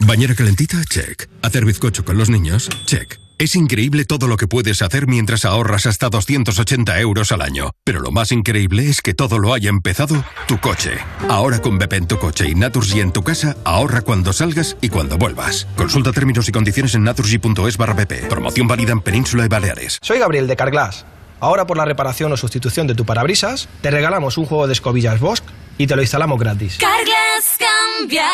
Bañera 0.00 0.34
calentita, 0.34 0.84
check. 0.84 1.30
Hacer 1.40 1.64
bizcocho 1.64 2.04
con 2.04 2.18
los 2.18 2.28
niños, 2.28 2.68
check. 2.84 3.18
Es 3.38 3.54
increíble 3.54 4.06
todo 4.06 4.28
lo 4.28 4.38
que 4.38 4.48
puedes 4.48 4.80
hacer 4.80 5.06
mientras 5.06 5.44
ahorras 5.44 5.84
hasta 5.84 6.08
280 6.08 6.98
euros 7.00 7.32
al 7.32 7.42
año. 7.42 7.70
Pero 7.84 8.00
lo 8.00 8.10
más 8.10 8.32
increíble 8.32 8.88
es 8.88 9.02
que 9.02 9.12
todo 9.12 9.38
lo 9.38 9.52
haya 9.52 9.68
empezado 9.68 10.24
tu 10.48 10.58
coche. 10.58 10.92
Ahora 11.28 11.60
con 11.60 11.76
Bepe 11.76 11.96
en 11.96 12.08
tu 12.08 12.18
coche 12.18 12.48
y 12.48 12.54
Naturgy 12.54 13.00
en 13.00 13.12
tu 13.12 13.22
casa, 13.22 13.54
ahorra 13.64 14.00
cuando 14.00 14.32
salgas 14.32 14.78
y 14.80 14.88
cuando 14.88 15.18
vuelvas. 15.18 15.66
Consulta 15.76 16.12
términos 16.12 16.48
y 16.48 16.52
condiciones 16.52 16.94
en 16.94 17.04
naturgy.es 17.04 17.76
barra 17.76 17.92
BP. 17.92 18.26
Promoción 18.30 18.68
válida 18.68 18.92
en 18.92 19.02
Península 19.02 19.44
y 19.44 19.48
Baleares. 19.48 19.98
Soy 20.00 20.18
Gabriel 20.18 20.46
de 20.46 20.56
Carglass. 20.56 21.04
Ahora 21.38 21.66
por 21.66 21.76
la 21.76 21.84
reparación 21.84 22.32
o 22.32 22.38
sustitución 22.38 22.86
de 22.86 22.94
tu 22.94 23.04
parabrisas, 23.04 23.68
te 23.82 23.90
regalamos 23.90 24.38
un 24.38 24.46
juego 24.46 24.66
de 24.66 24.72
escobillas 24.72 25.20
Bosch 25.20 25.42
y 25.76 25.86
te 25.86 25.94
lo 25.94 26.00
instalamos 26.00 26.38
gratis. 26.40 26.78
Carglass 26.78 27.58
cambia, 27.58 28.26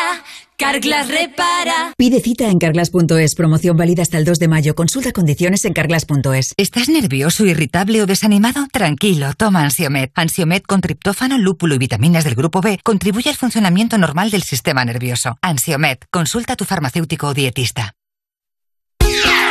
Carglass 0.57 1.07
repara. 1.07 1.93
Pide 1.97 2.21
cita 2.21 2.47
en 2.49 2.59
carglass.es. 2.59 3.35
Promoción 3.35 3.77
válida 3.77 4.01
hasta 4.01 4.17
el 4.17 4.25
2 4.25 4.39
de 4.39 4.47
mayo. 4.47 4.75
Consulta 4.75 5.11
condiciones 5.11 5.65
en 5.65 5.73
carglass.es. 5.73 6.53
¿Estás 6.57 6.89
nervioso, 6.89 7.45
irritable 7.45 8.01
o 8.01 8.05
desanimado? 8.05 8.67
Tranquilo, 8.71 9.33
toma 9.35 9.63
Ansiomed. 9.63 10.09
Ansiomed 10.15 10.63
con 10.63 10.81
triptófano, 10.81 11.37
lúpulo 11.37 11.75
y 11.75 11.79
vitaminas 11.79 12.23
del 12.23 12.35
grupo 12.35 12.61
B 12.61 12.79
contribuye 12.83 13.29
al 13.29 13.35
funcionamiento 13.35 13.97
normal 13.97 14.31
del 14.31 14.43
sistema 14.43 14.85
nervioso. 14.85 15.37
Ansiomed, 15.41 15.97
consulta 16.11 16.53
a 16.53 16.55
tu 16.55 16.65
farmacéutico 16.65 17.27
o 17.27 17.33
dietista. 17.33 17.95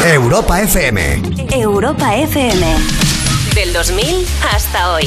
Europa 0.04 0.60
FM. 0.60 1.22
Europa 1.52 2.16
FM. 2.16 2.66
Del 3.54 3.72
2000 3.72 4.26
hasta 4.52 4.92
hoy. 4.92 5.06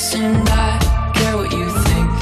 and 0.00 0.48
I 0.48 1.12
care 1.14 1.36
what 1.36 1.52
you 1.52 1.68
think. 1.88 2.12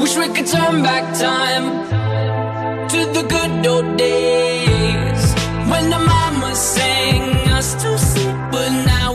Wish 0.00 0.16
we 0.18 0.26
could 0.34 0.46
turn 0.46 0.82
back 0.82 1.04
time 1.18 1.66
to 2.92 2.98
the 3.16 3.22
good 3.34 3.66
old 3.66 3.96
days. 3.96 5.22
When 5.70 5.88
the 5.88 5.98
mama 5.98 6.54
sang 6.54 7.48
us 7.58 7.74
to 7.82 7.98
sleep, 7.98 8.36
but 8.52 8.68
now 8.84 9.14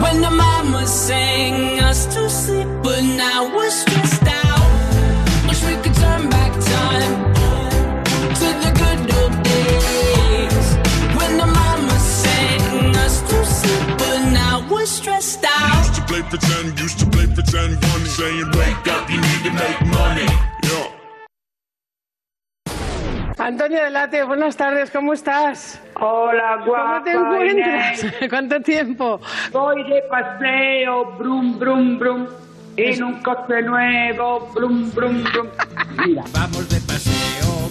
when 0.00 0.20
the 0.20 0.30
mama 0.30 0.86
sang 0.86 1.78
us 1.80 2.06
to 2.14 2.28
sleep, 2.30 2.68
but 2.82 3.02
now 3.02 3.54
we're 3.54 3.70
stressed 3.70 4.26
out. 4.26 4.68
Wish 5.48 5.62
we 5.64 5.74
could 5.82 5.94
turn 5.94 6.28
back 6.30 6.52
time 6.52 7.34
to 8.40 8.48
the 8.64 8.70
good 8.82 9.00
old 9.18 9.34
days 9.44 10.66
when 11.18 11.32
the 11.36 11.46
mama 11.46 11.96
sang 11.98 12.96
us 12.96 13.20
to 13.30 13.44
sleep, 13.44 13.98
but 13.98 14.18
now 14.32 14.66
we're 14.70 14.86
stressed 14.86 15.44
out. 15.44 15.78
Used 15.78 15.94
to 15.96 16.02
play 16.02 16.22
pretend, 16.22 16.80
used 16.80 16.98
to 17.00 17.06
play 17.06 17.26
pretend, 17.26 17.72
one 17.92 18.06
saying, 18.06 18.50
Wake 18.56 18.86
up, 18.94 19.10
you 19.10 19.20
need 19.20 19.42
to 19.44 19.52
make 19.52 19.80
money. 19.86 20.59
Antonio 23.38 23.82
Delate, 23.82 24.22
buenas 24.24 24.56
tardes, 24.56 24.90
¿cómo 24.90 25.12
estás? 25.12 25.80
Hola, 25.94 26.62
guapa. 26.64 27.02
¿Cómo 27.02 27.04
te 27.04 27.12
encuentras? 27.12 28.06
¿Cuánto 28.30 28.60
tiempo? 28.60 29.20
Voy 29.52 29.82
de 29.88 30.02
paseo, 30.10 31.12
brum, 31.18 31.58
brum, 31.58 31.98
brum. 31.98 32.26
En 32.76 33.02
un 33.02 33.22
coche 33.22 33.62
nuevo, 33.62 34.50
brum, 34.54 34.90
brum, 34.92 35.24
brum. 35.24 35.48
Mira. 36.06 36.24
Vamos 36.32 36.68
de 36.68 36.80
paseo 36.80 37.70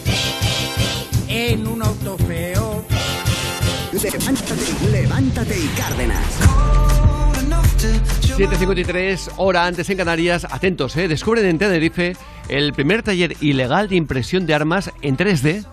en 1.30 1.68
un 1.68 1.82
auto 1.82 2.18
feo. 2.18 2.84
Levántate, 3.92 4.92
levántate 4.92 5.60
y 5.60 5.68
Cárdenas. 5.70 6.99
7.53, 7.80 9.36
hora 9.38 9.66
antes 9.66 9.90
en 9.90 9.98
Canarias. 9.98 10.46
Atentos, 10.50 10.98
¿eh? 10.98 11.08
Descubren 11.08 11.46
en 11.46 11.58
Tenerife 11.58 12.18
el 12.50 12.74
primer 12.74 13.04
taller 13.04 13.38
ilegal 13.40 13.88
de 13.88 13.96
impresión 13.96 14.46
de 14.46 14.54
armas 14.54 14.92
en 15.02 15.16
3D. 15.16 15.66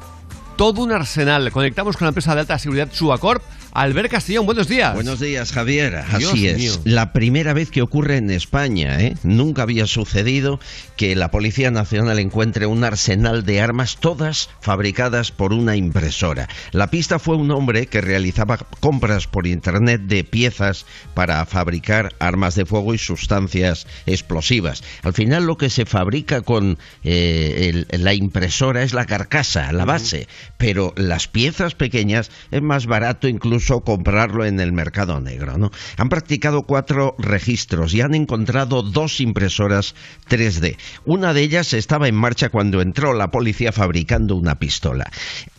Todo 0.57 0.83
un 0.83 0.93
arsenal. 0.93 1.51
Conectamos 1.51 1.97
con 1.97 2.07
la 2.07 2.11
empresa 2.11 2.35
de 2.35 2.43
alta 2.43 2.61
seguridad 2.61 2.91
Suacorp. 2.93 3.43
Albert 3.79 4.11
Castellón, 4.11 4.47
buenos 4.47 4.69
días. 4.69 4.95
Buenos 4.95 5.21
días, 5.21 5.53
Javier. 5.53 6.03
Dios 6.17 6.33
Así 6.33 6.49
es. 6.49 6.57
mío. 6.57 6.73
La 6.85 7.13
primera 7.13 7.53
vez 7.53 7.71
que 7.71 7.83
ocurre 7.83 8.17
en 8.17 8.31
España, 8.31 8.99
¿eh? 9.03 9.17
Nunca 9.23 9.61
había 9.61 9.87
sucedido 9.87 10.59
que 10.97 11.15
la 11.15 11.31
Policía 11.31 11.71
Nacional 11.71 12.19
encuentre 12.19 12.65
un 12.65 12.85
arsenal 12.85 13.45
de 13.45 13.61
armas, 13.61 13.99
todas 14.01 14.49
fabricadas 14.63 15.31
por 15.31 15.53
una 15.53 15.77
impresora. 15.77 16.49
La 16.73 16.87
pista 16.91 17.19
fue 17.19 17.37
un 17.37 17.51
hombre 17.51 17.87
que 17.87 18.01
realizaba 18.01 18.57
compras 18.81 19.27
por 19.27 19.47
Internet 19.47 20.01
de 20.07 20.25
piezas 20.25 20.87
para 21.13 21.45
fabricar 21.45 22.15
armas 22.19 22.55
de 22.55 22.65
fuego 22.65 22.95
y 22.95 22.99
sustancias 22.99 23.87
explosivas. 24.07 24.83
Al 25.03 25.13
final 25.13 25.45
lo 25.45 25.59
que 25.59 25.69
se 25.69 25.85
fabrica 25.85 26.41
con 26.41 26.79
eh, 27.05 27.85
el- 27.91 28.03
la 28.03 28.15
impresora 28.15 28.83
es 28.85 28.95
la 28.95 29.05
carcasa, 29.05 29.71
la 29.73 29.85
base, 29.85 30.29
pero 30.57 30.95
las 30.97 31.29
piezas 31.29 31.75
pequeñas 31.75 32.31
es 32.51 32.63
más 32.63 32.87
barato 32.87 33.29
incluso 33.29 33.66
comprarlo 33.67 34.45
en 34.45 34.61
el 34.61 34.73
mercado 34.73 35.21
negro. 35.21 35.59
¿no? 35.59 35.71
Han 35.97 36.09
practicado 36.09 36.63
cuatro 36.63 37.15
registros 37.19 37.95
y 37.95 38.01
han 38.01 38.15
encontrado 38.15 38.83
dos 38.83 39.21
impresoras 39.21 39.95
3D. 40.29 40.77
Una 41.05 41.33
de 41.35 41.43
ellas 41.43 41.73
estaba 41.73 42.09
en 42.09 42.15
marcha 42.15 42.49
cuando 42.49 42.81
entró 42.81 43.13
la 43.13 43.31
policía 43.31 43.73
fabricando 43.73 44.37
una 44.37 44.59
pistola. 44.59 45.11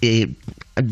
Eh, 0.01 0.35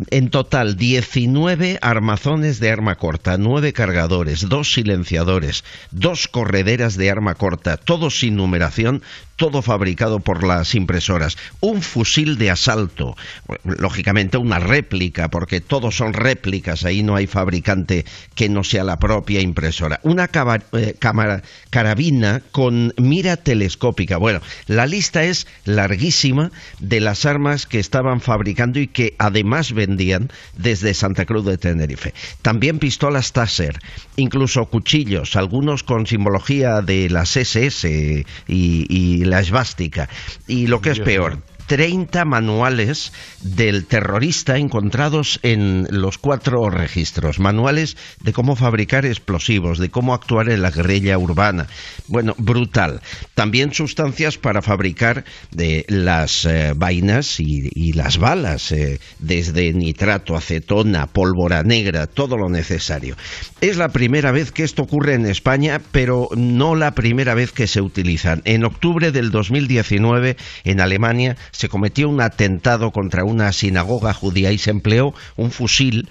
en 0.09 0.29
total, 0.29 0.77
19 0.77 1.79
armazones 1.81 2.59
de 2.59 2.71
arma 2.71 2.95
corta, 2.95 3.37
9 3.37 3.73
cargadores, 3.73 4.47
2 4.49 4.73
silenciadores, 4.73 5.63
2 5.91 6.27
correderas 6.27 6.97
de 6.97 7.11
arma 7.11 7.35
corta, 7.35 7.77
todo 7.77 8.09
sin 8.09 8.35
numeración, 8.35 9.01
todo 9.35 9.61
fabricado 9.61 10.19
por 10.19 10.43
las 10.43 10.75
impresoras. 10.75 11.37
Un 11.59 11.81
fusil 11.81 12.37
de 12.37 12.51
asalto, 12.51 13.15
lógicamente 13.63 14.37
una 14.37 14.59
réplica, 14.59 15.29
porque 15.29 15.61
todos 15.61 15.95
son 15.95 16.13
réplicas, 16.13 16.85
ahí 16.85 17.03
no 17.03 17.15
hay 17.15 17.27
fabricante 17.27 18.05
que 18.33 18.49
no 18.49 18.63
sea 18.63 18.83
la 18.83 18.97
propia 18.97 19.41
impresora. 19.41 19.99
Una 20.03 20.29
eh, 20.73 20.95
cámara, 20.99 21.43
carabina 21.69 22.41
con 22.51 22.93
mira 22.97 23.37
telescópica. 23.37 24.17
Bueno, 24.17 24.41
la 24.67 24.85
lista 24.85 25.23
es 25.23 25.47
larguísima 25.65 26.51
de 26.79 27.01
las 27.01 27.25
armas 27.25 27.65
que 27.65 27.79
estaban 27.79 28.21
fabricando 28.21 28.79
y 28.79 28.87
que 28.87 29.15
además 29.19 29.73
vendían 29.75 30.31
desde 30.57 30.95
Santa 30.95 31.25
Cruz 31.25 31.45
de 31.45 31.59
Tenerife. 31.59 32.13
También 32.41 32.79
pistolas 32.79 33.31
Taser, 33.31 33.79
incluso 34.15 34.65
cuchillos, 34.65 35.35
algunos 35.35 35.83
con 35.83 36.07
simbología 36.07 36.81
de 36.81 37.09
las 37.11 37.37
SS 37.37 38.25
y, 38.47 38.85
y 38.89 39.25
la 39.25 39.39
esvástica. 39.39 40.09
Y 40.47 40.65
lo 40.65 40.81
que 40.81 40.89
es 40.89 40.99
peor, 40.99 41.35
mío. 41.35 41.43
30 41.67 42.25
manuales 42.25 43.11
del 43.41 43.85
terrorista 43.85 44.57
encontrados 44.57 45.39
en 45.43 45.87
los 45.89 46.17
cuatro 46.17 46.69
registros. 46.69 47.39
Manuales 47.39 47.97
de 48.21 48.33
cómo 48.33 48.55
fabricar 48.55 49.05
explosivos, 49.05 49.79
de 49.79 49.89
cómo 49.89 50.13
actuar 50.13 50.49
en 50.49 50.61
la 50.61 50.71
guerrilla 50.71 51.17
urbana. 51.17 51.67
Bueno, 52.07 52.35
brutal. 52.37 53.01
También 53.33 53.73
sustancias 53.73 54.37
para 54.37 54.61
fabricar 54.61 55.25
de 55.51 55.85
las 55.87 56.45
eh, 56.45 56.73
vainas 56.75 57.39
y, 57.39 57.69
y 57.73 57.93
las 57.93 58.17
balas, 58.17 58.71
eh, 58.71 58.99
desde 59.19 59.73
nitrato, 59.73 60.35
acetona, 60.35 61.07
pólvora 61.07 61.63
negra, 61.63 62.07
todo 62.07 62.37
lo 62.37 62.49
necesario. 62.49 63.15
Es 63.61 63.77
la 63.77 63.89
primera 63.89 64.31
vez 64.31 64.51
que 64.51 64.63
esto 64.63 64.83
ocurre 64.83 65.13
en 65.13 65.25
España, 65.25 65.81
pero 65.91 66.29
no 66.35 66.75
la 66.75 66.91
primera 66.93 67.33
vez 67.33 67.51
que 67.51 67.67
se 67.67 67.81
utilizan. 67.81 68.41
En 68.45 68.63
octubre 68.63 69.11
del 69.11 69.31
2019, 69.31 70.37
en 70.63 70.81
Alemania, 70.81 71.37
se 71.55 71.69
cometió 71.69 72.09
un 72.09 72.21
atentado 72.21 72.91
contra 72.91 73.23
una 73.23 73.51
sinagoga 73.53 74.13
judía 74.13 74.51
y 74.51 74.57
se 74.57 74.71
empleó 74.71 75.13
un 75.37 75.51
fusil 75.51 76.09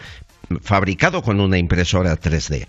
fabricado 0.63 1.23
con 1.23 1.41
una 1.41 1.59
impresora 1.59 2.19
3D. 2.19 2.67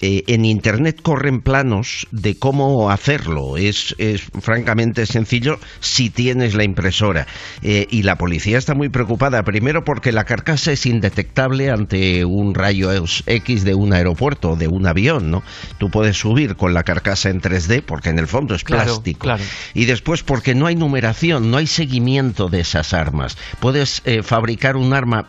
Eh, 0.00 0.22
en 0.28 0.44
Internet 0.44 1.00
corren 1.02 1.40
planos 1.40 2.06
de 2.12 2.38
cómo 2.38 2.90
hacerlo. 2.90 3.56
Es, 3.56 3.96
es 3.98 4.22
francamente 4.40 5.06
sencillo 5.06 5.58
si 5.80 6.08
tienes 6.08 6.54
la 6.54 6.62
impresora. 6.62 7.26
Eh, 7.62 7.86
y 7.90 8.02
la 8.04 8.16
policía 8.16 8.58
está 8.58 8.74
muy 8.74 8.90
preocupada, 8.90 9.42
primero 9.42 9.84
porque 9.84 10.12
la 10.12 10.24
carcasa 10.24 10.70
es 10.70 10.86
indetectable 10.86 11.70
ante 11.70 12.24
un 12.24 12.54
rayo 12.54 12.90
X 13.26 13.64
de 13.64 13.74
un 13.74 13.92
aeropuerto, 13.92 14.54
de 14.54 14.68
un 14.68 14.86
avión. 14.86 15.32
¿no? 15.32 15.42
Tú 15.78 15.90
puedes 15.90 16.16
subir 16.16 16.54
con 16.54 16.74
la 16.74 16.84
carcasa 16.84 17.30
en 17.30 17.40
3D 17.40 17.82
porque 17.82 18.10
en 18.10 18.20
el 18.20 18.28
fondo 18.28 18.54
es 18.54 18.62
Claro, 18.62 18.84
plástico. 18.84 19.20
claro. 19.20 19.42
Y 19.74 19.86
después 19.86 20.22
porque 20.22 20.54
no 20.54 20.66
hay 20.66 20.76
numeración, 20.76 21.50
no 21.50 21.56
hay 21.56 21.66
seguimiento 21.66 22.48
de 22.48 22.60
esas 22.60 22.94
armas. 22.94 23.36
Puedes 23.58 24.02
eh, 24.04 24.22
fabricar 24.22 24.76
un 24.76 24.92
arma 24.92 25.28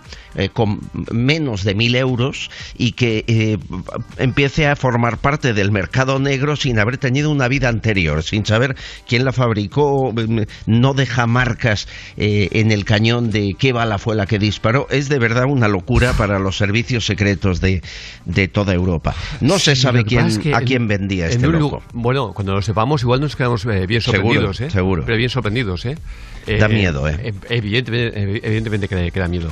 con 0.53 0.79
menos 1.11 1.63
de 1.63 1.73
mil 1.73 1.95
euros 1.95 2.51
y 2.77 2.91
que 2.91 3.57
empiece 4.17 4.58
a 4.67 4.75
formar 4.75 5.17
parte 5.17 5.53
del 5.53 5.71
mercado 5.71 6.19
negro 6.19 6.55
sin 6.55 6.79
haber 6.79 6.97
tenido 6.97 7.29
una 7.31 7.47
vida 7.47 7.69
anterior, 7.69 8.23
sin 8.23 8.45
saber 8.45 8.75
quién 9.07 9.25
la 9.25 9.31
fabricó, 9.31 10.11
mm, 10.13 10.41
no 10.67 10.93
deja 10.93 11.27
marcas 11.27 11.87
eh, 12.17 12.49
en 12.53 12.71
el 12.71 12.85
cañón 12.85 13.29
de 13.31 13.55
qué 13.57 13.73
bala 13.73 13.97
fue 13.97 14.15
la 14.15 14.25
que 14.25 14.39
disparó. 14.39 14.87
Es 14.89 15.09
de 15.09 15.19
verdad 15.19 15.45
una 15.45 15.67
locura 15.67 16.13
para 16.13 16.39
los 16.39 16.57
servicios 16.57 17.05
secretos 17.05 17.61
de, 17.61 17.81
de 18.25 18.47
toda 18.47 18.73
Europa. 18.73 19.13
No 19.41 19.59
se 19.59 19.75
sabe 19.75 20.03
quién, 20.03 20.23
pasa 20.25 20.37
es 20.37 20.43
que 20.43 20.53
a 20.55 20.59
en- 20.59 20.65
quién 20.65 20.87
vendía 20.87 21.25
en 21.25 21.31
este 21.31 21.47
loco. 21.47 21.81
Bueno, 21.93 22.33
cuando 22.33 22.53
lo 22.53 22.61
sepamos, 22.61 23.01
igual 23.03 23.21
nos 23.21 23.35
quedamos 23.35 23.65
eh, 23.65 23.85
bien 23.87 24.01
Seguro, 24.01 24.21
sorprendidos, 24.23 24.61
¿eh? 24.61 24.69
seguro. 24.69 25.03
Pero 25.05 25.17
bien 25.17 25.29
sorprendidos, 25.29 25.85
¿eh? 25.85 25.97
Da 26.59 26.67
miedo, 26.67 27.07
¿eh? 27.07 27.33
Evidentemente, 27.49 28.19
evi- 28.19 28.39
evidentemente 28.43 28.87
que, 28.87 28.95
da- 28.95 29.11
que 29.11 29.19
da 29.19 29.27
miedo. 29.27 29.51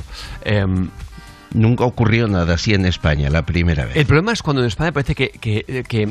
Nunca 1.54 1.84
ocurrió 1.84 2.28
nada 2.28 2.54
así 2.54 2.74
en 2.74 2.84
España, 2.86 3.30
la 3.30 3.46
primera 3.46 3.84
vez. 3.86 3.96
el 3.96 4.06
problema 4.06 4.32
es 4.32 4.42
cuando 4.42 4.62
en 4.62 4.68
España 4.68 4.92
parece 4.92 5.14
que, 5.14 5.30
que, 5.30 5.84
que- 5.88 6.08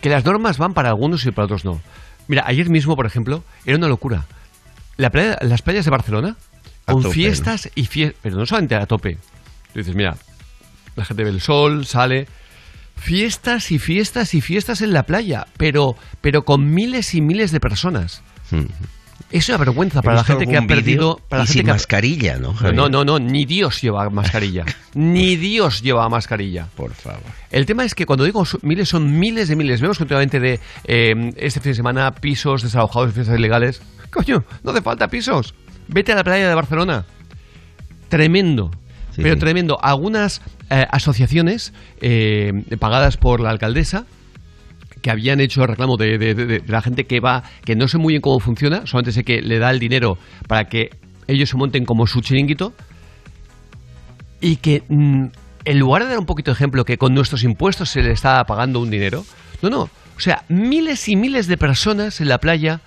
que 0.00 0.10
las 0.10 0.24
normas 0.24 0.58
van 0.58 0.74
para 0.74 0.88
algunos 0.90 1.24
y 1.24 1.30
para 1.30 1.46
otros 1.46 1.64
no. 1.64 1.80
Mira, 2.28 2.44
ayer 2.46 2.68
mismo, 2.68 2.96
por 2.96 3.06
ejemplo, 3.06 3.42
era 3.64 3.76
una 3.76 3.88
locura. 3.88 4.26
La 4.96 5.10
playa- 5.10 5.38
las 5.42 5.62
playas 5.62 5.84
de 5.84 5.90
Barcelona, 5.90 6.36
A 6.86 6.92
con 6.92 7.02
tope, 7.02 7.14
fiestas 7.14 7.70
y 7.74 7.86
fiestas, 7.86 8.18
pero 8.22 8.36
no 8.36 8.44
solamente 8.46 8.74
a 8.74 8.86
tope. 8.86 9.16
Tú 9.72 9.78
dices, 9.78 9.94
mira, 9.94 10.16
la 10.96 11.04
gente 11.04 11.24
ve 11.24 11.30
el 11.30 11.40
sol, 11.40 11.86
sale, 11.86 12.26
fiestas 12.96 13.70
y 13.72 13.78
fiestas 13.78 14.34
y 14.34 14.40
fiestas 14.40 14.80
en 14.82 14.92
la 14.92 15.04
playa, 15.04 15.46
pero, 15.56 15.96
pero 16.20 16.44
con 16.44 16.72
miles 16.74 17.14
y 17.14 17.20
miles 17.20 17.50
de 17.52 17.60
personas. 17.60 18.22
Es 19.30 19.48
una 19.48 19.58
vergüenza 19.58 20.02
para 20.02 20.16
la 20.16 20.24
gente 20.24 20.46
que 20.46 20.56
ha 20.56 20.62
perdido. 20.66 21.20
Para 21.28 21.42
la 21.42 21.44
y 21.44 21.46
gente 21.48 21.52
sin 21.58 21.64
que 21.64 21.70
ha- 21.70 21.74
mascarilla, 21.74 22.38
¿no, 22.38 22.54
Javier? 22.54 22.74
No, 22.74 22.88
no, 22.88 23.04
no, 23.04 23.18
ni 23.18 23.44
Dios 23.44 23.80
lleva 23.82 24.08
mascarilla. 24.10 24.64
ni 24.94 25.36
Dios 25.36 25.82
lleva 25.82 26.08
mascarilla. 26.08 26.68
Por 26.76 26.92
favor. 26.94 27.22
El 27.50 27.66
tema 27.66 27.84
es 27.84 27.94
que 27.94 28.06
cuando 28.06 28.24
digo 28.24 28.44
miles, 28.62 28.88
son 28.88 29.18
miles 29.18 29.48
de 29.48 29.56
miles. 29.56 29.80
Vemos 29.80 29.98
continuamente 29.98 30.38
de 30.38 30.60
eh, 30.84 31.32
este 31.36 31.60
fin 31.60 31.72
de 31.72 31.76
semana 31.76 32.14
pisos 32.14 32.62
desalojados, 32.62 33.12
fiestas 33.14 33.38
ilegales. 33.38 33.82
Coño, 34.10 34.44
no 34.62 34.70
hace 34.70 34.82
falta 34.82 35.08
pisos. 35.08 35.54
Vete 35.88 36.12
a 36.12 36.16
la 36.16 36.24
playa 36.24 36.48
de 36.48 36.54
Barcelona. 36.54 37.04
Tremendo. 38.08 38.70
Sí, 39.14 39.22
pero 39.22 39.34
sí. 39.34 39.40
tremendo. 39.40 39.78
Algunas 39.82 40.42
eh, 40.70 40.86
asociaciones 40.90 41.72
eh, 42.00 42.52
pagadas 42.78 43.16
por 43.16 43.40
la 43.40 43.50
alcaldesa 43.50 44.04
que 45.02 45.10
habían 45.10 45.40
hecho 45.40 45.62
el 45.62 45.68
reclamo 45.68 45.96
de, 45.96 46.18
de- 46.18 46.34
de- 46.34 46.46
de 46.46 46.62
la 46.66 46.82
gente 46.82 47.04
que 47.04 47.20
va, 47.20 47.42
que 47.64 47.74
no 47.76 47.86
sé 47.88 47.98
muy 47.98 48.12
bien 48.14 48.20
cómo 48.22 48.40
funciona, 48.40 48.86
solamente 48.86 49.12
sé 49.12 49.24
que 49.24 49.40
le 49.42 49.58
da 49.58 49.70
el 49.70 49.78
dinero 49.78 50.18
para 50.48 50.64
que 50.64 50.90
ellos 51.28 51.48
se 51.50 51.56
monten 51.56 51.84
como 51.84 52.06
su 52.06 52.20
chiringuito 52.20 52.72
y 54.40 54.56
que 54.56 54.82
mm, 54.88 55.24
en 55.64 55.78
lugar 55.78 56.02
de 56.04 56.10
dar 56.10 56.18
un 56.18 56.26
poquito 56.26 56.50
de 56.50 56.54
ejemplo 56.54 56.84
que 56.84 56.98
con 56.98 57.14
nuestros 57.14 57.42
impuestos 57.44 57.90
se 57.90 58.02
le 58.02 58.12
está 58.12 58.42
pagando 58.44 58.80
un 58.80 58.90
dinero, 58.90 59.24
no, 59.62 59.70
no. 59.70 59.80
O 59.82 60.20
sea, 60.20 60.44
miles 60.48 61.08
y 61.08 61.16
miles 61.16 61.46
de 61.46 61.56
personas 61.58 62.20
en 62.20 62.28
la 62.28 62.38
playa 62.38 62.80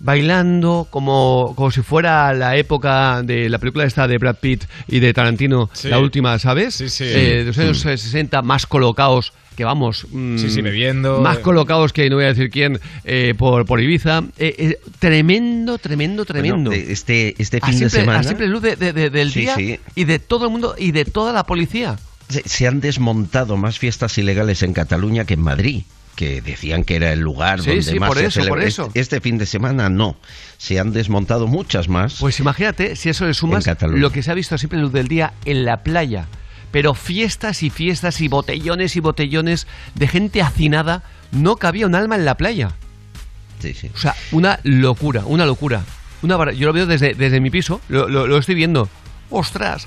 bailando 0.00 0.86
como, 0.90 1.54
como 1.56 1.70
si 1.70 1.82
fuera 1.82 2.32
la 2.34 2.56
época 2.56 3.22
de 3.22 3.48
la 3.48 3.58
película 3.58 3.84
esta 3.84 4.06
de 4.06 4.18
Brad 4.18 4.36
Pitt 4.40 4.64
y 4.88 5.00
de 5.00 5.12
Tarantino, 5.12 5.70
Sí. 5.72 5.88
la 5.88 5.98
última, 5.98 6.38
¿sabes? 6.38 6.74
Sí, 6.74 6.88
sí. 6.88 7.04
Eh, 7.04 7.38
de 7.38 7.44
los 7.44 7.58
años 7.58 7.84
Mm. 7.84 7.88
eh, 7.88 7.96
60, 7.98 8.42
más 8.42 8.66
colocados, 8.66 9.32
que 9.56 9.64
vamos... 9.64 10.06
mm, 10.10 10.38
Sí, 10.38 10.50
sí, 10.50 10.62
bebiendo, 10.62 11.20
Más 11.20 11.38
eh. 11.38 11.40
colocados 11.42 11.92
que 11.92 12.08
no 12.10 12.16
voy 12.16 12.24
a 12.24 12.28
decir 12.28 12.50
quién, 12.50 12.80
eh, 13.04 13.34
por, 13.36 13.64
por 13.66 13.80
Ibiza. 13.80 14.22
Eh, 14.38 14.54
eh, 14.58 14.78
tremendo, 14.98 15.78
tremendo, 15.78 16.24
tremendo. 16.24 16.70
Bueno, 16.70 16.84
este, 16.88 17.34
este 17.40 17.58
a 17.62 17.66
fin 17.66 17.74
de 17.78 17.90
simple, 17.90 18.00
semana... 18.00 18.18
a 18.20 18.22
simple 18.24 18.46
luz 18.48 18.62
de- 18.62 18.76
de- 18.76 18.92
de- 18.92 19.10
del 19.10 19.30
Sí, 19.30 19.40
día 19.40 19.54
sí. 19.56 19.78
y 19.94 20.04
de 20.04 20.18
todo 20.18 20.46
el 20.46 20.50
mundo 20.50 20.74
y 20.78 20.92
de 20.92 21.04
toda 21.04 21.32
la 21.32 21.44
policía. 21.44 21.96
Se, 22.28 22.42
se 22.48 22.66
han 22.66 22.80
desmontado 22.80 23.56
más 23.56 23.78
fiestas 23.78 24.16
ilegales 24.18 24.62
en 24.62 24.72
Cataluña 24.72 25.24
que 25.24 25.34
en 25.34 25.40
Madrid, 25.42 25.82
que 26.16 26.40
decían 26.40 26.84
que 26.84 26.96
era 26.96 27.12
el 27.12 27.20
lugar 27.20 27.60
Sí, 27.60 27.66
donde 27.68 27.82
sí, 27.82 27.98
más 27.98 28.08
por 28.08 28.18
se 28.18 28.26
eso, 28.26 28.46
por 28.48 28.62
eso. 28.62 28.86
Este, 28.88 29.00
este 29.00 29.20
fin 29.20 29.36
de 29.38 29.46
semana 29.46 29.88
no. 29.88 30.16
Se 30.58 30.78
han 30.78 30.92
desmontado 30.92 31.46
muchas 31.46 31.88
más. 31.88 32.16
Pues 32.20 32.40
imagínate 32.40 32.96
si 32.96 33.08
eso 33.10 33.26
le 33.26 33.34
sumas 33.34 33.64
lo 33.82 34.10
que 34.10 34.22
se 34.22 34.30
ha 34.30 34.34
visto 34.34 34.56
siempre 34.56 34.78
en 34.78 34.84
luz 34.84 34.92
del 34.92 35.08
día 35.08 35.34
en 35.44 35.64
la 35.64 35.82
playa. 35.82 36.26
Pero 36.74 36.94
fiestas 36.94 37.62
y 37.62 37.70
fiestas 37.70 38.20
y 38.20 38.26
botellones 38.26 38.96
y 38.96 39.00
botellones 39.00 39.68
de 39.94 40.08
gente 40.08 40.42
hacinada. 40.42 41.04
No 41.30 41.54
cabía 41.54 41.86
un 41.86 41.94
alma 41.94 42.16
en 42.16 42.24
la 42.24 42.36
playa. 42.36 42.72
Sí, 43.60 43.74
sí. 43.74 43.90
O 43.94 43.96
sea, 43.96 44.16
una 44.32 44.58
locura, 44.64 45.22
una 45.24 45.46
locura. 45.46 45.84
Una 46.22 46.36
bar- 46.36 46.52
Yo 46.54 46.66
lo 46.66 46.72
veo 46.72 46.86
desde, 46.86 47.14
desde 47.14 47.40
mi 47.40 47.50
piso, 47.50 47.80
lo, 47.88 48.08
lo- 48.08 48.26
lo 48.26 48.38
estoy 48.38 48.56
viendo. 48.56 48.88
¡Ostras! 49.30 49.86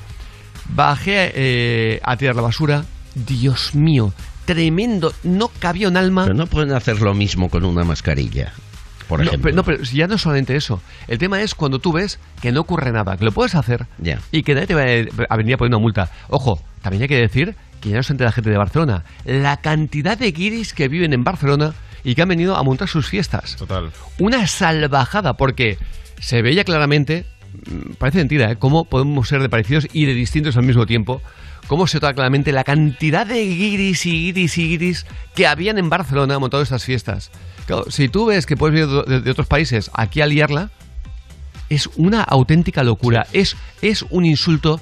Bajé 0.70 1.32
eh, 1.36 2.00
a 2.04 2.16
tirar 2.16 2.38
la 2.38 2.42
basura. 2.44 2.86
Dios 3.16 3.76
mío, 3.76 4.14
tremendo. 4.46 5.14
No 5.24 5.50
cabía 5.60 5.90
un 5.90 5.98
alma. 5.98 6.24
Pero 6.24 6.36
no 6.36 6.48
pueden 6.48 6.72
hacer 6.72 7.02
lo 7.02 7.14
mismo 7.14 7.50
con 7.50 7.66
una 7.66 7.84
mascarilla, 7.84 8.54
por 9.08 9.24
no, 9.24 9.32
pero, 9.42 9.56
no, 9.56 9.64
pero 9.64 9.84
ya 9.84 10.08
no 10.08 10.16
es 10.16 10.22
solamente 10.22 10.56
eso. 10.56 10.82
El 11.08 11.18
tema 11.18 11.42
es 11.42 11.56
cuando 11.56 11.80
tú 11.80 11.94
ves 11.94 12.20
que 12.42 12.52
no 12.52 12.62
ocurre 12.62 12.92
nada, 12.92 13.18
que 13.18 13.26
lo 13.26 13.32
puedes 13.32 13.56
hacer 13.56 13.86
y 14.32 14.44
que 14.44 14.54
nadie 14.54 14.68
te 14.68 14.76
va 14.76 14.84
a 15.30 15.38
venir 15.38 15.56
a 15.56 15.58
poner 15.58 15.70
una 15.70 15.82
multa. 15.82 16.12
Ojo, 16.30 16.62
también 16.82 17.04
hay 17.04 17.08
que 17.08 17.18
decir 17.18 17.56
que 17.82 17.90
ya 17.90 17.98
no 17.98 18.04
solamente 18.04 18.24
la 18.26 18.32
gente 18.32 18.50
de 18.50 18.58
Barcelona, 18.58 19.04
la 19.26 19.58
cantidad 19.58 20.18
de 20.18 20.32
guiris 20.32 20.74
que 20.74 20.88
viven 20.88 21.14
en 21.14 21.24
Barcelona 21.24 21.74
y 22.04 22.16
que 22.16 22.22
han 22.22 22.30
venido 22.30 22.56
a 22.56 22.64
montar 22.64 22.88
sus 22.88 23.08
fiestas. 23.08 23.56
Total. 23.56 23.92
Una 24.20 24.48
salvajada, 24.48 25.34
porque 25.34 25.78
se 26.20 26.42
veía 26.42 26.64
claramente, 26.64 27.26
mm, 27.70 27.94
parece 27.98 28.20
mentira, 28.20 28.52
¿eh? 28.52 28.56
cómo 28.58 28.86
podemos 28.86 29.28
ser 29.28 29.42
de 29.42 29.50
parecidos 29.50 29.88
y 29.94 30.06
de 30.06 30.14
distintos 30.14 30.58
al 30.58 30.64
mismo 30.64 30.86
tiempo. 30.86 31.22
Cómo 31.68 31.86
se 31.86 31.98
nota 31.98 32.14
claramente 32.14 32.54
la 32.54 32.64
cantidad 32.64 33.26
de 33.26 33.46
guiris 33.46 34.06
y 34.06 34.12
guiris 34.12 34.58
y 34.58 34.70
guiris 34.70 35.06
que 35.36 35.48
habían 35.48 35.78
en 35.78 35.90
Barcelona 35.90 36.40
montado 36.40 36.64
estas 36.64 36.86
fiestas. 36.86 37.30
Claro, 37.68 37.86
si 37.92 38.10
tú 38.10 38.26
ves 38.26 38.46
que 38.48 38.58
puedes 38.58 38.74
venir 38.88 39.06
de, 39.06 39.22
de 39.22 39.32
otros 39.32 39.46
países 39.46 39.92
aquí 39.94 40.22
a 40.22 40.26
liarla, 40.26 40.72
es 41.70 41.90
una 41.98 42.24
auténtica 42.24 42.82
locura. 42.84 43.28
Es, 43.34 43.56
es 43.82 44.04
un 44.10 44.26
insulto 44.26 44.80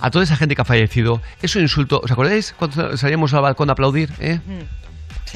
a 0.00 0.10
toda 0.10 0.24
esa 0.24 0.36
gente 0.36 0.54
que 0.54 0.62
ha 0.62 0.64
fallecido. 0.64 1.20
Es 1.42 1.54
un 1.56 1.62
insulto. 1.62 2.00
¿Os 2.02 2.10
acordáis 2.10 2.54
cuando 2.58 2.96
salíamos 2.96 3.34
al 3.34 3.42
balcón 3.42 3.68
a 3.68 3.72
aplaudir? 3.72 4.10
eh? 4.20 4.40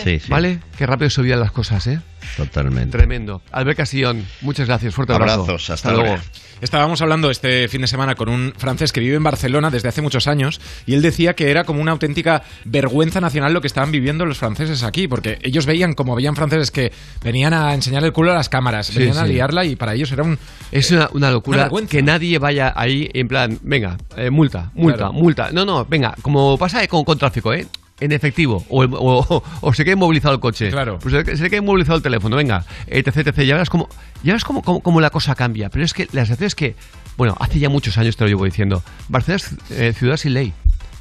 Sí, 0.03 0.21
sí. 0.21 0.29
¿Vale? 0.31 0.61
Qué 0.77 0.87
rápido 0.87 1.11
se 1.11 1.21
olvidan 1.21 1.41
las 1.41 1.53
cosas, 1.53 1.87
¿eh? 1.87 2.01
Totalmente. 2.37 2.97
Tremendo. 2.97 3.41
Albert 3.53 3.79
Castillón, 3.79 4.25
muchas 4.41 4.67
gracias. 4.67 4.95
Fuerte 4.95 5.13
abrazo. 5.15 5.43
Abrazos, 5.43 5.71
hasta 5.71 5.91
ahora. 5.93 6.21
Estábamos 6.61 7.03
hablando 7.03 7.31
este 7.31 7.69
fin 7.69 7.83
de 7.83 7.87
semana 7.87 8.15
con 8.15 8.31
un 8.31 8.55
francés 8.57 8.91
que 8.91 9.01
vive 9.01 9.15
en 9.17 9.23
Barcelona 9.23 9.71
desde 9.71 9.89
hace 9.91 10.01
muchos 10.01 10.27
años 10.27 10.59
y 10.87 10.95
él 10.95 11.03
decía 11.03 11.35
que 11.35 11.51
era 11.51 11.65
como 11.65 11.83
una 11.83 11.93
auténtica 11.93 12.43
vergüenza 12.65 13.21
nacional 13.21 13.53
lo 13.53 13.61
que 13.61 13.67
estaban 13.67 13.93
viviendo 13.93 14.25
los 14.25 14.39
franceses 14.39 14.83
aquí, 14.83 15.07
porque 15.07 15.39
ellos 15.43 15.67
veían 15.67 15.93
como 15.93 16.17
veían 16.17 16.35
franceses 16.35 16.71
que 16.71 16.93
venían 17.23 17.53
a 17.53 17.75
enseñar 17.75 18.03
el 18.05 18.13
culo 18.15 18.33
a 18.33 18.35
las 18.35 18.49
cámaras, 18.49 18.87
Sí, 18.87 18.99
venían 18.99 19.19
a 19.19 19.27
liarla 19.27 19.67
y 19.67 19.77
para 19.77 19.93
ellos 19.95 20.11
era 20.13 20.23
un... 20.23 20.39
Es 20.73 20.91
una, 20.91 21.11
una 21.13 21.31
locura 21.31 21.69
Una 21.71 21.87
que 21.87 22.03
nadie 22.03 22.39
vaya 22.39 22.73
ahí 22.75 23.11
en 23.13 23.29
plan, 23.29 23.59
venga, 23.63 23.99
eh, 24.17 24.31
multa, 24.31 24.71
multa, 24.75 24.97
Claro. 24.99 25.13
multa. 25.13 25.51
No, 25.53 25.67
no, 25.67 25.85
venga, 25.85 26.15
como 26.23 26.57
pasa 26.57 26.87
con, 26.89 27.05
con 27.05 27.19
tráfico, 27.19 27.53
¿eh? 27.53 27.67
En 27.99 28.13
efectivo, 28.13 28.63
o, 28.69 28.85
o- 28.85 29.43
o 29.63 29.73
se 29.73 29.83
quede 29.85 29.95
inmovilizado 29.95 30.35
el 30.35 30.41
coche. 30.41 30.71
Claro. 30.71 30.99
Pues 30.99 31.15
se, 31.39 31.49
quede 31.49 31.57
inmovilizado 31.59 31.97
el 31.97 32.03
teléfono, 32.03 32.37
venga, 32.37 32.65
etc, 32.87 33.17
etc. 33.17 33.37
Ya 33.39 33.55
verás 33.55 33.71
cómo, 33.71 33.89
ya 34.23 34.33
verás 34.33 34.45
cómo, 34.45 34.63
cómo- 34.63 34.81
cómo 34.81 35.01
la 35.01 35.09
cosa 35.11 35.35
cambia. 35.35 35.71
Pero 35.71 35.85
es 35.85 35.95
que 35.95 36.05
la 36.13 36.27
sensación 36.27 36.47
es 36.49 36.55
que, 36.55 36.77
bueno, 37.17 37.35
hace 37.41 37.59
ya 37.59 37.69
muchos 37.71 37.97
años 37.97 38.17
te 38.17 38.25
lo 38.25 38.29
llevo 38.29 38.45
diciendo, 38.45 38.83
Barcelona 39.09 39.43
es 39.71 39.71
eh, 39.79 39.93
ciudad 39.95 40.17
sin 40.19 40.35
ley. 40.35 40.53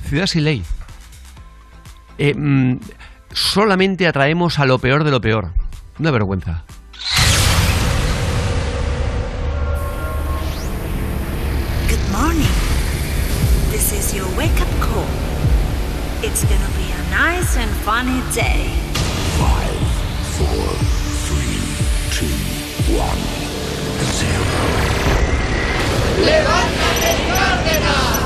Ciudad 0.08 0.26
sin 0.26 0.46
ley. 0.46 0.64
Eh, 2.18 2.34
mm, 2.34 2.80
solamente 3.34 4.08
atraemos 4.08 4.58
a 4.60 4.66
lo 4.66 4.80
peor 4.80 5.04
de 5.04 5.12
lo 5.12 5.20
peor. 5.20 5.52
Una 6.00 6.12
vergüenza. 6.12 6.64
Funny 17.96 18.20
day. 18.34 18.68
Five, 19.40 19.80
four, 20.36 20.68
three, 21.28 21.60
two, 22.16 22.36
one, 22.92 23.22
zero. 24.20 24.44
¡Levántate, 26.28 27.12
Cárdenas! 27.30 28.20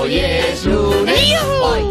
Hoy 0.00 0.18
es 0.18 0.64
lunes. 0.64 1.34
Hoy 1.62 1.82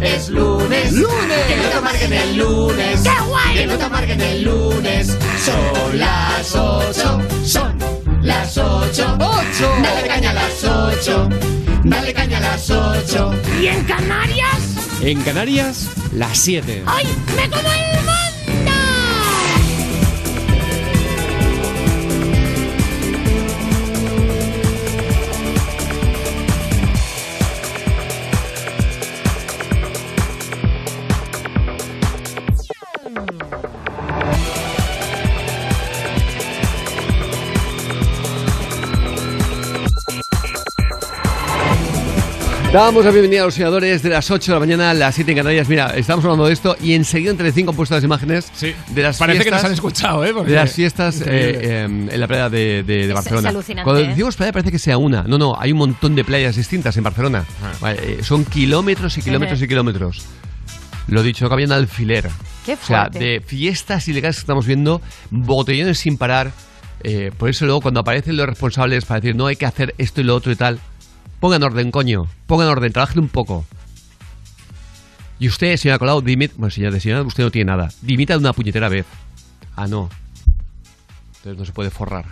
es 0.00 0.28
lunes. 0.28 0.92
¡Lunes! 0.92 1.46
Que 1.48 1.56
no 1.56 1.68
te 1.68 1.76
amarguen 1.78 2.12
el 2.12 2.36
lunes. 2.36 3.00
¡Qué 3.02 3.24
guay! 3.28 3.54
Que 3.56 3.66
no 3.66 3.76
te 3.76 3.84
amarguen 3.84 4.20
el 4.20 4.44
lunes. 4.44 5.18
Son 5.44 5.98
las 5.98 6.54
ocho. 6.54 7.20
Son 7.44 7.76
las 8.22 8.56
ocho. 8.56 9.18
¡Ocho! 9.18 9.68
Dale 9.82 10.06
caña 10.06 10.30
a 10.30 10.34
las 10.34 10.62
ocho. 10.62 11.28
Dale 11.84 12.14
caña 12.14 12.38
a 12.38 12.40
las 12.40 12.70
ocho. 12.70 13.30
¿Y 13.60 13.66
en 13.66 13.84
Canarias? 13.84 15.00
En 15.02 15.20
Canarias, 15.22 15.90
las 16.12 16.38
7. 16.38 16.82
¡Ay, 16.86 17.06
me 17.36 17.48
como 17.50 17.68
el 17.70 18.13
Damos 42.74 43.04
la 43.04 43.12
bienvenida 43.12 43.42
a 43.42 43.44
los 43.44 43.54
senadores 43.54 44.02
de 44.02 44.08
las 44.10 44.28
8 44.32 44.50
de 44.50 44.56
la 44.56 44.58
mañana 44.58 44.90
a 44.90 44.94
las 44.94 45.14
7 45.14 45.30
en 45.30 45.36
Canarias. 45.38 45.68
Mira, 45.68 45.94
estamos 45.96 46.24
hablando 46.24 46.46
de 46.46 46.52
esto 46.52 46.76
y 46.82 46.94
enseguida 46.94 47.30
en 47.30 47.36
Telecinco 47.36 47.70
han 47.70 47.76
puesto 47.76 47.94
las 47.94 48.02
imágenes 48.02 48.50
de 48.60 49.00
las 49.02 49.16
Parece 49.16 49.38
que 49.38 49.42
fiestas, 49.44 49.62
nos 49.62 49.68
han 49.68 49.74
escuchado, 49.74 50.24
¿eh? 50.24 50.32
Porque- 50.34 50.50
de 50.50 50.56
las 50.56 50.72
fiestas 50.72 51.20
eh, 51.20 51.24
eh, 51.28 51.82
en 51.84 52.20
la 52.20 52.26
playa 52.26 52.50
de, 52.50 52.82
de- 52.82 53.06
de 53.06 53.12
Barcelona. 53.14 53.50
alucinante, 53.50 53.84
Cuando 53.84 54.02
¿eh? 54.02 54.08
decimos 54.08 54.34
playa 54.34 54.52
parece 54.52 54.72
que 54.72 54.80
sea 54.80 54.98
una. 54.98 55.22
No, 55.22 55.38
no, 55.38 55.54
hay 55.56 55.70
un 55.70 55.78
montón 55.78 56.16
de 56.16 56.24
playas 56.24 56.56
distintas 56.56 56.96
en 56.96 57.04
Barcelona. 57.04 57.44
Vale, 57.80 57.98
eh, 58.02 58.24
son 58.24 58.44
kilómetros 58.44 59.16
y 59.18 59.22
kilómetros 59.22 59.62
y 59.62 59.68
kilómetros. 59.68 60.22
Lo 61.06 61.22
dicho, 61.22 61.48
que 61.48 61.64
un 61.64 61.70
alfiler. 61.72 62.28
Qué 62.66 62.72
O 62.74 62.76
sea, 62.84 63.02
fuerte. 63.04 63.18
de 63.20 63.40
fiestas 63.40 64.08
ilegales 64.08 64.36
que 64.36 64.40
estamos 64.40 64.66
viendo, 64.66 65.00
botellones 65.30 65.98
sin 66.00 66.18
parar. 66.18 66.50
Eh, 67.04 67.30
por 67.38 67.50
eso 67.50 67.66
luego 67.66 67.82
cuando 67.82 68.00
aparecen 68.00 68.36
los 68.36 68.46
responsables 68.46 69.04
para 69.04 69.20
decir 69.20 69.36
no 69.36 69.46
hay 69.46 69.56
que 69.56 69.66
hacer 69.66 69.94
esto 69.98 70.22
y 70.22 70.24
lo 70.24 70.34
otro 70.34 70.50
y 70.50 70.56
tal, 70.56 70.80
pongan 71.44 71.62
orden, 71.62 71.90
coño, 71.90 72.26
pongan 72.46 72.68
orden, 72.68 72.90
trabajen 72.90 73.18
un 73.18 73.28
poco. 73.28 73.66
Y 75.38 75.46
usted, 75.46 75.76
señora 75.76 75.98
Colau, 75.98 76.22
dimite, 76.22 76.54
bueno, 76.56 76.70
señora, 76.70 76.98
señora, 76.98 77.20
usted 77.20 77.44
no 77.44 77.50
tiene 77.50 77.70
nada, 77.70 77.92
dimita 78.00 78.32
de 78.32 78.38
una 78.38 78.54
puñetera 78.54 78.88
vez. 78.88 79.04
Ah, 79.76 79.86
no. 79.86 80.08
Entonces 81.36 81.58
no 81.58 81.66
se 81.66 81.72
puede 81.72 81.90
forrar. 81.90 82.24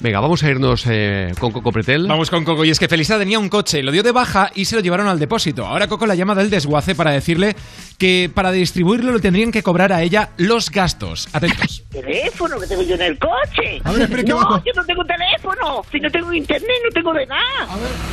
Venga, 0.00 0.20
vamos 0.20 0.44
a 0.44 0.50
irnos 0.50 0.84
eh, 0.88 1.32
con 1.40 1.50
Coco 1.50 1.72
Pretel. 1.72 2.06
Vamos 2.06 2.30
con 2.30 2.44
Coco. 2.44 2.64
Y 2.64 2.70
es 2.70 2.78
que 2.78 2.86
Felisa 2.86 3.18
tenía 3.18 3.38
un 3.40 3.48
coche, 3.48 3.82
lo 3.82 3.90
dio 3.90 4.04
de 4.04 4.12
baja 4.12 4.50
y 4.54 4.64
se 4.66 4.76
lo 4.76 4.80
llevaron 4.80 5.08
al 5.08 5.18
depósito. 5.18 5.66
Ahora 5.66 5.88
Coco 5.88 6.06
la 6.06 6.14
llama 6.14 6.36
del 6.36 6.50
desguace 6.50 6.94
para 6.94 7.10
decirle 7.10 7.56
que 7.98 8.30
para 8.32 8.52
distribuirlo 8.52 9.12
le 9.12 9.18
tendrían 9.18 9.50
que 9.50 9.64
cobrar 9.64 9.92
a 9.92 10.02
ella 10.02 10.30
los 10.36 10.70
gastos. 10.70 11.28
Atentos. 11.32 11.82
¿Teléfono 11.90 12.60
que 12.60 12.66
tengo 12.68 12.82
yo 12.82 12.94
en 12.94 13.02
el 13.02 13.18
coche? 13.18 13.80
A 13.82 13.90
ver, 13.90 14.02
espera, 14.02 14.22
¿qué 14.22 14.30
no, 14.30 14.36
va? 14.36 14.62
yo 14.64 14.72
no 14.76 14.84
tengo 14.84 15.04
teléfono. 15.04 15.82
Si 15.90 15.98
no 15.98 16.10
tengo 16.10 16.32
internet, 16.32 16.78
no 16.84 16.90
tengo 16.90 17.12
de 17.12 17.26
nada. 17.26 17.68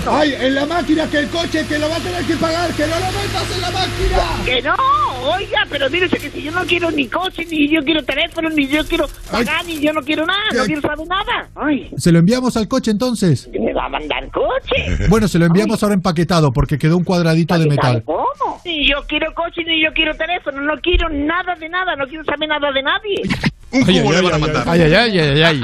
Ay, 0.10 0.34
en 0.40 0.56
la 0.56 0.66
máquina 0.66 1.08
que 1.08 1.20
el 1.20 1.30
coche 1.30 1.68
que 1.68 1.78
lo 1.78 1.88
va 1.88 1.98
a 1.98 2.00
tener 2.00 2.24
que 2.24 2.36
pagar, 2.36 2.72
que 2.72 2.88
no 2.88 3.00
lo 3.00 3.06
metas 3.12 3.56
en 3.56 3.62
la 3.62 3.72
máquina. 3.72 4.44
Que 4.44 4.62
no, 4.64 4.76
oiga, 5.24 5.68
pero 5.70 5.88
mire 5.92 6.10
que 6.10 6.20
si 6.20 6.42
yo 6.42 6.52
no 6.52 6.66
quiero 6.66 6.90
ni 6.90 7.08
coche, 7.08 7.46
ni 7.46 7.70
yo 7.70 7.84
quiero 7.84 8.04
teléfono, 8.04 8.50
ni 8.50 8.68
yo 8.68 8.84
quiero 8.86 9.08
pagar, 9.30 9.64
ni 9.66 9.80
yo 9.80 9.94
no 9.94 10.02
quiero 10.02 10.26
nada, 10.26 10.46
no 10.52 10.66
quiero 10.66 10.82
saber 10.82 11.08
nada. 11.08 11.50
Ay, 11.56 11.75
Se 11.98 12.12
lo 12.12 12.20
enviamos 12.20 12.58
al 12.58 12.68
coche 12.68 12.92
entonces. 12.92 13.50
¿me 13.60 13.74
va 13.74 13.86
a 13.86 13.90
mandar 13.90 14.30
coche? 14.32 15.06
Bueno, 15.10 15.28
se 15.28 15.40
lo 15.40 15.46
enviamos 15.46 15.82
ahora 15.84 15.96
empaquetado 15.96 16.52
porque 16.52 16.78
quedó 16.78 16.98
un 16.98 17.04
cuadradito 17.04 17.58
de 17.58 17.68
metal. 17.68 18.04
¿Cómo? 18.04 18.62
Ni 18.66 18.88
yo 18.88 18.98
quiero 19.08 19.34
coche, 19.34 19.64
ni 19.66 19.84
yo 19.84 19.94
quiero 19.94 20.16
teléfono, 20.16 20.62
no 20.62 20.74
quiero 20.82 21.10
nada 21.10 21.56
de 21.56 21.70
nada, 21.70 21.96
no 21.96 22.08
quiero 22.08 22.24
saber 22.24 22.50
nada 22.50 22.72
de 22.72 22.84
nadie. 22.84 23.22
Ay, 23.72 23.98
ay, 23.98 24.08
ay, 24.08 24.82
ay, 24.82 24.94
ay, 24.94 24.94
ay, 24.94 25.20
ay, 25.20 25.44
ay. 25.44 25.62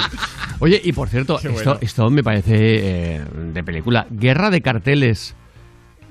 Oye, 0.59 0.82
y 0.84 0.91
por 0.91 1.07
cierto, 1.07 1.39
esto, 1.39 1.78
esto 1.80 2.09
me 2.09 2.24
parece 2.24 3.16
eh, 3.16 3.22
de 3.53 3.64
película. 3.64 4.05
Guerra 4.09 4.49
de 4.49 4.62
carteles 4.62 5.34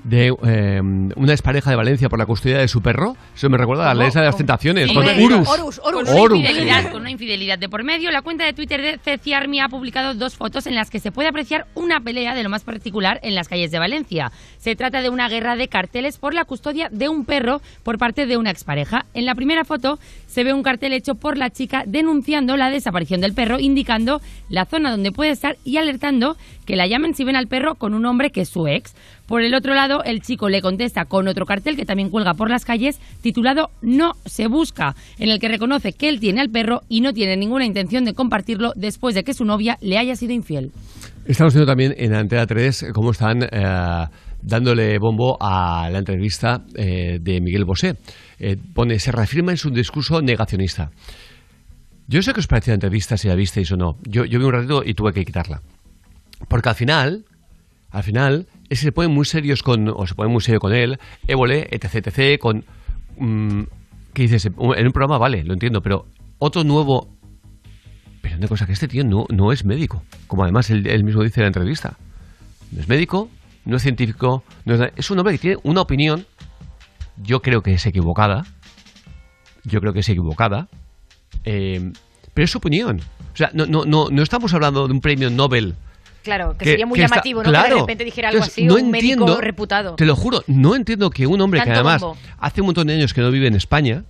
de 0.03 0.33
eh, 0.45 0.81
una 0.81 1.31
expareja 1.31 1.69
de 1.69 1.75
Valencia 1.75 2.09
por 2.09 2.19
la 2.19 2.25
custodia 2.25 2.57
de 2.57 2.67
su 2.67 2.81
perro. 2.81 3.15
Eso 3.35 3.49
me 3.49 3.57
recuerda 3.57 3.89
a 3.89 3.93
la 3.93 4.03
ley 4.03 4.11
de 4.11 4.21
las 4.21 4.37
tentaciones. 4.37 4.89
Sí, 4.89 4.95
con 4.95 5.05
Horus. 5.05 5.19
Urus. 5.19 5.47
Horus, 5.47 5.81
Horus. 5.83 6.09
Horus. 6.09 6.11
Con 6.11 6.31
una 6.31 6.49
infidelidad, 6.49 6.91
con 6.91 7.01
una 7.01 7.11
infidelidad 7.11 7.59
de 7.59 7.69
por 7.69 7.83
medio, 7.83 8.11
la 8.11 8.21
cuenta 8.21 8.45
de 8.45 8.53
Twitter 8.53 8.81
de 8.81 8.97
Ceci 8.97 9.33
Army 9.33 9.59
ha 9.59 9.69
publicado 9.69 10.13
dos 10.13 10.35
fotos 10.35 10.67
en 10.67 10.75
las 10.75 10.89
que 10.89 10.99
se 10.99 11.11
puede 11.11 11.29
apreciar 11.29 11.67
una 11.75 12.01
pelea 12.01 12.33
de 12.33 12.43
lo 12.43 12.49
más 12.49 12.63
particular 12.63 13.19
en 13.23 13.35
las 13.35 13.47
calles 13.47 13.71
de 13.71 13.79
Valencia. 13.79 14.31
Se 14.57 14.75
trata 14.75 15.01
de 15.01 15.09
una 15.09 15.29
guerra 15.29 15.55
de 15.55 15.67
carteles 15.67 16.17
por 16.17 16.33
la 16.33 16.45
custodia 16.45 16.89
de 16.91 17.09
un 17.09 17.25
perro 17.25 17.61
por 17.83 17.97
parte 17.97 18.25
de 18.25 18.37
una 18.37 18.51
expareja. 18.51 19.05
En 19.13 19.25
la 19.25 19.35
primera 19.35 19.65
foto 19.65 19.99
se 20.27 20.43
ve 20.43 20.53
un 20.53 20.63
cartel 20.63 20.93
hecho 20.93 21.15
por 21.15 21.37
la 21.37 21.49
chica 21.49 21.83
denunciando 21.85 22.57
la 22.57 22.69
desaparición 22.69 23.21
del 23.21 23.33
perro, 23.33 23.59
indicando 23.59 24.21
la 24.49 24.65
zona 24.65 24.91
donde 24.91 25.11
puede 25.11 25.31
estar 25.31 25.57
y 25.63 25.77
alertando 25.77 26.37
que 26.65 26.75
la 26.75 26.87
llamen 26.87 27.13
si 27.15 27.23
ven 27.23 27.35
al 27.35 27.47
perro 27.47 27.75
con 27.75 27.93
un 27.93 28.05
hombre 28.05 28.31
que 28.31 28.41
es 28.41 28.49
su 28.49 28.67
ex. 28.67 28.95
Por 29.31 29.43
el 29.43 29.53
otro 29.53 29.73
lado, 29.73 30.03
el 30.03 30.19
chico 30.19 30.49
le 30.49 30.61
contesta 30.61 31.05
con 31.05 31.29
otro 31.29 31.45
cartel 31.45 31.77
que 31.77 31.85
también 31.85 32.09
cuelga 32.09 32.33
por 32.33 32.49
las 32.49 32.65
calles, 32.65 32.99
titulado 33.21 33.69
No 33.81 34.11
se 34.25 34.47
busca, 34.47 34.93
en 35.19 35.29
el 35.29 35.39
que 35.39 35.47
reconoce 35.47 35.93
que 35.93 36.09
él 36.09 36.19
tiene 36.19 36.41
al 36.41 36.49
perro 36.49 36.81
y 36.89 36.99
no 36.99 37.13
tiene 37.13 37.37
ninguna 37.37 37.65
intención 37.65 38.03
de 38.03 38.13
compartirlo 38.13 38.73
después 38.75 39.15
de 39.15 39.23
que 39.23 39.33
su 39.33 39.45
novia 39.45 39.77
le 39.79 39.97
haya 39.97 40.17
sido 40.17 40.33
infiel. 40.33 40.73
Estamos 41.23 41.53
viendo 41.53 41.71
también 41.71 41.95
en 41.97 42.13
Antena 42.13 42.45
3 42.45 42.87
cómo 42.93 43.11
están 43.11 43.43
eh, 43.43 44.05
dándole 44.41 44.99
bombo 44.99 45.37
a 45.39 45.89
la 45.89 45.99
entrevista 45.99 46.65
eh, 46.75 47.17
de 47.21 47.39
Miguel 47.39 47.63
Bosé. 47.63 47.95
Eh, 48.37 48.57
pone, 48.73 48.99
se 48.99 49.13
reafirma 49.13 49.51
en 49.51 49.57
su 49.57 49.69
discurso 49.69 50.21
negacionista. 50.21 50.91
Yo 52.05 52.21
sé 52.21 52.33
qué 52.33 52.41
os 52.41 52.47
parece 52.47 52.71
la 52.71 52.75
entrevista, 52.75 53.15
si 53.15 53.29
la 53.29 53.35
visteis 53.35 53.71
o 53.71 53.77
no. 53.77 53.95
Yo, 54.03 54.25
yo 54.25 54.39
vi 54.39 54.43
un 54.45 54.51
ratito 54.51 54.83
y 54.85 54.93
tuve 54.93 55.13
que 55.13 55.23
quitarla. 55.23 55.61
Porque 56.49 56.67
al 56.67 56.75
final, 56.75 57.23
al 57.91 58.03
final, 58.03 58.47
se 58.75 58.91
ponen 58.91 59.11
muy 59.11 59.25
serios 59.25 59.63
con, 59.63 59.89
o 59.89 60.07
se 60.07 60.15
ponen 60.15 60.31
muy 60.31 60.41
serio 60.41 60.59
con 60.59 60.73
él, 60.73 60.97
Évole, 61.27 61.67
etc, 61.71 62.07
etc, 62.07 62.39
con... 62.39 62.63
mm, 63.17 63.63
¿Qué 64.13 64.23
dices? 64.23 64.45
En 64.45 64.87
un 64.87 64.91
programa, 64.91 65.17
vale, 65.17 65.43
lo 65.43 65.53
entiendo, 65.53 65.81
pero 65.81 66.05
otro 66.37 66.63
nuevo... 66.63 67.07
Pero 68.21 68.37
una 68.37 68.47
cosa, 68.47 68.65
que 68.65 68.73
este 68.73 68.87
tío 68.87 69.03
no, 69.03 69.25
no 69.29 69.51
es 69.51 69.65
médico, 69.65 70.03
como 70.27 70.43
además 70.43 70.69
él, 70.69 71.03
mismo 71.03 71.23
dice 71.23 71.39
en 71.39 71.43
la 71.43 71.47
entrevista. 71.47 71.97
No 72.71 72.81
es 72.81 72.87
médico, 72.87 73.29
no 73.65 73.77
es 73.77 73.83
científico, 73.83 74.43
no 74.65 74.75
es, 74.75 74.91
es 74.95 75.09
un 75.11 75.19
hombre 75.19 75.33
que 75.33 75.39
tiene 75.39 75.57
una 75.63 75.81
opinión, 75.81 76.25
yo 77.17 77.41
creo 77.41 77.61
que 77.61 77.73
es 77.73 77.85
equivocada, 77.85 78.45
yo 79.63 79.79
creo 79.79 79.93
que 79.93 79.99
es 79.99 80.09
equivocada, 80.09 80.67
eh, 81.45 81.91
pero 82.33 82.45
es 82.45 82.51
su 82.51 82.57
opinión. 82.57 83.01
O 83.33 83.35
sea, 83.35 83.49
no, 83.53 83.65
no, 83.65 83.85
no, 83.85 84.09
no 84.09 84.21
estamos 84.21 84.53
hablando 84.53 84.87
de 84.87 84.93
un 84.93 84.99
premio 84.99 85.29
Nobel. 85.29 85.75
Claro, 86.23 86.53
que, 86.57 86.65
Que- 86.65 86.71
sería 86.71 86.85
muy 86.85 86.97
que 86.99 87.05
está- 87.05 87.15
llamativo, 87.15 87.43
¿no? 87.43 87.51
que 87.51 87.57
de 87.69 87.79
repente 87.79 88.03
dijera 88.03 88.29
algo 88.29 88.37
Entonces, 88.39 88.53
así, 88.53 88.65
no 88.65 88.75
un 88.75 88.91
médico 88.91 89.13
entiendo- 89.23 89.41
reputado. 89.41 89.95
Te 89.95 90.05
lo 90.05 90.15
juro, 90.15 90.43
no 90.47 90.75
entiendo 90.75 91.09
que 91.09 91.25
un 91.27 91.41
hombre 91.41 91.61
que 91.63 91.71
además 91.71 92.01
bombo. 92.01 92.17
hace 92.37 92.61
un 92.61 92.67
montón 92.67 92.87
de 92.87 92.93
años 92.93 93.13
que 93.13 93.21
no 93.21 93.31
vive 93.31 93.47
en 93.47 93.55
España, 93.55 94.03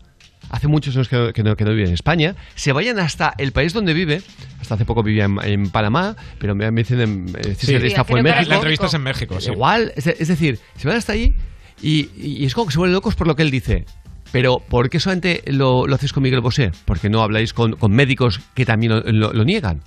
hace 0.50 0.68
muchos 0.68 0.96
años 0.96 1.08
que 1.08 1.16
no, 1.16 1.32
que 1.34 1.44
no- 1.44 1.56
que 1.56 1.64
no 1.64 1.72
vive 1.72 1.88
en 1.88 1.94
España, 1.94 2.36
se 2.56 2.74
vayan 2.74 3.00
hasta 3.00 3.34
el 3.38 3.54
país 3.54 3.72
donde 3.74 3.94
vive, 3.94 4.22
hasta 4.60 4.76
hace 4.76 4.84
poco 4.86 5.04
vivía 5.04 5.26
en, 5.26 5.38
en 5.44 5.70
Panamá, 5.70 6.16
pero 6.40 6.54
me, 6.56 6.70
me 6.72 6.82
dicen, 6.82 7.00
en- 7.00 7.30
eh, 7.38 7.56
Sí, 7.58 7.68
César 7.68 7.82
Lista 7.82 8.04
creo 8.04 8.06
fue 8.06 8.20
en 8.20 8.24
México. 8.26 8.50
La 8.50 8.56
entrevista 8.56 8.86
es 8.88 8.94
en 8.94 9.04
México, 9.04 9.40
sí. 9.40 9.52
Igual, 9.52 9.94
es, 9.96 10.08
es 10.08 10.28
decir, 10.28 10.60
se 10.76 10.88
van 10.88 10.98
hasta 10.98 11.14
allí 11.14 11.34
y, 11.82 12.10
y 12.18 12.46
es 12.46 12.54
como 12.54 12.68
que 12.68 12.74
se 12.74 12.80
vuelven 12.80 12.94
locos 12.94 13.16
por 13.16 13.28
lo 13.28 13.36
que 13.36 13.44
él 13.44 13.52
dice. 13.52 13.86
Pero 14.34 14.60
¿por 14.60 14.90
qué 14.90 15.00
solamente 15.00 15.44
lo, 15.48 15.88
lo 15.88 15.96
hacéis 15.96 16.14
con 16.14 16.24
Miguel 16.24 16.40
Bosé? 16.40 16.72
¿Por 16.86 17.00
qué 17.00 17.10
no 17.10 17.22
habláis 17.22 17.54
con, 17.54 17.74
con 17.76 17.92
médicos 17.92 18.40
que 18.54 18.66
también 18.66 18.92
lo, 18.94 19.02
lo- 19.12 19.34
lo 19.34 19.44
niegan? 19.44 19.82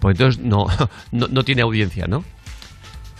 Pues 0.00 0.14
entonces 0.18 0.42
no, 0.42 0.66
no, 1.12 1.28
no 1.28 1.42
tiene 1.44 1.62
audiencia, 1.62 2.06
¿no? 2.06 2.24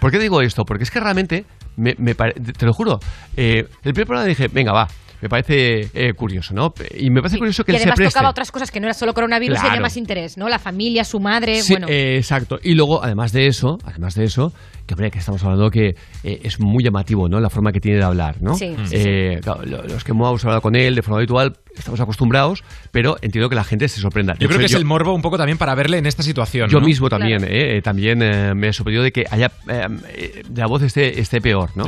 ¿Por 0.01 0.11
qué 0.11 0.19
digo 0.19 0.41
esto? 0.41 0.65
Porque 0.65 0.85
es 0.85 0.91
que 0.91 0.99
realmente, 1.01 1.45
me, 1.77 1.95
me 1.99 2.15
pare- 2.15 2.33
te 2.35 2.65
lo 2.67 2.73
juro, 2.73 3.01
eh, 3.37 3.69
el 3.85 3.93
primer 3.93 4.07
programa 4.07 4.27
dije, 4.27 4.49
venga, 4.49 4.73
va, 4.73 4.89
me 5.21 5.29
parece 5.29 5.89
eh, 5.95 6.13
curioso, 6.15 6.55
¿no? 6.55 6.73
Y 6.97 7.11
me 7.11 7.21
parece 7.21 7.39
curioso 7.39 7.65
que 7.65 7.73
y 7.73 7.75
él 7.75 7.79
se 7.81 7.83
además 7.85 7.97
preste. 7.97 8.13
tocaba 8.15 8.31
otras 8.31 8.51
cosas 8.51 8.71
que 8.71 8.81
no 8.81 8.87
era 8.87 8.95
solo 8.95 9.13
coronavirus 9.15 9.57
y 9.57 9.61
Claro. 9.61 9.69
tenía 9.71 9.83
más 9.83 9.97
interés, 9.97 10.37
¿no? 10.39 10.49
La 10.49 10.59
familia, 10.59 11.05
su 11.05 11.21
madre, 11.21 11.63
Sí, 11.63 11.75
bueno. 11.75 11.89
eh, 11.89 12.17
exacto. 12.17 12.59
Y 12.63 12.75
luego, 12.75 13.03
además 13.05 13.33
de 13.33 13.47
eso, 13.47 13.79
además 13.85 14.15
de 14.15 14.25
eso, 14.25 14.53
que 14.87 14.95
hombre, 14.95 15.11
que 15.11 15.19
estamos 15.19 15.43
hablando 15.45 15.71
que 15.71 15.95
eh, 16.25 16.41
es 16.43 16.59
muy 16.59 16.83
llamativo, 16.83 17.29
¿no? 17.29 17.39
La 17.41 17.51
forma 17.51 17.71
que 17.73 17.81
tiene 17.81 17.99
de 17.99 18.05
hablar, 18.05 18.37
¿no? 18.41 18.55
Sí, 18.55 18.75
sí, 18.87 18.95
Eh, 18.97 19.41
claro, 19.43 19.63
lo- 19.65 19.83
los 19.85 20.03
que 20.05 20.13
hemos 20.13 20.45
hablado 20.45 20.61
con 20.63 20.75
él 20.75 20.95
de 20.97 21.03
forma 21.03 21.19
habitual 21.19 21.57
estamos 21.77 22.01
acostumbrados, 22.01 22.65
pero 22.91 23.17
entiendo 23.23 23.49
que 23.49 23.55
la 23.55 23.63
gente 23.65 23.87
se 23.89 24.01
sorprenda. 24.01 24.33
De 24.35 24.41
Yo 24.41 24.49
creo 24.49 24.59
hecho, 24.59 24.67
que 24.69 24.73
es 24.75 24.75
el 24.75 24.85
morbo 24.85 25.15
un 25.15 25.23
poco 25.23 25.37
también 25.39 25.59
para 25.59 25.75
verle 25.77 25.99
en 25.99 26.07
esta 26.07 26.23
situación. 26.23 26.69
yo 26.69 26.81
¿no? 26.81 26.87
mismo 26.87 27.09
también, 27.09 27.45
eh, 27.45 27.77
eh, 27.77 27.83
también 27.83 28.21
eh, 28.23 28.55
me 28.55 28.69
he 28.69 28.73
sorprendido 28.73 29.05
de 29.05 29.13
que 29.13 29.25
haya 29.31 29.53
de 29.67 30.61
la 30.61 30.67
voz 30.67 30.83
esté, 30.83 31.21
esté 31.21 31.41
peor, 31.41 31.71
¿no? 31.77 31.85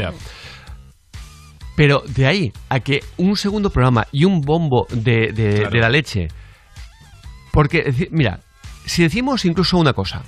Pero 1.77 2.03
de 2.07 2.27
ahí 2.27 2.53
a 2.69 2.81
que 2.81 3.01
un 3.17 3.37
segundo 3.37 3.71
programa 3.71 4.07
y 4.13 4.25
un 4.25 4.41
bombo 4.41 4.87
de, 4.91 5.33
de- 5.33 5.55
Claro. 5.55 5.71
de 5.71 5.79
la 5.81 5.89
leche. 5.89 6.29
Porque, 7.53 8.09
mira, 8.11 8.41
si 8.87 9.03
decimos 9.03 9.45
incluso 9.45 9.79
una 9.79 9.93
cosa, 9.93 10.23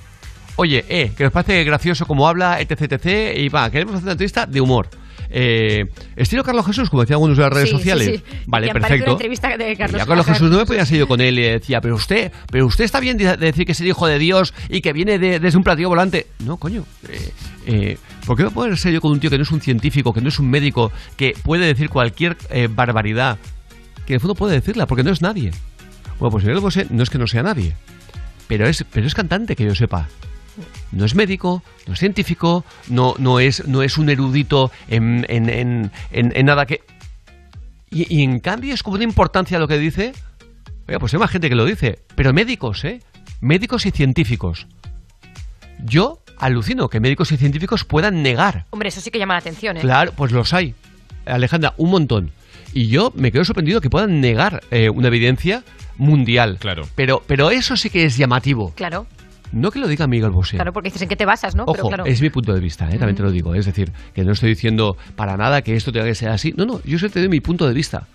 oye, 0.57 0.85
eh, 0.89 1.13
que 1.17 1.25
nos 1.25 1.33
parece 1.33 1.65
gracioso 1.65 2.07
como 2.07 2.29
habla, 2.29 2.61
etc, 2.61 2.83
etc, 2.93 3.37
y 3.39 3.49
va, 3.49 3.71
queremos 3.71 3.95
hacer 3.95 4.05
una 4.05 4.13
entrevista 4.13 4.47
de 4.47 4.61
humor. 4.61 4.89
Eh, 5.37 5.85
estilo 6.17 6.45
Carlos 6.45 6.65
Jesús, 6.67 6.91
como 6.91 7.03
decían 7.03 7.17
algunos 7.17 7.37
de 7.37 7.43
las 7.43 7.53
redes 7.53 7.71
Sí, 7.71 7.77
sociales. 7.77 8.07
sí. 8.25 8.37
Vale, 8.47 8.69
perfecto. 8.73 9.05
una 9.05 9.13
entrevista 9.15 9.57
de 9.57 9.77
Carlos, 9.77 9.99
Y 9.99 10.03
a 10.03 10.07
Carlos 10.07 10.27
Jesús 10.27 10.51
no 10.51 10.59
me 10.59 10.67
podía 10.67 10.87
seguir 10.87 11.07
con 11.07 11.21
él 11.21 11.39
y 11.39 11.43
decía, 11.43 11.81
pero 11.81 11.97
usted, 11.97 12.31
pero 12.53 12.67
usted 12.67 12.85
está 12.85 13.01
bien 13.01 13.17
de 13.17 13.25
de 13.37 13.47
decir 13.47 13.65
que 13.67 13.73
es 13.73 13.81
el 13.81 13.89
hijo 13.89 14.07
de 14.07 14.19
Dios 14.19 14.55
y 14.69 14.81
que 14.81 14.93
viene 14.93 15.19
de- 15.19 15.41
desde 15.41 15.57
un 15.59 15.65
platillo 15.65 15.89
volante. 15.89 16.27
No, 16.41 16.57
coño. 16.59 16.85
Eh, 17.09 17.31
eh, 17.67 17.99
¿Por 18.27 18.37
qué 18.37 18.43
no 18.43 18.51
puedo 18.51 18.75
ser 18.77 18.93
yo 18.93 19.01
con 19.01 19.13
un 19.13 19.21
tío 19.21 19.31
que 19.31 19.37
no 19.37 19.43
es 19.43 19.51
un 19.51 19.61
científico, 19.61 20.13
que 20.13 20.21
no 20.21 20.29
es 20.29 20.39
un 20.39 20.49
médico, 20.49 20.91
que 21.17 21.35
puede 21.43 21.67
decir 21.67 21.91
cualquier 21.91 22.37
eh, 22.51 22.69
barbaridad? 22.71 23.39
Que 24.07 24.13
en 24.13 24.15
el 24.15 24.21
fondo 24.21 24.35
puede 24.35 24.55
decirla, 24.55 24.87
porque 24.87 25.03
no 25.05 25.11
es 25.11 25.21
nadie. 25.21 25.51
Bueno, 26.19 26.31
pues 26.31 26.45
Miguel 26.45 26.61
Bosé 26.61 26.87
no 26.91 27.03
es 27.03 27.11
que 27.11 27.19
no 27.19 27.27
sea 27.27 27.43
nadie, 27.43 27.75
pero 28.49 28.67
es, 28.67 28.85
pero 28.91 29.07
es 29.07 29.15
cantante, 29.15 29.57
que 29.57 29.65
yo 29.65 29.75
sepa. 29.75 30.09
No 30.93 31.05
es 31.05 31.15
médico, 31.15 31.63
no 31.87 31.95
es 31.95 31.99
científico, 31.99 32.65
no, 32.89 33.15
no, 33.19 33.41
es, 33.41 33.67
no 33.67 33.83
es 33.83 33.99
un 33.99 34.09
erudito 34.09 34.71
en, 34.89 35.27
en, 35.29 35.49
en, 35.51 35.91
en- 36.13 36.47
nada 36.47 36.67
que... 36.67 36.83
Y, 37.91 38.15
y 38.15 38.23
en 38.23 38.41
cambio 38.41 38.73
es 38.73 38.83
como 38.83 38.95
una 38.95 39.05
importancia 39.05 39.59
lo 39.59 39.69
que 39.69 39.79
dice. 39.79 40.13
Oiga, 40.89 40.99
pues 40.99 41.13
hay 41.13 41.21
más 41.21 41.31
gente 41.31 41.49
que 41.49 41.55
lo 41.57 41.65
dice. 41.65 41.99
Pero 42.15 42.33
médicos, 42.33 42.85
¿eh? 42.85 43.01
Médicos 43.41 43.87
y 43.87 43.91
científicos. 43.91 44.67
Yo 45.85 46.24
alucino 46.45 46.89
que 46.89 47.01
médicos 47.01 47.33
y 47.33 47.37
científicos 47.37 47.85
puedan 47.85 48.23
negar. 48.23 48.67
Hombre, 48.71 48.89
eso 48.89 49.01
sí 49.01 49.11
que 49.11 49.19
llama 49.19 49.35
la 49.35 49.41
atención, 49.41 49.77
¿eh? 49.77 49.81
Claro, 49.81 50.13
pues 50.17 50.33
los 50.33 50.53
hay. 50.53 50.75
Alejandra, 51.27 51.75
un 51.79 51.91
montón. 51.91 52.31
Y 52.73 52.89
yo 52.89 53.13
me 53.17 53.33
quedo 53.33 53.45
sorprendido 53.45 53.81
que 53.81 53.89
puedan 53.91 54.21
negar 54.21 54.63
eh, 54.71 54.91
una 54.91 55.09
evidencia 55.09 55.63
mundial. 55.97 56.59
Claro. 56.61 56.87
Pero, 56.97 57.23
pero 57.27 57.51
eso 57.51 57.77
sí 57.77 57.89
que 57.89 58.05
es 58.05 58.17
llamativo. 58.17 58.73
Claro, 58.75 59.07
No 59.53 59.71
que 59.71 59.79
lo 59.79 59.87
diga 59.87 60.07
Miguel 60.09 60.31
Bosé. 60.33 60.57
claro, 60.57 60.73
porque 60.73 60.89
dices 60.89 61.03
en 61.03 61.09
qué 61.09 61.17
te 61.17 61.25
basas, 61.25 61.55
¿no? 61.55 61.65
Pero 61.67 61.83
Ojo, 61.85 61.89
claro. 61.89 62.05
es 62.07 62.21
mi 62.21 62.31
punto 62.31 62.53
de 62.53 62.61
vista, 62.61 62.87
¿eh? 62.91 62.99
también 62.99 63.15
te 63.17 63.23
lo 63.23 63.31
digo. 63.31 63.55
Es 63.55 63.67
decir, 63.67 63.93
que 64.15 64.25
no 64.25 64.33
estoy 64.33 64.49
diciendo 64.51 64.97
para 65.15 65.37
nada 65.37 65.63
que 65.63 65.77
esto 65.77 65.93
tenga 65.93 66.07
que 66.07 66.15
ser 66.17 66.31
así. 66.31 66.53
No, 66.57 66.67
no, 66.67 66.83
yo 66.85 66.99
solo 66.99 67.13
te 67.13 67.21
doy 67.21 67.29
mi 67.29 67.41
punto 67.41 67.67
de 67.67 67.73
vista. 67.73 68.07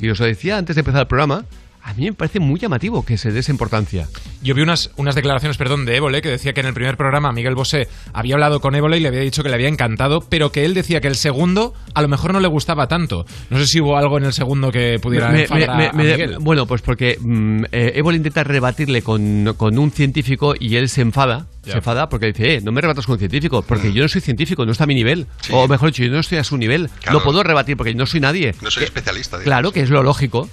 Y 0.00 0.08
os 0.08 0.18
lo 0.18 0.26
decía 0.26 0.56
antes 0.56 0.74
de 0.76 0.80
empezar 0.80 1.02
el 1.02 1.06
programa, 1.06 1.44
a 1.82 1.94
mí 1.94 2.04
me 2.04 2.12
parece 2.12 2.38
muy 2.40 2.60
llamativo 2.60 3.04
que 3.04 3.16
se 3.16 3.32
dé 3.32 3.40
esa 3.40 3.50
importancia. 3.52 4.08
Yo 4.42 4.54
vi 4.54 4.62
unas, 4.62 4.90
unas 4.96 5.14
declaraciones, 5.14 5.56
perdón, 5.56 5.84
de 5.86 5.96
Évole 5.96 6.20
que 6.22 6.28
decía 6.28 6.52
que 6.52 6.60
en 6.60 6.66
el 6.66 6.74
primer 6.74 6.96
programa 6.96 7.32
Miguel 7.32 7.54
Bosé 7.54 7.88
había 8.12 8.34
hablado 8.34 8.60
con 8.60 8.74
Évole 8.74 8.98
y 8.98 9.00
le 9.00 9.08
había 9.08 9.20
dicho 9.20 9.42
que 9.42 9.48
le 9.48 9.54
había 9.54 9.68
encantado, 9.68 10.20
pero 10.28 10.52
que 10.52 10.64
él 10.64 10.74
decía 10.74 11.00
que 11.00 11.08
el 11.08 11.16
segundo 11.16 11.74
a 11.94 12.02
lo 12.02 12.08
mejor 12.08 12.32
no 12.32 12.40
le 12.40 12.48
gustaba 12.48 12.88
tanto. 12.88 13.24
No 13.50 13.58
sé 13.58 13.66
si 13.66 13.80
hubo 13.80 13.96
algo 13.96 14.18
en 14.18 14.24
el 14.24 14.32
segundo 14.32 14.70
que 14.70 14.98
pudiera 15.00 15.30
Me- 15.30 15.42
enfadar 15.42 15.68
me- 15.68 15.72
a- 15.72 15.76
me- 15.76 15.86
a 15.88 15.92
me- 15.92 16.04
Miguel. 16.12 16.36
bueno, 16.40 16.66
pues 16.66 16.82
porque 16.82 17.16
mm, 17.20 17.64
eh, 17.72 17.92
Évole 17.96 18.16
intenta 18.18 18.44
rebatirle 18.44 19.02
con, 19.02 19.54
con 19.56 19.78
un 19.78 19.90
científico 19.90 20.54
y 20.58 20.76
él 20.76 20.88
se 20.88 21.00
enfada. 21.00 21.46
Se 21.64 21.72
enfada 21.72 22.08
porque 22.08 22.26
dice, 22.28 22.54
eh, 22.54 22.60
no 22.62 22.72
me 22.72 22.80
rebatas 22.80 23.04
con 23.04 23.14
un 23.14 23.18
científico, 23.18 23.60
porque 23.60 23.92
yo 23.92 24.02
no 24.02 24.08
soy 24.08 24.22
científico, 24.22 24.64
no 24.64 24.72
está 24.72 24.84
a 24.84 24.86
mi 24.86 24.94
nivel. 24.94 25.26
O 25.50 25.68
mejor 25.68 25.90
dicho, 25.90 26.02
yo 26.02 26.10
no 26.10 26.20
estoy 26.20 26.38
a 26.38 26.44
su 26.44 26.56
nivel. 26.56 26.88
Claro. 27.02 27.18
No 27.18 27.24
puedo 27.24 27.42
rebatir 27.42 27.76
porque 27.76 27.94
no 27.94 28.06
soy 28.06 28.20
nadie. 28.20 28.54
No 28.62 28.70
soy 28.70 28.84
especialista. 28.84 29.36
digamos. 29.36 29.44
Claro, 29.44 29.72
que 29.72 29.80
es 29.82 29.90
lo 29.90 30.02
lógico. 30.02 30.48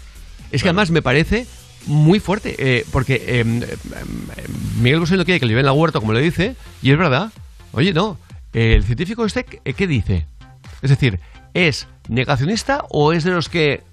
Es 0.55 0.63
que 0.63 0.69
además 0.69 0.91
me 0.91 1.01
parece 1.01 1.45
muy 1.87 2.19
fuerte, 2.19 2.55
eh, 2.57 2.85
porque 2.91 3.15
eh, 3.15 3.43
eh, 3.45 3.75
Miguel 4.81 4.99
Bosé 5.01 5.17
no 5.17 5.25
quiere 5.25 5.39
que 5.39 5.45
le 5.45 5.51
lleven 5.51 5.65
la 5.65 5.73
huerta, 5.73 5.99
como 5.99 6.13
le 6.13 6.21
dice, 6.21 6.55
y 6.81 6.91
es 6.91 6.97
verdad. 6.97 7.31
Oye, 7.73 7.93
no, 7.93 8.17
el 8.53 8.83
científico 8.83 9.25
este, 9.25 9.43
¿qué 9.45 9.87
dice? 9.87 10.25
Es 10.81 10.89
decir, 10.89 11.19
¿es 11.53 11.87
negacionista 12.07 12.85
o 12.89 13.13
es 13.13 13.23
de 13.23 13.31
los 13.31 13.49
que... 13.49 13.83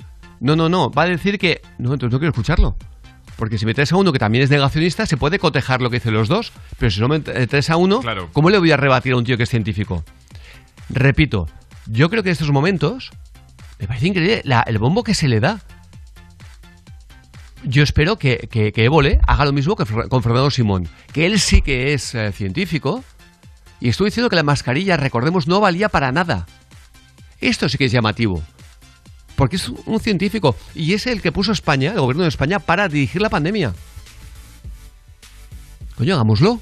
No, 0.40 0.56
no, 0.56 0.68
no, 0.68 0.90
va 0.90 1.02
a 1.02 1.06
decir 1.06 1.38
que... 1.38 1.60
No, 1.78 1.92
entonces 1.92 2.12
no 2.12 2.18
quiero 2.18 2.30
escucharlo. 2.30 2.76
Porque 3.36 3.58
si 3.58 3.66
me 3.66 3.74
traes 3.74 3.92
a 3.92 3.96
uno 3.96 4.12
que 4.12 4.18
también 4.18 4.44
es 4.44 4.50
negacionista, 4.50 5.04
se 5.06 5.16
puede 5.16 5.38
cotejar 5.38 5.80
lo 5.80 5.90
que 5.90 5.96
dicen 5.96 6.14
los 6.14 6.28
dos, 6.28 6.52
pero 6.78 6.90
si 6.90 7.00
no 7.00 7.08
me 7.08 7.20
traes 7.20 7.70
a 7.70 7.76
uno, 7.76 8.00
¿cómo 8.32 8.50
le 8.50 8.58
voy 8.58 8.70
a 8.72 8.76
rebatir 8.76 9.12
a 9.14 9.16
un 9.16 9.24
tío 9.24 9.36
que 9.36 9.42
es 9.44 9.48
científico? 9.50 10.04
Repito, 10.90 11.48
yo 11.86 12.08
creo 12.10 12.22
que 12.22 12.28
en 12.28 12.32
estos 12.34 12.50
momentos 12.50 13.10
me 13.80 13.86
parece 13.86 14.08
increíble 14.08 14.42
la- 14.44 14.62
el 14.66 14.78
bombo 14.78 15.02
que 15.02 15.14
se 15.14 15.28
le 15.28 15.40
da. 15.40 15.60
Yo 17.64 17.82
espero 17.82 18.18
que, 18.18 18.48
que, 18.50 18.72
que 18.72 18.84
Évole 18.84 19.20
haga 19.26 19.44
lo 19.44 19.52
mismo 19.52 19.76
que 19.76 19.84
con 19.84 20.22
Fernando 20.22 20.50
Simón, 20.50 20.88
que 21.12 21.26
él 21.26 21.38
sí 21.38 21.62
que 21.62 21.94
es 21.94 22.14
eh, 22.14 22.32
científico, 22.32 23.04
y 23.80 23.88
estoy 23.88 24.06
diciendo 24.06 24.30
que 24.30 24.36
la 24.36 24.42
mascarilla, 24.42 24.96
recordemos, 24.96 25.46
no 25.46 25.60
valía 25.60 25.88
para 25.88 26.12
nada. 26.12 26.46
Esto 27.40 27.68
sí 27.68 27.78
que 27.78 27.86
es 27.86 27.92
llamativo, 27.92 28.42
porque 29.36 29.56
es 29.56 29.68
un 29.68 30.00
científico, 30.00 30.56
y 30.74 30.92
es 30.94 31.06
el 31.06 31.22
que 31.22 31.32
puso 31.32 31.52
España, 31.52 31.92
el 31.92 32.00
gobierno 32.00 32.22
de 32.22 32.28
España, 32.28 32.58
para 32.58 32.88
dirigir 32.88 33.22
la 33.22 33.30
pandemia. 33.30 33.74
Coño, 35.96 36.14
hagámoslo. 36.14 36.60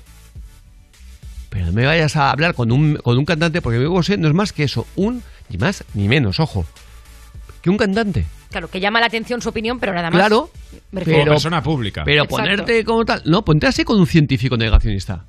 Pero 1.48 1.66
no 1.66 1.72
me 1.72 1.86
vayas 1.86 2.14
a 2.16 2.30
hablar 2.30 2.55
con 2.55 2.70
un, 2.70 2.96
con 2.96 3.18
un 3.18 3.24
cantante, 3.24 3.61
porque 3.61 3.78
Miguel 3.78 3.90
Bosé 3.90 4.16
no 4.16 4.28
es 4.28 4.34
más 4.34 4.53
que 4.53 4.64
eso, 4.64 4.86
un, 4.96 5.22
ni 5.48 5.59
más 5.59 5.84
ni 5.94 6.09
menos, 6.09 6.40
ojo, 6.40 6.64
que 7.62 7.70
un 7.70 7.76
cantante. 7.76 8.24
Claro, 8.50 8.68
que 8.68 8.80
llama 8.80 9.00
la 9.00 9.06
atención 9.06 9.40
su 9.40 9.48
opinión, 9.48 9.78
pero 9.78 9.92
nada 9.92 10.11
más. 10.11 10.18
Claro, 10.18 10.50
Me 10.90 11.00
refiero- 11.00 11.20
pero, 11.20 11.32
persona 11.32 11.62
pública. 11.62 12.02
Pero 12.04 12.24
Exacto. 12.24 12.36
ponerte 12.42 12.84
como 12.84 13.04
tal. 13.04 13.22
No, 13.26 13.44
ponte 13.44 13.66
así 13.66 13.84
con 13.84 13.99
un 14.00 14.07
científico 14.07 14.57
negacionista. 14.57 15.24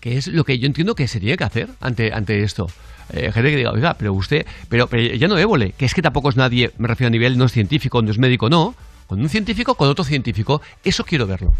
Que 0.00 0.16
es 0.18 0.26
lo 0.28 0.44
que 0.44 0.58
yo 0.58 0.66
entiendo 0.66 0.94
que 0.94 1.06
se 1.08 1.20
tiene 1.20 1.36
que 1.36 1.44
hacer 1.44 1.68
ante, 1.80 2.12
ante 2.12 2.42
esto. 2.42 2.66
Eh, 3.12 3.30
gente 3.32 3.50
que 3.50 3.56
diga, 3.56 3.70
oiga, 3.72 3.94
pero 3.94 4.12
usted. 4.14 4.46
Pero, 4.68 4.86
pero 4.88 5.02
ya 5.14 5.28
no 5.28 5.38
évole, 5.38 5.72
que 5.72 5.84
es 5.84 5.94
que 5.94 6.02
tampoco 6.02 6.28
es 6.28 6.36
nadie, 6.36 6.72
me 6.78 6.88
refiero 6.88 7.08
a 7.08 7.10
nivel, 7.10 7.38
no 7.38 7.44
es 7.44 7.52
científico, 7.52 8.02
no 8.02 8.10
es 8.10 8.18
médico, 8.18 8.48
no. 8.48 8.74
Con 9.06 9.20
un 9.20 9.28
científico, 9.28 9.74
con 9.74 9.88
otro 9.88 10.04
científico, 10.04 10.62
eso 10.84 11.04
quiero 11.04 11.26
verlo. 11.26 11.52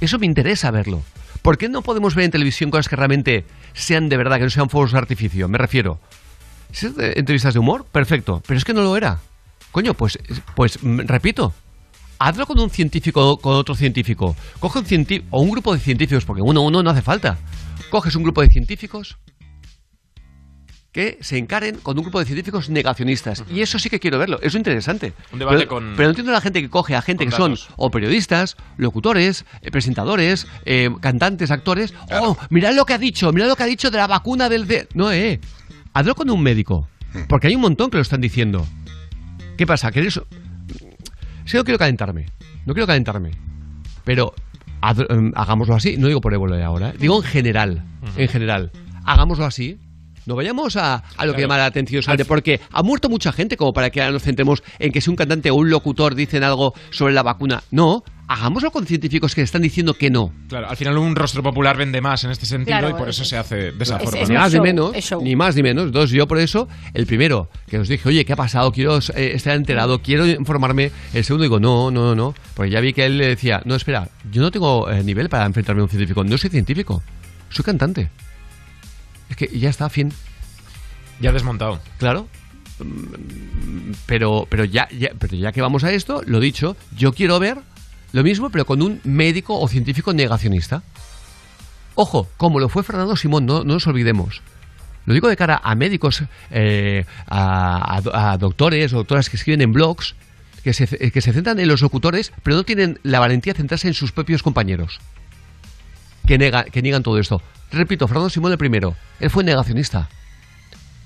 Eso 0.00 0.18
me 0.18 0.26
interesa 0.26 0.70
verlo. 0.70 1.02
¿Por 1.42 1.56
qué 1.58 1.68
no 1.68 1.82
podemos 1.82 2.14
ver 2.14 2.24
en 2.26 2.30
televisión 2.30 2.70
cosas 2.70 2.88
que 2.88 2.96
realmente 2.96 3.44
sean 3.72 4.08
de 4.08 4.16
verdad, 4.16 4.38
que 4.38 4.44
no 4.44 4.50
sean 4.50 4.68
fuegos 4.68 4.92
de 4.92 4.98
artificio? 4.98 5.48
Me 5.48 5.58
refiero. 5.58 5.98
Es 6.72 6.84
entrevistas 6.98 7.54
de 7.54 7.60
humor, 7.60 7.84
perfecto. 7.90 8.42
Pero 8.46 8.58
es 8.58 8.64
que 8.64 8.72
no 8.74 8.82
lo 8.82 8.96
era. 8.96 9.20
Coño, 9.70 9.94
pues, 9.94 10.18
pues 10.54 10.82
mm, 10.82 11.00
repito. 11.06 11.54
Hazlo 12.18 12.46
con 12.46 12.58
un 12.60 12.70
científico, 12.70 13.36
con 13.38 13.54
otro 13.54 13.74
científico. 13.74 14.36
Coge 14.60 14.78
un 14.78 14.86
científico, 14.86 15.26
o 15.30 15.40
un 15.42 15.50
grupo 15.50 15.74
de 15.74 15.80
científicos, 15.80 16.24
porque 16.24 16.42
uno 16.42 16.60
a 16.60 16.64
uno 16.64 16.82
no 16.82 16.90
hace 16.90 17.02
falta. 17.02 17.36
Coges 17.90 18.14
un 18.14 18.22
grupo 18.22 18.42
de 18.42 18.48
científicos 18.48 19.18
que 20.92 21.16
se 21.22 21.38
encaren 21.38 21.76
con 21.78 21.96
un 21.96 22.04
grupo 22.04 22.18
de 22.20 22.26
científicos 22.26 22.68
negacionistas. 22.68 23.42
Y 23.50 23.62
eso 23.62 23.78
sí 23.78 23.88
que 23.88 23.98
quiero 23.98 24.18
verlo. 24.18 24.38
Es 24.42 24.54
interesante. 24.54 25.14
Un 25.32 25.38
debate 25.38 25.56
pero, 25.60 25.68
con- 25.70 25.94
pero 25.96 26.04
no 26.04 26.10
entiendo 26.10 26.32
a 26.32 26.34
la 26.34 26.40
gente 26.42 26.60
que 26.60 26.68
coge 26.68 26.94
a 26.94 27.00
gente 27.00 27.24
que 27.24 27.30
son 27.32 27.56
o 27.76 27.90
periodistas, 27.90 28.56
locutores, 28.76 29.46
eh, 29.62 29.70
presentadores, 29.70 30.46
eh, 30.66 30.90
cantantes, 31.00 31.50
actores. 31.50 31.94
Oh, 32.20 32.36
mirad 32.50 32.74
lo 32.74 32.84
que 32.84 32.92
ha 32.92 32.98
dicho, 32.98 33.32
mirad 33.32 33.48
lo 33.48 33.56
que 33.56 33.62
ha 33.62 33.66
dicho 33.66 33.90
de 33.90 33.96
la 33.96 34.06
vacuna 34.06 34.50
del... 34.50 34.66
de-". 34.66 34.86
No, 34.92 35.10
eh. 35.10 35.40
Hazlo 35.94 36.14
con 36.14 36.30
un 36.30 36.42
médico. 36.42 36.88
Porque 37.28 37.48
hay 37.48 37.54
un 37.54 37.60
montón 37.60 37.90
que 37.90 37.98
lo 37.98 38.02
están 38.02 38.20
diciendo. 38.20 38.66
¿Qué 39.58 39.66
pasa? 39.66 39.90
¿Que 39.90 40.00
eres... 40.00 40.20
Sí, 41.44 41.56
no 41.56 41.64
quiero 41.64 41.78
calentarme. 41.78 42.26
No 42.64 42.72
quiero 42.72 42.86
calentarme. 42.86 43.32
Pero 44.04 44.34
haz- 44.80 45.06
em, 45.10 45.32
hagámoslo 45.34 45.74
así. 45.74 45.96
No 45.98 46.08
digo 46.08 46.20
por 46.20 46.32
ébola 46.32 46.64
ahora. 46.64 46.90
¿eh? 46.90 46.94
Digo 46.98 47.16
en 47.16 47.22
general. 47.24 47.84
En 48.16 48.28
general. 48.28 48.70
Hagámoslo 49.04 49.44
así. 49.44 49.78
No 50.24 50.36
vayamos 50.36 50.76
a, 50.76 51.02
a 51.16 51.26
lo 51.26 51.34
que 51.34 51.40
llama 51.42 51.58
la 51.58 51.66
atención, 51.66 52.00
porque 52.28 52.60
ha 52.70 52.82
muerto 52.84 53.08
mucha 53.08 53.32
gente 53.32 53.56
como 53.56 53.72
para 53.72 53.90
que 53.90 54.00
ahora 54.00 54.12
nos 54.12 54.22
centremos 54.22 54.62
en 54.78 54.92
que 54.92 55.00
si 55.00 55.10
un 55.10 55.16
cantante 55.16 55.50
o 55.50 55.56
un 55.56 55.68
locutor 55.68 56.14
dicen 56.14 56.44
algo 56.44 56.74
sobre 56.90 57.12
la 57.12 57.24
vacuna. 57.24 57.64
No, 57.72 58.04
hagámoslo 58.28 58.70
con 58.70 58.86
científicos 58.86 59.34
que 59.34 59.42
están 59.42 59.62
diciendo 59.62 59.94
que 59.94 60.10
no. 60.10 60.32
Claro, 60.48 60.68
al 60.70 60.76
final 60.76 60.96
un 60.98 61.14
rostro 61.14 61.42
popular 61.42 61.76
vende 61.76 62.00
más 62.00 62.24
en 62.24 62.30
este 62.30 62.46
sentido 62.46 62.78
Claro, 62.78 62.90
y 62.90 62.98
por 62.98 63.08
eso 63.08 63.24
se 63.24 63.36
hace 63.36 63.72
de 63.72 63.82
esa 63.84 63.96
Es- 63.98 64.02
forma. 64.04 64.20
es 64.20 64.28
Ni 64.28 64.34
más 64.36 64.52
ni 64.54 64.60
menos, 64.60 64.92
ni 65.22 65.36
más 65.36 65.56
ni 65.56 65.62
menos. 65.62 65.84
Entonces 65.86 66.10
yo 66.16 66.26
por 66.26 66.38
eso, 66.38 66.68
el 66.94 67.06
primero, 67.06 67.50
que 67.68 67.78
os 67.78 67.88
dije, 67.88 68.08
oye, 68.08 68.24
¿qué 68.24 68.32
ha 68.32 68.36
pasado? 68.36 68.72
Quiero 68.72 68.98
eh, 68.98 69.32
estar 69.34 69.54
enterado, 69.56 70.00
quiero 70.02 70.26
informarme. 70.26 70.90
El 71.12 71.24
segundo 71.24 71.42
digo, 71.42 71.60
no, 71.60 71.90
no, 71.90 72.02
no, 72.06 72.14
no. 72.14 72.34
Porque 72.54 72.70
ya 72.70 72.80
vi 72.80 72.92
que 72.92 73.04
él 73.04 73.18
le 73.18 73.26
decía, 73.26 73.60
no, 73.64 73.74
espera, 73.74 74.08
yo 74.30 74.40
no 74.40 74.50
tengo 74.50 74.90
eh, 74.90 75.02
nivel 75.04 75.28
para 75.28 75.44
enfrentarme 75.44 75.80
a 75.80 75.84
un 75.84 75.90
científico. 75.90 76.24
No 76.24 76.38
soy 76.38 76.50
científico, 76.50 77.02
soy 77.50 77.64
cantante. 77.64 78.10
Es 79.28 79.36
que 79.36 79.48
ya 79.58 79.68
está, 79.70 79.88
fin. 79.90 80.12
Ya 81.20 81.32
desmontado. 81.32 81.80
Claro. 81.98 82.28
Mm, 82.78 83.92
Pero, 84.06 84.46
pero, 84.48 84.64
ya, 84.64 84.88
ya, 84.90 85.10
pero 85.18 85.36
ya 85.36 85.52
que 85.52 85.60
vamos 85.60 85.84
a 85.84 85.92
esto, 85.92 86.22
lo 86.26 86.40
dicho, 86.40 86.76
yo 86.96 87.12
quiero 87.12 87.38
ver 87.38 87.58
lo 88.12 88.22
mismo, 88.22 88.50
pero 88.50 88.64
con 88.66 88.82
un 88.82 89.00
médico 89.04 89.58
o 89.58 89.68
científico 89.68 90.12
negacionista. 90.12 90.82
Ojo, 91.94 92.28
como 92.36 92.58
lo 92.60 92.68
fue 92.68 92.82
Fernando 92.82 93.16
Simón, 93.16 93.46
no, 93.46 93.64
no 93.64 93.74
nos 93.74 93.86
olvidemos. 93.86 94.40
Lo 95.04 95.14
digo 95.14 95.28
de 95.28 95.36
cara 95.36 95.60
a 95.62 95.74
médicos, 95.74 96.22
eh, 96.50 97.04
a, 97.28 97.98
a- 97.98 98.32
a 98.32 98.38
doctores 98.38 98.92
o 98.92 98.98
doctoras 98.98 99.28
que 99.28 99.36
escriben 99.36 99.60
en 99.62 99.72
blogs, 99.72 100.14
que 100.62 100.72
se, 100.72 100.86
que 100.86 101.20
se 101.20 101.32
centran 101.32 101.58
en 101.58 101.68
los 101.68 101.80
locutores, 101.82 102.32
pero 102.42 102.56
no 102.56 102.62
tienen 102.64 103.00
la 103.02 103.18
valentía 103.18 103.52
de 103.52 103.56
centrarse 103.58 103.88
en 103.88 103.94
sus 103.94 104.12
propios 104.12 104.42
compañeros. 104.42 105.00
Que, 106.26 106.38
que 106.70 106.82
niegan 106.82 107.02
todo 107.02 107.18
esto. 107.18 107.42
Repito, 107.72 108.06
Fernando 108.06 108.30
Simón 108.30 108.52
el 108.52 108.58
primero, 108.58 108.94
él 109.18 109.28
fue 109.30 109.42
negacionista. 109.42 110.08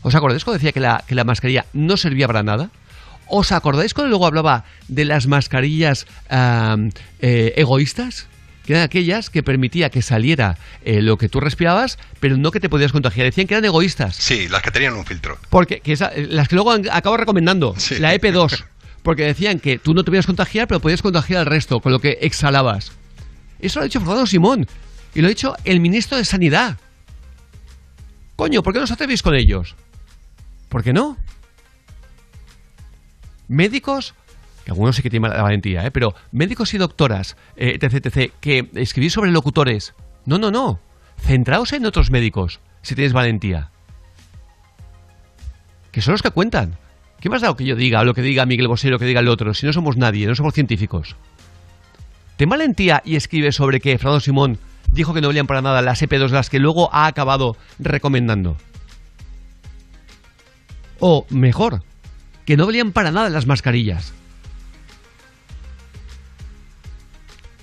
¿Os 0.02 0.14
acordáis 0.14 0.44
cuando 0.44 0.58
decía 0.58 0.72
que 0.72 0.80
la, 0.80 1.02
que 1.06 1.14
la 1.14 1.24
mascarilla 1.24 1.64
no 1.72 1.96
servía 1.96 2.26
para 2.26 2.42
nada? 2.42 2.70
¿Os 3.28 3.52
acordáis 3.52 3.92
cuando 3.94 4.10
luego 4.10 4.26
hablaba 4.26 4.64
de 4.88 5.04
las 5.04 5.26
mascarillas 5.26 6.06
eh, 6.30 7.52
egoístas? 7.56 8.26
Que 8.64 8.72
eran 8.72 8.82
aquellas 8.84 9.30
que 9.30 9.44
permitía 9.44 9.90
que 9.90 10.02
saliera 10.02 10.58
eh, 10.84 11.00
lo 11.00 11.18
que 11.18 11.28
tú 11.28 11.38
respirabas, 11.38 11.98
pero 12.18 12.36
no 12.36 12.50
que 12.50 12.58
te 12.58 12.68
podías 12.68 12.90
contagiar. 12.90 13.24
Decían 13.26 13.46
que 13.46 13.54
eran 13.54 13.64
egoístas. 13.64 14.16
Sí, 14.16 14.48
las 14.48 14.60
que 14.62 14.72
tenían 14.72 14.94
un 14.94 15.06
filtro. 15.06 15.38
Porque 15.50 15.78
que 15.80 15.92
esa- 15.92 16.08
eh, 16.08 16.26
las 16.28 16.48
que 16.48 16.56
luego 16.56 16.72
acabo 16.90 17.16
recomendando, 17.16 17.76
la 18.00 18.12
EP2, 18.14 18.64
porque 19.04 19.22
decían 19.22 19.60
que 19.60 19.78
tú 19.78 19.94
no 19.94 20.02
te 20.02 20.10
podías 20.10 20.26
contagiar, 20.26 20.66
pero 20.66 20.80
podías 20.80 21.00
contagiar 21.00 21.40
al 21.40 21.46
resto 21.46 21.78
con 21.78 21.92
lo 21.92 22.00
que 22.00 22.18
exhalabas. 22.22 22.90
Eso 23.60 23.78
lo 23.78 23.82
ha 23.84 23.86
dicho 23.86 24.00
Fernando 24.00 24.26
Simón 24.26 24.66
y 25.14 25.20
lo 25.20 25.26
ha 25.26 25.30
dicho 25.30 25.54
el 25.64 25.78
ministro 25.78 26.18
de 26.18 26.24
Sanidad. 26.24 26.76
Coño, 28.34 28.62
¿por 28.64 28.72
qué 28.72 28.80
no 28.80 28.84
os 28.84 28.90
atrevéis 28.90 29.22
con 29.22 29.34
ellos? 29.36 29.76
¿Por 30.68 30.82
qué 30.82 30.92
no? 30.92 31.16
Médicos, 33.48 34.14
que 34.64 34.70
algunos 34.70 34.96
sí 34.96 35.02
que 35.02 35.10
tienen 35.10 35.30
la 35.30 35.42
valentía, 35.42 35.86
¿eh? 35.86 35.90
pero 35.90 36.14
médicos 36.32 36.74
y 36.74 36.78
doctoras, 36.78 37.36
eh, 37.56 37.78
etc, 37.80 38.06
etc, 38.06 38.32
que 38.40 38.70
escribís 38.74 39.12
sobre 39.12 39.30
locutores. 39.30 39.94
No, 40.24 40.38
no, 40.38 40.50
no. 40.50 40.80
Centraos 41.18 41.72
en 41.72 41.86
otros 41.86 42.10
médicos, 42.10 42.60
si 42.82 42.94
tenéis 42.94 43.12
valentía 43.12 43.70
que 45.96 46.02
son 46.02 46.12
los 46.12 46.20
que 46.20 46.30
cuentan. 46.30 46.76
¿Qué 47.22 47.30
más 47.30 47.40
da 47.40 47.48
lo 47.48 47.56
que 47.56 47.64
yo 47.64 47.74
diga, 47.74 48.04
lo 48.04 48.12
que 48.12 48.20
diga 48.20 48.44
Miguel 48.44 48.68
Bosé, 48.68 48.90
lo 48.90 48.98
que 48.98 49.06
diga 49.06 49.20
el 49.20 49.28
otro, 49.28 49.54
si 49.54 49.64
no 49.64 49.72
somos 49.72 49.96
nadie, 49.96 50.26
no 50.26 50.34
somos 50.34 50.52
científicos? 50.52 51.16
Ten 52.36 52.50
valentía 52.50 53.00
y 53.02 53.16
escribe 53.16 53.50
sobre 53.50 53.80
que 53.80 53.96
Fernando 53.96 54.20
Simón 54.20 54.58
dijo 54.92 55.14
que 55.14 55.22
no 55.22 55.28
valían 55.28 55.46
para 55.46 55.62
nada 55.62 55.80
las 55.80 56.02
EP2, 56.02 56.28
las 56.28 56.50
que 56.50 56.58
luego 56.58 56.94
ha 56.94 57.06
acabado 57.06 57.56
recomendando. 57.78 58.58
O, 61.00 61.24
mejor, 61.30 61.82
que 62.46 62.56
no 62.56 62.64
valían 62.66 62.92
para 62.92 63.10
nada 63.10 63.28
las 63.28 63.46
mascarillas. 63.46 64.12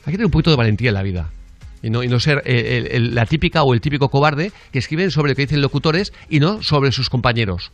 Hay 0.06 0.12
que 0.12 0.18
tener 0.18 0.26
un 0.26 0.32
poquito 0.32 0.52
de 0.52 0.58
valentía 0.58 0.90
en 0.90 0.94
la 0.96 1.04
vida. 1.04 1.30
Y 1.82 1.90
no, 1.90 2.04
y 2.04 2.08
no 2.08 2.20
ser 2.20 2.44
eh, 2.46 2.78
el- 2.78 2.88
el- 3.08 3.16
la 3.16 3.26
típica 3.26 3.64
o 3.64 3.74
el 3.74 3.82
típico 3.82 4.10
cobarde 4.10 4.52
que 4.72 4.80
escriben 4.80 5.12
sobre 5.12 5.32
lo 5.32 5.36
que 5.36 5.44
dicen 5.44 5.62
locutores 5.62 6.14
y 6.30 6.40
no 6.40 6.62
sobre 6.62 6.92
sus 6.92 7.10
compañeros. 7.10 7.72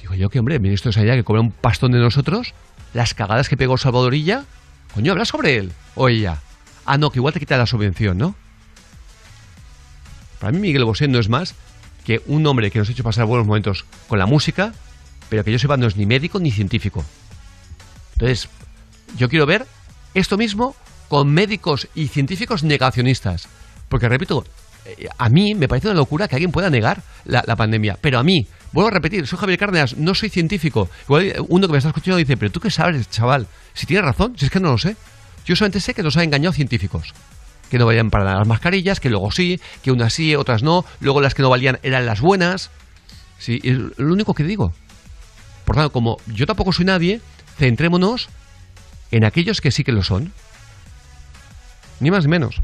Digo 0.00 0.14
yo 0.14 0.28
que, 0.30 0.38
hombre, 0.38 0.58
ministro 0.58 0.90
de 0.90 0.94
Sanidad 0.94 1.14
que 1.14 1.24
cobra 1.24 1.40
un 1.40 1.50
pastón 1.50 1.92
de 1.92 1.98
nosotros, 1.98 2.52
las 2.92 3.14
cagadas 3.14 3.48
que 3.48 3.56
pegó 3.56 3.78
Salvadorilla, 3.78 4.44
coño, 4.94 5.12
habla 5.12 5.24
sobre 5.24 5.56
él 5.56 5.72
o 5.94 6.08
ella. 6.08 6.40
Ah, 6.84 6.98
no, 6.98 7.10
que 7.10 7.18
igual 7.18 7.32
te 7.32 7.40
quita 7.40 7.56
la 7.56 7.66
subvención, 7.66 8.18
¿no? 8.18 8.34
Para 10.40 10.52
mí 10.52 10.58
Miguel 10.58 10.84
Bosé 10.84 11.08
no 11.08 11.18
es 11.18 11.30
más 11.30 11.54
que 12.04 12.22
un 12.26 12.46
hombre 12.46 12.70
que 12.70 12.78
nos 12.78 12.88
ha 12.88 12.92
hecho 12.92 13.02
pasar 13.02 13.26
buenos 13.26 13.46
momentos 13.46 13.84
con 14.08 14.18
la 14.18 14.26
música, 14.26 14.72
pero 15.28 15.42
que 15.42 15.52
yo 15.52 15.58
sepa 15.58 15.76
no 15.76 15.86
es 15.86 15.96
ni 15.96 16.06
médico 16.06 16.38
ni 16.38 16.50
científico. 16.50 17.04
Entonces, 18.14 18.48
yo 19.16 19.28
quiero 19.28 19.46
ver 19.46 19.66
esto 20.14 20.36
mismo 20.36 20.76
con 21.08 21.32
médicos 21.32 21.88
y 21.94 22.08
científicos 22.08 22.62
negacionistas. 22.62 23.48
Porque, 23.88 24.08
repito, 24.08 24.44
eh, 24.84 25.08
a 25.16 25.28
mí 25.28 25.54
me 25.54 25.68
parece 25.68 25.88
una 25.88 25.96
locura 25.96 26.28
que 26.28 26.36
alguien 26.36 26.52
pueda 26.52 26.70
negar 26.70 27.02
la, 27.24 27.42
pandemia. 27.56 27.98
Pero 28.00 28.18
a 28.18 28.22
mí, 28.22 28.46
vuelvo 28.72 28.88
a 28.88 28.92
repetir, 28.92 29.26
soy 29.26 29.38
Javier 29.38 29.58
Cárdenas, 29.58 29.96
no 29.96 30.14
soy 30.14 30.28
científico. 30.28 30.88
Igual 31.04 31.34
uno 31.48 31.66
que 31.66 31.72
me 31.72 31.78
está 31.78 31.88
escuchando 31.88 32.18
dice, 32.18 32.36
pero 32.36 32.52
tú 32.52 32.60
qué 32.60 32.70
sabes, 32.70 33.08
chaval, 33.10 33.46
si 33.72 33.86
tienes 33.86 34.04
razón, 34.04 34.34
si 34.36 34.46
es 34.46 34.50
que 34.50 34.60
no 34.60 34.70
lo 34.70 34.78
sé. 34.78 34.96
Yo 35.44 35.56
solamente 35.56 35.80
sé 35.80 35.94
que 35.94 36.02
nos 36.02 36.16
han 36.16 36.24
engañado 36.24 36.52
científicos. 36.52 37.12
Que 37.74 37.78
no 37.80 37.86
valían 37.86 38.08
para 38.08 38.36
las 38.36 38.46
mascarillas, 38.46 39.00
que 39.00 39.10
luego 39.10 39.32
sí, 39.32 39.60
que 39.82 39.90
unas 39.90 40.12
sí, 40.12 40.36
otras 40.36 40.62
no. 40.62 40.84
Luego 41.00 41.20
las 41.20 41.34
que 41.34 41.42
no 41.42 41.50
valían 41.50 41.80
eran 41.82 42.06
las 42.06 42.20
buenas. 42.20 42.70
Sí, 43.40 43.58
es 43.64 43.76
lo 43.98 44.12
único 44.12 44.32
que 44.32 44.44
digo. 44.44 44.72
Por 45.64 45.74
tanto, 45.74 45.90
como 45.90 46.18
yo 46.28 46.46
tampoco 46.46 46.72
soy 46.72 46.84
nadie, 46.84 47.20
centrémonos 47.58 48.28
en 49.10 49.24
aquellos 49.24 49.60
que 49.60 49.72
sí 49.72 49.82
que 49.82 49.90
lo 49.90 50.04
son. 50.04 50.32
Ni 51.98 52.12
más 52.12 52.26
ni 52.26 52.30
menos. 52.30 52.60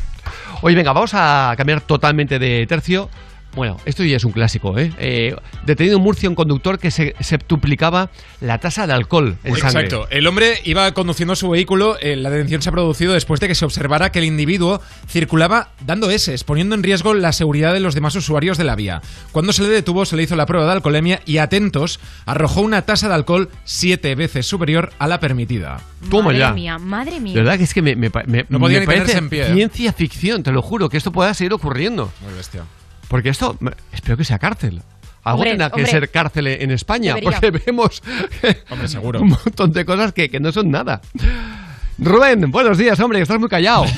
Oye, 0.63 0.77
venga, 0.77 0.93
vamos 0.93 1.11
a 1.15 1.55
cambiar 1.57 1.81
totalmente 1.81 2.39
de 2.39 2.65
tercio. 2.69 3.11
Bueno, 3.55 3.79
esto 3.85 4.05
ya 4.05 4.17
es 4.17 4.25
un 4.25 4.31
clásico, 4.33 4.79
¿eh? 4.79 4.93
Eh, 4.99 5.35
detenido 5.67 5.97
en 5.97 6.03
Murcia 6.05 6.29
un 6.29 6.37
conductor 6.37 6.79
que 6.79 6.91
se 6.93 7.17
septuplicaba 7.19 8.11
la 8.41 8.59
tasa 8.59 8.87
de 8.87 8.93
alcohol 8.93 9.37
en 9.43 9.57
sangre. 9.57 9.85
Exacto. 9.87 10.07
El 10.11 10.27
hombre 10.29 10.55
iba 10.65 10.93
conduciendo 10.95 11.35
su 11.35 11.51
vehículo. 11.51 11.97
eh, 12.01 12.15
la 12.17 12.31
detención 12.31 12.63
se 12.63 12.69
ha 12.69 12.73
producido 12.73 13.13
después 13.13 13.41
de 13.41 13.49
que 13.49 13.55
se 13.57 13.65
observara 13.65 14.13
que 14.13 14.21
el 14.21 14.25
individuo 14.27 14.81
circulaba 15.09 15.71
dando 15.85 16.11
S, 16.11 16.35
poniendo 16.47 16.75
en 16.77 16.83
riesgo 16.85 17.13
la 17.15 17.33
seguridad 17.33 17.73
de 17.73 17.81
los 17.81 17.95
demás 17.97 18.15
usuarios 18.15 18.57
de 18.57 18.65
la 18.65 18.77
vía. 18.77 19.03
Cuando 19.33 19.53
se 19.53 19.63
le 19.63 19.69
detuvo, 19.69 20.05
se 20.05 20.17
le 20.17 20.23
hizo 20.23 20.37
la 20.37 20.47
prueba 20.47 20.67
de 20.67 20.73
alcoholemia 20.73 21.21
y, 21.27 21.39
atentos, 21.39 21.99
arrojó 22.27 22.61
una 22.61 22.83
tasa 22.83 23.09
de 23.09 23.15
alcohol 23.15 23.49
siete 23.65 24.15
veces 24.15 24.47
superior 24.47 24.93
a 24.99 25.09
la 25.09 25.19
permitida. 25.19 25.81
Toma 26.09 26.27
madre 26.27 26.39
ya. 26.39 26.53
mía, 26.53 26.79
madre 26.79 27.19
mía. 27.21 27.35
De 27.35 27.41
verdad 27.43 27.59
que 27.59 27.65
es 27.65 27.75
que 27.75 27.83
me, 27.83 27.97
me 27.97 28.11
me- 28.27 28.47
No 28.49 28.59
me 28.61 28.81
parece 28.87 29.19
en 29.19 29.29
pie, 29.29 29.51
¿eh? 29.51 29.55
ciencia 29.55 29.93
ficción, 29.93 30.43
te 30.43 30.53
lo 30.53 30.63
juro, 30.63 30.89
que 30.89 30.97
esto 30.97 31.11
pueda 31.13 31.35
seguir 31.35 31.53
ocurriendo. 31.53 32.13
Muy 32.25 32.33
bestia. 32.35 32.63
Porque 33.11 33.29
esto, 33.31 33.59
espero 33.93 34.17
que 34.17 34.25
sea 34.25 34.39
cárcel. 34.39 34.81
Algo 35.25 35.39
Hombre, 35.41 35.51
tendrá 35.51 35.69
que 35.71 35.81
hombre. 35.81 35.91
ser 35.91 36.11
cárcel 36.11 36.47
en 36.47 36.71
España, 36.71 37.15
Debería. 37.17 37.41
porque 37.41 37.51
vemos 37.67 38.01
Hombre, 38.71 38.87
seguro. 38.89 39.21
un 39.21 39.31
montón 39.31 39.73
de 39.73 39.85
cosas 39.85 40.13
que, 40.13 40.31
que 40.31 40.39
no 40.39 40.53
son 40.53 40.71
nada. 40.71 41.01
Rubén, 41.99 42.51
buenos 42.51 42.79
días, 42.79 42.99
hombre, 43.01 43.19
que 43.19 43.25
estás 43.25 43.39
muy 43.41 43.49
callado. 43.49 43.85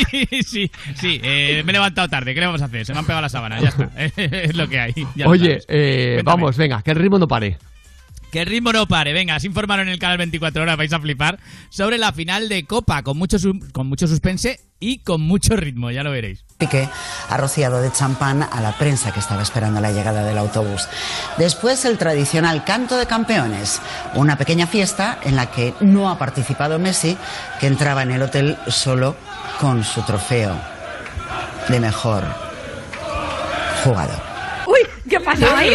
Sí, 0.00 0.42
sí, 0.42 0.70
sí. 0.94 1.20
eh, 1.22 1.62
me 1.64 1.72
he 1.72 1.74
levantado 1.74 2.08
tarde. 2.08 2.32
¿Qué 2.34 2.40
le 2.40 2.46
vamos 2.46 2.62
a 2.62 2.66
hacer? 2.66 2.86
Se 2.86 2.92
me 2.94 3.00
han 3.00 3.04
pegado 3.04 3.20
las 3.20 3.32
sábanas. 3.32 3.62
Ya 3.62 3.68
está. 3.68 3.90
es 4.22 4.54
lo 4.56 4.68
que 4.68 4.78
hay. 4.80 4.94
Oye, 5.26 5.58
eh, 5.68 6.22
vamos, 6.24 6.56
venga, 6.56 6.80
que 6.82 6.92
el 6.92 6.96
ritmo 6.96 7.18
no 7.18 7.28
pare. 7.28 7.58
Que 8.36 8.42
el 8.42 8.48
ritmo 8.48 8.70
no 8.70 8.86
pare. 8.86 9.14
Venga, 9.14 9.34
os 9.34 9.44
informaron 9.44 9.88
en 9.88 9.94
el 9.94 9.98
canal 9.98 10.18
24 10.18 10.62
horas, 10.62 10.76
vais 10.76 10.92
a 10.92 11.00
flipar, 11.00 11.38
sobre 11.70 11.96
la 11.96 12.12
final 12.12 12.50
de 12.50 12.66
Copa, 12.66 13.02
con 13.02 13.16
mucho, 13.16 13.38
con 13.72 13.86
mucho 13.86 14.06
suspense 14.06 14.60
y 14.78 14.98
con 14.98 15.22
mucho 15.22 15.56
ritmo, 15.56 15.90
ya 15.90 16.02
lo 16.02 16.10
veréis. 16.10 16.44
Piqué 16.58 16.86
ha 17.30 17.36
rociado 17.38 17.80
de 17.80 17.90
champán 17.90 18.42
a 18.42 18.60
la 18.60 18.72
prensa 18.76 19.10
que 19.10 19.20
estaba 19.20 19.40
esperando 19.40 19.80
la 19.80 19.90
llegada 19.90 20.22
del 20.22 20.36
autobús. 20.36 20.86
Después 21.38 21.86
el 21.86 21.96
tradicional 21.96 22.62
canto 22.62 22.98
de 22.98 23.06
campeones, 23.06 23.80
una 24.16 24.36
pequeña 24.36 24.66
fiesta 24.66 25.18
en 25.22 25.34
la 25.34 25.50
que 25.50 25.72
no 25.80 26.10
ha 26.10 26.18
participado 26.18 26.78
Messi, 26.78 27.16
que 27.58 27.68
entraba 27.68 28.02
en 28.02 28.10
el 28.10 28.20
hotel 28.20 28.58
solo 28.68 29.16
con 29.62 29.82
su 29.82 30.02
trofeo 30.02 30.54
de 31.70 31.80
mejor 31.80 32.22
jugador. 33.82 34.35
Uy, 34.66 34.78
¿qué 35.08 35.20
pasa 35.20 35.58
ahí? 35.58 35.70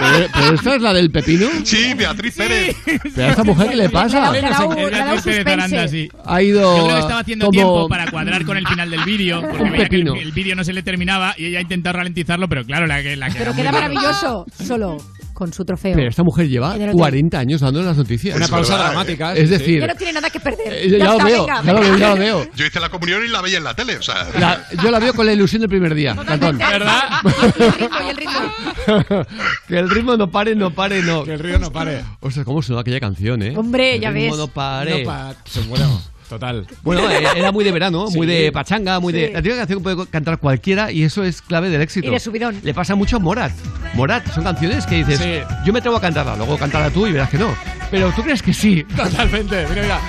¿Pero, 0.00 0.26
pero 0.34 0.54
esta 0.54 0.74
es 0.76 0.82
la 0.82 0.92
del 0.92 1.10
pepino? 1.10 1.46
Sí, 1.64 1.94
Beatriz 1.94 2.34
Pérez. 2.36 2.76
¿Pero 3.14 3.26
a 3.26 3.30
esta 3.30 3.44
mujer 3.44 3.68
qué 3.70 3.76
le 3.76 3.88
pasa? 3.90 4.20
Dado- 4.20 4.34
Es 4.34 4.42
le 4.42 4.48
ha 4.48 4.50
dado 4.50 4.68
Beatriz 4.70 5.22
Pérez 5.24 5.46
Aranda, 5.46 5.66
suspense. 5.82 5.88
sí. 5.88 6.08
Ha 6.24 6.42
ido 6.42 6.76
Yo 6.76 6.84
creo 6.84 6.96
que 6.96 7.00
estaba 7.02 7.20
haciendo 7.20 7.46
como- 7.46 7.52
tiempo 7.52 7.88
para 7.88 8.10
cuadrar 8.10 8.44
con 8.44 8.56
el 8.56 8.66
final 8.66 8.90
del 8.90 9.04
vídeo, 9.04 9.40
porque 9.42 9.62
Un 9.62 9.70
veía 9.72 9.88
que 9.88 9.96
el, 9.96 10.04
pepino. 10.04 10.14
el 10.20 10.32
vídeo 10.32 10.56
no 10.56 10.64
se 10.64 10.72
le 10.72 10.82
terminaba 10.82 11.34
y 11.38 11.46
ella 11.46 11.58
ha 11.58 11.62
intentado 11.62 11.96
ralentizarlo, 11.98 12.48
pero 12.48 12.64
claro, 12.64 12.86
la 12.86 13.02
que 13.02 13.16
la 13.16 13.28
que 13.30 13.38
Pero 13.38 13.54
queda 13.54 13.70
maravilloso 13.72 14.46
solo 14.66 14.96
con 15.32 15.52
su 15.52 15.64
trofeo. 15.64 15.94
Pero 15.94 16.08
esta 16.08 16.22
mujer 16.22 16.48
lleva 16.48 16.74
En 16.76 16.82
el 16.82 16.88
hotel. 16.90 16.98
40 17.00 17.38
años 17.38 17.60
dando 17.60 17.82
las 17.82 17.96
noticias. 17.96 18.36
Una 18.36 18.48
pausa 18.48 18.76
dramática. 18.76 19.34
Es 19.34 19.50
decir, 19.50 19.80
Ya 19.80 19.86
no 19.86 19.94
tiene 19.94 20.12
nada 20.14 20.30
que 20.30 20.40
perder. 20.40 20.72
eh, 20.72 20.88
ya, 20.90 21.04
lo 21.04 21.12
está, 21.12 21.24
veo, 21.24 21.46
venga, 21.46 21.62
ya 21.64 21.72
lo 21.72 21.80
veo, 21.80 21.96
ya 21.98 22.08
lo 22.10 22.16
veo. 22.16 22.46
Yo 22.54 22.66
hice 22.66 22.80
la 22.80 22.88
comunión 22.88 23.24
y 23.24 23.28
la 23.28 23.40
veía 23.40 23.58
en 23.58 23.64
la 23.64 23.74
tele, 23.74 23.96
o 23.96 24.02
sea. 24.02 24.28
La- 24.38 24.66
yo 24.82 24.90
la 24.90 24.98
veo 24.98 25.14
con 25.14 25.26
la 25.26 25.32
ilusión 25.32 25.60
del 25.60 25.68
primer 25.68 25.94
día, 25.94 26.14
Cantón. 26.26 26.58
¿Verdad? 26.58 27.02
Y 27.58 27.62
el 27.62 27.72
ritmo, 27.72 27.98
y 28.06 28.08
el 28.10 28.16
ritmo. 28.16 29.26
que 29.68 29.78
el 29.78 29.90
ritmo 29.90 30.16
no 30.16 30.30
pare, 30.30 30.54
no 30.54 30.74
pare, 30.74 31.02
no. 31.02 31.24
Que 31.24 31.32
el 31.34 31.38
río 31.38 31.58
no 31.58 31.72
pare. 31.72 32.02
Ostras, 32.20 32.44
cómo 32.44 32.62
sonó 32.62 32.78
aquella 32.78 33.00
canción, 33.00 33.42
¿eh? 33.42 33.54
Hombre, 33.56 33.96
el 33.96 34.00
ya 34.00 34.10
ritmo 34.10 34.30
ves. 34.32 34.38
no 34.38 34.48
pare. 34.48 35.04
No 35.04 35.06
pa- 35.10 35.34
se 35.44 35.60
bueno, 35.62 36.00
total. 36.32 36.66
Bueno, 36.82 37.10
eh, 37.10 37.24
era 37.36 37.52
muy 37.52 37.64
de 37.64 37.72
verano, 37.72 38.06
muy 38.14 38.26
Sí. 38.26 38.32
de 38.32 38.52
pachanga, 38.52 38.98
muy 39.00 39.12
de... 39.12 39.30
La 39.32 39.42
típica 39.42 39.58
canción 39.58 39.78
que 39.78 39.82
puede 39.82 40.06
cantar 40.08 40.38
cualquiera 40.38 40.90
y 40.90 41.02
eso 41.02 41.22
es 41.24 41.42
clave 41.42 41.68
del 41.70 41.80
éxito. 41.82 42.06
Y 42.08 42.10
de 42.10 42.18
subidón. 42.20 42.58
Le 42.62 42.72
pasa 42.74 42.94
mucho 42.94 43.16
a 43.16 43.18
Morat. 43.18 43.52
Morat, 43.94 44.26
son 44.32 44.44
canciones 44.44 44.86
que 44.86 44.96
dices, 45.04 45.18
Sí. 45.18 45.34
yo 45.66 45.72
me 45.72 45.78
atrevo 45.80 45.96
a 45.96 46.00
cantarla, 46.00 46.36
luego 46.36 46.56
cantarla 46.56 46.90
tú 46.90 47.06
y 47.06 47.12
verás 47.12 47.28
que 47.30 47.38
no. 47.38 47.54
Pero 47.90 48.10
tú 48.12 48.22
crees 48.22 48.42
que 48.42 48.54
sí. 48.54 48.84
Totalmente. 48.96 49.66
Mira, 49.68 49.82
mira. 49.82 50.00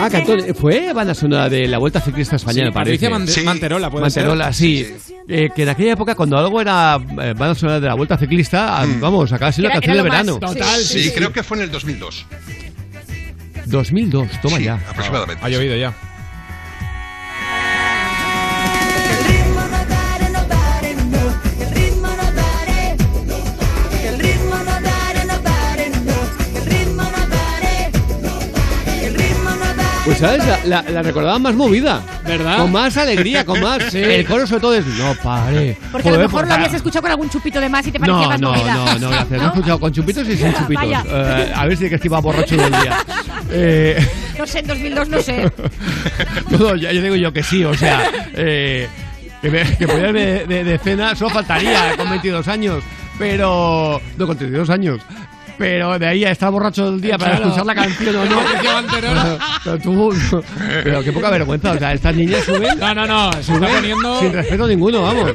Ah, 0.00 0.10
Cantón, 0.10 0.54
¿fue 0.54 0.92
banda 0.92 1.14
sonora 1.14 1.48
de 1.48 1.66
la 1.68 1.78
Vuelta 1.78 2.00
Ciclista 2.00 2.36
Española, 2.36 2.68
Sí, 2.68 2.72
parece? 2.72 2.90
Patricia 2.96 3.10
Mante- 3.10 3.32
Sí. 3.32 3.40
Manterola, 3.42 3.90
puede 3.90 4.02
Manterola, 4.04 4.52
ser. 4.52 4.54
sí. 4.54 4.94
Eh, 5.28 5.50
que 5.54 5.62
en 5.62 5.68
aquella 5.68 5.92
época, 5.92 6.14
cuando 6.14 6.36
algo 6.38 6.60
era 6.60 6.96
eh, 6.96 7.34
banda 7.36 7.54
sonora 7.54 7.80
de 7.80 7.86
la 7.86 7.94
Vuelta 7.94 8.16
Ciclista, 8.18 8.80
ah, 8.80 8.86
vamos, 9.00 9.32
acaba 9.32 9.52
siendo 9.52 9.68
Era- 9.68 9.78
una 9.78 9.80
canción 9.80 9.94
era 9.94 10.02
de 10.04 10.08
más. 10.08 10.26
verano. 10.26 10.38
Total, 10.54 10.80
Sí, 10.80 11.02
sí. 11.04 11.10
creo 11.14 11.32
que 11.32 11.42
fue 11.42 11.56
en 11.58 11.64
el 11.64 11.70
2002. 11.70 12.26
2002, 13.66 14.28
toma 14.42 14.56
Sí, 14.56 14.64
ya. 14.64 14.74
aproximadamente. 14.88 15.44
Ha 15.44 15.48
llovido 15.48 15.76
ya. 15.76 15.94
Pues, 30.10 30.18
¿sabes? 30.18 30.44
La, 30.66 30.82
la- 30.82 30.90
la 30.90 31.02
recordaba 31.02 31.38
más 31.38 31.54
movida. 31.54 32.02
¿Verdad? 32.26 32.58
Con 32.58 32.72
más 32.72 32.96
alegría, 32.96 33.44
con 33.44 33.60
más... 33.60 33.94
El 33.94 34.26
coro 34.26 34.46
sobre 34.46 34.60
todo 34.60 34.74
es... 34.74 34.84
No, 34.86 35.14
pare. 35.22 35.76
Porque 35.92 36.08
a 36.08 36.12
lo 36.12 36.18
mejor 36.18 36.46
lo 36.48 36.54
habías 36.54 36.74
escuchado 36.74 37.02
con 37.02 37.10
algún 37.12 37.30
chupito 37.30 37.60
de 37.60 37.68
más 37.68 37.86
y 37.86 37.92
te 37.92 38.00
parecía 38.00 38.22
No, 38.22 38.28
más 38.28 38.40
no, 38.40 38.50
movida. 38.52 38.74
no, 38.74 38.98
no, 38.98 39.08
gracias. 39.10 39.30
Lo 39.40 39.44
he 39.44 39.46
escuchado 39.48 39.80
con 39.80 39.92
chupitos 39.92 40.28
y 40.28 40.36
sin 40.36 40.52
chupitos. 40.58 40.84
Eh, 41.08 41.52
a 41.54 41.66
ver 41.66 41.76
si 41.76 41.86
es 41.86 42.00
que 42.00 42.06
iba 42.06 42.20
borracho 42.20 42.56
del 42.56 42.70
día. 42.70 42.98
Eh, 43.52 44.06
No 44.38 44.46
sé, 44.46 44.60
en 44.60 44.66
2002 44.68 45.08
no 45.08 45.20
sé. 45.20 45.50
no, 46.50 46.58
no, 46.58 46.76
ya, 46.76 46.92
ya 46.92 47.00
digo 47.02 47.16
yo 47.16 47.32
que 47.32 47.42
sí, 47.42 47.64
o 47.64 47.74
sea... 47.74 48.00
Eh, 48.34 48.88
que, 49.42 49.50
me, 49.50 49.76
que 49.76 49.86
de, 49.86 50.46
de, 50.46 50.64
de 50.64 50.78
cena, 50.78 51.14
solo 51.16 51.30
faltaría 51.30 51.96
con 51.96 52.08
22 52.10 52.46
años. 52.46 52.84
Pero... 53.18 54.00
No, 54.16 54.26
con 54.26 54.36
32 54.38 54.70
años. 54.70 55.00
Pero 55.60 55.98
de 55.98 56.06
ahí 56.06 56.24
a 56.24 56.30
estar 56.30 56.50
borracho 56.50 56.90
del 56.90 57.00
día 57.02 57.18
para 57.18 57.32
Claro. 57.36 57.44
escuchar 57.44 57.66
la 57.66 57.74
canción 57.74 58.16
o 58.16 58.24
no. 58.24 59.38
Pero 59.62 59.78
tú... 59.78 60.14
Pero 60.82 61.02
qué 61.04 61.12
poca 61.12 61.28
vergüenza. 61.30 61.72
O 61.72 61.78
sea, 61.78 61.92
estas 61.92 62.16
niñas 62.16 62.42
suben... 62.44 62.78
No, 62.78 62.94
no, 62.94 63.06
no. 63.06 63.32
Se 63.34 63.52
está 63.54 63.68
poniendo. 63.68 64.20
sin 64.20 64.32
respeto 64.32 64.66
ninguno, 64.66 65.02
vamos. 65.02 65.32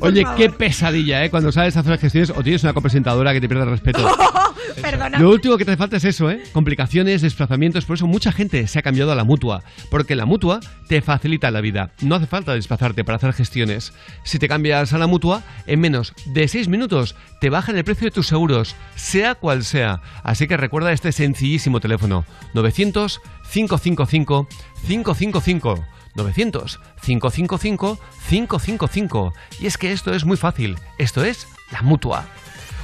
Oye, 0.00 0.24
qué 0.36 0.50
pesadilla, 0.50 1.24
¿eh? 1.24 1.30
Cuando 1.30 1.50
sabes 1.50 1.76
hacer 1.76 1.90
las 1.90 2.00
gestiones 2.00 2.30
o 2.36 2.42
tienes 2.42 2.62
una 2.62 2.74
copresentadora 2.74 3.32
que 3.32 3.40
te 3.40 3.48
pierde 3.48 3.64
el 3.64 3.70
respeto. 3.70 4.06
Perdona. 4.82 5.18
Lo 5.18 5.30
último 5.30 5.56
que 5.56 5.64
te 5.64 5.72
hace 5.72 5.78
falta 5.78 5.96
es 5.96 6.04
eso, 6.04 6.30
¿eh? 6.30 6.42
Complicaciones, 6.52 7.22
desplazamientos. 7.22 7.84
Por 7.86 7.94
eso 7.96 8.06
mucha 8.06 8.30
gente 8.32 8.66
se 8.66 8.78
ha 8.78 8.82
cambiado 8.82 9.10
a 9.10 9.14
la 9.14 9.24
mutua. 9.24 9.62
Porque 9.90 10.14
la 10.14 10.26
mutua 10.26 10.60
te 10.88 11.00
facilita 11.00 11.50
la 11.50 11.60
vida. 11.60 11.90
No 12.02 12.14
hace 12.16 12.26
falta 12.26 12.52
desplazarte 12.54 13.02
para 13.02 13.16
hacer 13.16 13.32
gestiones. 13.32 13.92
Si 14.24 14.38
te 14.38 14.46
cambias 14.46 14.92
a 14.92 14.98
la 14.98 15.06
mutua, 15.06 15.42
en 15.66 15.80
menos 15.80 16.12
de 16.26 16.46
6 16.46 16.68
minutos 16.68 17.16
te 17.40 17.50
bajan 17.50 17.76
el 17.76 17.84
precio 17.84 18.06
de 18.06 18.10
tus 18.10 18.26
seguros, 18.26 18.74
sea 18.96 19.34
cual 19.40 19.64
sea. 19.64 20.00
Así 20.22 20.46
que 20.46 20.56
recuerda 20.56 20.92
este 20.92 21.12
sencillísimo 21.12 21.80
teléfono: 21.80 22.24
900 22.54 23.20
555 23.52 24.48
555. 24.86 25.84
900 26.14 26.80
555 27.02 27.98
555. 28.28 29.32
Y 29.60 29.66
es 29.66 29.78
que 29.78 29.92
esto 29.92 30.12
es 30.14 30.24
muy 30.24 30.36
fácil. 30.36 30.76
Esto 30.98 31.24
es 31.24 31.46
la 31.70 31.82
mutua. 31.82 32.24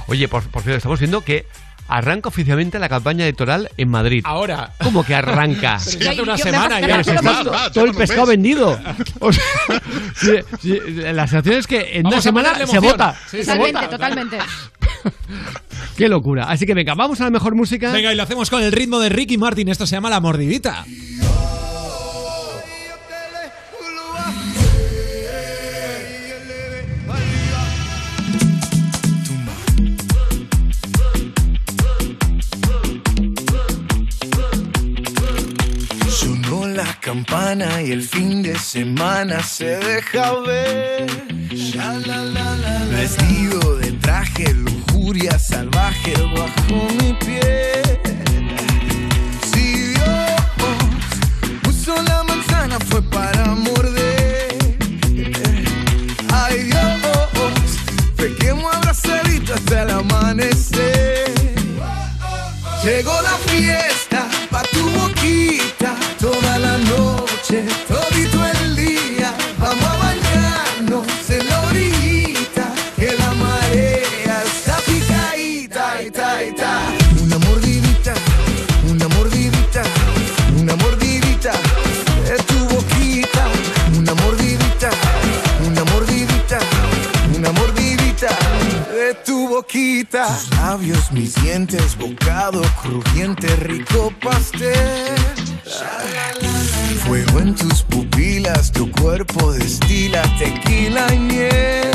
Oye, 0.07 0.27
por, 0.27 0.43
por 0.43 0.61
cierto, 0.61 0.77
estamos 0.77 0.99
viendo 0.99 1.21
que 1.21 1.45
arranca 1.87 2.29
oficialmente 2.29 2.79
la 2.79 2.89
campaña 2.89 3.25
electoral 3.25 3.69
en 3.77 3.89
Madrid. 3.89 4.21
Ahora. 4.25 4.73
¿Cómo 4.81 5.03
que 5.03 5.13
arranca? 5.15 5.77
Pero 5.99 5.99
ya 6.03 6.11
hace 6.11 6.21
una 6.21 6.37
semana 6.37 6.79
ya. 6.79 6.87
Pero 6.87 7.03
si 7.03 7.09
está 7.11 7.43
to- 7.43 7.71
todo 7.73 7.85
el 7.85 7.93
pescado 7.93 8.25
vendido. 8.27 8.79
O 9.19 9.31
sea, 9.33 9.43
sí, 10.15 10.31
sí, 10.61 10.79
la 10.95 11.27
sensación 11.27 11.57
es 11.59 11.67
que 11.67 11.97
en 11.97 12.03
Vamos 12.03 12.15
una 12.15 12.21
semana 12.21 12.65
se 12.67 12.79
vota. 12.79 13.15
Sí, 13.29 13.43
se 13.43 13.55
Totalmente, 13.57 13.79
vota. 13.79 13.89
totalmente. 13.89 14.37
Qué 15.95 16.09
locura. 16.09 16.45
Así 16.45 16.65
que 16.65 16.73
venga, 16.73 16.93
vamos 16.93 17.21
a 17.21 17.25
la 17.25 17.29
mejor 17.29 17.55
música. 17.55 17.91
Venga, 17.91 18.11
y 18.11 18.15
lo 18.15 18.23
hacemos 18.23 18.49
con 18.49 18.61
el 18.61 18.71
ritmo 18.71 18.99
de 18.99 19.09
Ricky 19.09 19.37
Martin. 19.37 19.69
Esto 19.69 19.87
se 19.87 19.95
llama 19.95 20.09
La 20.09 20.19
Mordidita. 20.19 20.85
La 36.75 36.99
campana 36.99 37.81
y 37.81 37.91
el 37.91 38.01
fin 38.01 38.43
de 38.43 38.57
semana 38.59 39.41
se 39.41 39.77
deja 39.77 40.33
ver. 40.41 41.07
Vestido 42.91 43.77
de 43.77 43.93
traje, 43.93 44.53
lujuria 44.53 45.39
salvaje 45.39 46.13
bajo 46.35 46.87
mi 46.99 47.13
piel. 47.13 47.99
Si 49.53 49.93
Dios 49.93 50.41
puso 51.63 51.95
la 52.03 52.23
manzana 52.23 52.77
fue 52.89 53.01
para 53.03 53.45
morder. 53.55 54.77
Ay 56.33 56.63
Dios, 56.63 57.79
pequemos 58.17 58.75
abrazaditos 58.75 59.55
hasta 59.55 59.83
el 59.83 59.89
amanecer. 59.91 61.31
Llegó 62.83 63.13
la 63.21 63.37
fiesta 63.49 63.94
noche, 67.55 67.75
todito 67.87 68.45
el 68.45 68.75
día. 68.75 69.33
Vamos 69.59 69.83
a 69.83 69.97
bañarnos 69.97 71.29
en 71.29 71.49
la 71.49 71.61
orillita, 71.61 72.73
que 72.95 73.15
la 73.17 73.31
marea 73.33 74.43
está 74.43 74.77
picadita, 74.85 76.01
ita, 76.01 76.43
ita. 76.43 76.81
Una 77.21 77.37
mordidita, 77.39 78.13
una 78.89 79.07
mordidita, 79.09 79.83
una 80.59 80.75
mordidita 80.75 81.51
de 82.23 82.37
tu 82.43 82.75
boquita. 82.75 83.47
Una 83.97 84.13
mordidita, 84.15 84.89
una 85.65 85.83
mordidita, 85.85 86.59
una 87.35 87.51
mordidita 87.51 88.29
de 88.91 89.13
tu 89.25 89.47
boquita. 89.49 90.27
Tus 90.27 90.57
labios, 90.57 91.11
mis 91.11 91.35
dientes, 91.35 91.97
bocado 91.97 92.61
crujiente, 92.81 93.55
rico 93.57 94.11
pastel. 94.21 95.44
Fuego 97.05 97.39
en 97.39 97.55
tus 97.55 97.81
pupilas, 97.81 98.71
tu 98.71 98.91
cuerpo 98.91 99.51
destila 99.51 100.21
tequila 100.37 101.11
y 101.11 101.17
miel. 101.17 101.91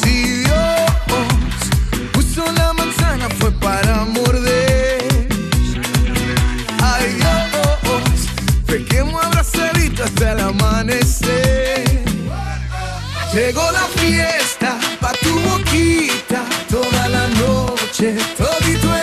Si 0.00 0.42
Dios 0.44 0.90
puso 2.12 2.44
la 2.52 2.72
manzana 2.74 3.28
fue 3.40 3.50
para 3.52 4.04
morder. 4.04 5.02
Ay 6.80 7.12
Dios, 7.14 8.30
pequemos 8.66 9.24
abrazadito 9.24 10.04
hasta 10.04 10.32
el 10.32 10.40
amanecer. 10.40 12.04
Llegó 13.34 13.68
la 13.72 13.86
fiesta 14.00 14.78
pa' 15.00 15.12
tu 15.22 15.40
boquita 15.40 16.44
toda 16.70 17.08
la 17.08 17.26
noche, 17.28 18.16
todito 18.38 18.95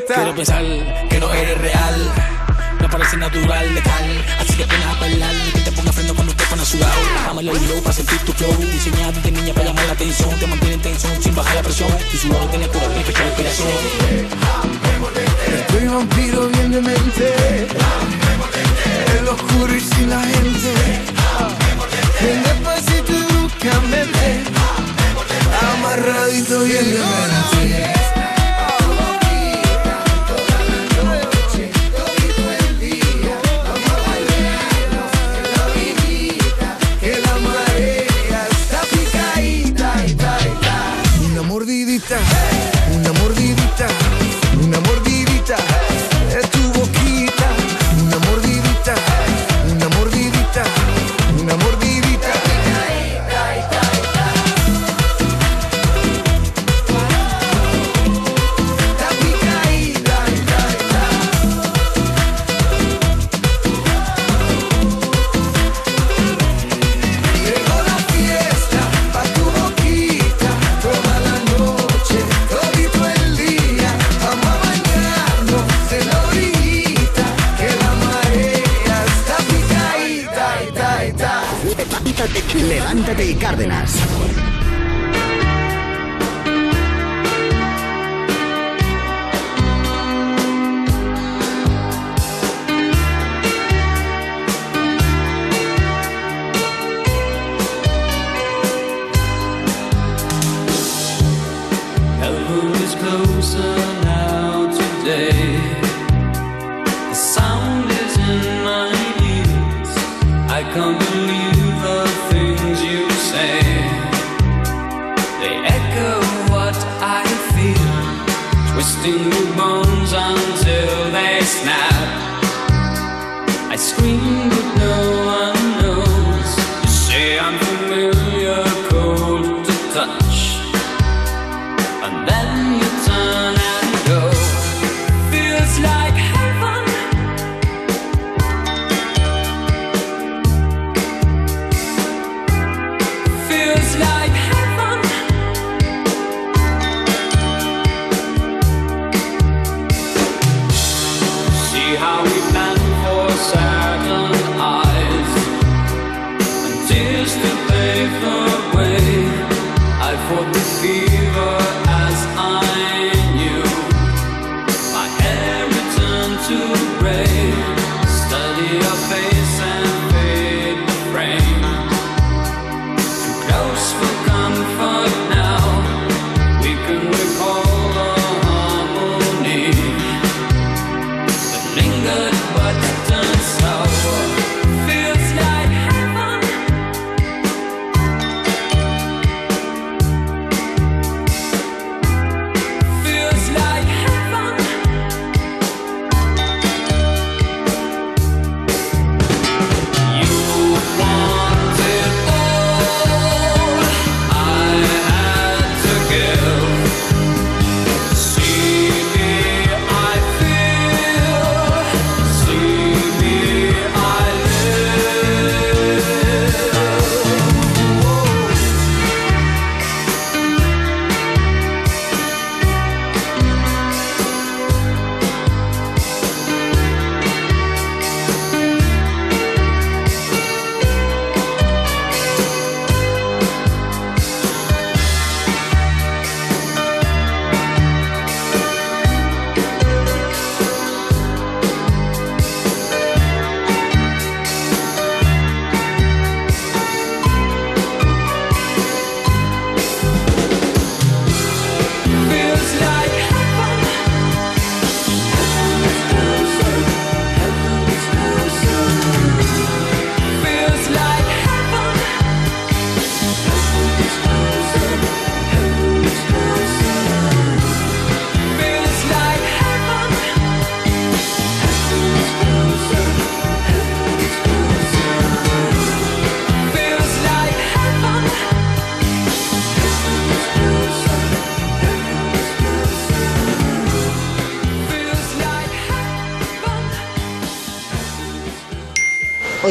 Quiero 0.00 0.34
pensar 0.34 0.64
que 1.10 1.20
no 1.20 1.30
eres 1.34 1.58
real. 1.58 2.12
Me 2.80 2.88
parece 2.88 3.14
natural, 3.18 3.74
letal. 3.74 4.24
Así 4.40 4.54
que 4.54 4.64
ven 4.64 4.82
a 4.82 4.98
bailar 4.98 5.34
y 5.34 5.50
que 5.52 5.60
te 5.60 5.72
ponga 5.72 5.92
freno 5.92 6.14
cuando 6.14 6.34
te 6.34 6.44
pones 6.44 6.66
sudado. 6.66 6.94
Bájame 7.14 7.42
el 7.42 7.46
low 7.48 7.82
para 7.82 7.92
sentir 7.92 8.18
tu 8.20 8.32
flow. 8.32 8.56
Diseñado 8.56 9.12
de 9.20 9.30
niña 9.30 9.52
para 9.52 9.66
llamar 9.66 9.84
la 9.84 9.92
atención. 9.92 10.30
Te 10.38 10.46
mantiene 10.46 10.76
en 10.76 10.80
tensión 10.80 11.22
sin 11.22 11.34
bajar 11.34 11.56
la 11.56 11.62
presión. 11.62 11.90
Tu 12.10 12.16
sudor 12.16 12.50
tiene 12.50 12.68
cura, 12.68 12.88
mi 12.88 13.04
fecha 13.04 13.20
de 13.20 13.28
inspiración. 13.28 13.68
Estoy 15.58 15.88
vampiro 15.88 16.48
bien 16.48 16.70
de 16.70 16.80
mente 16.80 17.66
En 19.18 19.24
lo 19.24 19.32
oscuro 19.32 19.74
y 19.74 19.80
sin 19.80 20.08
la 20.08 20.20
gente 20.20 20.72
Ven 22.22 22.42
despacito 22.42 23.12
y 23.12 23.32
búscame 23.34 24.61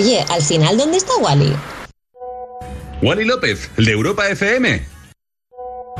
Oye, 0.01 0.25
al 0.29 0.41
final, 0.41 0.77
¿dónde 0.77 0.97
está 0.97 1.15
Wally? 1.17 1.55
Wally 3.03 3.23
López, 3.23 3.69
el 3.77 3.85
de 3.85 3.91
Europa 3.91 4.27
FM. 4.29 4.83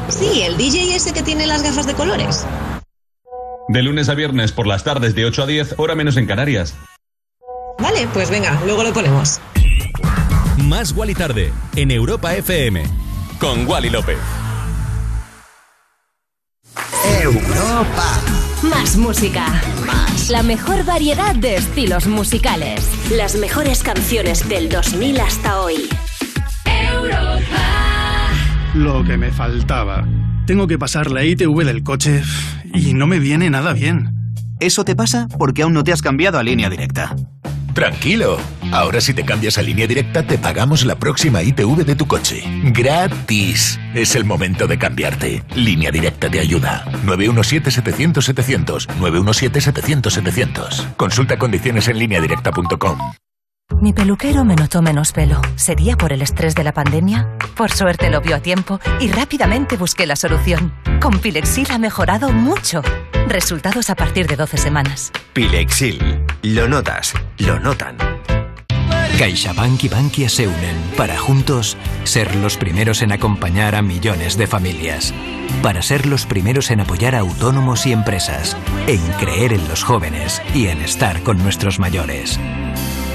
Sí, 0.10 0.42
el 0.42 0.58
DJ 0.58 0.96
ese 0.96 1.14
que 1.14 1.22
tiene 1.22 1.46
las 1.46 1.62
gafas 1.62 1.86
de 1.86 1.94
colores. 1.94 2.44
De 3.68 3.84
lunes 3.84 4.10
a 4.10 4.16
viernes 4.16 4.54
por 4.54 4.66
las 4.66 4.84
tardes 4.84 5.14
de 5.14 5.26
8 5.26 5.44
a 5.44 5.46
10, 5.46 5.76
hora 5.78 5.94
menos 5.94 6.18
en 6.18 6.26
Canarias. 6.26 6.74
Vale, 7.78 8.08
pues 8.12 8.32
venga, 8.32 8.60
luego 8.66 8.82
lo 8.82 8.92
ponemos. 8.92 9.40
Más 10.58 10.94
Wally 10.94 11.14
Tarde, 11.14 11.54
en 11.76 11.92
Europa 11.92 12.34
FM. 12.36 12.82
Con 13.40 13.68
Wally 13.68 13.92
López. 13.92 14.18
Europa. 17.22 18.20
Más 18.64 18.98
música. 18.98 19.62
La 20.28 20.42
mejor 20.42 20.86
variedad 20.86 21.36
de 21.36 21.58
estilos 21.58 22.08
musicales. 22.08 23.01
Las 23.18 23.36
mejores 23.36 23.84
canciones 23.84 24.48
del 24.48 24.70
2000 24.70 25.20
hasta 25.20 25.60
hoy. 25.60 25.76
Lo 28.74 29.04
que 29.04 29.18
me 29.18 29.32
faltaba. 29.32 30.08
Tengo 30.48 30.66
que 30.66 30.80
pasar 30.80 31.12
la 31.12 31.26
ITV 31.26 31.66
del 31.66 31.84
coche 31.84 32.24
y 32.74 32.94
no 32.94 33.08
me 33.08 33.20
viene 33.20 33.50
nada 33.50 33.74
bien. 33.74 34.34
Eso 34.62 34.86
te 34.86 34.96
pasa 34.96 35.28
porque 35.38 35.64
aún 35.64 35.74
no 35.74 35.84
te 35.84 35.92
has 35.92 36.02
cambiado 36.02 36.40
a 36.40 36.44
línea 36.44 36.70
directa. 36.70 37.14
Tranquilo. 37.74 38.38
Ahora 38.72 39.02
si 39.02 39.14
te 39.14 39.26
cambias 39.26 39.58
a 39.58 39.62
línea 39.62 39.88
directa 39.88 40.24
te 40.24 40.38
pagamos 40.38 40.86
la 40.86 40.96
próxima 40.96 41.44
ITV 41.44 41.84
de 41.84 41.96
tu 41.96 42.08
coche. 42.08 42.44
Gratis. 42.64 43.78
Es 43.94 44.16
el 44.16 44.24
momento 44.24 44.68
de 44.68 44.78
cambiarte. 44.78 45.44
Línea 45.54 45.92
directa 45.92 46.30
te 46.30 46.40
ayuda. 46.40 46.86
917-700-700. 47.04 48.88
917-700-700. 49.00 50.96
Consulta 50.96 51.38
condiciones 51.38 51.88
en 51.88 52.00
lineadirecta.com. 52.00 52.98
Mi 53.80 53.94
peluquero 53.94 54.44
me 54.44 54.56
notó 54.56 54.82
menos 54.82 55.12
pelo. 55.12 55.42
¿Sería 55.56 55.96
por 55.96 56.12
el 56.14 56.22
estrés 56.22 56.56
de 56.56 56.64
la 56.64 56.74
pandemia? 56.74 57.38
Por 57.56 57.72
suerte 57.72 58.10
lo 58.10 58.22
vio 58.22 58.36
a 58.36 58.40
tiempo 58.40 58.80
y 59.00 59.10
rápidamente 59.10 59.78
busqué 59.78 60.06
la 60.06 60.16
solución. 60.16 60.74
Con 61.02 61.20
Pilexil 61.20 61.68
ha 61.72 61.78
mejorado 61.78 62.32
mucho. 62.32 62.82
Resultados 63.28 63.90
a 63.90 63.96
partir 63.96 64.28
de 64.28 64.36
12 64.36 64.58
semanas. 64.58 65.12
Pilexil. 65.34 66.26
Lo 66.44 66.68
notas, 66.68 67.14
lo 67.38 67.60
notan. 67.60 67.98
CaixaBank 69.22 69.84
y 69.84 69.88
Bankia 69.88 70.30
se 70.30 70.48
unen 70.48 70.76
para 70.98 71.16
juntos 71.16 71.78
ser 72.06 72.36
los 72.38 72.58
primeros 72.58 73.04
en 73.04 73.12
acompañar 73.12 73.76
a 73.76 73.84
millones 73.84 74.36
de 74.36 74.48
familias. 74.48 75.14
Para 75.62 75.84
ser 75.84 76.08
los 76.08 76.26
primeros 76.26 76.72
en 76.72 76.80
apoyar 76.80 77.14
a 77.14 77.20
autónomos 77.20 77.86
y 77.86 77.92
empresas. 77.92 78.58
En 78.88 79.00
creer 79.20 79.54
en 79.54 79.68
los 79.68 79.84
jóvenes 79.84 80.42
y 80.56 80.70
en 80.70 80.82
estar 80.82 81.22
con 81.22 81.38
nuestros 81.38 81.78
mayores. 81.78 82.40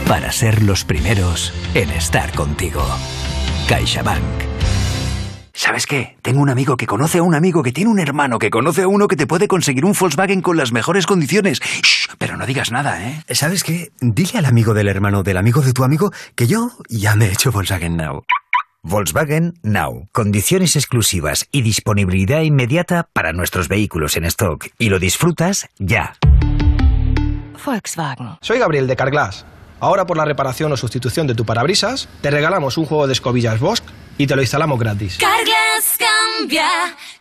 Para 0.06 0.30
ser 0.30 0.62
los 0.62 0.84
primeros 0.84 1.52
en 1.74 1.90
estar 1.90 2.30
contigo. 2.36 2.86
CaixaBank. 3.66 4.45
¿Sabes 5.56 5.86
qué? 5.86 6.18
Tengo 6.20 6.42
un 6.42 6.50
amigo 6.50 6.76
que 6.76 6.86
conoce 6.86 7.16
a 7.16 7.22
un 7.22 7.34
amigo 7.34 7.62
que 7.62 7.72
tiene 7.72 7.90
un 7.90 7.98
hermano 7.98 8.38
que 8.38 8.50
conoce 8.50 8.82
a 8.82 8.88
uno 8.88 9.08
que 9.08 9.16
te 9.16 9.26
puede 9.26 9.48
conseguir 9.48 9.86
un 9.86 9.94
Volkswagen 9.98 10.42
con 10.42 10.58
las 10.58 10.70
mejores 10.70 11.06
condiciones. 11.06 11.60
Shh, 11.60 12.10
pero 12.18 12.36
no 12.36 12.44
digas 12.44 12.70
nada, 12.70 13.02
¿eh? 13.02 13.24
¿Sabes 13.30 13.64
qué? 13.64 13.90
Dile 14.02 14.38
al 14.38 14.44
amigo 14.44 14.74
del 14.74 14.86
hermano 14.86 15.22
del 15.22 15.38
amigo 15.38 15.62
de 15.62 15.72
tu 15.72 15.82
amigo 15.82 16.12
que 16.34 16.46
yo 16.46 16.72
ya 16.90 17.16
me 17.16 17.24
he 17.24 17.32
hecho 17.32 17.52
Volkswagen 17.52 17.96
Now. 17.96 18.24
Volkswagen 18.82 19.54
Now. 19.62 20.10
Condiciones 20.12 20.76
exclusivas 20.76 21.48
y 21.50 21.62
disponibilidad 21.62 22.42
inmediata 22.42 23.08
para 23.14 23.32
nuestros 23.32 23.68
vehículos 23.68 24.18
en 24.18 24.26
stock. 24.26 24.66
Y 24.78 24.90
lo 24.90 24.98
disfrutas 24.98 25.70
ya. 25.78 26.16
Volkswagen. 27.64 28.36
Soy 28.42 28.58
Gabriel 28.58 28.86
de 28.86 28.94
Carglass. 28.94 29.46
Ahora 29.80 30.06
por 30.06 30.18
la 30.18 30.26
reparación 30.26 30.70
o 30.72 30.76
sustitución 30.76 31.26
de 31.26 31.34
tu 31.34 31.46
parabrisas, 31.46 32.10
te 32.20 32.30
regalamos 32.30 32.76
un 32.76 32.84
juego 32.84 33.06
de 33.06 33.14
escobillas 33.14 33.58
Bosch 33.58 33.82
y 34.18 34.26
te 34.26 34.36
lo 34.36 34.42
instalamos 34.42 34.78
gratis. 34.78 35.18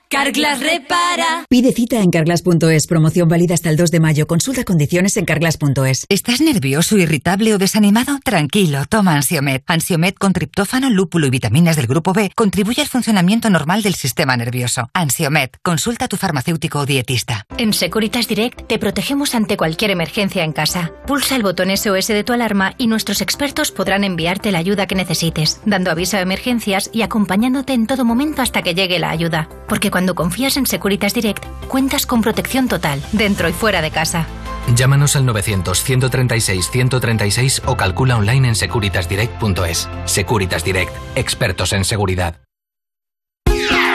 Carglass 0.09 0.59
repara. 0.59 1.45
Pide 1.49 1.73
cita 1.73 1.99
en 2.01 2.11
carglass.es. 2.11 2.87
Promoción 2.87 3.27
válida 3.27 3.53
hasta 3.55 3.69
el 3.69 3.77
2 3.77 3.91
de 3.91 3.99
mayo. 3.99 4.27
Consulta 4.27 4.63
condiciones 4.63 5.17
en 5.17 5.25
carglass.es. 5.25 6.05
¿Estás 6.09 6.41
nervioso, 6.41 6.97
irritable 6.97 7.53
o 7.53 7.57
desanimado? 7.57 8.19
Tranquilo, 8.23 8.85
toma 8.87 9.15
Ansiomet. 9.15 9.63
Ansiomet 9.67 10.17
con 10.17 10.33
triptófano, 10.33 10.89
lúpulo 10.89 11.27
y 11.27 11.31
vitaminas 11.31 11.75
del 11.75 11.87
grupo 11.87 12.13
B 12.13 12.31
contribuye 12.35 12.81
al 12.81 12.87
funcionamiento 12.87 13.49
normal 13.49 13.81
del 13.81 13.95
sistema 13.95 14.37
nervioso. 14.37 14.89
Ansiomet, 14.93 15.57
consulta 15.63 16.05
a 16.05 16.07
tu 16.07 16.17
farmacéutico 16.17 16.79
o 16.79 16.85
dietista. 16.85 17.45
En 17.57 17.73
Securitas 17.73 18.27
Direct 18.27 18.67
te 18.67 18.77
protegemos 18.77 19.33
ante 19.33 19.57
cualquier 19.57 19.91
emergencia 19.91 20.43
en 20.43 20.53
casa. 20.53 20.91
Pulsa 21.07 21.35
el 21.35 21.43
botón 21.43 21.75
SOS 21.75 22.07
de 22.07 22.23
tu 22.23 22.33
alarma 22.33 22.75
y 22.77 22.87
nuestros 22.87 23.21
expertos 23.21 23.71
podrán 23.71 24.03
enviarte 24.03 24.51
la 24.51 24.59
ayuda 24.59 24.85
que 24.85 24.95
necesites, 24.95 25.61
dando 25.65 25.89
aviso 25.89 26.17
a 26.17 26.21
emergencias 26.21 26.89
y 26.93 27.01
acompañándote 27.01 27.73
en 27.73 27.87
todo 27.87 28.05
momento 28.05 28.41
hasta 28.41 28.61
que 28.61 28.75
llegue 28.75 28.99
la 28.99 29.09
ayuda. 29.09 29.49
Porque 29.67 29.89
cuando 29.89 30.04
confías 30.13 30.57
en 30.57 30.67
Securitas 30.67 31.15
Direct, 31.15 31.43
cuentas 31.67 32.05
con 32.05 32.21
protección 32.21 32.67
total, 32.67 33.01
dentro 33.13 33.49
y 33.49 33.53
fuera 33.53 33.81
de 33.81 33.89
casa. 33.89 34.27
Llámanos 34.75 35.15
al 35.15 35.25
900-136-136 35.25 37.63
o 37.65 37.75
calcula 37.77 38.17
online 38.17 38.49
en 38.49 38.55
securitasdirect.es. 38.55 39.89
Securitas 40.05 40.63
Direct, 40.63 40.93
expertos 41.15 41.73
en 41.73 41.83
seguridad. 41.85 42.41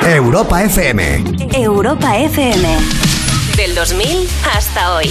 Europa 0.03 0.65
FM. 0.65 1.23
Europa 1.53 2.19
FM. 2.19 2.69
Del 3.57 3.75
2000 3.75 4.29
hasta 4.57 4.95
hoy. 4.95 5.11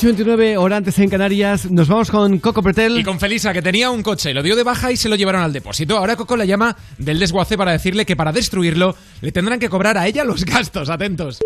8.29, 0.00 0.56
hora 0.56 0.78
antes 0.78 0.98
en 0.98 1.10
Canarias. 1.10 1.70
Nos 1.70 1.86
vamos 1.86 2.10
con 2.10 2.38
Coco 2.38 2.62
Pretel. 2.62 2.98
Y 2.98 3.04
con 3.04 3.20
Felisa, 3.20 3.52
que 3.52 3.60
tenía 3.60 3.90
un 3.90 4.02
coche, 4.02 4.32
lo 4.32 4.42
dio 4.42 4.56
de 4.56 4.62
baja 4.62 4.90
y 4.90 4.96
se 4.96 5.10
lo 5.10 5.16
llevaron 5.16 5.42
al 5.42 5.52
depósito. 5.52 5.98
Ahora 5.98 6.16
Coco 6.16 6.38
la 6.38 6.46
llama 6.46 6.74
del 6.96 7.18
desguace 7.18 7.58
para 7.58 7.72
decirle 7.72 8.06
que 8.06 8.16
para 8.16 8.32
destruirlo 8.32 8.96
le 9.20 9.30
tendrán 9.30 9.58
que 9.58 9.68
cobrar 9.68 9.98
a 9.98 10.06
ella 10.06 10.24
los 10.24 10.44
gastos. 10.46 10.88
Atentos. 10.88 11.40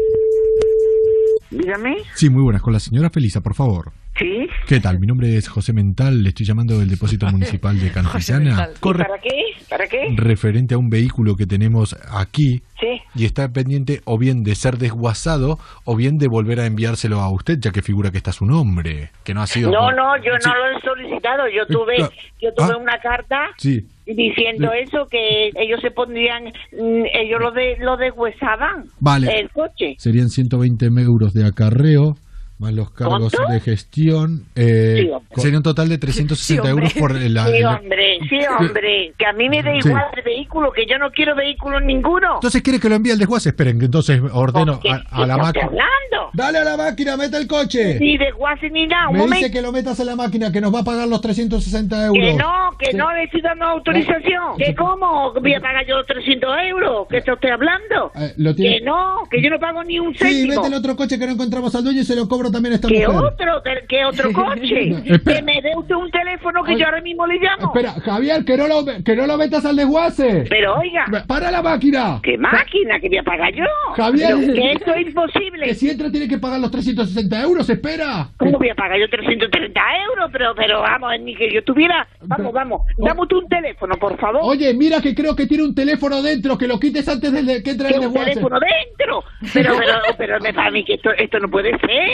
Dígame. 1.59 1.97
Sí, 2.15 2.31
muy 2.31 2.43
buenas. 2.43 2.63
Con 2.63 2.73
la 2.73 2.81
señora 2.81 3.11
Felisa, 3.11 3.41
por 3.41 3.55
favor. 3.55 3.93
Sí. 4.19 4.47
¿Qué 4.67 4.79
tal? 4.81 4.99
Mi 5.01 5.07
nombre 5.07 5.37
es 5.37 5.49
José 5.49 5.73
Mental. 5.73 6.23
Le 6.23 6.29
estoy 6.31 6.47
llamando 6.47 6.79
del 6.79 6.89
depósito 6.89 7.27
municipal 7.31 7.79
de 7.79 7.91
Cantillana. 7.91 8.69
¿Y 8.77 8.79
¿Para 8.81 9.19
qué? 9.21 9.31
¿Para 9.69 9.87
qué? 9.87 10.15
Referente 10.17 10.75
a 10.75 10.79
un 10.79 10.89
vehículo 10.89 11.37
que 11.37 11.47
tenemos 11.47 11.97
aquí. 12.11 12.63
Sí. 12.81 13.01
Y 13.15 13.25
está 13.25 13.49
pendiente 13.53 14.03
o 14.05 14.19
bien 14.19 14.43
de 14.43 14.55
ser 14.55 14.79
desguazado 14.79 15.59
o 15.85 15.97
bien 15.97 16.19
de 16.19 16.29
volver 16.29 16.61
a 16.61 16.67
enviárselo 16.67 17.21
a 17.21 17.31
usted, 17.31 17.59
ya 17.61 17.71
que 17.73 17.83
figura 17.83 18.11
que 18.11 18.19
está 18.19 18.33
su 18.33 18.47
nombre. 18.47 19.11
Que 19.25 19.35
no 19.35 19.43
ha 19.43 19.47
sido. 19.47 19.71
No, 19.71 19.91
no, 19.93 20.17
yo 20.19 20.33
Sí. 20.41 20.49
no 20.49 20.55
lo 20.55 20.79
he 20.79 20.81
solicitado. 20.81 21.43
Yo 21.49 21.67
tuve, 21.67 22.03
Ah, 22.03 22.11
yo 22.41 22.53
tuve 22.55 22.73
ah. 22.73 22.79
una 22.79 22.99
carta 23.01 23.37
Sí. 23.57 23.87
Diciendo 24.07 24.71
eso 24.73 25.07
que 25.11 25.51
ellos 25.55 25.81
se 25.81 25.91
pondrían, 25.91 26.45
mm, 26.45 27.05
ellos 27.13 27.41
lo 27.41 27.51
de 27.53 27.77
lo 27.79 27.97
deshuesaban. 27.97 28.85
Vale. 29.01 29.29
El 29.39 29.51
coche. 29.51 29.95
Serían 29.99 30.29
120 30.29 30.87
euros 30.87 31.33
de 31.33 31.47
acarreo, 31.47 32.15
más 32.59 32.73
los 32.73 32.91
cargos 32.93 33.33
¿Cuánto? 33.33 33.53
de 33.53 33.61
gestión. 33.61 34.45
eh, 34.55 35.11
Sí, 35.35 35.41
sería 35.41 35.59
un 35.59 35.63
total 35.65 35.89
de 35.89 35.99
360 35.99 36.69
euros 36.69 36.93
por 36.95 37.13
la. 37.21 37.47
Sí, 37.47 37.63
hombre, 37.65 38.19
sí, 38.29 38.39
hombre. 38.59 39.13
Que 39.19 39.27
a 39.27 39.33
mí 39.33 39.49
me 39.49 39.63
da 39.63 39.73
Sí. 39.81 39.89
igual 39.89 40.05
el 40.17 40.23
vehículo, 40.23 40.73
que 40.73 40.87
yo 40.87 40.97
no 40.99 41.11
quiero 41.11 41.35
vehículo 41.35 41.81
ninguno. 41.81 42.35
Entonces 42.37 42.63
quiere 42.63 42.79
que 42.79 42.89
lo 42.89 42.95
envíe 42.95 43.11
al 43.13 43.19
desguace. 43.19 43.49
Esperen, 43.51 43.79
que 43.79 43.87
entonces 43.87 44.21
ordeno 44.33 44.79
¿Qué- 44.81 44.91
a, 44.91 45.03
a 45.11 45.27
la 45.27 45.37
máquina. 45.37 45.65
hablando? 45.67 46.31
Dale 46.33 46.59
a 46.59 46.65
la 46.65 46.77
máquina, 46.77 47.17
meta 47.17 47.39
el 47.39 47.47
coche. 47.47 47.99
Ni 48.01 48.17
desguace 48.19 48.71
ni 48.71 48.87
nada. 48.87 49.09
Un 49.09 49.15
Me 49.15 49.19
momento. 49.21 49.37
dice 49.47 49.51
que 49.51 49.63
lo 49.63 49.73
metas 49.73 49.99
en 50.01 50.07
la 50.07 50.17
máquina, 50.17 50.51
que 50.53 50.61
nos 50.61 50.75
va 50.75 50.81
a 50.81 50.85
pagar 50.85 51.09
los 51.09 51.21
360 51.21 52.07
euros. 52.07 52.23
Que 52.25 52.35
no, 52.35 52.71
que 52.79 52.91
Sí. 52.93 52.97
no 52.97 53.13
necesito 53.13 53.49
una 53.55 53.71
autorización. 53.71 54.57
¿Que 54.59 54.75
cómo? 54.75 55.33
¿Voy 55.33 55.55
a 55.55 55.61
pagar 55.61 55.85
yo 55.87 56.03
300 56.05 56.51
euros? 56.69 57.07
¿Qué 57.11 57.19
está 57.19 57.35
usted 57.35 57.51
hablando? 57.51 58.13
Eh, 58.15 58.33
lo 58.39 58.55
tiene- 58.55 58.79
Que 58.79 58.85
no, 58.85 59.23
que 59.31 59.43
yo 59.43 59.51
no 59.51 59.59
pago 59.59 59.83
ni 59.85 59.99
un 59.99 60.13
Sí, 60.15 60.19
céntimo. 60.25 60.63
vete 60.63 60.69
el 60.69 60.75
otro 60.75 60.97
coche 60.97 61.19
que 61.19 61.27
no 61.27 61.33
encontramos 61.33 61.75
al 61.75 61.85
dueño 61.85 62.01
y 62.01 62.05
se 62.05 62.17
lo 62.17 62.29
cobro 62.29 62.44
también 62.51 62.73
a 62.73 62.77
esta 62.77 62.89
¿Qué 62.89 63.07
mujer. 63.07 63.25
otro? 63.33 63.63
¿Qué- 63.63 63.85
¿Qué 63.89 64.05
otro 64.05 64.33
coche? 64.33 65.21
Que 65.25 65.43
me 65.43 65.61
dé 65.63 65.73
usted 65.77 65.95
un 65.95 66.11
teléfono 66.11 66.63
que 66.65 66.79
yo 66.79 66.85
ahora 66.87 67.01
mismo 67.01 67.27
le 67.27 67.37
llamo. 67.39 67.67
Espera, 67.75 67.93
Javier, 68.01 68.45
que 68.45 68.57
no 68.57 68.67
lo, 68.69 68.85
que 69.05 69.17
no 69.17 69.27
lo 69.27 69.37
metas 69.37 69.65
al 69.65 69.77
desguace. 69.77 70.45
Pero 70.49 70.77
oiga. 70.77 71.05
¡Para 71.27 71.51
la 71.51 71.63
máquina! 71.63 72.21
¿Qué 72.23 72.37
máquina? 72.39 72.99
¿Que 73.01 73.09
voy 73.09 73.19
a 73.19 73.23
pagar 73.23 73.53
yo? 73.55 73.65
Javier. 73.97 74.35
Pero 74.41 74.55
que 74.55 74.73
esto 74.73 74.95
es 74.95 75.07
imposible. 75.07 75.65
Que 75.67 75.75
si 75.75 75.91
entra 75.91 76.11
tiene 76.11 76.29
que 76.29 76.39
pagar 76.39 76.61
los 76.61 76.71
360 76.71 77.43
euros, 77.43 77.69
espera. 77.69 78.29
¿Cómo 78.39 78.59
voy 78.59 78.69
a 78.71 78.75
pagar 78.75 78.99
yo 78.99 79.09
330 79.09 79.81
euros? 80.09 80.31
Pero, 80.33 80.55
pero 80.55 80.81
vamos, 80.81 81.11
ni 81.21 81.35
que 81.35 81.53
yo 81.53 81.63
tuviera... 81.65 82.07
Vamos, 82.23 82.53
vamos. 82.53 82.83
Dame 82.99 83.21
tú 83.29 83.39
un 83.39 83.49
teléfono, 83.49 83.95
por 83.97 84.19
favor. 84.19 84.41
Oye, 84.45 84.73
mira 84.75 85.01
que 85.01 85.15
creo 85.15 85.35
que 85.37 85.47
tiene 85.47 85.65
un 85.65 85.75
teléfono 85.75 86.23
dentro, 86.23 86.57
que 86.59 86.67
lo 86.69 86.79
quites 86.81 87.07
antes 87.09 87.33
de 87.33 87.63
que 87.63 87.71
entre 87.71 87.89
¿Qué, 87.89 87.95
el 87.95 88.01
un 88.01 88.07
desguace. 88.13 88.31
teléfono 88.31 88.59
dentro? 88.61 89.25
Pero, 89.53 89.73
pero, 89.79 89.93
pero 90.19 90.41
me 90.43 90.53
para 90.55 90.71
mí 90.71 90.85
que 90.85 90.95
esto, 90.95 91.11
esto 91.13 91.39
no 91.39 91.49
puede 91.49 91.71
ser. 91.79 92.09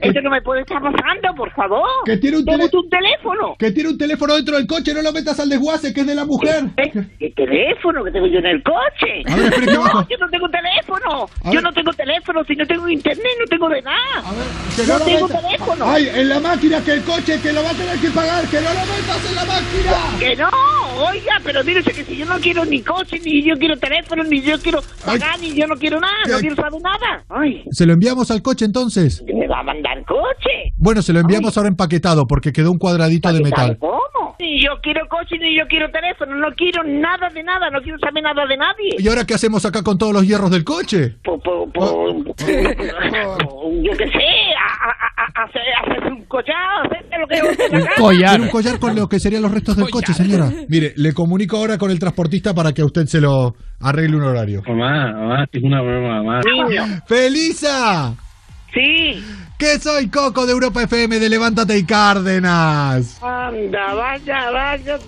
Esto 0.00 0.20
no 0.22 0.30
me 0.30 0.42
puede 0.42 0.60
estar 0.62 0.80
pasando, 0.80 1.34
por 1.36 1.50
favor. 1.52 1.86
Que 2.04 2.16
tiene 2.16 2.38
un, 2.38 2.44
tele- 2.44 2.68
teléfono. 2.90 3.56
que 3.58 3.70
tiene 3.72 3.90
un 3.90 3.98
teléfono 3.98 4.34
dentro 4.34 4.56
del 4.56 4.66
coche, 4.66 4.94
no 4.94 5.02
lo 5.02 5.12
metas 5.12 5.38
al 5.40 5.48
desguace, 5.48 5.92
que 5.92 6.00
es 6.00 6.06
de 6.06 6.14
la 6.14 6.24
mujer. 6.24 6.64
¿Qué 6.76 7.30
teléfono 7.36 8.04
que 8.04 8.10
tengo 8.10 8.26
yo 8.26 8.38
en 8.38 8.46
el 8.46 8.62
coche? 8.62 9.22
A 9.26 9.36
ver, 9.36 9.44
espere 9.46 9.66
que 9.66 9.72
no, 9.72 9.80
bajo. 9.82 10.06
yo 10.08 10.16
no 10.18 10.28
tengo 10.30 10.48
teléfono. 10.48 11.28
A 11.44 11.48
Yo 11.48 11.54
ver. 11.54 11.62
no 11.62 11.72
tengo 11.72 11.92
teléfono. 11.92 12.44
Si 12.44 12.54
no 12.56 12.66
tengo 12.66 12.88
internet, 12.88 13.26
no 13.40 13.46
tengo 13.46 13.68
de 13.68 13.82
nada. 13.82 14.22
Que 14.76 14.86
no 14.86 14.98
lo 14.98 15.04
tengo 15.04 15.28
teléfono. 15.28 15.84
Ay, 15.86 16.08
en 16.14 16.28
la 16.28 16.40
máquina, 16.40 16.82
que 16.84 16.92
el 16.92 17.02
coche, 17.02 17.40
que 17.40 17.52
lo 17.52 17.62
va 17.62 17.70
a 17.70 17.74
tener 17.74 17.98
que 17.98 18.10
pagar, 18.10 18.44
que 18.48 18.56
no 18.60 18.68
lo 18.72 18.80
metas 18.80 19.28
en 19.28 19.34
la 19.36 19.44
máquina. 19.44 20.18
Que 20.18 20.36
no, 20.36 20.48
oiga, 21.08 21.40
pero 21.44 21.64
mírese 21.64 21.92
que 21.92 22.04
si 22.04 22.16
yo 22.16 22.26
no 22.26 22.38
quiero 22.38 22.64
ni 22.64 22.82
coche, 22.82 23.18
ni 23.24 23.42
yo 23.42 23.54
quiero 23.56 23.76
teléfono, 23.76 24.22
ni 24.24 24.40
yo 24.40 24.58
quiero 24.60 24.80
pagar, 25.04 25.38
ni 25.40 25.54
yo 25.54 25.66
no 25.66 25.76
quiero 25.76 26.00
nada, 26.00 26.14
no 26.28 26.38
quiero 26.38 26.56
saber 26.56 26.80
nada. 26.82 27.24
Ay, 27.28 27.64
¿Se 27.70 27.86
lo 27.86 27.92
enviamos 27.94 28.30
al 28.30 28.42
coche 28.42 28.64
entonces? 28.64 29.22
¿me 29.34 29.46
va 29.46 29.57
a 29.60 29.62
mandar 29.62 30.04
coche? 30.04 30.72
Bueno, 30.76 31.02
se 31.02 31.12
lo 31.12 31.20
enviamos 31.20 31.56
ahora 31.56 31.68
empaquetado 31.68 32.26
porque 32.26 32.52
quedó 32.52 32.70
un 32.70 32.78
cuadradito 32.78 33.32
de 33.32 33.40
metal. 33.42 33.76
¿Cómo? 33.80 33.98
Ni 34.40 34.62
yo 34.62 34.70
quiero 34.82 35.00
coche, 35.08 35.36
ni 35.40 35.56
yo 35.56 35.66
quiero 35.68 35.90
teléfono, 35.90 36.36
no 36.36 36.46
quiero 36.56 36.84
nada 36.84 37.28
de 37.34 37.42
nada, 37.42 37.70
no 37.70 37.80
quiero 37.80 37.98
saber 37.98 38.22
nada 38.22 38.46
de 38.46 38.56
nadie. 38.56 38.94
¿Y 38.98 39.08
ahora 39.08 39.24
qué 39.26 39.34
hacemos 39.34 39.64
acá 39.66 39.82
con 39.82 39.98
todos 39.98 40.12
los 40.12 40.24
hierros 40.26 40.50
del 40.52 40.62
coche? 40.64 41.16
Po- 41.24 41.40
po- 41.40 41.68
po- 41.72 42.24
yo 43.82 43.92
qué 43.96 44.06
sé, 44.06 44.24
hacer, 45.34 45.62
hacer 45.84 46.12
un 46.12 46.24
collar, 46.26 46.86
hacer 46.86 47.20
lo 47.20 47.26
que 47.26 47.36
acá. 47.36 47.94
Quiere 47.96 48.42
un 48.42 48.48
collar 48.50 48.78
con 48.78 48.94
lo 48.94 49.08
que 49.08 49.18
serían 49.18 49.42
los 49.42 49.52
restos 49.52 49.76
del 49.76 49.90
coche, 49.90 50.12
señora. 50.12 50.50
Mire, 50.68 50.92
le 50.96 51.12
comunico 51.12 51.56
ahora 51.56 51.78
con 51.78 51.90
el 51.90 51.98
transportista 51.98 52.54
para 52.54 52.72
que 52.72 52.82
a 52.82 52.84
usted 52.86 53.06
se 53.06 53.20
lo 53.20 53.54
arregle 53.80 54.16
un 54.16 54.22
horario. 54.22 54.62
Mamá, 54.66 55.12
mamá, 55.12 55.46
es 55.50 55.62
una 55.62 55.80
broma, 55.82 56.22
mamá. 56.22 56.40
Niño. 56.44 56.84
¡Felisa! 57.06 58.14
Sí. 58.72 59.22
Que 59.58 59.76
soy 59.80 60.08
Coco 60.08 60.46
de 60.46 60.52
Europa 60.52 60.84
FM 60.84 61.18
de 61.18 61.28
Levántate 61.28 61.76
y 61.76 61.82
Cárdenas. 61.82 63.18
Anda, 63.20 63.92
vaya, 63.92 64.50
vaya. 64.52 64.98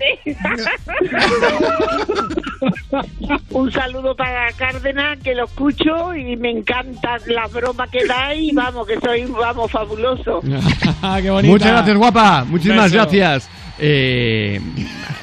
Un 3.51 3.71
saludo 3.71 4.17
para 4.17 4.51
Cárdenas, 4.55 5.21
que 5.21 5.37
lo 5.37 5.45
escucho 5.45 6.17
y 6.17 6.37
me 6.37 6.51
encanta 6.51 7.19
la 7.27 7.47
broma 7.47 7.87
que 7.87 8.05
da 8.05 8.35
y 8.35 8.51
vamos, 8.51 8.89
que 8.89 8.99
soy, 8.99 9.25
vamos, 9.27 9.71
fabuloso. 9.71 10.41
Qué 11.23 11.31
bonita. 11.31 11.53
Muchas 11.53 11.71
gracias, 11.71 11.97
guapa. 11.97 12.45
Muchísimas 12.45 12.93
gracias. 12.93 13.49
Eh, 13.82 14.61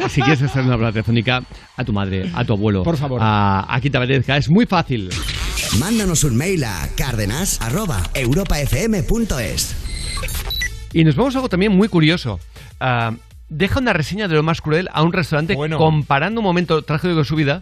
si 0.09 0.21
quieres 0.21 0.41
hacer 0.41 0.63
una 0.63 0.75
broma 0.75 0.91
telefónica 0.91 1.43
a 1.75 1.83
tu 1.83 1.93
madre, 1.93 2.29
a 2.33 2.43
tu 2.43 2.53
abuelo, 2.53 2.81
Por 2.83 2.97
favor. 2.97 3.19
a, 3.21 3.65
a 3.73 3.79
quien 3.81 3.91
te 3.91 3.97
apetezca, 3.97 4.37
es 4.37 4.49
muy 4.49 4.65
fácil. 4.65 5.09
Mándanos 5.79 6.23
un 6.23 6.35
mail 6.37 6.63
a 6.63 6.87
cárdenas.europafm.es. 6.95 9.75
Y 10.93 11.03
nos 11.03 11.15
vamos 11.15 11.35
a 11.35 11.39
algo 11.39 11.49
también 11.49 11.75
muy 11.75 11.87
curioso. 11.89 12.39
Ah, 12.79 13.13
deja 13.49 13.79
una 13.79 13.93
reseña 13.93 14.27
de 14.27 14.35
lo 14.35 14.43
más 14.43 14.61
cruel 14.61 14.89
a 14.91 15.03
un 15.03 15.13
restaurante 15.13 15.55
comparando 15.55 16.41
un 16.41 16.45
momento 16.45 16.81
trágico 16.81 17.15
de 17.15 17.25
su 17.25 17.35
vida 17.35 17.61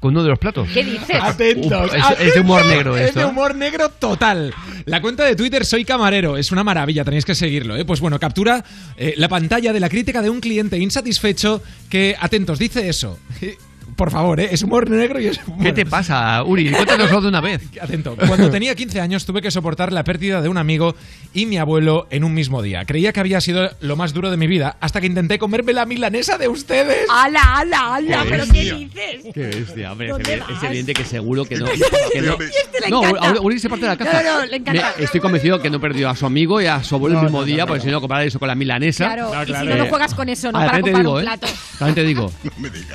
con 0.00 0.12
uno 0.12 0.22
de 0.22 0.30
los 0.30 0.38
platos. 0.38 0.66
¿Qué 0.72 0.82
dices? 0.82 1.16
Atentos. 1.20 1.90
Uf, 1.90 1.94
es, 1.94 2.28
es 2.28 2.34
de 2.34 2.40
humor 2.40 2.64
negro 2.64 2.96
Es 2.96 3.08
esto. 3.08 3.20
de 3.20 3.26
humor 3.26 3.54
negro 3.54 3.90
total. 3.90 4.52
La 4.86 5.00
cuenta 5.02 5.24
de 5.24 5.36
Twitter 5.36 5.64
Soy 5.64 5.84
Camarero 5.84 6.36
es 6.38 6.50
una 6.50 6.64
maravilla, 6.64 7.04
tenéis 7.04 7.24
que 7.26 7.34
seguirlo. 7.34 7.76
¿eh? 7.76 7.84
Pues 7.84 8.00
bueno, 8.00 8.18
captura 8.18 8.64
eh, 8.96 9.14
la 9.18 9.28
pantalla 9.28 9.72
de 9.74 9.80
la 9.80 9.90
crítica 9.90 10.22
de 10.22 10.30
un 10.30 10.40
cliente 10.40 10.78
insatisfecho 10.78 11.62
que, 11.90 12.16
atentos, 12.18 12.58
dice 12.58 12.88
eso. 12.88 13.18
Por 13.96 14.10
favor, 14.10 14.40
¿eh? 14.40 14.48
es 14.52 14.62
humor 14.62 14.88
negro 14.88 15.20
y 15.20 15.26
es 15.26 15.40
humor- 15.46 15.62
¿Qué 15.62 15.72
te 15.72 15.86
pasa, 15.86 16.42
Uri? 16.44 16.70
Cuéntanoslo 16.70 17.20
de 17.20 17.28
una 17.28 17.40
vez. 17.40 17.62
Atento. 17.80 18.16
Cuando 18.16 18.50
tenía 18.50 18.74
15 18.74 19.00
años 19.00 19.26
tuve 19.26 19.42
que 19.42 19.50
soportar 19.50 19.92
la 19.92 20.04
pérdida 20.04 20.40
de 20.42 20.48
un 20.48 20.58
amigo 20.58 20.94
y 21.34 21.46
mi 21.46 21.58
abuelo 21.58 22.06
en 22.10 22.24
un 22.24 22.34
mismo 22.34 22.62
día. 22.62 22.84
Creía 22.84 23.12
que 23.12 23.20
había 23.20 23.40
sido 23.40 23.70
lo 23.80 23.96
más 23.96 24.12
duro 24.14 24.30
de 24.30 24.36
mi 24.36 24.46
vida 24.46 24.76
hasta 24.80 25.00
que 25.00 25.06
intenté 25.06 25.38
comerme 25.38 25.72
la 25.72 25.86
milanesa 25.86 26.38
de 26.38 26.48
ustedes. 26.48 27.06
¡Hala, 27.10 27.40
hala, 27.58 27.94
hala! 27.96 28.24
¿Pero 28.28 28.44
bestia. 28.46 28.62
qué 28.62 28.74
dices? 28.74 29.34
Qué 29.34 29.40
bestia, 29.46 29.92
hombre. 29.92 30.08
¿Dónde 30.08 30.34
Es, 30.34 30.40
vas? 30.40 30.50
es 30.50 30.62
evidente 30.64 30.94
que 30.94 31.04
seguro 31.04 31.44
que 31.44 31.56
no. 31.56 31.66
que 32.12 32.20
no. 32.22 32.32
Este 32.34 32.80
le 32.80 32.88
no, 32.90 33.04
encanta. 33.04 33.40
Uri- 33.40 33.58
se 33.58 33.68
parte 33.68 33.84
de 33.84 33.90
la 33.90 33.96
caja. 33.96 34.22
No, 34.22 34.40
no, 34.40 34.46
le 34.46 34.56
encanta. 34.56 34.94
Me- 34.98 35.04
estoy 35.04 35.20
convencido 35.20 35.60
que 35.60 35.70
no 35.70 35.80
perdió 35.80 36.08
a 36.10 36.16
su 36.16 36.26
amigo 36.26 36.60
y 36.60 36.66
a 36.66 36.82
su 36.82 36.94
abuelo 36.96 37.18
el 37.18 37.24
mismo 37.24 37.44
día, 37.44 37.66
porque 37.66 37.82
si 37.82 37.88
no, 37.90 38.00
comparar 38.00 38.26
eso 38.26 38.38
con 38.38 38.48
la 38.48 38.54
milanesa. 38.54 39.06
Claro, 39.06 39.30
y 39.44 39.46
si 39.46 39.52
no, 39.66 39.76
no 39.76 39.86
juegas 39.86 40.14
con 40.14 40.28
eso, 40.28 40.50
no 40.52 40.58
Ah, 40.58 40.66
para 40.66 40.76
te 40.78 40.82
comprar 40.82 41.02
digo, 41.02 41.14
un 41.14 41.20
¿eh? 41.20 41.24
plato. 41.24 41.46
También 41.78 41.94
te 41.94 42.02
digo. 42.04 42.32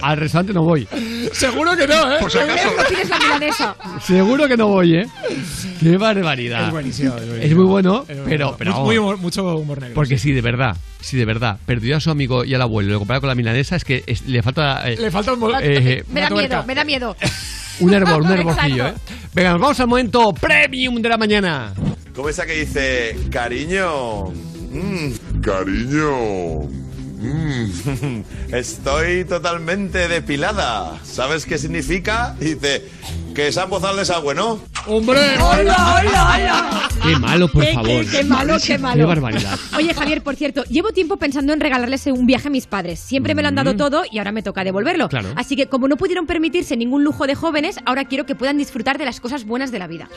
Al 0.01 0.17
restaurante 0.17 0.53
no 0.53 0.63
voy. 0.63 0.84
Seguro 1.33 1.75
que 1.75 1.87
no, 1.87 2.13
¿eh? 2.13 2.17
Por 2.19 2.31
si 2.31 2.37
acaso. 2.39 2.69
No 2.77 2.83
tienes 2.85 3.09
la 3.09 3.19
milanesa. 3.19 3.75
Seguro 4.01 4.47
que 4.47 4.57
no 4.57 4.67
voy, 4.67 4.95
¿eh? 4.95 5.07
Qué 5.79 5.97
barbaridad. 5.97 6.65
Es 6.67 6.71
buenísimo, 6.71 7.09
es 7.15 7.27
buenísimo. 7.27 7.43
Es 7.43 7.55
muy 7.55 7.65
bueno, 7.65 8.05
Es 8.07 8.15
bueno. 8.17 8.23
pero, 8.29 8.55
pero 8.57 8.73
muy 8.81 8.97
humor- 8.97 9.17
mucho 9.17 9.55
humor 9.57 9.79
negro. 9.81 9.95
Porque 9.95 10.17
sí, 10.17 10.31
de 10.31 10.41
verdad, 10.41 10.75
sí, 11.01 11.17
de 11.17 11.25
verdad, 11.25 11.57
perdió 11.65 11.97
a 11.97 11.99
su 11.99 12.09
amigo 12.11 12.43
y 12.45 12.53
al 12.53 12.61
abuelo, 12.61 12.93
lo 12.93 12.99
comparado 12.99 13.21
con 13.21 13.27
la 13.29 13.35
milanesa, 13.35 13.75
es 13.75 13.83
que 13.83 14.03
es- 14.07 14.25
le 14.27 14.41
falta... 14.41 14.89
eh, 14.89 14.97
Le 14.97 15.11
falta 15.11 15.33
un... 15.33 15.51
eh, 15.61 16.03
Me 16.11 16.21
da 16.21 16.29
miedo, 16.29 16.63
me 16.65 16.75
da 16.75 16.83
miedo. 16.85 17.15
un 17.79 17.93
hervor, 17.93 18.21
un 18.21 18.31
hervorcillo, 18.31 18.87
¿eh? 18.87 18.93
Venga, 19.33 19.51
nos 19.51 19.61
vamos 19.61 19.79
al 19.79 19.87
momento 19.87 20.33
premium 20.33 21.01
de 21.01 21.09
la 21.09 21.17
mañana. 21.17 21.73
Como 22.15 22.29
esa 22.29 22.45
que 22.45 22.53
dice, 22.53 23.17
cariño, 23.29 24.27
mm, 24.29 25.11
cariño, 25.41 26.61
mm, 27.25 28.23
estoy 28.53 29.25
totalmente 29.25 30.07
depilada. 30.07 30.99
¿Sabes 31.03 31.45
qué 31.45 31.57
significa? 31.57 32.35
Dice, 32.39 32.89
que 33.35 33.51
se 33.51 33.59
ha 33.59 33.63
empozado 33.63 33.93
el 33.93 33.99
desagüe, 33.99 34.33
¿no? 34.33 34.59
¡Hombre! 34.87 35.19
¡Hola, 35.39 35.99
hola, 36.01 36.33
hola! 36.35 36.89
Qué 37.03 37.17
malo, 37.19 37.47
por 37.49 37.63
Qué- 37.63 37.73
favor. 37.73 38.05
Qué, 38.05 38.11
qué 38.11 38.23
malo, 38.23 38.55
qué 38.65 38.77
malo. 38.77 38.97
Qué 39.01 39.05
barbaridad. 39.05 39.59
Oye, 39.77 39.93
Javier, 39.93 40.23
por 40.23 40.35
cierto, 40.35 40.63
llevo 40.65 40.89
tiempo 40.91 41.17
pensando 41.17 41.51
en 41.53 41.59
regalarles 41.59 42.07
un 42.07 42.25
viaje 42.25 42.47
a 42.47 42.51
mis 42.51 42.65
padres. 42.65 42.99
Siempre 42.99 43.35
me 43.35 43.41
lo 43.41 43.49
han 43.49 43.55
dado 43.55 43.73
Mm. 43.73 43.77
todo 43.77 44.03
y 44.09 44.17
ahora 44.19 44.31
me 44.31 44.41
toca 44.41 44.63
devolverlo. 44.63 45.09
Claro. 45.09 45.29
Así 45.35 45.55
que, 45.55 45.67
como 45.67 45.87
no 45.87 45.97
pudieron 45.97 46.25
permitirse 46.25 46.77
ningún 46.77 47.03
lujo 47.03 47.27
de 47.27 47.35
jóvenes, 47.35 47.77
ahora 47.85 48.05
quiero 48.05 48.25
que 48.25 48.35
puedan 48.35 48.57
disfrutar 48.57 48.97
de 48.97 49.05
las 49.05 49.19
cosas 49.19 49.45
buenas 49.45 49.71
de 49.71 49.79
la 49.79 49.87
vida. 49.87 50.07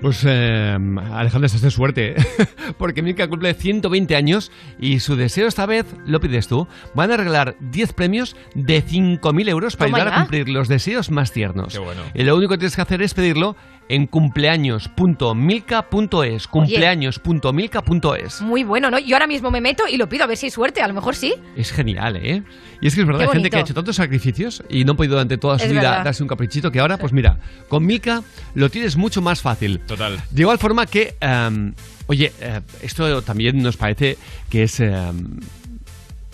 Pues 0.00 0.22
eh, 0.24 0.76
Alejandra, 1.12 1.46
estás 1.46 1.60
de 1.62 1.70
suerte, 1.72 2.14
porque 2.78 3.02
Milka 3.02 3.28
cumple 3.28 3.52
120 3.54 4.14
años 4.14 4.52
y 4.78 5.00
su 5.00 5.16
deseo 5.16 5.48
esta 5.48 5.66
vez 5.66 5.86
lo 6.06 6.20
pides 6.20 6.46
tú. 6.46 6.68
Van 6.94 7.10
a 7.10 7.16
regalar 7.16 7.56
10 7.60 7.92
premios 7.94 8.36
de 8.54 8.84
5.000 8.84 9.48
euros 9.48 9.76
para 9.76 9.90
Toma 9.90 9.98
ayudar 9.98 10.14
a 10.14 10.20
cumplir 10.20 10.48
los 10.48 10.68
deseos 10.68 11.10
más 11.10 11.32
tiernos. 11.32 11.72
Qué 11.72 11.78
bueno. 11.80 12.02
Y 12.14 12.22
lo 12.22 12.36
único 12.36 12.56
que 12.58 12.67
tienes 12.68 12.76
que 12.76 12.82
hacer 12.82 13.00
es 13.02 13.14
pedirlo 13.14 13.56
en 13.88 14.06
cumpleaños.milka.es. 14.06 16.46
Cumpleaños.milka.es. 16.48 18.42
Muy 18.42 18.62
bueno, 18.62 18.90
¿no? 18.90 18.98
Yo 18.98 19.16
ahora 19.16 19.26
mismo 19.26 19.50
me 19.50 19.62
meto 19.62 19.88
y 19.88 19.96
lo 19.96 20.06
pido 20.10 20.24
a 20.24 20.26
ver 20.26 20.36
si 20.36 20.44
hay 20.46 20.50
suerte. 20.50 20.82
A 20.82 20.88
lo 20.88 20.92
mejor 20.92 21.16
sí. 21.16 21.34
Es 21.56 21.72
genial, 21.72 22.16
¿eh? 22.16 22.42
Y 22.82 22.86
es 22.86 22.94
que 22.94 23.00
es 23.00 23.06
verdad, 23.06 23.22
hay 23.22 23.28
gente 23.28 23.48
que 23.48 23.56
ha 23.56 23.60
hecho 23.60 23.72
tantos 23.72 23.96
sacrificios 23.96 24.62
y 24.68 24.84
no 24.84 24.92
ha 24.92 24.96
podido 24.96 25.14
durante 25.14 25.38
toda 25.38 25.58
su 25.58 25.64
Es 25.64 25.70
vida 25.70 25.80
verdad. 25.80 26.04
darse 26.04 26.22
un 26.22 26.28
caprichito 26.28 26.70
que 26.70 26.80
ahora, 26.80 26.98
pues 26.98 27.14
mira, 27.14 27.38
con 27.68 27.86
Milka 27.86 28.22
lo 28.54 28.68
tienes 28.68 28.98
mucho 28.98 29.22
más 29.22 29.40
fácil. 29.40 29.80
Total. 29.80 30.20
De 30.30 30.42
igual 30.42 30.58
forma 30.58 30.84
que, 30.84 31.16
em, 31.20 31.72
oye, 32.06 32.30
eh, 32.40 32.60
esto 32.82 33.22
también 33.22 33.62
nos 33.62 33.78
parece 33.78 34.18
que 34.50 34.64
es 34.64 34.78
em, 34.80 35.40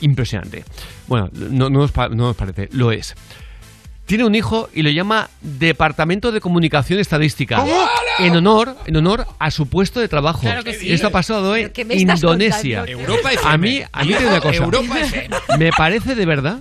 impresionante. 0.00 0.64
Bueno, 1.06 1.30
no, 1.32 1.70
no 1.70 1.78
nos 1.80 1.96
no 1.96 2.08
nos 2.26 2.34
parece, 2.36 2.68
lo 2.72 2.90
es. 2.90 3.14
Tiene 4.06 4.24
un 4.24 4.34
hijo 4.34 4.68
y 4.74 4.82
lo 4.82 4.90
llama 4.90 5.30
Departamento 5.40 6.30
de 6.30 6.40
Comunicación 6.40 7.00
Estadística. 7.00 7.56
¿Cómo? 7.56 7.88
En 8.18 8.36
honor, 8.36 8.76
en 8.86 8.96
honor 8.96 9.26
a 9.38 9.50
su 9.50 9.66
puesto 9.66 9.98
de 9.98 10.08
trabajo. 10.08 10.40
Claro 10.42 10.62
que 10.62 10.74
sí. 10.74 10.92
Esto 10.92 11.06
ha 11.06 11.10
pasado 11.10 11.56
en 11.56 11.62
¿Pero 11.64 11.72
qué 11.72 11.84
me 11.86 11.94
estás 11.94 12.20
Indonesia. 12.22 12.80
contando? 12.80 13.00
Europa 13.02 13.32
FM. 13.32 13.52
A 13.54 13.56
mí, 13.58 13.82
a 13.90 14.04
mí 14.04 14.12
te 14.12 14.18
digo 14.18 14.30
una 14.30 14.40
cosa. 14.40 14.62
Europa 14.64 15.00
FM. 15.00 15.36
Me 15.58 15.70
parece 15.70 16.14
de 16.14 16.26
verdad 16.26 16.60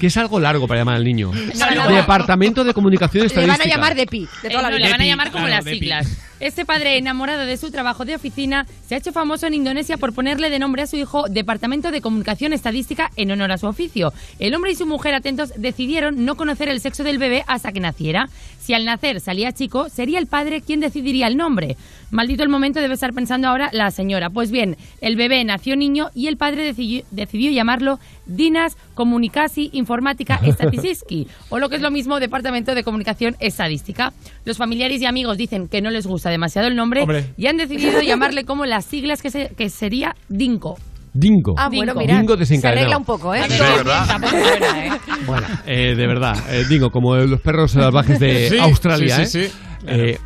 que 0.00 0.06
es 0.08 0.16
algo 0.16 0.40
largo 0.40 0.66
para 0.66 0.80
llamar 0.80 0.96
al 0.96 1.04
niño. 1.04 1.30
No, 1.32 1.70
no. 1.74 1.88
Departamento 1.94 2.64
de 2.64 2.72
Comunicación 2.74 3.20
Le 3.22 3.26
Estadística. 3.26 3.58
van 3.58 3.68
a 3.68 3.74
llamar 3.74 3.94
de 3.94 4.06
pi, 4.06 4.26
de 4.42 4.48
toda 4.50 4.62
la 4.62 4.68
vida. 4.70 4.86
le 4.86 4.90
van 4.90 5.00
a 5.02 5.04
llamar 5.06 5.30
como 5.30 5.46
claro, 5.46 5.62
las 5.64 5.72
siglas. 5.72 6.06
Este 6.38 6.66
padre 6.66 6.98
enamorado 6.98 7.46
de 7.46 7.56
su 7.56 7.70
trabajo 7.70 8.04
de 8.04 8.14
oficina 8.14 8.66
se 8.86 8.94
ha 8.94 8.98
hecho 8.98 9.10
famoso 9.10 9.46
en 9.46 9.54
Indonesia 9.54 9.96
por 9.96 10.12
ponerle 10.12 10.50
de 10.50 10.58
nombre 10.58 10.82
a 10.82 10.86
su 10.86 10.96
hijo 10.96 11.24
Departamento 11.30 11.90
de 11.90 12.02
Comunicación 12.02 12.52
Estadística 12.52 13.10
en 13.16 13.30
honor 13.30 13.52
a 13.52 13.58
su 13.58 13.66
oficio. 13.66 14.12
El 14.38 14.54
hombre 14.54 14.72
y 14.72 14.74
su 14.74 14.84
mujer 14.84 15.14
atentos 15.14 15.54
decidieron 15.56 16.26
no 16.26 16.36
conocer 16.36 16.68
el 16.68 16.80
sexo 16.80 17.04
del 17.04 17.16
bebé 17.16 17.42
hasta 17.46 17.72
que 17.72 17.80
naciera. 17.80 18.28
Si 18.58 18.74
al 18.74 18.84
nacer 18.84 19.20
salía 19.20 19.52
chico, 19.52 19.88
sería 19.88 20.18
el 20.18 20.26
padre 20.26 20.60
quien 20.60 20.80
decidiría 20.80 21.26
el 21.26 21.38
nombre. 21.38 21.78
Maldito 22.10 22.42
el 22.42 22.48
momento 22.48 22.80
debe 22.80 22.94
estar 22.94 23.14
pensando 23.14 23.48
ahora 23.48 23.70
la 23.72 23.90
señora. 23.90 24.28
Pues 24.28 24.50
bien, 24.50 24.76
el 25.00 25.16
bebé 25.16 25.42
nació 25.44 25.74
niño 25.74 26.10
y 26.14 26.26
el 26.26 26.36
padre 26.36 26.64
decidió, 26.64 27.02
decidió 27.12 27.50
llamarlo 27.50 27.98
Dinas 28.26 28.76
Comunicasi 28.94 29.70
Informática 29.72 30.40
Statistiski, 30.46 31.28
o 31.48 31.58
lo 31.58 31.68
que 31.68 31.76
es 31.76 31.82
lo 31.82 31.90
mismo 31.90 32.20
Departamento 32.20 32.74
de 32.74 32.84
Comunicación 32.84 33.36
Estadística. 33.40 34.12
Los 34.44 34.58
familiares 34.58 35.00
y 35.00 35.06
amigos 35.06 35.38
dicen 35.38 35.68
que 35.68 35.80
no 35.80 35.90
les 35.90 36.06
gusta 36.06 36.25
demasiado 36.30 36.68
el 36.68 36.76
nombre 36.76 37.02
Hombre. 37.02 37.32
y 37.36 37.46
han 37.46 37.56
decidido 37.56 38.00
llamarle 38.02 38.44
como 38.44 38.64
las 38.66 38.84
siglas 38.84 39.22
que, 39.22 39.30
se- 39.30 39.50
que 39.56 39.68
sería 39.70 40.14
DINCO. 40.28 40.76
Dingo. 41.12 41.54
Ah, 41.56 41.68
bueno, 41.68 41.92
Dingo. 41.94 42.00
mira. 42.00 42.18
Dingo 42.18 42.44
se 42.44 42.66
arregla 42.68 42.98
un 42.98 43.04
poco, 43.04 43.34
¿eh? 43.34 43.42
Sí, 43.48 43.58
¿verdad? 43.58 44.20
¿eh? 44.22 44.90
Bueno, 45.26 45.46
eh, 45.66 45.94
de 45.96 46.06
verdad, 46.06 46.36
eh, 46.50 46.64
Dingo, 46.68 46.90
como 46.90 47.16
los 47.16 47.40
perros 47.40 47.72
salvajes 47.72 48.18
de 48.20 48.50
Sí, 48.50 48.58
Australia, 48.58 49.24
sí, 49.24 49.26
sí, 49.26 49.38
¿eh? 49.46 49.48
sí. 49.50 49.86
Eh, 49.86 50.18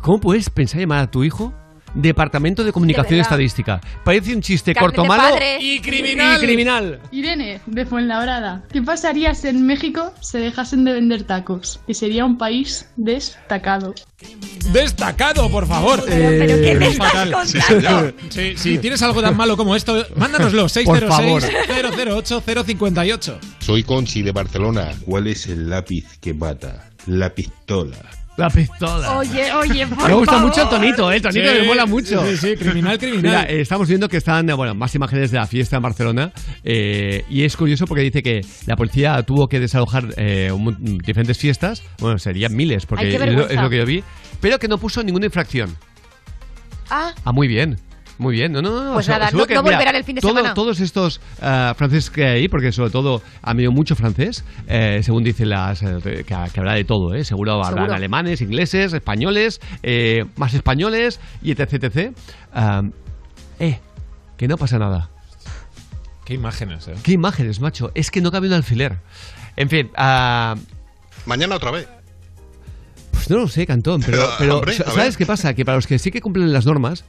¿Cómo 0.00 0.20
puedes 0.20 0.48
pensar 0.50 0.80
llamar 0.80 1.00
a 1.00 1.10
tu 1.10 1.24
hijo 1.24 1.52
Departamento 1.96 2.62
de 2.62 2.72
Comunicación 2.72 3.16
De. 3.16 3.22
Estadística? 3.22 3.80
Parece 4.04 4.34
un 4.34 4.42
chiste 4.42 4.74
Carmen 4.74 4.90
corto 4.94 5.04
malo. 5.06 5.36
Y 5.60 5.80
criminal. 5.80 6.36
y 6.36 6.46
criminal. 6.46 7.00
Irene, 7.10 7.60
de 7.66 7.86
Fuenlabrada. 7.86 8.62
¿Qué 8.72 8.82
pasaría 8.82 9.34
si 9.34 9.48
en 9.48 9.66
México 9.66 10.12
se 10.20 10.38
dejasen 10.38 10.84
de 10.84 10.92
vender 10.92 11.24
tacos? 11.24 11.80
Que 11.86 11.94
sería 11.94 12.24
un 12.24 12.38
país 12.38 12.88
destacado. 12.96 13.94
destacado, 14.72 15.50
por 15.50 15.66
favor. 15.66 16.02
Pero- 16.06 16.28
pero 16.46 16.60
¿qué 16.62 16.74
me 16.74 16.86
Es 16.86 16.92
estás 16.92 17.12
fatal. 17.12 17.32
contando? 17.32 17.50
Sí, 17.50 17.60
señor. 17.60 18.14
Sí, 18.30 18.54
si 18.56 18.78
tienes 18.78 19.02
algo 19.02 19.20
tan 19.22 19.36
malo 19.36 19.56
como 19.56 19.74
esto, 19.76 20.04
mándanoslo. 20.16 20.66
Por 20.84 21.06
favor. 21.08 21.42
606-008-058. 21.42 23.38
Soy 23.60 23.82
Conchi 23.82 24.22
de 24.22 24.32
Barcelona. 24.32 24.92
¿Cuál 25.04 25.26
es 25.28 25.46
el 25.46 25.68
lápiz 25.70 26.18
que 26.20 26.34
mata? 26.34 26.90
La 27.06 27.34
pistola. 27.34 27.96
La 28.36 28.50
pistola. 28.50 29.16
Oye, 29.16 29.50
oye, 29.54 29.86
por 29.86 30.08
Me 30.08 30.14
gusta 30.14 30.32
favor. 30.34 30.48
mucho 30.48 30.62
el 30.62 30.68
tonito, 30.68 31.10
¿eh? 31.10 31.16
El 31.16 31.22
tonito 31.22 31.48
Sí, 31.50 31.58
me 31.60 31.66
mola 31.66 31.86
mucho. 31.86 32.22
sí, 32.26 32.36
sí, 32.36 32.54
criminal, 32.56 32.98
criminal. 32.98 33.22
Mira, 33.22 33.42
eh, 33.44 33.62
estamos 33.62 33.88
viendo 33.88 34.08
que 34.10 34.18
están, 34.18 34.46
bueno, 34.56 34.74
más 34.74 34.94
imágenes 34.94 35.30
de 35.30 35.38
la 35.38 35.46
fiesta 35.46 35.76
en 35.76 35.82
Barcelona. 35.82 36.32
eh, 36.62 37.24
y 37.30 37.44
es 37.44 37.56
curioso 37.56 37.86
porque 37.86 38.02
dice 38.02 38.22
que 38.22 38.42
la 38.66 38.76
policía 38.76 39.22
tuvo 39.22 39.46
que 39.48 39.58
desalojar 39.58 40.04
eh, 40.18 40.52
un 40.52 40.98
diferentes 40.98 41.38
fiestas. 41.38 41.82
Bueno, 41.98 42.18
serían 42.18 42.54
miles, 42.54 42.84
porque 42.84 43.04
Ay, 43.06 43.10
qué 43.10 43.16
es, 43.16 43.20
lo, 43.20 43.26
vergüenza. 43.26 43.54
es 43.54 43.60
lo 43.62 43.70
que 43.70 43.76
yo 43.78 43.86
vi. 43.86 44.04
Pero 44.42 44.58
que 44.58 44.68
no 44.68 44.76
puso 44.76 45.02
ninguna 45.02 45.24
infracción. 45.26 45.74
Ah, 46.90 47.12
Ah, 47.24 47.32
muy 47.32 47.48
bien. 47.48 47.76
Muy 48.18 48.34
bien, 48.34 48.50
no, 48.52 48.62
no, 48.62 48.82
no. 48.82 48.94
Pues 48.94 49.08
nada, 49.08 49.30
no- 49.30 49.44
no 49.46 49.62
volverán 49.62 49.94
el 49.94 50.04
fin 50.04 50.14
de 50.14 50.20
todo- 50.22 50.30
semana. 50.34 50.54
Todos 50.54 50.80
estos 50.80 51.20
ah, 51.42 51.74
franceses 51.76 52.08
que 52.10 52.24
hay, 52.24 52.48
porque 52.48 52.72
sobre 52.72 52.90
todo 52.90 53.20
han 53.42 53.56
habido 53.56 53.72
mucho 53.72 53.94
francés, 53.94 54.42
eh, 54.68 55.00
según 55.02 55.22
dicen 55.22 55.50
las. 55.50 55.82
eh, 55.82 55.98
que, 56.02 56.24
que 56.24 56.34
habrá 56.60 56.74
de 56.74 56.84
todo, 56.84 57.14
¿eh? 57.14 57.24
Seguro 57.24 57.52
habrán 57.52 57.74
Seguro. 57.74 57.94
alemanes, 57.94 58.40
ingleses, 58.40 58.92
españoles, 58.94 59.60
eh, 59.82 60.24
más 60.36 60.54
españoles, 60.54 61.20
y 61.42 61.50
etc. 61.52 61.74
etc. 61.84 62.16
Ah, 62.54 62.82
eh, 63.58 63.80
que 64.38 64.48
no 64.48 64.56
pasa 64.56 64.78
nada. 64.78 65.10
Qué 66.24 66.34
imágenes, 66.34 66.88
eh. 66.88 66.94
Qué 67.02 67.12
imágenes, 67.12 67.60
macho. 67.60 67.90
Es 67.94 68.10
que 68.10 68.20
no 68.20 68.30
cabe 68.32 68.48
un 68.48 68.54
alfiler. 68.54 68.98
En 69.56 69.68
fin, 69.68 69.90
ah, 69.96 70.54
Mañana 71.26 71.56
otra 71.56 71.70
vez. 71.70 71.88
pues 73.12 73.28
no 73.30 73.38
lo 73.38 73.48
sé, 73.48 73.66
Cantón, 73.66 74.00
pero, 74.04 74.18
Pero, 74.18 74.30
pero 74.38 74.56
hombre, 74.58 74.74
a 74.74 74.90
¿sabes 74.90 75.16
qué 75.16 75.26
pasa? 75.26 75.54
Que 75.54 75.64
para 75.64 75.76
los 75.76 75.86
que 75.86 75.98
sí 75.98 76.10
que 76.10 76.20
cumplen 76.20 76.52
las 76.52 76.66
normas, 76.66 77.04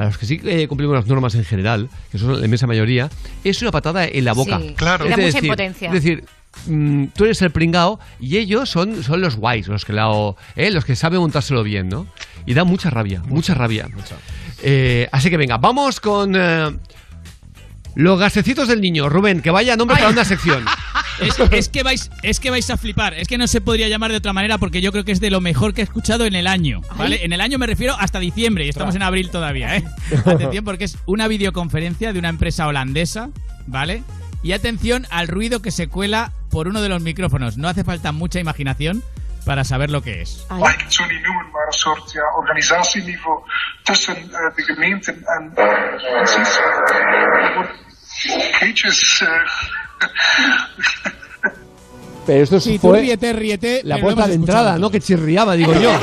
para 0.00 0.08
los 0.08 0.16
que 0.16 0.24
sí 0.24 0.38
que 0.38 0.66
cumplimos 0.66 0.96
las 0.96 1.06
normas 1.06 1.34
en 1.34 1.44
general, 1.44 1.90
que 2.10 2.16
son 2.16 2.40
la 2.40 2.46
inmensa 2.46 2.66
mayoría, 2.66 3.10
es 3.44 3.60
una 3.60 3.70
patada 3.70 4.06
en 4.06 4.24
la 4.24 4.32
boca. 4.32 4.58
Sí, 4.58 4.72
Claro. 4.74 5.04
da 5.04 5.10
Es 5.10 5.16
mucha 5.18 5.26
decir, 5.26 5.44
impotencia. 5.44 5.88
Es 5.88 5.92
decir, 5.92 6.24
mm, 6.64 7.04
tú 7.14 7.24
eres 7.26 7.42
el 7.42 7.50
pringao 7.50 8.00
y 8.18 8.38
ellos 8.38 8.70
son, 8.70 9.02
son 9.02 9.20
los 9.20 9.36
guays, 9.36 9.68
los 9.68 9.84
que, 9.84 9.92
la, 9.92 10.08
eh, 10.56 10.70
los 10.70 10.86
que 10.86 10.96
saben 10.96 11.20
montárselo 11.20 11.62
bien, 11.62 11.90
¿no? 11.90 12.06
Y 12.46 12.54
da 12.54 12.64
mucha 12.64 12.88
rabia, 12.88 13.22
mucha, 13.26 13.52
rabia. 13.52 13.90
Eh, 14.62 15.06
así 15.12 15.28
que 15.28 15.36
venga, 15.36 15.58
vamos 15.58 16.00
con 16.00 16.34
eh, 16.34 16.70
los 17.94 18.18
gasecitos 18.18 18.68
del 18.68 18.80
niño. 18.80 19.10
Rubén, 19.10 19.42
que 19.42 19.50
vaya 19.50 19.76
nombre 19.76 19.98
para 19.98 20.08
una 20.08 20.24
sección. 20.24 20.64
Es, 21.20 21.38
es 21.52 21.68
que 21.68 21.82
vais, 21.82 22.10
es 22.22 22.40
que 22.40 22.50
vais 22.50 22.68
a 22.70 22.76
flipar. 22.76 23.14
Es 23.14 23.28
que 23.28 23.38
no 23.38 23.46
se 23.46 23.60
podría 23.60 23.88
llamar 23.88 24.10
de 24.10 24.18
otra 24.18 24.32
manera 24.32 24.58
porque 24.58 24.80
yo 24.80 24.92
creo 24.92 25.04
que 25.04 25.12
es 25.12 25.20
de 25.20 25.30
lo 25.30 25.40
mejor 25.40 25.74
que 25.74 25.80
he 25.80 25.84
escuchado 25.84 26.24
en 26.24 26.34
el 26.34 26.46
año. 26.46 26.80
¿vale? 26.96 27.24
En 27.24 27.32
el 27.32 27.40
año 27.40 27.58
me 27.58 27.66
refiero 27.66 27.96
hasta 27.98 28.18
diciembre 28.18 28.66
y 28.66 28.68
estamos 28.68 28.94
en 28.94 29.02
abril 29.02 29.30
todavía. 29.30 29.76
¿eh? 29.76 29.84
Atención 30.24 30.64
porque 30.64 30.84
es 30.84 30.98
una 31.06 31.28
videoconferencia 31.28 32.12
de 32.12 32.18
una 32.18 32.28
empresa 32.28 32.66
holandesa, 32.66 33.30
¿vale? 33.66 34.02
Y 34.42 34.52
atención 34.52 35.06
al 35.10 35.28
ruido 35.28 35.60
que 35.60 35.70
se 35.70 35.88
cuela 35.88 36.32
por 36.50 36.68
uno 36.68 36.80
de 36.80 36.88
los 36.88 37.02
micrófonos. 37.02 37.58
No 37.58 37.68
hace 37.68 37.84
falta 37.84 38.12
mucha 38.12 38.40
imaginación 38.40 39.02
para 39.44 39.64
saber 39.64 39.90
lo 39.90 40.02
que 40.02 40.22
es. 40.22 40.46
Pero 52.26 52.44
esto 52.44 52.60
Sí, 52.60 52.78
fue 52.78 53.00
ríete, 53.00 53.32
ríete, 53.32 53.80
la 53.84 53.98
puerta 53.98 54.28
de 54.28 54.34
entrada, 54.34 54.78
¿no? 54.78 54.90
Que 54.90 55.00
chirriaba, 55.00 55.54
digo 55.56 55.72
yo. 55.74 55.90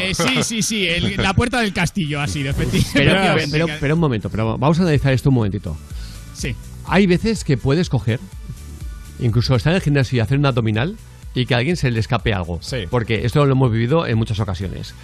Eh, 0.00 0.14
sí, 0.14 0.42
sí, 0.42 0.62
sí. 0.62 0.86
el- 0.88 1.16
la 1.16 1.34
puerta 1.34 1.60
del 1.60 1.72
castillo 1.74 2.20
ha 2.20 2.26
sido, 2.28 2.50
efectivamente. 2.50 2.90
Pero, 2.94 3.12
pero, 3.34 3.46
pero, 3.50 3.66
pero 3.80 3.94
un 3.94 4.00
momento, 4.00 4.30
pero 4.30 4.56
vamos 4.56 4.78
a 4.78 4.82
analizar 4.82 5.12
esto 5.12 5.28
un 5.28 5.34
momentito. 5.34 5.76
Sí. 6.34 6.54
Hay 6.86 7.06
veces 7.06 7.44
que 7.44 7.56
puedes 7.58 7.90
coger, 7.90 8.20
incluso 9.18 9.54
estar 9.56 9.72
en 9.72 9.76
el 9.76 9.82
gimnasio 9.82 10.16
y 10.16 10.20
hacer 10.20 10.38
un 10.38 10.46
abdominal 10.46 10.96
y 11.34 11.44
que 11.46 11.54
a 11.54 11.58
alguien 11.58 11.76
se 11.76 11.90
le 11.90 12.00
escape 12.00 12.32
algo. 12.32 12.60
Porque 12.90 13.26
esto 13.26 13.44
lo 13.44 13.52
hemos 13.52 13.70
vivido 13.70 14.06
en 14.06 14.16
muchas 14.16 14.40
ocasiones. 14.40 14.94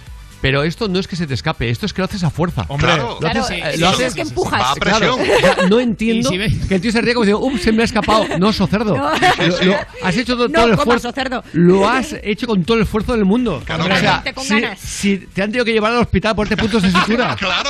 Pero 0.45 0.61
esto 0.61 0.87
no 0.87 0.99
es 0.99 1.07
que 1.07 1.15
se 1.15 1.25
te 1.25 1.33
escape, 1.33 1.71
esto 1.71 1.87
es 1.87 1.93
que 1.93 2.01
lo 2.01 2.05
haces 2.05 2.23
a 2.23 2.29
fuerza. 2.29 2.65
Hombre, 2.67 2.95
lo 2.97 3.17
Claro, 3.17 3.41
haces, 3.41 3.55
sí, 3.57 3.63
eh, 3.63 3.71
sí, 3.73 3.79
lo 3.79 3.87
sí, 3.87 3.93
haces 3.95 4.07
es 4.09 4.13
que 4.13 4.21
empujas. 4.21 4.61
Va 4.61 4.71
a 4.73 4.75
presión. 4.75 5.19
no 5.71 5.79
entiendo 5.79 6.29
si 6.29 6.37
que 6.67 6.75
el 6.75 6.81
tío 6.81 6.91
se 6.91 7.01
ría 7.01 7.15
como 7.15 7.25
diciendo, 7.25 7.43
ups, 7.47 7.61
se 7.63 7.71
me 7.71 7.81
ha 7.81 7.85
escapado. 7.85 8.25
No, 8.37 8.53
so 8.53 8.67
cerdo. 8.67 8.95
No. 8.95 9.09
Lo, 9.09 9.63
lo- 9.65 9.75
has 10.03 10.15
hecho 10.17 10.35
todo, 10.35 10.47
No 10.47 10.53
todo 10.53 10.65
el 10.67 10.73
esfuerzo. 10.73 11.07
so 11.09 11.13
cerdo. 11.15 11.43
Lo 11.53 11.89
has 11.89 12.15
hecho 12.21 12.45
con 12.45 12.63
todo 12.63 12.77
el 12.77 12.83
esfuerzo 12.83 13.13
del 13.13 13.25
mundo. 13.25 13.59
Claro, 13.65 13.85
o 13.85 13.87
sea, 13.97 14.23
con 14.35 14.43
si, 14.45 14.61
ganas. 14.61 14.79
si 14.79 15.17
te 15.17 15.41
han 15.41 15.49
tenido 15.49 15.65
que 15.65 15.73
llevar 15.73 15.93
al 15.93 15.97
hospital 16.01 16.35
por 16.35 16.45
este 16.45 16.57
puntos 16.57 16.83
de 16.83 16.91
sutura. 16.91 17.35
Claro, 17.39 17.69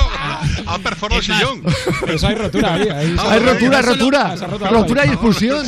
ha 0.68 0.77
perforado 0.80 1.22
el 1.22 1.26
sillón. 1.26 1.64
Eso 2.10 2.27
hay 2.27 2.35
rotura 2.35 2.73
ahí. 2.73 2.89
ahí 2.89 3.15
Hay 3.30 3.39
rotura, 3.39 3.81
rotura. 3.84 4.35
Rotura 4.69 5.06
y 5.06 5.10
expulsión. 5.11 5.65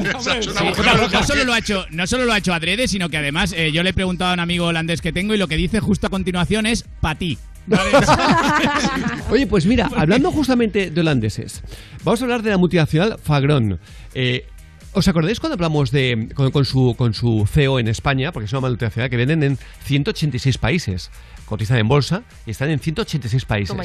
Solo 1.25 1.43
lo 1.45 1.53
ha 1.53 1.59
hecho, 1.59 1.85
no 1.91 2.05
solo 2.05 2.25
lo 2.25 2.33
ha 2.33 2.37
hecho 2.37 2.53
adrede, 2.53 2.89
sino 2.89 3.07
que 3.07 3.15
además 3.17 3.53
eh, 3.55 3.71
yo 3.71 3.81
le 3.83 3.91
he 3.91 3.93
preguntado 3.93 4.31
a 4.31 4.33
un 4.33 4.39
amigo 4.41 4.65
holandés 4.65 4.99
que 5.01 5.13
tengo 5.13 5.33
y 5.33 5.37
lo 5.37 5.47
que 5.47 5.55
dice 5.55 5.79
justo 5.79 6.07
a 6.07 6.09
continuación 6.09 6.65
es 6.65 6.83
pa' 7.01 7.15
ti. 7.15 7.37
¿vale? 7.65 7.91
Oye, 9.29 9.47
pues 9.47 9.65
mira, 9.65 9.89
hablando 9.95 10.31
justamente 10.31 10.89
de 10.91 11.01
holandeses, 11.01 11.63
vamos 12.03 12.21
a 12.21 12.25
hablar 12.25 12.41
de 12.41 12.51
la 12.51 12.57
multinacional 12.57 13.17
Fagron. 13.21 13.79
Eh, 14.13 14.45
¿Os 14.93 15.07
acordáis 15.07 15.39
cuando 15.39 15.53
hablamos 15.55 15.91
de 15.91 16.29
con, 16.33 16.49
con 16.49 16.65
su, 16.65 16.95
con 16.97 17.13
su 17.13 17.45
CEO 17.51 17.77
en 17.77 17.87
España? 17.87 18.31
Porque 18.31 18.45
es 18.45 18.53
una 18.53 18.61
multinacional 18.67 19.09
que 19.11 19.17
venden 19.17 19.43
en 19.43 19.57
186 19.83 20.57
países. 20.57 21.11
Cotizan 21.45 21.77
en 21.77 21.87
bolsa 21.87 22.23
y 22.45 22.51
están 22.51 22.69
en 22.71 22.79
186 22.79 23.45
países. 23.45 23.77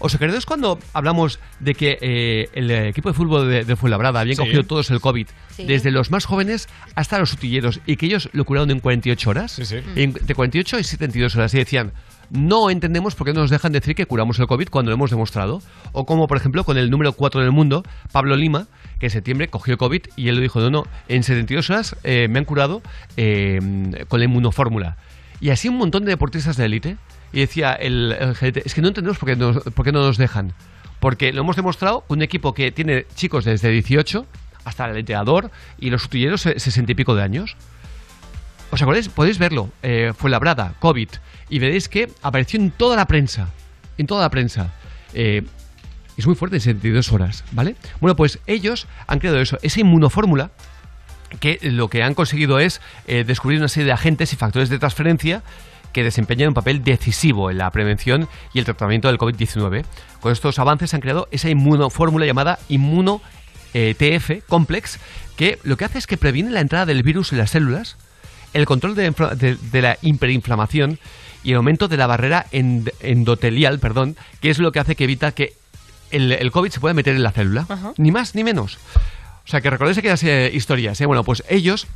¿Os 0.00 0.14
acordáis 0.14 0.44
cuando 0.44 0.78
hablamos 0.92 1.38
de 1.60 1.74
que 1.74 1.98
eh, 2.00 2.48
el 2.52 2.70
equipo 2.70 3.08
de 3.10 3.14
fútbol 3.14 3.48
de, 3.48 3.64
de 3.64 3.76
Fuenlabrada 3.76 4.20
habían 4.20 4.36
Sí. 4.36 4.42
cogido 4.42 4.64
todos 4.64 4.90
el 4.90 5.00
COVID? 5.00 5.26
Sí. 5.56 5.64
Desde 5.66 5.90
los 5.92 6.10
más 6.10 6.24
jóvenes 6.24 6.68
hasta 6.94 7.18
los 7.18 7.30
sutilleros 7.30 7.80
y 7.86 7.96
que 7.96 8.06
ellos 8.06 8.28
lo 8.32 8.44
curaron 8.44 8.70
en 8.70 8.80
48 8.80 9.30
horas. 9.30 9.52
Sí, 9.52 9.64
sí. 9.64 9.76
En- 9.94 10.12
de 10.14 10.34
48 10.34 10.78
y 10.80 10.84
72 10.84 11.36
horas. 11.36 11.54
Y 11.54 11.58
decían, 11.58 11.92
no 12.30 12.70
entendemos 12.70 13.14
por 13.14 13.26
qué 13.26 13.32
no 13.32 13.40
nos 13.40 13.50
dejan 13.50 13.72
decir 13.72 13.94
que 13.94 14.06
curamos 14.06 14.38
el 14.38 14.46
COVID 14.46 14.68
cuando 14.68 14.90
lo 14.90 14.94
hemos 14.94 15.10
demostrado. 15.10 15.62
O 15.92 16.06
como, 16.06 16.26
por 16.26 16.36
ejemplo, 16.36 16.64
con 16.64 16.78
el 16.78 16.90
número 16.90 17.12
4 17.12 17.40
del 17.40 17.52
mundo, 17.52 17.82
Pablo 18.12 18.36
Lima, 18.36 18.66
que 18.98 19.06
en 19.06 19.10
septiembre 19.10 19.48
cogió 19.48 19.78
COVID 19.78 20.02
y 20.16 20.28
él 20.28 20.36
lo 20.36 20.40
dijo, 20.40 20.60
no, 20.60 20.70
no, 20.70 20.84
en 21.08 21.22
72 21.22 21.70
horas 21.70 21.96
eh, 22.04 22.28
me 22.28 22.38
han 22.38 22.44
curado 22.44 22.82
eh, 23.16 24.04
con 24.08 24.20
la 24.20 24.24
inmunofórmula. 24.24 24.96
Y 25.40 25.50
así 25.50 25.68
un 25.68 25.76
montón 25.76 26.04
de 26.04 26.10
deportistas 26.10 26.56
de 26.56 26.64
élite. 26.64 26.96
Y 27.32 27.40
decía 27.40 27.72
el, 27.72 28.16
el 28.40 28.62
es 28.64 28.74
que 28.74 28.80
no 28.80 28.88
entendemos 28.88 29.18
por 29.18 29.28
qué, 29.28 29.36
por 29.70 29.84
qué 29.84 29.92
no 29.92 30.00
nos 30.00 30.16
dejan. 30.16 30.52
Porque 31.00 31.32
lo 31.32 31.42
hemos 31.42 31.56
demostrado 31.56 32.00
con 32.02 32.18
un 32.18 32.22
equipo 32.22 32.54
que 32.54 32.72
tiene 32.72 33.06
chicos 33.14 33.44
desde 33.44 33.70
18 33.70 34.26
hasta 34.64 34.88
el 34.88 34.96
entrenador 34.96 35.50
y 35.78 35.90
los 35.90 36.02
sutilleros 36.02 36.42
60 36.42 36.92
y 36.92 36.94
pico 36.94 37.14
de 37.14 37.22
años. 37.22 37.56
¿Os 38.70 38.82
acordáis? 38.82 39.08
Podéis 39.08 39.38
verlo. 39.38 39.70
Eh, 39.82 40.12
fue 40.16 40.30
labrada, 40.30 40.74
COVID. 40.80 41.08
Y 41.48 41.58
veréis 41.58 41.88
que 41.88 42.10
apareció 42.22 42.60
en 42.60 42.70
toda 42.70 42.96
la 42.96 43.06
prensa. 43.06 43.48
En 43.98 44.06
toda 44.06 44.22
la 44.22 44.30
prensa. 44.30 44.72
Eh, 45.14 45.42
es 46.16 46.26
muy 46.26 46.34
fuerte 46.34 46.56
en 46.56 46.62
72 46.62 47.12
horas, 47.12 47.44
¿vale? 47.52 47.76
Bueno, 48.00 48.16
pues 48.16 48.38
ellos 48.46 48.86
han 49.06 49.18
creado 49.18 49.40
eso, 49.40 49.58
esa 49.62 49.80
inmunofórmula 49.80 50.50
que 51.40 51.58
lo 51.62 51.88
que 51.88 52.02
han 52.02 52.14
conseguido 52.14 52.58
es 52.58 52.80
eh, 53.06 53.24
descubrir 53.24 53.58
una 53.58 53.68
serie 53.68 53.86
de 53.86 53.92
agentes 53.92 54.32
y 54.32 54.36
factores 54.36 54.68
de 54.70 54.78
transferencia 54.78 55.42
que 55.92 56.02
desempeñan 56.04 56.48
un 56.48 56.54
papel 56.54 56.82
decisivo 56.84 57.50
en 57.50 57.58
la 57.58 57.70
prevención 57.70 58.28
y 58.54 58.58
el 58.58 58.64
tratamiento 58.64 59.08
del 59.08 59.18
COVID-19. 59.18 59.84
Con 60.20 60.32
estos 60.32 60.58
avances 60.58 60.94
han 60.94 61.00
creado 61.00 61.28
esa 61.30 61.48
inmunofórmula 61.50 62.26
llamada 62.26 62.58
Inmuno 62.68 63.20
TF 63.72 64.44
Complex, 64.48 64.98
que 65.36 65.58
lo 65.64 65.76
que 65.76 65.84
hace 65.84 65.98
es 65.98 66.06
que 66.06 66.16
previene 66.16 66.50
la 66.50 66.60
entrada 66.60 66.86
del 66.86 67.02
virus 67.02 67.32
en 67.32 67.38
las 67.38 67.50
células, 67.50 67.96
el 68.54 68.64
control 68.64 68.94
de, 68.94 69.10
de- 69.36 69.56
de 69.56 69.82
la 69.82 69.98
hiperinflamación 70.00 70.98
y 71.46 71.52
el 71.52 71.56
aumento 71.58 71.86
de 71.86 71.96
la 71.96 72.06
barrera 72.08 72.46
end- 72.50 72.92
endotelial, 73.00 73.78
perdón, 73.78 74.16
que 74.40 74.50
es 74.50 74.58
lo 74.58 74.72
que 74.72 74.80
hace 74.80 74.96
que 74.96 75.04
evita 75.04 75.30
que 75.32 75.54
el, 76.10 76.32
el 76.32 76.50
COVID 76.50 76.70
se 76.70 76.80
pueda 76.80 76.92
meter 76.94 77.14
en 77.14 77.22
la 77.22 77.30
célula. 77.30 77.66
Ajá. 77.68 77.92
Ni 77.98 78.10
más 78.10 78.34
ni 78.34 78.42
menos. 78.44 78.78
O 79.44 79.48
sea, 79.48 79.60
que 79.60 79.70
recordéis 79.70 79.98
aquellas 79.98 80.22
eh, 80.24 80.50
historias. 80.52 81.00
¿eh? 81.00 81.06
Bueno, 81.06 81.22
pues 81.22 81.44
ellos 81.48 81.86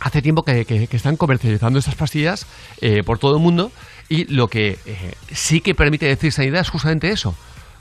hace 0.00 0.20
tiempo 0.20 0.42
que, 0.44 0.66
que- 0.66 0.86
que 0.88 0.96
están 0.96 1.16
comercializando 1.16 1.78
estas 1.78 1.94
pastillas 1.94 2.46
eh, 2.82 3.02
por 3.02 3.18
todo 3.18 3.36
el 3.36 3.42
mundo 3.42 3.72
y 4.10 4.24
lo 4.32 4.48
que 4.48 4.78
eh, 4.84 5.14
sí 5.32 5.60
que 5.62 5.74
permite 5.74 6.04
decir 6.06 6.30
sanidad 6.32 6.60
es 6.60 6.68
justamente 6.68 7.10
eso. 7.10 7.34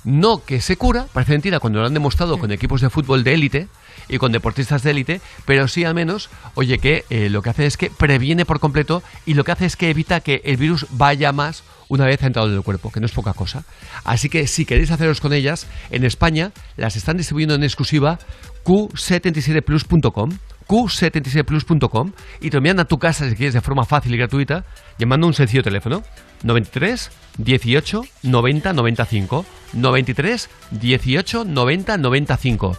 No 0.05 0.45
que 0.45 0.61
se 0.61 0.77
cura, 0.77 1.07
parece 1.11 1.33
mentira 1.33 1.59
cuando 1.59 1.79
lo 1.81 1.87
han 1.87 1.93
demostrado 1.93 2.37
con 2.37 2.51
equipos 2.51 2.79
de 2.79 2.89
fútbol 2.89 3.23
de 3.23 3.33
élite 3.33 3.67
y 4.07 4.17
con 4.17 4.31
deportistas 4.31 4.83
de 4.83 4.91
élite, 4.91 5.21
pero 5.45 5.67
sí 5.67 5.83
al 5.83 5.95
menos, 5.95 6.29
oye, 6.55 6.77
que 6.77 7.05
eh, 7.09 7.29
lo 7.29 7.41
que 7.41 7.49
hace 7.49 7.65
es 7.65 7.77
que 7.77 7.89
previene 7.89 8.45
por 8.45 8.59
completo 8.59 9.03
y 9.25 9.33
lo 9.33 9.43
que 9.43 9.51
hace 9.51 9.65
es 9.65 9.75
que 9.75 9.89
evita 9.89 10.19
que 10.19 10.41
el 10.45 10.57
virus 10.57 10.87
vaya 10.91 11.31
más 11.31 11.63
una 11.87 12.05
vez 12.05 12.21
entrado 12.23 12.47
en 12.49 12.55
el 12.55 12.63
cuerpo, 12.63 12.91
que 12.91 12.99
no 12.99 13.05
es 13.05 13.11
poca 13.11 13.33
cosa. 13.33 13.63
Así 14.03 14.29
que 14.29 14.47
si 14.47 14.65
queréis 14.65 14.91
haceros 14.91 15.21
con 15.21 15.33
ellas, 15.33 15.67
en 15.91 16.03
España 16.03 16.51
las 16.77 16.95
están 16.95 17.17
distribuyendo 17.17 17.55
en 17.55 17.63
exclusiva 17.63 18.19
q77plus.com 18.63 20.31
q76plus.com 20.67 22.11
y 22.41 22.49
te 22.49 22.57
envían 22.57 22.79
a 22.79 22.85
tu 22.85 22.97
casa 22.97 23.29
si 23.29 23.35
quieres 23.35 23.53
de 23.53 23.61
forma 23.61 23.85
fácil 23.85 24.15
y 24.15 24.17
gratuita 24.17 24.65
llamando 24.97 25.27
un 25.27 25.33
sencillo 25.33 25.61
teléfono 25.61 26.01
93 26.43 27.11
18 27.37 28.01
90 28.23 28.73
95 28.73 29.45
93 29.73 30.49
18 30.71 31.45
90 31.45 31.97
95 31.97 32.77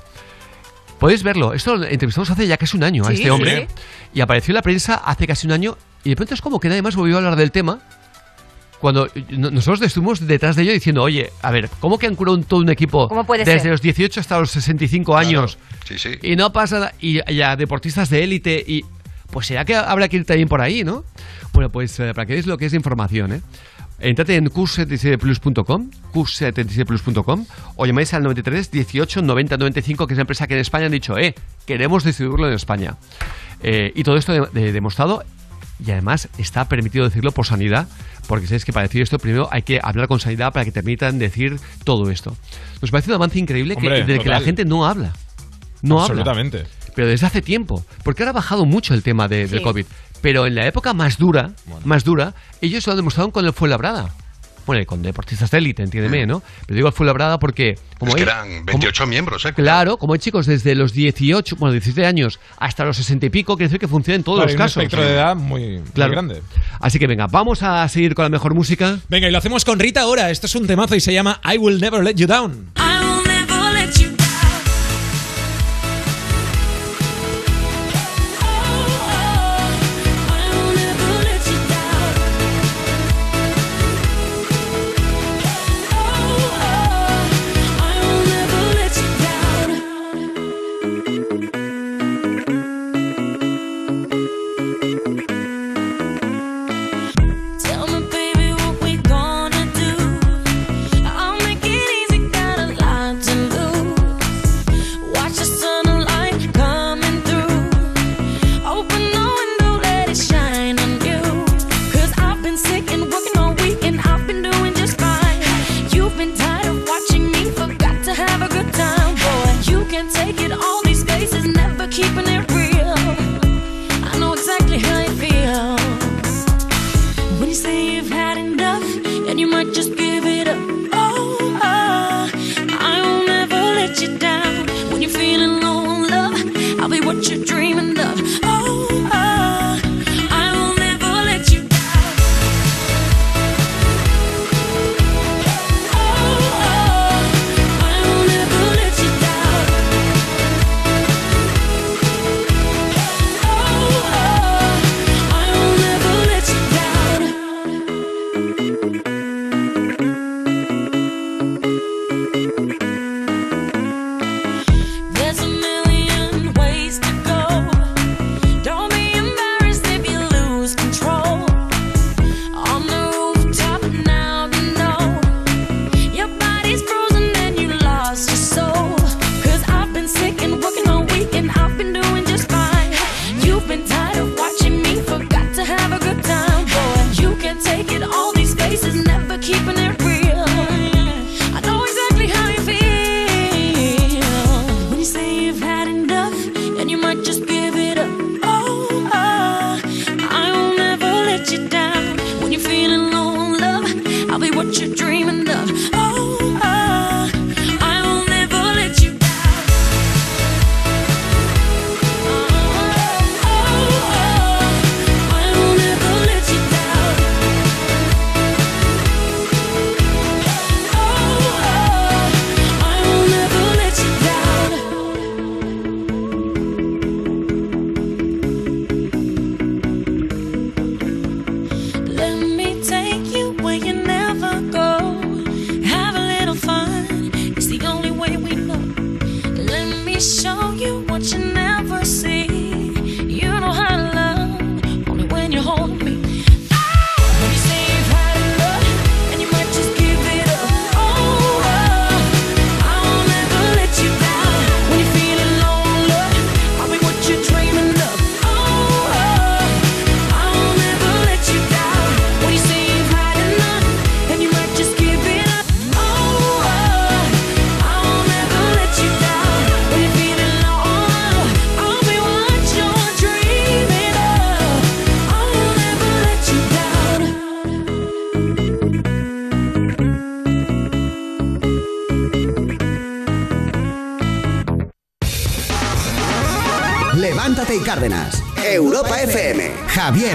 Podéis 1.06 1.22
verlo. 1.22 1.52
Esto 1.52 1.76
lo 1.76 1.84
entrevistamos 1.86 2.28
hace 2.30 2.48
ya 2.48 2.56
casi 2.56 2.76
un 2.76 2.82
año 2.82 3.06
a 3.06 3.12
este 3.12 3.30
hombre. 3.30 3.68
sí. 3.68 3.74
Y 4.14 4.20
apareció 4.22 4.50
en 4.50 4.56
la 4.56 4.62
prensa 4.62 4.94
hace 4.96 5.24
casi 5.24 5.46
un 5.46 5.52
año. 5.52 5.78
Y 6.02 6.08
de 6.10 6.16
pronto 6.16 6.34
es 6.34 6.40
como 6.40 6.58
que 6.58 6.68
nadie 6.68 6.82
más 6.82 6.96
volvió 6.96 7.14
a 7.14 7.18
hablar 7.18 7.36
del 7.36 7.52
tema. 7.52 7.78
Cuando 8.80 9.08
no- 9.30 9.52
nosotros 9.52 9.80
estuvimos 9.82 10.26
detrás 10.26 10.56
de 10.56 10.62
ello 10.64 10.72
diciendo, 10.72 11.04
oye, 11.04 11.30
a 11.42 11.52
ver, 11.52 11.70
¿cómo 11.78 11.96
que 11.96 12.08
han 12.08 12.16
curado 12.16 12.36
un- 12.36 12.42
todo 12.42 12.58
un 12.58 12.70
equipo 12.70 13.06
¿Cómo 13.08 13.24
puede 13.24 13.44
desde 13.44 13.60
ser? 13.60 13.70
los 13.70 13.82
18 13.82 14.18
hasta 14.18 14.36
los 14.40 14.50
65 14.50 15.16
años? 15.16 15.58
Sí, 15.84 15.96
sí. 15.96 16.10
Y 16.22 16.34
no 16.34 16.52
pasa 16.52 16.80
nada. 16.80 16.92
Y, 17.00 17.20
y 17.32 17.40
a 17.40 17.54
deportistas 17.54 18.10
de 18.10 18.24
élite. 18.24 18.64
Y 18.66 18.84
pues 19.30 19.46
será 19.46 19.64
que 19.64 19.76
habrá 19.76 20.08
que 20.08 20.16
ir 20.16 20.24
también 20.24 20.48
por 20.48 20.60
ahí, 20.60 20.82
¿no? 20.82 21.04
Bueno, 21.52 21.70
pues 21.70 21.98
eh, 22.00 22.14
para 22.14 22.26
que 22.26 22.32
veáis 22.32 22.46
lo 22.48 22.58
que 22.58 22.66
es 22.66 22.74
información, 22.74 23.32
¿eh? 23.32 23.42
Entrate 23.98 24.36
en 24.36 24.50
q77plus.com, 24.50 25.90
q77plus.com, 26.12 27.46
o 27.76 27.86
llamáis 27.86 28.12
al 28.14 28.22
93 28.22 28.70
18 28.70 29.22
90 29.22 29.56
95, 29.56 30.06
que 30.06 30.14
es 30.14 30.18
la 30.18 30.22
empresa 30.22 30.46
que 30.46 30.54
en 30.54 30.60
España 30.60 30.86
han 30.86 30.92
dicho, 30.92 31.16
eh, 31.18 31.34
queremos 31.66 32.04
distribuirlo 32.04 32.48
en 32.48 32.54
España. 32.54 32.96
Eh, 33.62 33.92
y 33.94 34.02
todo 34.02 34.16
esto 34.16 34.32
de- 34.32 34.60
de- 34.60 34.72
demostrado, 34.72 35.24
y 35.84 35.90
además 35.90 36.28
está 36.38 36.68
permitido 36.68 37.04
decirlo 37.04 37.32
por 37.32 37.46
sanidad, 37.46 37.88
porque 38.28 38.46
sabéis 38.46 38.64
que 38.64 38.72
para 38.72 38.86
decir 38.86 39.02
esto 39.02 39.18
primero 39.18 39.48
hay 39.50 39.62
que 39.62 39.80
hablar 39.82 40.08
con 40.08 40.20
sanidad 40.20 40.52
para 40.52 40.64
que 40.64 40.72
te 40.72 40.80
permitan 40.82 41.18
decir 41.18 41.58
todo 41.84 42.10
esto. 42.10 42.36
Nos 42.82 42.90
parece 42.90 43.10
un 43.10 43.16
avance 43.16 43.38
increíble 43.38 43.76
que, 43.76 43.86
Hombre, 43.86 44.04
del 44.04 44.20
que 44.22 44.28
la 44.28 44.40
gente 44.40 44.64
no 44.64 44.86
habla. 44.86 45.12
No 45.82 45.96
habla 46.02 46.20
Absolutamente. 46.22 46.64
pero 46.94 47.06
desde 47.08 47.26
hace 47.26 47.42
tiempo. 47.42 47.84
Porque 48.02 48.22
ahora 48.22 48.30
ha 48.30 48.34
bajado 48.34 48.64
mucho 48.64 48.94
el 48.94 49.02
tema 49.02 49.28
de- 49.28 49.46
del. 49.46 49.62
COVID. 49.62 49.84
Pero 50.22 50.46
en 50.46 50.54
la 50.54 50.66
época 50.66 50.92
más 50.94 51.18
dura, 51.18 51.50
más 51.84 52.04
dura, 52.04 52.34
ellos 52.60 52.86
lo 52.86 52.92
han 52.92 52.96
demostrado 52.98 53.30
con 53.30 53.44
el 53.46 53.52
Fuenlabrada. 53.52 54.10
Bueno, 54.66 54.82
y 54.82 54.86
con 54.86 55.00
deportistas 55.00 55.48
de 55.52 55.58
élite, 55.58 55.84
entiéndeme, 55.84 56.26
¿no? 56.26 56.42
Pero 56.66 56.74
digo 56.74 56.88
el 56.88 56.92
Fuenlabrada 56.94 57.38
porque... 57.38 57.78
Como 58.00 58.10
es 58.10 58.16
que 58.16 58.22
hay- 58.22 58.28
eran 58.28 58.64
28 58.66 59.06
miembros, 59.06 59.44
¿eh? 59.44 59.52
Claro, 59.52 59.96
como 59.96 60.14
hay 60.14 60.18
chicos 60.18 60.44
desde 60.46 60.74
los 60.74 60.92
18, 60.92 61.54
bueno, 61.54 61.70
17 61.72 62.04
años 62.04 62.40
hasta 62.58 62.84
los 62.84 62.96
60 62.96 63.26
y 63.26 63.30
pico, 63.30 63.56
quiere 63.56 63.68
decir 63.68 63.78
que 63.78 63.86
funciona 63.86 64.16
en 64.16 64.24
todos 64.24 64.38
Claro, 64.38 64.46
los 64.46 64.50
hay 64.50 64.56
un 64.56 64.58
casos. 64.58 64.82
espectro 64.82 65.02
de 65.02 65.12
edad 65.14 65.36
muy, 65.36 65.78
muy 65.78 65.90
Claro. 65.94 66.10
grande. 66.12 66.42
Así 66.80 66.98
que 66.98 67.06
venga, 67.06 67.28
vamos 67.28 67.62
a 67.62 67.86
seguir 67.88 68.16
con 68.16 68.24
la 68.24 68.28
mejor 68.28 68.54
música. 68.54 68.98
Venga, 69.08 69.28
y 69.28 69.30
lo 69.30 69.38
hacemos 69.38 69.64
con 69.64 69.78
Rita 69.78 70.00
ahora. 70.00 70.30
Esto 70.30 70.46
es 70.46 70.54
un 70.56 70.66
temazo 70.66 70.96
y 70.96 71.00
se 71.00 71.12
llama 71.12 71.40
I 71.44 71.58
Will 71.58 71.80
Never 71.80 72.02
Let 72.02 72.14
You 72.16 72.26
Down. 72.26 72.70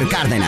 Cárdenas. 0.07 0.40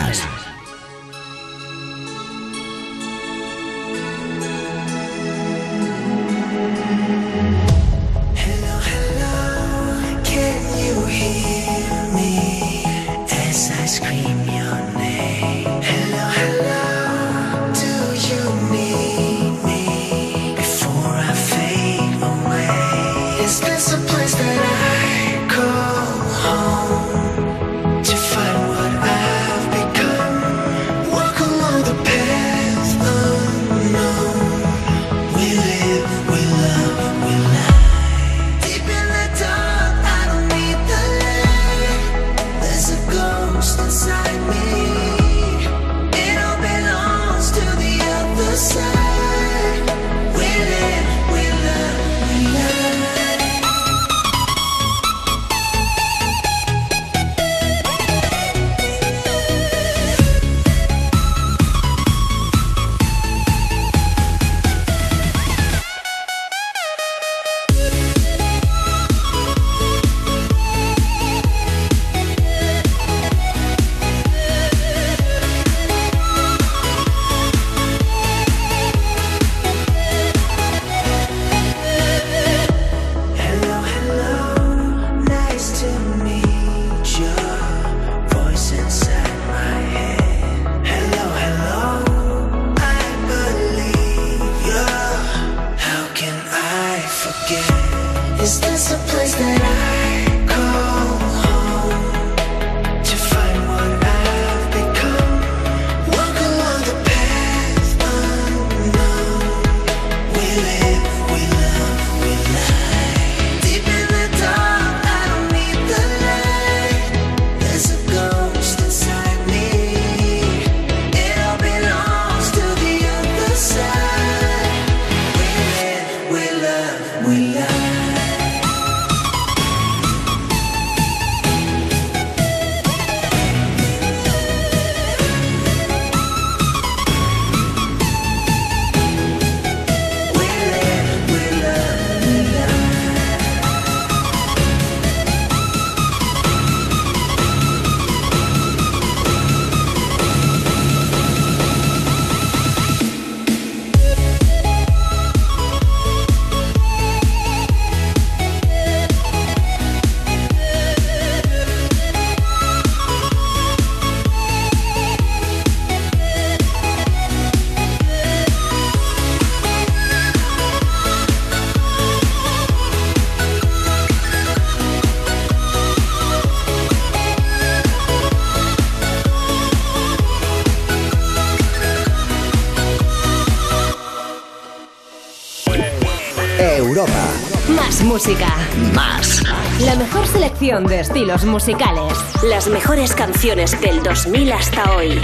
Música. 188.24 188.48
Más. 188.94 189.44
La 189.82 189.96
mejor 189.96 190.26
selección 190.28 190.86
de 190.86 191.02
estilos 191.02 191.44
musicales. 191.44 192.14
Las 192.44 192.70
mejores 192.70 193.14
canciones 193.14 193.80
del 193.82 194.02
2000 194.02 194.52
hasta 194.54 194.96
hoy. 194.96 195.20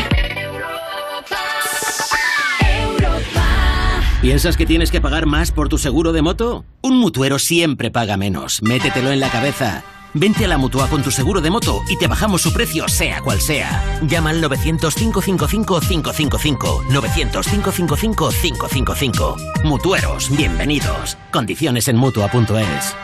¿Piensas 4.21 4.57
que 4.57 4.65
tienes 4.65 4.91
que 4.91 4.99
pagar 4.99 5.27
más 5.27 5.51
por 5.51 5.69
tu 5.69 5.77
seguro 5.77 6.11
de 6.11 6.21
moto? 6.21 6.65
Un 6.81 6.97
mutuero 6.97 7.39
siempre 7.39 7.89
paga 7.89 8.17
menos. 8.17 8.61
Métetelo 8.61 9.11
en 9.11 9.21
la 9.21 9.30
cabeza. 9.30 9.84
Vente 10.14 10.45
a 10.45 10.48
la 10.48 10.57
mutua 10.57 10.88
con 10.88 11.03
tu 11.03 11.11
seguro 11.11 11.41
de 11.41 11.52
moto 11.52 11.84
y 11.88 11.98
te 11.98 12.07
bajamos 12.07 12.41
su 12.41 12.52
precio, 12.53 12.88
sea 12.88 13.22
cual 13.22 13.41
sea. 13.41 13.99
Llama 14.02 14.30
al 14.31 14.44
900-555-555. 14.44 16.88
900-555-555. 16.90 19.64
Mutueros, 19.64 20.36
bienvenidos. 20.36 21.15
Condiciones 21.31 21.88
en 21.88 21.98
mutua.es. 21.98 22.95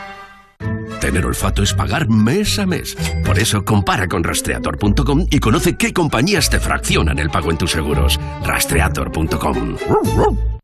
Tener 1.16 1.28
olfato 1.28 1.62
es 1.62 1.72
pagar 1.72 2.10
mes 2.10 2.58
a 2.58 2.66
mes. 2.66 2.94
Por 3.24 3.38
eso 3.38 3.64
compara 3.64 4.06
con 4.06 4.22
rastreator.com 4.22 5.26
y 5.30 5.38
conoce 5.38 5.78
qué 5.78 5.94
compañías 5.94 6.50
te 6.50 6.60
fraccionan 6.60 7.18
el 7.18 7.30
pago 7.30 7.50
en 7.50 7.56
tus 7.56 7.70
seguros. 7.70 8.20
Rastreator.com. 8.44 9.76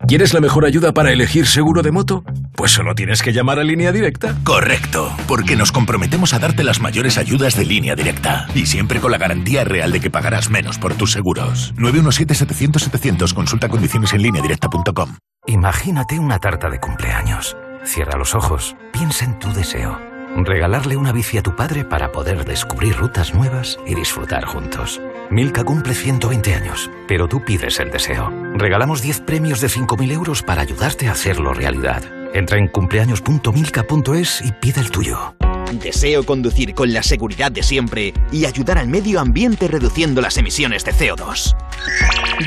¿Quieres 0.06 0.34
la 0.34 0.40
mejor 0.42 0.66
ayuda 0.66 0.92
para 0.92 1.10
elegir 1.10 1.46
seguro 1.46 1.80
de 1.80 1.90
moto? 1.90 2.22
Pues 2.54 2.70
solo 2.70 2.94
tienes 2.94 3.22
que 3.22 3.32
llamar 3.32 3.60
a 3.60 3.64
línea 3.64 3.92
directa. 3.92 4.36
Correcto, 4.44 5.10
porque 5.26 5.56
nos 5.56 5.72
comprometemos 5.72 6.34
a 6.34 6.38
darte 6.38 6.64
las 6.64 6.80
mayores 6.80 7.16
ayudas 7.16 7.56
de 7.56 7.64
línea 7.64 7.96
directa 7.96 8.46
y 8.54 8.66
siempre 8.66 9.00
con 9.00 9.10
la 9.10 9.16
garantía 9.16 9.64
real 9.64 9.90
de 9.90 10.00
que 10.00 10.10
pagarás 10.10 10.50
menos 10.50 10.78
por 10.78 10.92
tus 10.92 11.12
seguros. 11.12 11.72
917-700-700, 11.78 13.32
consulta 13.32 13.70
condiciones 13.70 14.12
en 14.12 14.20
línea 14.20 14.42
directa.com. 14.42 15.16
Imagínate 15.46 16.18
una 16.18 16.38
tarta 16.40 16.68
de 16.68 16.78
cumpleaños. 16.78 17.56
Cierra 17.84 18.18
los 18.18 18.34
ojos, 18.34 18.76
piensa 18.92 19.24
en 19.24 19.38
tu 19.38 19.50
deseo. 19.54 20.11
Regalarle 20.36 20.96
una 20.96 21.12
bici 21.12 21.36
a 21.36 21.42
tu 21.42 21.54
padre 21.54 21.84
para 21.84 22.10
poder 22.10 22.44
descubrir 22.44 22.96
rutas 22.96 23.34
nuevas 23.34 23.78
y 23.86 23.94
disfrutar 23.94 24.44
juntos. 24.44 25.00
Milka 25.30 25.62
cumple 25.62 25.94
120 25.94 26.54
años, 26.54 26.90
pero 27.06 27.28
tú 27.28 27.44
pides 27.44 27.78
el 27.80 27.90
deseo. 27.90 28.32
Regalamos 28.54 29.02
10 29.02 29.20
premios 29.20 29.60
de 29.60 29.68
5.000 29.68 30.12
euros 30.12 30.42
para 30.42 30.62
ayudarte 30.62 31.08
a 31.08 31.12
hacerlo 31.12 31.52
realidad. 31.52 32.02
Entra 32.34 32.58
en 32.58 32.68
cumpleaños.milka.es 32.68 34.42
y 34.42 34.52
pide 34.52 34.80
el 34.80 34.90
tuyo. 34.90 35.34
Deseo 35.72 36.24
conducir 36.24 36.74
con 36.74 36.92
la 36.92 37.02
seguridad 37.02 37.52
de 37.52 37.62
siempre 37.62 38.12
y 38.30 38.46
ayudar 38.46 38.78
al 38.78 38.88
medio 38.88 39.20
ambiente 39.20 39.68
reduciendo 39.68 40.20
las 40.20 40.36
emisiones 40.36 40.84
de 40.84 40.92
CO2. 40.92 41.54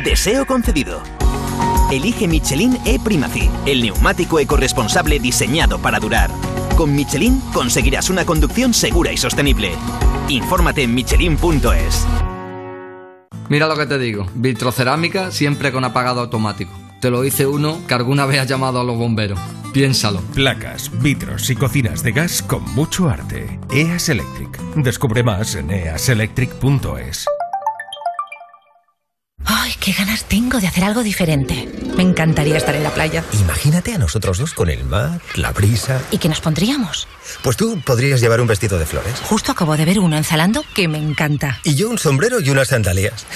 Deseo 0.03 0.45
concedido. 0.45 1.01
Elige 1.95 2.27
Michelin 2.27 2.77
E-Primacy, 2.85 3.49
el 3.65 3.81
neumático 3.81 4.39
ecoresponsable 4.39 5.17
diseñado 5.19 5.79
para 5.79 5.99
durar. 5.99 6.29
Con 6.75 6.93
Michelin 6.93 7.39
conseguirás 7.53 8.09
una 8.09 8.25
conducción 8.25 8.73
segura 8.73 9.13
y 9.13 9.17
sostenible. 9.17 9.71
Infórmate 10.27 10.83
en 10.83 10.93
michelin.es. 10.93 12.05
Mira 13.47 13.67
lo 13.67 13.77
que 13.77 13.85
te 13.85 13.97
digo, 13.97 14.27
vitrocerámica 14.35 15.31
siempre 15.31 15.71
con 15.71 15.85
apagado 15.85 16.19
automático. 16.21 16.71
Te 16.99 17.09
lo 17.09 17.21
dice 17.21 17.45
uno 17.47 17.79
que 17.87 17.93
alguna 17.93 18.25
vez 18.25 18.41
ha 18.41 18.45
llamado 18.45 18.81
a 18.81 18.83
los 18.83 18.97
bomberos. 18.97 19.39
Piénsalo. 19.71 20.21
Placas, 20.33 20.91
vitros 21.01 21.49
y 21.49 21.55
cocinas 21.55 22.01
de 22.01 22.11
gas 22.11 22.41
con 22.41 22.63
mucho 22.75 23.09
arte. 23.09 23.59
EAS 23.71 24.09
Electric. 24.09 24.57
Descubre 24.75 25.23
más 25.23 25.55
en 25.55 25.69
easelectric.es. 25.71 27.25
Qué 29.85 29.91
ganas 29.91 30.23
tengo 30.23 30.59
de 30.59 30.65
hacer 30.65 30.83
algo 30.83 31.03
diferente. 31.03 31.71
Me 31.95 32.01
encantaría 32.01 32.57
estar 32.57 32.73
en 32.73 32.81
la 32.81 32.89
playa. 32.89 33.23
Imagínate 33.33 33.93
a 33.93 33.99
nosotros 33.99 34.39
dos 34.39 34.55
con 34.55 34.71
el 34.71 34.83
mar, 34.83 35.21
la 35.35 35.51
brisa. 35.51 36.01
¿Y 36.09 36.17
qué 36.17 36.27
nos 36.27 36.41
pondríamos? 36.41 37.07
Pues 37.43 37.55
tú 37.55 37.79
podrías 37.85 38.19
llevar 38.19 38.41
un 38.41 38.47
vestido 38.47 38.79
de 38.79 38.87
flores. 38.87 39.13
Justo 39.25 39.51
acabo 39.51 39.77
de 39.77 39.85
ver 39.85 39.99
uno 39.99 40.17
en 40.17 40.23
Zalando 40.23 40.65
que 40.73 40.87
me 40.87 40.97
encanta. 40.97 41.59
Y 41.63 41.75
yo 41.75 41.91
un 41.91 41.99
sombrero 41.99 42.39
y 42.39 42.49
unas 42.49 42.69
sandalias. 42.69 43.27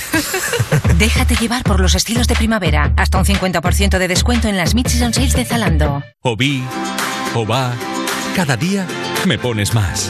Déjate 0.97 1.35
llevar 1.35 1.61
por 1.61 1.80
los 1.80 1.93
estilos 1.93 2.27
de 2.27 2.34
primavera. 2.34 2.93
Hasta 2.97 3.19
un 3.19 3.26
50% 3.26 3.99
de 3.99 4.07
descuento 4.07 4.47
en 4.47 4.57
las 4.57 4.73
Mid-Season 4.73 5.13
Sales 5.13 5.34
de 5.34 5.45
Zalando. 5.45 6.01
O 6.23 6.35
vi, 6.35 6.63
o 7.35 7.45
va. 7.45 7.76
Cada 8.35 8.57
día 8.57 8.88
me 9.27 9.38
pones 9.38 9.76
más. 9.76 10.09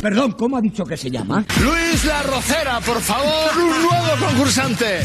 Perdón, 0.00 0.32
¿cómo 0.32 0.56
ha 0.56 0.60
dicho 0.60 0.84
que 0.84 0.96
se 0.96 1.10
llama? 1.10 1.44
Luis 1.62 2.04
La 2.04 2.22
Rocera, 2.22 2.80
por 2.80 3.00
favor, 3.00 3.50
un 3.56 3.82
nuevo 3.82 4.26
concursante. 4.26 5.00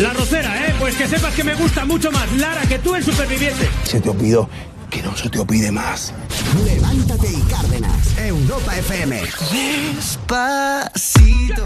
La 0.00 0.12
rocera, 0.12 0.66
¿eh? 0.66 0.74
Pues 0.78 0.96
que 0.96 1.06
sepas 1.06 1.34
que 1.34 1.44
me 1.44 1.54
gusta 1.54 1.84
mucho 1.84 2.10
más 2.10 2.30
Lara 2.32 2.62
que 2.62 2.78
tú 2.78 2.94
el 2.94 3.04
superviviente. 3.04 3.68
Se 3.84 4.00
te 4.00 4.10
olvidó 4.10 4.48
que 4.90 5.02
no 5.02 5.16
se 5.16 5.30
te 5.30 5.38
olvide 5.38 5.70
más. 5.70 6.12
Levántate 6.64 7.28
y 7.32 7.40
Cárdenas. 7.42 8.18
Europa 8.18 8.76
FM. 8.78 9.22
Despacito. 9.94 11.64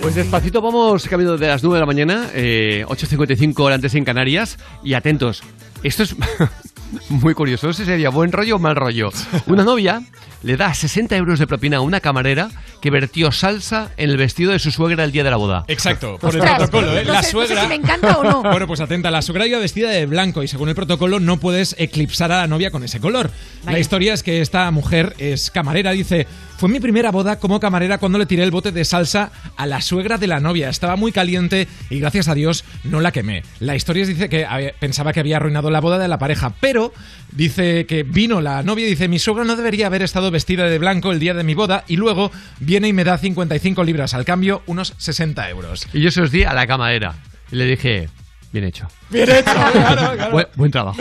Pues 0.00 0.14
despacito 0.14 0.60
vamos 0.60 1.08
camino 1.08 1.36
de 1.36 1.48
las 1.48 1.62
9 1.64 1.76
de 1.76 1.80
la 1.80 1.86
mañana, 1.86 2.30
eh, 2.34 2.84
8.55 2.86 3.58
hora 3.60 3.74
antes 3.74 3.94
en 3.94 4.04
Canarias. 4.04 4.58
Y 4.84 4.94
atentos, 4.94 5.42
esto 5.82 6.02
es... 6.04 6.14
Muy 7.08 7.34
curioso. 7.34 7.66
No 7.66 7.72
sé 7.72 7.84
si 7.84 7.90
sería 7.90 8.10
buen 8.10 8.32
rollo 8.32 8.56
o 8.56 8.58
mal 8.58 8.76
rollo. 8.76 9.10
Una 9.46 9.64
novia 9.64 10.02
le 10.42 10.56
da 10.56 10.72
60 10.72 11.16
euros 11.16 11.38
de 11.38 11.46
propina 11.46 11.78
a 11.78 11.80
una 11.80 12.00
camarera 12.00 12.48
que 12.80 12.90
vertió 12.90 13.32
salsa 13.32 13.90
en 13.96 14.10
el 14.10 14.16
vestido 14.16 14.52
de 14.52 14.58
su 14.60 14.70
suegra 14.70 15.02
el 15.04 15.10
día 15.12 15.24
de 15.24 15.30
la 15.30 15.36
boda. 15.36 15.64
Exacto, 15.66 16.16
por 16.20 16.32
el 16.34 16.40
Ostras, 16.40 16.56
protocolo, 16.58 16.96
¿eh? 16.96 17.04
no 17.04 17.12
la 17.12 17.22
sé- 17.22 17.32
no 17.34 17.40
sé 17.42 17.46
suegra. 17.48 17.62
si 17.62 17.68
me 17.68 17.74
encanta 17.74 18.18
o 18.18 18.24
no. 18.24 18.42
Bueno, 18.50 18.66
pues 18.66 18.80
atenta, 18.80 19.10
la 19.10 19.20
suegra 19.22 19.46
iba 19.46 19.58
vestida 19.58 19.90
de 19.90 20.06
blanco 20.06 20.42
y 20.42 20.48
según 20.48 20.68
el 20.68 20.74
protocolo 20.74 21.18
no 21.20 21.38
puedes 21.38 21.74
eclipsar 21.78 22.30
a 22.32 22.38
la 22.38 22.46
novia 22.46 22.70
con 22.70 22.84
ese 22.84 23.00
color. 23.00 23.30
La 23.66 23.78
historia 23.78 24.14
es 24.14 24.22
que 24.22 24.40
esta 24.40 24.70
mujer 24.70 25.14
es 25.18 25.50
camarera, 25.50 25.90
dice, 25.90 26.26
fue 26.58 26.68
mi 26.68 26.80
primera 26.80 27.12
boda 27.12 27.38
como 27.38 27.60
camarera 27.60 27.98
cuando 27.98 28.18
le 28.18 28.26
tiré 28.26 28.42
el 28.42 28.50
bote 28.50 28.72
de 28.72 28.84
salsa 28.84 29.30
a 29.56 29.64
la 29.64 29.80
suegra 29.80 30.18
de 30.18 30.26
la 30.26 30.40
novia. 30.40 30.68
Estaba 30.68 30.96
muy 30.96 31.12
caliente 31.12 31.68
y 31.88 32.00
gracias 32.00 32.26
a 32.26 32.34
Dios 32.34 32.64
no 32.82 33.00
la 33.00 33.12
quemé. 33.12 33.44
La 33.60 33.76
historia 33.76 34.04
dice 34.04 34.28
que 34.28 34.44
pensaba 34.80 35.12
que 35.12 35.20
había 35.20 35.36
arruinado 35.36 35.70
la 35.70 35.80
boda 35.80 35.98
de 35.98 36.08
la 36.08 36.18
pareja, 36.18 36.52
pero 36.60 36.92
dice 37.30 37.86
que 37.86 38.02
vino 38.02 38.40
la 38.40 38.64
novia 38.64 38.88
y 38.88 38.90
dice, 38.90 39.06
mi 39.06 39.20
suegra 39.20 39.44
no 39.44 39.54
debería 39.54 39.86
haber 39.86 40.02
estado 40.02 40.32
vestida 40.32 40.64
de 40.64 40.80
blanco 40.80 41.12
el 41.12 41.20
día 41.20 41.32
de 41.32 41.44
mi 41.44 41.54
boda 41.54 41.84
y 41.86 41.94
luego 41.94 42.32
viene 42.58 42.88
y 42.88 42.92
me 42.92 43.04
da 43.04 43.18
55 43.18 43.84
libras 43.84 44.14
al 44.14 44.24
cambio, 44.24 44.62
unos 44.66 44.94
60 44.98 45.48
euros. 45.50 45.86
Y 45.92 46.00
yo 46.00 46.10
se 46.10 46.20
los 46.20 46.32
di 46.32 46.42
a 46.42 46.54
la 46.54 46.66
camarera. 46.66 47.14
Y 47.52 47.56
le 47.56 47.66
dije, 47.66 48.08
bien 48.52 48.64
hecho. 48.64 48.88
Bien 49.10 49.28
hecho, 49.30 49.42
claro, 49.52 49.72
claro. 50.16 50.30
Buen, 50.30 50.46
buen 50.56 50.70
trabajo. 50.70 50.98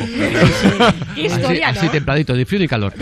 Qué 1.16 1.22
historia, 1.22 1.70
así, 1.70 1.78
así 1.80 1.86
¿no? 1.88 1.92
templadito, 1.92 2.34
ni 2.36 2.46
frío 2.46 2.60
ni 2.60 2.68
calor. 2.68 2.94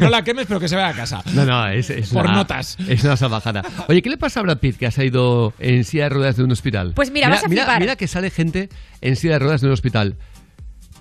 No 0.00 0.08
la 0.08 0.22
quemes, 0.22 0.46
pero 0.46 0.60
que 0.60 0.68
se 0.68 0.76
vaya 0.76 0.88
a 0.88 0.92
casa. 0.94 1.22
No, 1.34 1.44
no, 1.44 1.68
es, 1.68 1.90
es 1.90 2.10
Por 2.10 2.24
una, 2.26 2.34
notas. 2.36 2.76
Es 2.88 3.04
una 3.04 3.16
salvajada. 3.16 3.62
Oye, 3.88 4.02
¿qué 4.02 4.10
le 4.10 4.16
pasa 4.18 4.40
a 4.40 4.42
Brad 4.42 4.58
Pitt 4.58 4.76
que 4.76 4.86
ha 4.86 4.90
salido 4.90 5.52
en 5.58 5.84
silla 5.84 6.04
de 6.04 6.08
ruedas 6.10 6.36
de 6.36 6.44
un 6.44 6.52
hospital? 6.52 6.92
Pues 6.94 7.10
mira, 7.10 7.28
vas 7.28 7.44
a 7.44 7.48
mira, 7.48 7.64
flipar. 7.64 7.80
mira 7.80 7.96
que 7.96 8.08
sale 8.08 8.30
gente 8.30 8.68
en 9.00 9.16
silla 9.16 9.34
de 9.34 9.38
ruedas 9.40 9.60
de 9.60 9.66
un 9.68 9.72
hospital, 9.72 10.16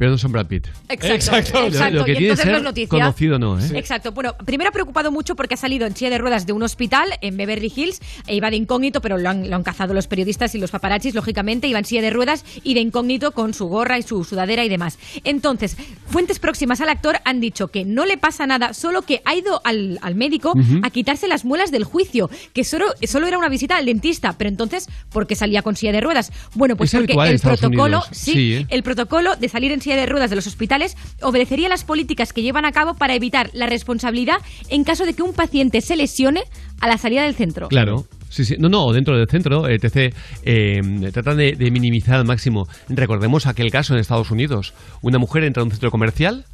pero 0.02 0.10
no 0.10 0.18
son 0.18 0.32
Brad 0.32 0.48
Pitt. 0.48 0.66
Exacto, 0.90 1.14
Exacto. 1.14 1.64
exacto. 1.68 2.00
Lo, 2.00 2.06
que 2.06 2.14
y 2.14 2.16
tiene 2.16 2.32
entonces 2.32 2.46
no 2.48 2.52
es 2.54 2.58
ser 2.58 2.64
noticia. 2.64 2.88
conocido 2.90 3.38
no, 3.38 3.60
¿eh? 3.60 3.70
Exacto. 3.76 4.12
Bueno, 4.14 4.36
primero 4.44 4.70
ha 4.70 4.72
preocupado 4.72 5.12
mucho 5.12 5.36
porque 5.36 5.54
ha 5.54 5.58
salido 5.58 5.86
en 5.86 5.96
silla 5.96 6.10
de 6.10 6.18
ruedas 6.18 6.48
de 6.48 6.54
un 6.54 6.64
hospital 6.64 7.08
en 7.22 7.38
Beverly 7.38 7.72
Hills. 7.76 8.00
E 8.26 8.34
iba 8.36 8.50
de 8.50 8.56
incógnito, 8.56 9.00
pero 9.00 9.20
lo 9.20 9.30
han, 9.30 9.48
lo 9.48 9.56
han 9.56 9.62
cazado 9.62 9.94
los 9.94 10.08
periodistas 10.08 10.56
y 10.56 10.58
los 10.58 10.72
paparazzis, 10.72 11.14
lógicamente. 11.14 11.68
Iba 11.68 11.78
en 11.78 11.86
silla 11.86 12.02
de 12.02 12.10
ruedas 12.10 12.44
y 12.64 12.74
de 12.74 12.80
incógnito 12.80 13.30
con 13.34 13.54
su 13.54 13.68
gorra 13.68 14.00
y 14.00 14.02
su 14.02 14.24
sudadera 14.24 14.66
y 14.66 14.70
demás. 14.70 14.98
Entonces, 15.24 15.78
fuentes 16.08 16.40
próximas 16.40 16.82
al 16.82 16.90
actor 16.90 17.18
han 17.24 17.40
dicho 17.40 17.68
que 17.68 17.86
no 17.86 18.08
le 18.08 18.18
pasa 18.18 18.48
nada, 18.48 18.74
solo 18.74 19.04
que 19.04 19.22
ha 19.24 19.36
ido 19.36 19.62
al, 19.66 20.00
al 20.02 20.16
médico 20.16 20.56
a 20.82 20.90
quitarse 20.90 21.28
las 21.28 21.46
muelas 21.46 21.70
del 21.70 21.84
juicio, 21.84 22.28
que 22.54 22.64
solo, 22.64 22.88
solo 23.04 23.28
era 23.28 23.38
una 23.38 23.50
visita 23.50 23.78
al 23.78 23.86
dentista. 23.86 24.34
Pero 24.36 24.50
entonces, 24.50 24.90
¿por 25.12 25.28
qué 25.28 25.36
salía 25.36 25.62
con 25.62 25.76
silla 25.76 25.92
de 25.92 26.02
ruedas? 26.02 26.32
Bueno, 26.56 26.76
pues 26.76 26.92
Es 26.92 27.00
porque 27.00 27.14
el 27.14 27.40
protocolo, 27.40 27.98
Unidos. 28.00 28.08
sí, 28.14 28.32
Sí, 28.32 28.54
¿eh? 28.56 28.66
el 28.70 28.82
protocolo 28.82 29.36
de 29.36 29.48
salir 29.48 29.72
en 29.74 29.82
silla 29.82 29.91
de 29.96 30.06
ruedas 30.06 30.30
de 30.30 30.36
los 30.36 30.48
hospitales 30.48 30.96
obedecería 31.22 31.70
las 31.70 31.84
políticas 31.84 32.34
que 32.34 32.42
llevan 32.42 32.66
a 32.66 32.72
cabo 32.72 32.96
para 32.96 33.16
evitar 33.16 33.50
la 33.54 33.66
responsabilidad 33.68 34.38
en 34.70 34.84
caso 34.84 35.06
de 35.06 35.14
que 35.14 35.24
un 35.24 35.34
paciente 35.34 35.82
se 35.82 35.96
lesione 35.96 36.44
a 36.80 36.88
la 36.88 36.98
salida 36.98 37.24
del 37.24 37.36
centro. 37.36 37.68
Claro. 37.68 38.06
Sí, 38.30 38.46
sí. 38.46 38.56
No, 38.58 38.70
no, 38.70 38.92
dentro 38.94 39.18
del 39.18 39.28
centro, 39.28 39.68
etc. 39.68 40.16
eh, 40.44 40.80
tratan 41.12 41.36
de, 41.38 41.52
de 41.54 41.70
minimizar 41.72 42.16
al 42.16 42.26
máximo. 42.26 42.66
Recordemos 42.88 43.46
aquel 43.46 43.70
caso 43.72 43.94
en 43.94 44.00
Estados 44.00 44.32
Unidos. 44.32 44.74
Una 45.02 45.18
mujer 45.20 45.44
entra 45.44 45.62
a 45.62 45.66
un 45.66 45.72
centro 45.72 45.92
comercial, 45.92 46.46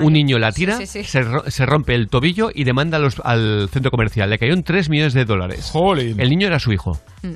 un 0.00 0.12
niño 0.12 0.38
la 0.38 0.52
tira, 0.52 0.76
sí, 0.76 0.86
sí. 0.86 1.04
Se, 1.04 1.22
ro- 1.22 1.50
se 1.50 1.64
rompe 1.66 1.94
el 1.94 2.08
tobillo 2.08 2.50
y 2.54 2.64
demanda 2.64 2.98
a 2.98 3.00
los- 3.00 3.20
al 3.24 3.68
centro 3.72 3.90
comercial. 3.90 4.28
Le 4.30 4.38
cayeron 4.38 4.62
3 4.62 4.90
millones 4.90 5.14
de 5.14 5.24
dólares. 5.24 5.72
El 6.18 6.28
niño 6.28 6.46
era 6.46 6.58
su 6.60 6.72
hijo. 6.72 7.00
Mm. 7.22 7.32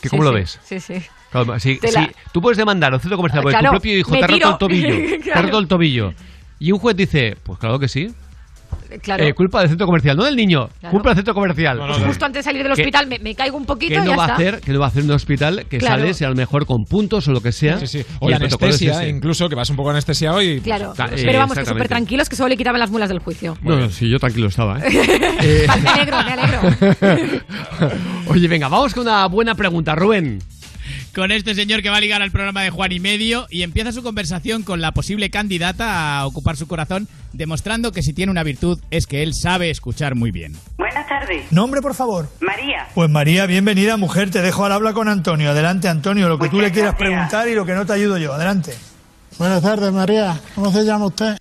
¿Que 0.00 0.08
Sí, 0.08 0.10
¿Cómo 0.10 0.22
lo 0.22 0.30
sí, 0.30 0.36
ves? 0.36 0.60
Sí, 0.64 0.78
sí. 0.80 0.94
Claro, 1.30 1.58
sí, 1.60 1.78
Te 1.80 1.92
la- 1.92 2.04
sí, 2.04 2.10
tú 2.32 2.40
puedes 2.40 2.56
demandar 2.56 2.92
al 2.94 3.00
centro 3.00 3.16
comercial 3.16 3.42
porque 3.42 3.58
Claro, 3.58 3.68
tu 3.68 3.72
propio 3.80 3.98
hijo 3.98 4.12
te 4.12 4.24
ha 4.24 4.26
roto 4.26 4.48
el 4.50 4.58
tobillo. 4.58 4.88
Te 5.08 5.14
ha 5.14 5.18
Claro. 5.34 5.42
roto 5.42 5.58
el 5.58 5.68
tobillo. 5.68 6.14
Y 6.58 6.72
un 6.72 6.78
juez 6.78 6.96
dice, 6.96 7.36
pues 7.42 7.58
claro 7.58 7.78
que 7.78 7.88
sí. 7.88 8.08
Claro. 9.02 9.22
Eh, 9.22 9.34
culpa 9.34 9.60
del 9.60 9.68
centro 9.68 9.86
comercial, 9.86 10.16
no 10.16 10.24
del 10.24 10.34
niño. 10.34 10.68
Claro. 10.80 10.92
Culpa 10.92 11.10
del 11.10 11.16
centro 11.18 11.34
comercial. 11.34 11.78
Pues 11.78 11.98
justo 12.06 12.24
antes 12.24 12.40
de 12.40 12.42
salir 12.50 12.62
del 12.62 12.72
hospital 12.72 13.06
me, 13.06 13.18
me 13.18 13.34
caigo 13.34 13.56
un 13.58 13.66
poquito 13.66 13.94
¿Qué 13.94 14.00
y 14.00 14.04
no 14.04 14.10
ya 14.12 14.16
va 14.16 14.22
a 14.22 14.26
está. 14.26 14.34
hacer? 14.36 14.60
¿Qué 14.62 14.72
no 14.72 14.78
va 14.80 14.86
a 14.86 14.88
hacer 14.88 15.04
un 15.04 15.10
hospital 15.10 15.66
que 15.68 15.76
Claro. 15.78 16.00
sales 16.00 16.20
y 16.20 16.24
a 16.24 16.28
lo 16.30 16.34
mejor 16.34 16.64
con 16.64 16.84
puntos 16.86 17.28
o 17.28 17.32
lo 17.32 17.42
que 17.42 17.52
sea? 17.52 17.78
Sí, 17.80 17.86
sí. 17.86 18.04
O 18.20 18.30
es 18.30 18.36
anestesia, 18.36 19.06
incluso, 19.06 19.48
que 19.50 19.54
vas 19.54 19.68
un 19.68 19.76
poco 19.76 19.90
anestesiado 19.90 20.40
y... 20.40 20.60
Claro. 20.60 20.94
Ta- 20.96 21.06
eh, 21.14 21.22
Pero 21.22 21.38
vamos, 21.38 21.58
que 21.58 21.66
súper 21.66 21.88
tranquilos 21.88 22.28
que 22.30 22.36
solo 22.36 22.48
le 22.48 22.56
quitaban 22.56 22.80
las 22.80 22.90
mulas 22.90 23.10
del 23.10 23.18
juicio. 23.18 23.58
No, 23.62 23.76
no, 23.78 23.90
sí, 23.90 24.08
yo 24.08 24.18
tranquilo 24.18 24.48
estaba. 24.48 24.78
¿eh? 24.80 24.84
Eh, 25.40 25.66
me 25.82 25.88
alegro, 25.90 26.16
me 26.24 26.32
alegro. 26.32 27.40
Oye, 28.28 28.48
venga, 28.48 28.68
vamos 28.68 28.94
con 28.94 29.02
una 29.02 29.26
buena 29.26 29.54
pregunta, 29.54 29.94
Rubén. 29.94 30.38
Con 31.18 31.32
este 31.32 31.56
señor 31.56 31.82
que 31.82 31.90
va 31.90 31.96
a 31.96 32.00
ligar 32.00 32.22
al 32.22 32.30
programa 32.30 32.62
de 32.62 32.70
Juan 32.70 32.92
y 32.92 33.00
Medio 33.00 33.48
y 33.50 33.64
empieza 33.64 33.90
su 33.90 34.04
conversación 34.04 34.62
con 34.62 34.80
la 34.80 34.92
posible 34.92 35.30
candidata 35.30 36.16
a 36.16 36.26
ocupar 36.26 36.56
su 36.56 36.68
corazón, 36.68 37.08
demostrando 37.32 37.90
que 37.90 38.04
si 38.04 38.12
tiene 38.12 38.30
una 38.30 38.44
virtud 38.44 38.78
es 38.92 39.08
que 39.08 39.24
él 39.24 39.34
sabe 39.34 39.68
escuchar 39.68 40.14
muy 40.14 40.30
bien. 40.30 40.54
Buenas 40.76 41.08
tardes. 41.08 41.50
Nombre, 41.50 41.82
por 41.82 41.96
favor. 41.96 42.28
María. 42.38 42.86
Pues 42.94 43.10
María, 43.10 43.46
bienvenida, 43.46 43.96
mujer. 43.96 44.30
Te 44.30 44.42
dejo 44.42 44.64
al 44.64 44.70
habla 44.70 44.92
con 44.92 45.08
Antonio. 45.08 45.50
Adelante, 45.50 45.88
Antonio, 45.88 46.28
lo 46.28 46.38
que 46.38 46.50
tú 46.50 46.60
le 46.60 46.70
quieras 46.70 46.92
gracias. 46.92 47.10
preguntar 47.10 47.48
y 47.48 47.54
lo 47.56 47.66
que 47.66 47.74
no 47.74 47.84
te 47.84 47.94
ayudo 47.94 48.16
yo. 48.16 48.34
Adelante. 48.34 48.74
Buenas 49.38 49.60
tardes, 49.60 49.90
María. 49.92 50.40
¿Cómo 50.54 50.70
se 50.70 50.84
llama 50.84 51.06
usted? 51.06 51.36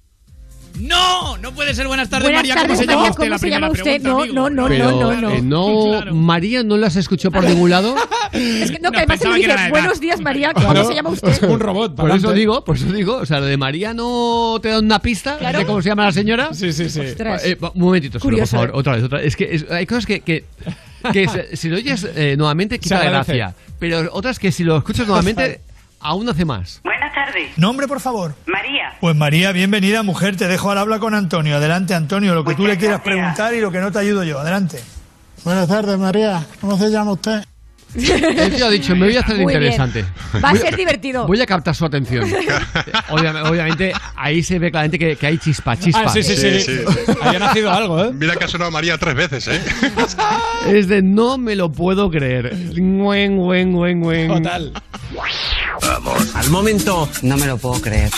¡No! 0.80 1.38
No 1.38 1.54
puede 1.54 1.74
ser 1.74 1.88
buenas 1.88 2.10
tardes, 2.10 2.26
Buenas 2.26 2.42
María. 2.42 2.56
tardes, 2.56 2.70
¿Cómo 2.70 2.80
se 2.82 2.86
María, 2.86 2.96
llama 2.96 3.10
usted? 3.10 3.18
¿cómo 3.24 3.30
la 3.30 3.38
se 3.38 3.42
primera 3.42 3.60
llama 3.62 3.72
usted? 3.72 3.84
pregunta, 4.02 4.10
No, 4.10 4.20
amigo. 4.22 4.34
no, 4.34 4.50
no, 4.50 4.68
Pero, 4.68 4.92
no, 4.92 5.14
no, 5.14 5.22
no. 5.22 5.30
eh, 5.32 5.42
no, 5.42 6.14
María, 6.16 6.64
¿no 6.64 6.78
las 6.78 6.96
escuchó 6.96 7.32
por 7.32 7.44
ningún 7.50 7.70
lado? 7.70 7.96
Es 8.34 8.72
que 8.72 8.80
no, 8.80 8.92
que 8.92 8.98
además 8.98 9.18
pensaba 9.20 9.36
le 9.36 9.40
que 9.42 9.46
era 9.46 9.54
dices, 9.56 9.56
la 9.56 9.62
edad. 9.64 9.70
buenos 9.70 10.00
días, 10.00 10.20
María, 10.22 10.54
¿cómo 10.54 10.70
Claro. 10.72 10.88
se 10.88 10.94
llama 10.96 11.10
usted? 11.12 11.44
Un 11.50 11.60
robot. 11.60 11.96
Por 11.96 12.12
eso 12.12 12.32
digo, 12.34 12.64
por 12.64 12.76
eso 12.76 12.86
digo, 12.92 13.16
o 13.18 13.26
sea, 13.26 13.40
lo 13.40 13.46
de 13.46 13.58
María 13.58 13.94
no 13.94 14.60
te 14.62 14.70
da 14.70 14.80
una 14.80 15.00
pista 15.00 15.38
Claro. 15.38 15.60
de 15.60 15.66
cómo 15.66 15.82
se 15.82 15.90
llama 15.90 16.06
la 16.06 16.12
señora. 16.12 16.50
Sí, 16.54 16.72
sí, 16.74 16.90
sí. 16.90 17.00
Ostras. 17.02 17.44
Eh, 17.46 17.58
un 17.62 17.72
momentito, 17.82 18.20
solo, 18.20 18.24
por 18.24 18.32
Curioso, 18.32 18.52
favor, 18.58 18.70
¿eh? 18.70 18.72
otra 18.76 18.96
vez, 18.96 19.04
otra 19.04 19.18
vez. 19.20 19.28
Es 19.28 19.36
que 19.36 19.56
es- 19.56 19.72
hay 19.72 19.86
cosas 19.86 20.06
que, 20.06 20.20
que, 20.22 20.46
que 21.14 21.28
se- 21.30 21.56
si 21.56 21.70
lo 21.70 21.78
oyes 21.78 22.08
eh, 22.16 22.36
nuevamente 22.38 22.80
quita 22.80 22.98
Se 22.98 23.04
la 23.04 23.10
agradece. 23.10 23.38
gracia, 23.38 23.56
pero 23.80 24.10
otras 24.14 24.38
que 24.40 24.52
si 24.52 24.64
lo 24.64 24.78
escuchas 24.78 25.08
nuevamente 25.08 25.62
aún 26.00 26.30
hace 26.30 26.46
más. 26.46 26.82
Buenas 26.84 27.14
tardes. 27.14 27.58
Nombre, 27.58 27.88
por 27.88 28.00
favor. 28.00 28.36
María. 28.46 28.94
Pues 29.00 29.16
María, 29.16 29.52
bienvenida, 29.52 30.04
mujer. 30.04 30.36
Te 30.38 30.48
dejo 30.48 30.72
al 30.72 30.78
habla 30.78 31.00
con 31.00 31.14
Antonio. 31.14 31.58
Adelante, 31.58 31.94
Antonio, 31.94 32.34
lo 32.36 32.44
que 32.44 32.56
tú 32.56 32.66
le 32.68 32.78
quieras 32.78 33.02
gracias. 33.04 33.16
preguntar 33.16 33.54
y 33.54 33.62
lo 33.62 33.72
que 33.72 33.80
no 33.80 33.92
te 33.92 34.00
ayudo 34.00 34.24
yo. 34.24 34.40
Adelante. 34.40 34.80
Buenas 35.44 35.68
tardes, 35.68 35.98
María. 35.98 36.46
¿Cómo 36.62 36.78
se 36.78 36.90
llama 36.90 37.12
usted? 37.14 37.44
El 37.96 38.54
tío 38.54 38.66
ha 38.66 38.70
dicho, 38.70 38.94
me 38.98 39.06
voy 39.06 39.16
a 39.16 39.22
hacer 39.22 39.38
Muy 39.38 39.46
bien. 39.46 39.64
interesante. 39.64 40.06
Va 40.44 40.50
a 40.50 40.52
Voy 40.52 40.60
ser 40.60 40.76
divertido. 40.76 41.26
Voy 41.26 41.42
a 41.42 41.46
captar 41.46 41.74
su 41.74 41.86
atención. 41.86 42.26
Obviamente, 43.10 43.50
obviamente, 43.50 43.94
ahí 44.16 44.44
se 44.44 44.60
ve 44.60 44.70
claramente 44.72 45.00
que, 45.00 45.16
que 45.16 45.26
hay 45.26 45.38
chispa, 45.38 45.78
chispa. 45.78 46.04
Ah, 46.06 46.10
sí, 46.10 46.22
sí, 46.22 46.36
sí. 46.36 46.60
Sí, 46.60 46.82
Había 47.22 47.40
nacido 47.40 47.72
algo, 47.72 48.04
¿eh? 48.04 48.12
Mira 48.14 48.36
que 48.36 48.44
ha 48.44 48.48
sonado 48.50 48.72
María 48.72 48.98
tres 48.98 49.16
veces, 49.16 49.48
¿eh? 49.48 49.62
Es 50.68 50.90
de 50.90 51.02
no 51.02 51.38
me 51.38 51.56
lo 51.56 51.72
puedo 51.72 52.10
creer. 52.12 52.54
Ngüen, 52.78 53.38
Al 56.34 56.50
momento, 56.50 57.10
No 57.22 57.38
me 57.38 57.46
lo 57.46 57.58
puedo 57.58 57.82
creer. 57.82 58.12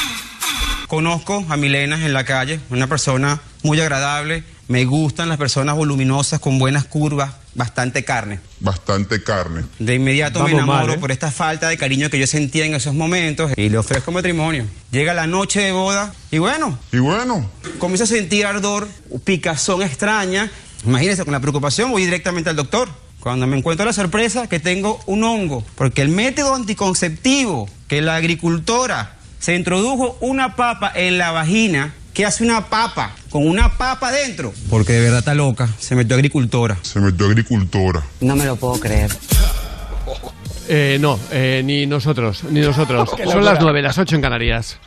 conozco 0.88 1.46
a 1.50 1.58
Milena 1.58 2.04
en 2.06 2.14
la 2.14 2.24
calle, 2.24 2.60
una 2.70 2.88
persona 2.88 3.42
muy 3.64 3.80
agradable. 3.80 4.44
Me 4.68 4.86
gustan 4.86 5.30
las 5.30 5.38
personas 5.38 5.76
voluminosas 5.76 6.40
con 6.40 6.60
buenas 6.60 6.86
curvas, 6.86 7.32
bastante 7.56 8.04
carne. 8.04 8.40
Bastante 8.60 9.24
carne. 9.24 9.64
De 9.80 9.96
inmediato 9.96 10.40
me 10.40 10.46
mal, 10.46 10.54
enamoro 10.54 10.94
¿eh? 10.94 10.98
por 11.00 11.12
esta 11.12 11.32
falta 11.32 11.70
de 11.70 11.78
cariño 11.78 12.10
que 12.10 12.20
yo 12.20 12.28
sentía 12.28 12.66
en 12.66 12.76
esos 12.76 12.94
momentos 12.94 13.52
y 13.56 13.70
le 13.70 13.78
ofrezco 13.80 14.12
matrimonio. 14.12 14.66
Llega 14.92 15.14
la 15.16 15.26
noche 15.28 15.62
de 15.62 15.72
boda 15.72 16.14
y 16.32 16.38
bueno, 16.38 16.78
Y 16.92 16.98
bueno, 17.00 17.50
comienzo 17.80 18.04
a 18.04 18.08
sentir 18.08 18.46
ardor, 18.46 18.88
picazón 19.24 19.82
extraña. 19.82 20.52
Imagínense, 20.86 21.24
con 21.26 21.34
la 21.34 21.40
preocupación 21.40 21.92
voy 21.92 22.06
directamente 22.06 22.50
al 22.52 22.56
doctor. 22.56 22.90
Cuando 23.20 23.48
me 23.48 23.58
encuentro 23.58 23.86
la 23.86 23.94
sorpresa 23.94 24.48
que 24.48 24.60
tengo 24.60 25.00
un 25.06 25.24
hongo, 25.24 25.64
porque 25.76 26.02
el 26.02 26.10
método 26.10 26.56
anticonceptivo 26.56 27.70
que 27.88 28.02
la 28.02 28.16
agricultora 28.16 29.18
se 29.40 29.56
introdujo 29.56 30.18
una 30.22 30.56
papa 30.56 30.92
en 30.96 31.18
la 31.18 31.32
vagina, 31.32 31.94
¿qué 32.14 32.26
hace 32.26 32.44
una 32.44 32.68
papa 32.68 33.12
con 33.30 33.46
una 33.46 33.78
papa 33.78 34.12
dentro? 34.12 34.54
Porque 34.70 34.94
de 34.94 35.02
verdad 35.02 35.20
está 35.20 35.34
loca, 35.34 35.70
se 35.80 35.96
metió 35.96 36.16
agricultora. 36.16 36.78
se 36.82 37.00
metió 37.00 37.26
agricultora. 37.26 38.04
No 38.22 38.36
me 38.36 38.46
lo 38.46 38.56
puedo 38.56 38.80
creer. 38.80 39.12
Eh, 40.70 40.98
no, 41.02 41.20
eh, 41.32 41.62
ni 41.66 41.88
nosotros, 41.88 42.44
ni 42.50 42.62
nosotros. 42.62 43.10
Son 43.26 43.44
las 43.44 43.60
nueve, 43.60 43.82
las 43.82 43.98
ocho 43.98 44.16
en 44.16 44.22
Canarias. 44.22 44.78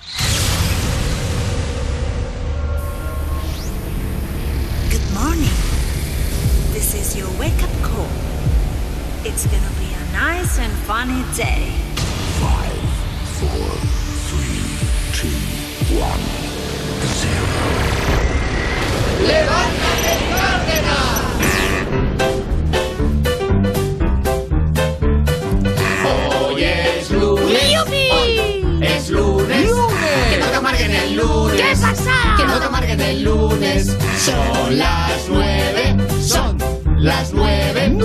Son 34.25 34.79
las 34.79 35.29
nueve, 35.29 35.97
son 36.23 36.57
las 36.97 37.33
nueve. 37.33 37.99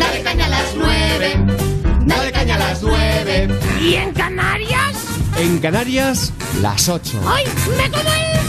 Dale 0.00 0.22
caña 0.22 0.46
a 0.46 0.48
las 0.48 0.74
nueve, 0.74 1.44
dale 2.06 2.32
caña 2.32 2.54
a 2.54 2.58
las 2.58 2.82
nueve. 2.82 3.48
¿Y 3.78 3.94
en 3.96 4.12
Canarias? 4.12 4.96
En 5.36 5.58
Canarias, 5.58 6.32
las 6.62 6.88
8. 6.88 7.20
¡Ay, 7.26 7.44
me 7.76 7.90
como 7.90 8.10
el 8.10 8.39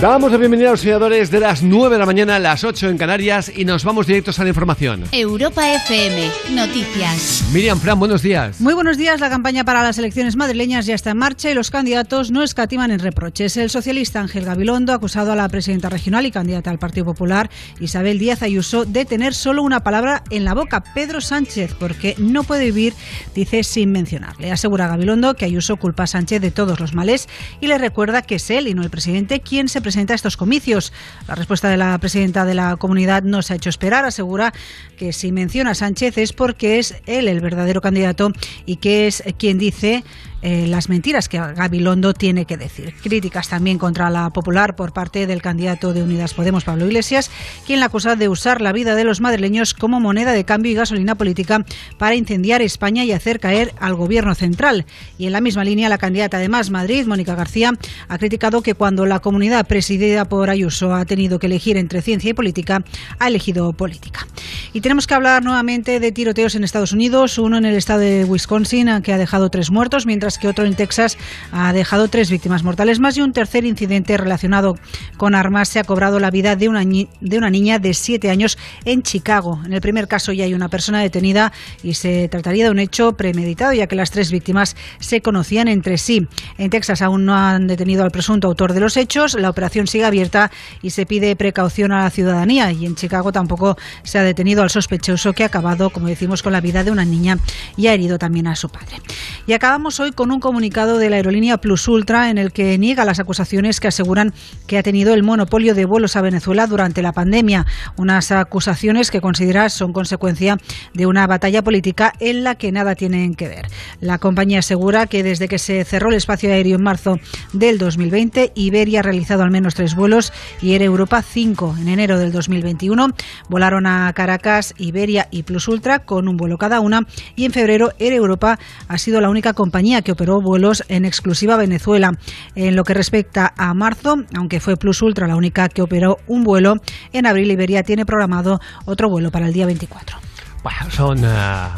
Damos 0.00 0.32
la 0.32 0.38
bienvenida 0.38 0.68
a 0.68 0.70
los 0.70 0.80
seguidores 0.80 1.30
de 1.30 1.40
las 1.40 1.62
9 1.62 1.96
de 1.96 1.98
la 1.98 2.06
mañana 2.06 2.36
a 2.36 2.38
las 2.38 2.64
8 2.64 2.88
en 2.88 2.96
Canarias 2.96 3.52
y 3.54 3.66
nos 3.66 3.84
vamos 3.84 4.06
directos 4.06 4.40
a 4.40 4.44
la 4.44 4.48
información. 4.48 5.04
Europa 5.12 5.74
FM, 5.74 6.30
noticias. 6.52 7.44
Miriam 7.52 7.78
Fran, 7.78 7.98
buenos 7.98 8.22
días. 8.22 8.62
Muy 8.62 8.72
buenos 8.72 8.96
días. 8.96 9.20
La 9.20 9.28
campaña 9.28 9.62
para 9.62 9.82
las 9.82 9.98
elecciones 9.98 10.36
madrileñas 10.36 10.86
ya 10.86 10.94
está 10.94 11.10
en 11.10 11.18
marcha 11.18 11.50
y 11.50 11.54
los 11.54 11.70
candidatos 11.70 12.30
no 12.30 12.42
escatiman 12.42 12.90
en 12.92 13.00
reproches. 13.00 13.58
El 13.58 13.68
socialista 13.68 14.22
Ángel 14.22 14.46
Gabilondo, 14.46 14.94
acusado 14.94 15.32
a 15.32 15.36
la 15.36 15.46
presidenta 15.50 15.90
regional 15.90 16.24
y 16.24 16.30
candidata 16.30 16.70
al 16.70 16.78
Partido 16.78 17.04
Popular, 17.04 17.50
Isabel 17.78 18.18
Díaz 18.18 18.42
Ayuso, 18.42 18.86
de 18.86 19.04
tener 19.04 19.34
solo 19.34 19.62
una 19.62 19.80
palabra 19.80 20.24
en 20.30 20.46
la 20.46 20.54
boca, 20.54 20.82
Pedro 20.94 21.20
Sánchez, 21.20 21.74
porque 21.78 22.14
no 22.16 22.42
puede 22.42 22.64
vivir, 22.64 22.94
dice, 23.34 23.64
sin 23.64 23.92
mencionarle. 23.92 24.50
Asegura 24.50 24.88
Gabilondo 24.88 25.34
que 25.34 25.44
Ayuso 25.44 25.76
culpa 25.76 26.04
a 26.04 26.06
Sánchez 26.06 26.40
de 26.40 26.50
todos 26.50 26.80
los 26.80 26.94
males 26.94 27.28
y 27.60 27.66
le 27.66 27.76
recuerda 27.76 28.22
que 28.22 28.36
es 28.36 28.50
él 28.50 28.66
y 28.66 28.72
no 28.72 28.82
el 28.82 28.88
presidente 28.88 29.40
quien 29.40 29.68
se 29.68 29.82
presenta 29.82 29.89
a 29.96 30.14
estos 30.14 30.36
comicios. 30.36 30.92
La 31.26 31.34
respuesta 31.34 31.68
de 31.68 31.76
la 31.76 31.98
presidenta 31.98 32.44
de 32.44 32.54
la 32.54 32.76
comunidad 32.76 33.22
no 33.22 33.42
se 33.42 33.52
ha 33.52 33.56
hecho 33.56 33.70
esperar. 33.70 34.04
Asegura 34.04 34.52
que 34.96 35.12
si 35.12 35.32
menciona 35.32 35.72
a 35.72 35.74
Sánchez 35.74 36.18
es 36.18 36.32
porque 36.32 36.78
es 36.78 36.94
él 37.06 37.28
el 37.28 37.40
verdadero 37.40 37.80
candidato 37.80 38.32
y 38.66 38.76
que 38.76 39.06
es 39.06 39.22
quien 39.38 39.58
dice 39.58 40.04
eh, 40.42 40.66
las 40.66 40.88
mentiras 40.88 41.28
que 41.28 41.38
Gabilondo 41.38 42.14
tiene 42.14 42.46
que 42.46 42.56
decir. 42.56 42.94
Críticas 43.02 43.48
también 43.48 43.78
contra 43.78 44.08
la 44.10 44.30
popular 44.30 44.74
por 44.76 44.92
parte 44.92 45.26
del 45.26 45.42
candidato 45.42 45.92
de 45.92 46.02
Unidas 46.02 46.34
Podemos, 46.34 46.64
Pablo 46.64 46.86
Iglesias, 46.86 47.30
quien 47.66 47.80
la 47.80 47.86
acusa 47.86 48.16
de 48.16 48.28
usar 48.28 48.60
la 48.60 48.72
vida 48.72 48.94
de 48.94 49.04
los 49.04 49.20
madrileños 49.20 49.74
como 49.74 50.00
moneda 50.00 50.32
de 50.32 50.44
cambio 50.44 50.72
y 50.72 50.74
gasolina 50.74 51.14
política 51.14 51.64
para 51.98 52.14
incendiar 52.14 52.62
España 52.62 53.04
y 53.04 53.12
hacer 53.12 53.40
caer 53.40 53.74
al 53.80 53.94
gobierno 53.94 54.34
central. 54.34 54.86
Y 55.18 55.26
en 55.26 55.32
la 55.32 55.40
misma 55.40 55.64
línea, 55.64 55.88
la 55.88 55.98
candidata 55.98 56.38
de 56.38 56.48
Más 56.48 56.70
Madrid, 56.70 57.06
Mónica 57.06 57.34
García, 57.34 57.72
ha 58.08 58.18
criticado 58.18 58.62
que 58.62 58.74
cuando 58.74 59.06
la 59.06 59.20
comunidad 59.20 59.66
presidida 59.66 60.24
por 60.24 60.48
Ayuso 60.50 60.94
ha 60.94 61.04
tenido 61.04 61.38
que 61.38 61.46
elegir 61.46 61.76
entre 61.76 62.02
ciencia 62.02 62.30
y 62.30 62.34
política, 62.34 62.82
ha 63.18 63.28
elegido 63.28 63.72
política. 63.72 64.26
Y 64.72 64.80
tenemos 64.80 65.06
que 65.06 65.14
hablar 65.14 65.44
nuevamente 65.44 66.00
de 66.00 66.12
tiroteos 66.12 66.54
en 66.54 66.64
Estados 66.64 66.92
Unidos, 66.92 67.38
uno 67.38 67.58
en 67.58 67.64
el 67.64 67.76
estado 67.76 68.00
de 68.00 68.24
Wisconsin, 68.24 69.02
que 69.02 69.12
ha 69.12 69.18
dejado 69.18 69.50
tres 69.50 69.70
muertos, 69.70 70.06
mientras 70.06 70.29
que 70.38 70.48
otro 70.48 70.66
en 70.66 70.74
Texas 70.74 71.16
ha 71.52 71.72
dejado 71.72 72.08
tres 72.08 72.30
víctimas 72.30 72.62
mortales 72.62 73.00
más 73.00 73.16
y 73.16 73.22
un 73.22 73.32
tercer 73.32 73.64
incidente 73.64 74.16
relacionado 74.16 74.76
con 75.16 75.34
armas 75.34 75.68
se 75.68 75.78
ha 75.78 75.84
cobrado 75.84 76.20
la 76.20 76.30
vida 76.30 76.56
de 76.56 76.68
una, 76.68 76.84
de 76.84 77.38
una 77.38 77.50
niña 77.50 77.78
de 77.78 77.94
siete 77.94 78.30
años 78.30 78.58
en 78.84 79.02
Chicago. 79.02 79.60
En 79.64 79.72
el 79.72 79.80
primer 79.80 80.08
caso 80.08 80.32
ya 80.32 80.44
hay 80.44 80.54
una 80.54 80.68
persona 80.68 81.00
detenida 81.00 81.52
y 81.82 81.94
se 81.94 82.28
trataría 82.28 82.64
de 82.64 82.70
un 82.70 82.78
hecho 82.78 83.12
premeditado 83.12 83.72
ya 83.72 83.86
que 83.86 83.96
las 83.96 84.10
tres 84.10 84.30
víctimas 84.30 84.76
se 84.98 85.20
conocían 85.22 85.68
entre 85.68 85.98
sí. 85.98 86.26
En 86.58 86.70
Texas 86.70 87.02
aún 87.02 87.24
no 87.24 87.34
han 87.34 87.66
detenido 87.66 88.04
al 88.04 88.10
presunto 88.10 88.48
autor 88.48 88.72
de 88.72 88.80
los 88.80 88.96
hechos, 88.96 89.34
la 89.34 89.50
operación 89.50 89.86
sigue 89.86 90.04
abierta 90.04 90.50
y 90.82 90.90
se 90.90 91.06
pide 91.06 91.34
precaución 91.36 91.92
a 91.92 92.04
la 92.04 92.10
ciudadanía 92.10 92.72
y 92.72 92.86
en 92.86 92.94
Chicago 92.94 93.32
tampoco 93.32 93.76
se 94.02 94.18
ha 94.18 94.22
detenido 94.22 94.62
al 94.62 94.70
sospechoso 94.70 95.32
que 95.32 95.42
ha 95.42 95.46
acabado, 95.46 95.90
como 95.90 96.08
decimos, 96.08 96.42
con 96.42 96.52
la 96.52 96.60
vida 96.60 96.84
de 96.84 96.90
una 96.90 97.04
niña 97.04 97.38
y 97.76 97.86
ha 97.86 97.94
herido 97.94 98.18
también 98.18 98.46
a 98.46 98.56
su 98.56 98.68
padre. 98.68 99.00
Y 99.46 99.52
acabamos 99.52 100.00
hoy 100.00 100.12
con 100.12 100.19
un 100.28 100.40
comunicado 100.40 100.98
de 100.98 101.08
la 101.08 101.16
aerolínea 101.16 101.56
Plus 101.56 101.88
Ultra 101.88 102.28
en 102.28 102.36
el 102.36 102.52
que 102.52 102.76
niega 102.76 103.06
las 103.06 103.20
acusaciones 103.20 103.80
que 103.80 103.88
aseguran 103.88 104.34
que 104.66 104.76
ha 104.76 104.82
tenido 104.82 105.14
el 105.14 105.22
monopolio 105.22 105.74
de 105.74 105.86
vuelos 105.86 106.14
a 106.16 106.20
Venezuela 106.20 106.66
durante 106.66 107.00
la 107.00 107.12
pandemia. 107.12 107.64
Unas 107.96 108.30
acusaciones 108.30 109.10
que 109.10 109.22
considera 109.22 109.70
son 109.70 109.94
consecuencia 109.94 110.58
de 110.92 111.06
una 111.06 111.26
batalla 111.26 111.62
política 111.62 112.12
en 112.20 112.44
la 112.44 112.56
que 112.56 112.70
nada 112.70 112.94
tienen 112.96 113.34
que 113.34 113.48
ver. 113.48 113.68
La 114.00 114.18
compañía 114.18 114.58
asegura 114.58 115.06
que 115.06 115.22
desde 115.22 115.48
que 115.48 115.58
se 115.58 115.84
cerró 115.84 116.10
el 116.10 116.16
espacio 116.16 116.50
aéreo 116.50 116.76
en 116.76 116.82
marzo 116.82 117.18
del 117.54 117.78
2020, 117.78 118.52
Iberia 118.54 119.00
ha 119.00 119.02
realizado 119.02 119.42
al 119.42 119.50
menos 119.50 119.74
tres 119.74 119.94
vuelos 119.94 120.34
y 120.60 120.74
Air 120.74 120.82
Europa 120.82 121.22
cinco. 121.22 121.74
En 121.80 121.88
enero 121.88 122.18
del 122.18 122.32
2021 122.32 123.08
volaron 123.48 123.86
a 123.86 124.12
Caracas, 124.12 124.74
Iberia 124.76 125.28
y 125.30 125.44
Plus 125.44 125.68
Ultra 125.68 126.00
con 126.00 126.28
un 126.28 126.36
vuelo 126.36 126.58
cada 126.58 126.80
una 126.80 127.06
y 127.36 127.46
en 127.46 127.52
febrero 127.52 127.92
Air 127.98 128.12
Europa 128.12 128.58
ha 128.88 128.98
sido 128.98 129.20
la 129.20 129.30
única 129.30 129.54
compañía 129.54 130.02
que 130.02 130.09
operó 130.12 130.40
vuelos 130.40 130.84
en 130.88 131.04
exclusiva 131.04 131.56
Venezuela. 131.56 132.12
En 132.54 132.76
lo 132.76 132.84
que 132.84 132.94
respecta 132.94 133.52
a 133.56 133.74
marzo, 133.74 134.16
aunque 134.36 134.60
fue 134.60 134.76
Plus 134.76 135.02
Ultra 135.02 135.26
la 135.26 135.36
única 135.36 135.68
que 135.68 135.82
operó 135.82 136.18
un 136.26 136.44
vuelo, 136.44 136.74
en 137.12 137.26
abril 137.26 137.50
Iberia 137.50 137.82
tiene 137.82 138.04
programado 138.04 138.60
otro 138.84 139.08
vuelo 139.08 139.30
para 139.30 139.46
el 139.46 139.52
día 139.52 139.66
24. 139.66 140.18
Bueno, 140.62 140.90
son 140.90 141.24
eh, 141.24 141.68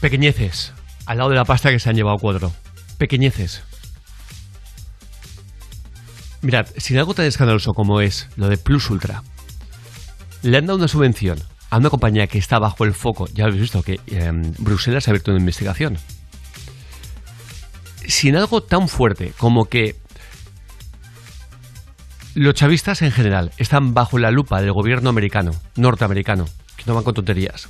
pequeñeces 0.00 0.72
al 1.06 1.18
lado 1.18 1.30
de 1.30 1.36
la 1.36 1.44
pasta 1.44 1.70
que 1.70 1.78
se 1.78 1.90
han 1.90 1.96
llevado 1.96 2.16
cuatro. 2.20 2.52
Pequeñeces. 2.98 3.62
Mirad, 6.42 6.66
sin 6.76 6.98
algo 6.98 7.14
tan 7.14 7.26
escandaloso 7.26 7.72
como 7.72 8.00
es 8.00 8.28
lo 8.36 8.48
de 8.48 8.56
Plus 8.58 8.90
Ultra, 8.90 9.22
le 10.42 10.58
han 10.58 10.66
dado 10.66 10.78
una 10.78 10.88
subvención 10.88 11.38
a 11.70 11.78
una 11.78 11.90
compañía 11.90 12.26
que 12.26 12.38
está 12.38 12.58
bajo 12.58 12.84
el 12.84 12.92
foco. 12.92 13.26
Ya 13.34 13.44
habéis 13.44 13.62
visto 13.62 13.82
que 13.82 13.98
eh, 14.06 14.30
Bruselas 14.58 15.08
ha 15.08 15.10
abierto 15.10 15.30
una 15.30 15.40
investigación. 15.40 15.96
Sin 18.06 18.36
algo 18.36 18.62
tan 18.62 18.88
fuerte 18.88 19.32
como 19.38 19.66
que 19.66 19.96
los 22.34 22.54
chavistas 22.54 23.02
en 23.02 23.12
general 23.12 23.52
están 23.58 23.94
bajo 23.94 24.18
la 24.18 24.30
lupa 24.30 24.60
del 24.60 24.72
gobierno 24.72 25.08
americano, 25.08 25.52
norteamericano, 25.76 26.46
que 26.76 26.84
no 26.86 26.94
van 26.94 27.04
con 27.04 27.14
tonterías. 27.14 27.68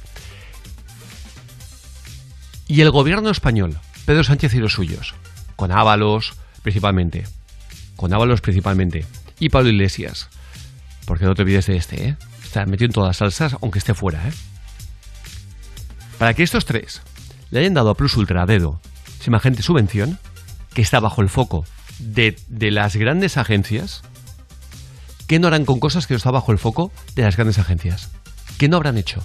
Y 2.67 2.81
el 2.81 2.91
gobierno 2.91 3.31
español, 3.31 3.79
Pedro 4.07 4.25
Sánchez 4.25 4.55
y 4.55 4.59
los 4.59 4.73
suyos, 4.73 5.15
con 5.57 5.71
Ábalos 5.71 6.35
principalmente, 6.63 7.25
con 7.97 8.15
Ábalos 8.15 8.41
principalmente, 8.41 9.05
y 9.39 9.51
Pablo 9.51 9.69
Iglesias, 9.69 10.31
porque 11.05 11.27
no 11.27 11.35
te 11.35 11.43
olvides 11.43 11.67
de 11.67 11.77
este, 11.77 12.09
¿eh? 12.09 12.17
Está 12.43 12.65
metido 12.65 12.87
en 12.87 12.93
todas 12.93 13.09
las 13.09 13.17
salsas, 13.19 13.59
aunque 13.61 13.79
esté 13.79 13.93
fuera, 13.93 14.27
¿eh? 14.27 14.33
Para 16.19 16.33
que 16.33 16.43
estos 16.43 16.65
tres 16.65 17.03
le 17.51 17.61
hayan 17.61 17.75
dado 17.75 17.91
a 17.91 17.95
Plus 17.95 18.17
Ultra 18.17 18.43
a 18.43 18.47
dedo 18.47 18.81
semejante 19.25 19.63
subvención, 19.63 20.19
que 20.75 20.83
está 20.83 21.01
bajo 21.01 21.23
el 21.23 21.31
foco 21.31 21.65
de, 21.99 22.37
de 22.49 22.71
las 22.71 22.95
grandes 22.97 23.37
agencias, 23.39 24.03
¿qué 25.27 25.39
no 25.39 25.49
harán 25.49 25.65
con 25.65 25.81
cosas 25.81 26.07
que 26.07 26.15
no 26.15 26.19
está 26.19 26.31
bajo 26.31 26.53
el 26.53 26.59
foco 26.59 26.93
de 27.15 27.23
las 27.23 27.37
grandes 27.37 27.59
agencias? 27.59 28.11
¿Qué 28.59 28.69
no 28.69 28.77
habrán 28.77 28.99
hecho? 28.99 29.23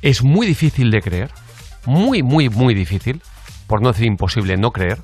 Es 0.00 0.22
muy 0.22 0.46
difícil 0.46 0.90
de 0.90 1.02
creer, 1.02 1.30
muy, 1.86 2.22
muy, 2.22 2.48
muy 2.48 2.74
difícil, 2.74 3.20
por 3.66 3.82
no 3.82 3.90
decir 3.90 4.06
imposible 4.06 4.56
no 4.56 4.70
creer, 4.70 5.00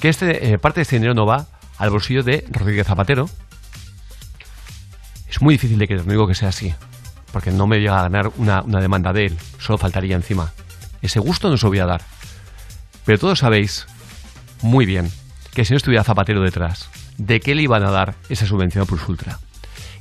que 0.00 0.08
este, 0.08 0.52
eh, 0.52 0.58
parte 0.58 0.80
de 0.80 0.82
este 0.82 0.96
dinero 0.96 1.14
no 1.14 1.24
va 1.24 1.46
al 1.78 1.90
bolsillo 1.90 2.22
de 2.22 2.44
Rodríguez 2.50 2.86
Zapatero. 2.86 3.30
Es 5.28 5.40
muy 5.40 5.54
difícil 5.54 5.78
de 5.78 5.86
creer, 5.86 6.04
no 6.04 6.12
digo 6.12 6.26
que 6.26 6.34
sea 6.34 6.48
así, 6.48 6.74
porque 7.32 7.50
no 7.50 7.66
me 7.66 7.78
llega 7.78 7.98
a 7.98 8.02
ganar 8.02 8.32
una, 8.36 8.62
demanda 8.62 9.12
de 9.12 9.26
él, 9.26 9.38
solo 9.58 9.78
faltaría 9.78 10.16
encima. 10.16 10.52
Ese 11.02 11.20
gusto 11.20 11.48
no 11.48 11.56
se 11.56 11.66
lo 11.66 11.70
voy 11.70 11.78
a 11.78 11.86
dar. 11.86 12.02
Pero 13.04 13.18
todos 13.18 13.38
sabéis 13.38 13.86
muy 14.62 14.86
bien 14.86 15.10
que 15.54 15.64
si 15.64 15.72
no 15.72 15.78
estuviera 15.78 16.04
Zapatero 16.04 16.42
detrás, 16.42 16.88
¿de 17.18 17.40
qué 17.40 17.54
le 17.54 17.62
iban 17.62 17.82
a 17.82 17.90
dar 17.90 18.14
esa 18.28 18.46
subvención 18.46 18.82
a 18.82 18.86
Plus 18.86 19.08
Ultra? 19.08 19.38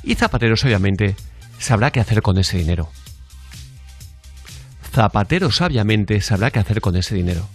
Y 0.04 0.16
Zapatero, 0.16 0.56
obviamente, 0.56 1.16
sabrá 1.60 1.92
qué 1.92 2.00
hacer 2.00 2.22
con 2.22 2.38
ese 2.38 2.58
dinero. 2.58 2.90
Zapatero 4.92 5.52
sabiamente 5.52 6.22
sabrá 6.22 6.52
qué 6.52 6.60
hacer 6.60 6.82
con 6.82 6.96
ese 6.96 7.16
dinero. 7.16 7.48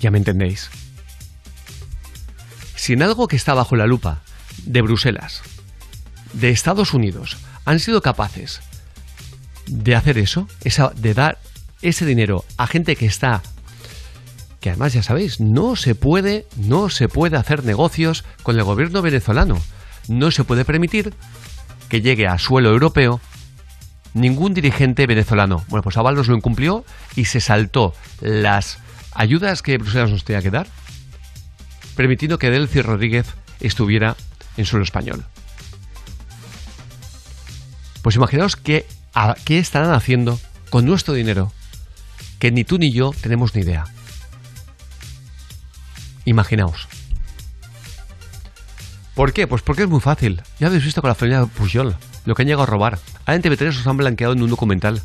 Ya 0.00 0.10
me 0.10 0.18
entendéis. 0.18 0.70
Si 2.74 2.94
en 2.94 3.02
algo 3.02 3.28
que 3.28 3.36
está 3.36 3.54
bajo 3.54 3.76
la 3.76 3.86
lupa 3.86 4.22
de 4.64 4.82
Bruselas, 4.82 5.42
de 6.32 6.50
Estados 6.50 6.94
Unidos, 6.94 7.36
han 7.64 7.80
sido 7.80 8.02
capaces 8.02 8.60
de 9.66 9.94
hacer 9.94 10.18
eso, 10.18 10.48
de 10.96 11.14
dar 11.14 11.38
ese 11.82 12.04
dinero 12.04 12.44
a 12.56 12.66
gente 12.66 12.96
que 12.96 13.06
está 13.06 13.42
que 14.62 14.70
además 14.70 14.92
ya 14.92 15.02
sabéis, 15.02 15.40
no 15.40 15.74
se 15.74 15.96
puede, 15.96 16.46
no 16.56 16.88
se 16.88 17.08
puede 17.08 17.36
hacer 17.36 17.64
negocios 17.64 18.24
con 18.44 18.56
el 18.56 18.64
gobierno 18.64 19.02
venezolano. 19.02 19.60
no 20.08 20.30
se 20.30 20.44
puede 20.44 20.64
permitir 20.64 21.14
que 21.88 22.00
llegue 22.00 22.26
a 22.26 22.38
suelo 22.38 22.70
europeo 22.70 23.20
ningún 24.14 24.54
dirigente 24.54 25.06
venezolano. 25.06 25.64
Bueno, 25.68 25.82
pues 25.82 25.96
Ábalos 25.96 26.28
lo 26.28 26.36
incumplió 26.36 26.84
y 27.16 27.24
se 27.26 27.40
saltó 27.40 27.94
las 28.20 28.78
ayudas 29.12 29.62
que 29.62 29.78
Bruselas 29.78 30.10
nos 30.10 30.24
tenía 30.24 30.42
que 30.42 30.50
dar, 30.50 30.66
permitiendo 31.96 32.38
que 32.38 32.50
Delcy 32.50 32.82
Rodríguez 32.82 33.26
estuviera 33.60 34.16
en 34.56 34.64
suelo 34.64 34.84
español. 34.84 35.24
Pues 38.02 38.16
imaginaos 38.16 38.56
qué, 38.56 38.86
qué 39.44 39.58
estarán 39.58 39.92
haciendo 39.92 40.38
con 40.70 40.84
nuestro 40.84 41.14
dinero, 41.14 41.52
que 42.38 42.50
ni 42.50 42.64
tú 42.64 42.78
ni 42.78 42.92
yo 42.92 43.12
tenemos 43.20 43.54
ni 43.54 43.62
idea. 43.62 43.84
Imaginaos. 46.24 46.88
¿Por 49.14 49.32
qué? 49.32 49.46
Pues 49.46 49.62
porque 49.62 49.82
es 49.82 49.88
muy 49.88 50.00
fácil. 50.00 50.42
Ya 50.58 50.66
habéis 50.68 50.84
visto 50.84 51.00
con 51.00 51.08
la 51.08 51.14
familia 51.14 51.46
Pujol 51.46 51.96
lo 52.24 52.34
que 52.34 52.42
han 52.42 52.48
llegado 52.48 52.64
a 52.64 52.66
robar. 52.66 52.98
Ahora 53.20 53.34
en 53.34 53.42
TV3 53.42 53.68
os 53.68 53.86
han 53.86 53.96
blanqueado 53.96 54.32
en 54.32 54.42
un 54.42 54.50
documental. 54.50 55.02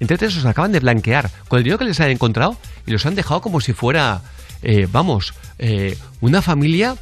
En 0.00 0.08
TV3 0.08 0.38
os 0.38 0.44
acaban 0.44 0.72
de 0.72 0.80
blanquear 0.80 1.30
con 1.48 1.58
el 1.58 1.64
dinero 1.64 1.78
que 1.78 1.84
les 1.84 2.00
han 2.00 2.10
encontrado 2.10 2.56
y 2.86 2.90
los 2.90 3.04
han 3.06 3.14
dejado 3.14 3.40
como 3.40 3.60
si 3.60 3.72
fuera, 3.72 4.22
eh, 4.62 4.88
vamos, 4.90 5.34
eh, 5.58 5.96
una 6.20 6.42
familia 6.42 6.96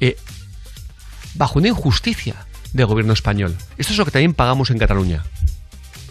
eh, 0.00 0.16
bajo 1.34 1.58
una 1.58 1.68
injusticia 1.68 2.46
del 2.72 2.86
gobierno 2.86 3.12
español. 3.12 3.56
Esto 3.78 3.92
es 3.92 3.98
lo 3.98 4.04
que 4.04 4.10
también 4.10 4.34
pagamos 4.34 4.70
en 4.70 4.78
Cataluña. 4.78 5.24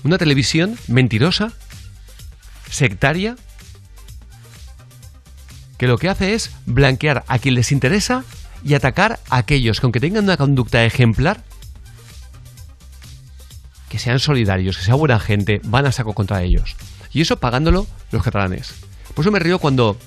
Una 0.04 0.18
televisión 0.18 0.78
mentirosa, 0.88 1.54
sectaria, 2.70 3.36
que 5.78 5.88
lo 5.88 5.98
que 5.98 6.10
hace 6.10 6.34
es 6.34 6.52
blanquear 6.66 7.24
a 7.28 7.40
quien 7.40 7.56
les 7.56 7.72
interesa 7.72 8.24
y 8.64 8.76
atacar 8.76 9.20
a 9.30 9.38
aquellos 9.38 9.80
que 9.80 9.86
aunque 9.86 10.00
tengan 10.00 10.26
una 10.26 10.38
conducta 10.38 10.86
ejemplar, 10.86 11.44
que 13.90 14.00
sean 14.00 14.20
solidarios, 14.20 14.78
que 14.78 14.84
sea 14.84 14.96
buena 14.96 15.20
gente, 15.20 15.60
van 15.66 15.86
a 15.86 15.92
saco 15.92 16.14
contra 16.14 16.44
ellos. 16.44 16.76
Y 17.12 17.22
eso 17.22 17.38
pagándolo 17.38 17.88
los 18.12 18.24
catalanes. 18.24 18.74
Por 19.14 19.24
eso 19.24 19.32
me 19.32 19.40
río 19.40 19.60
cuando 19.60 19.98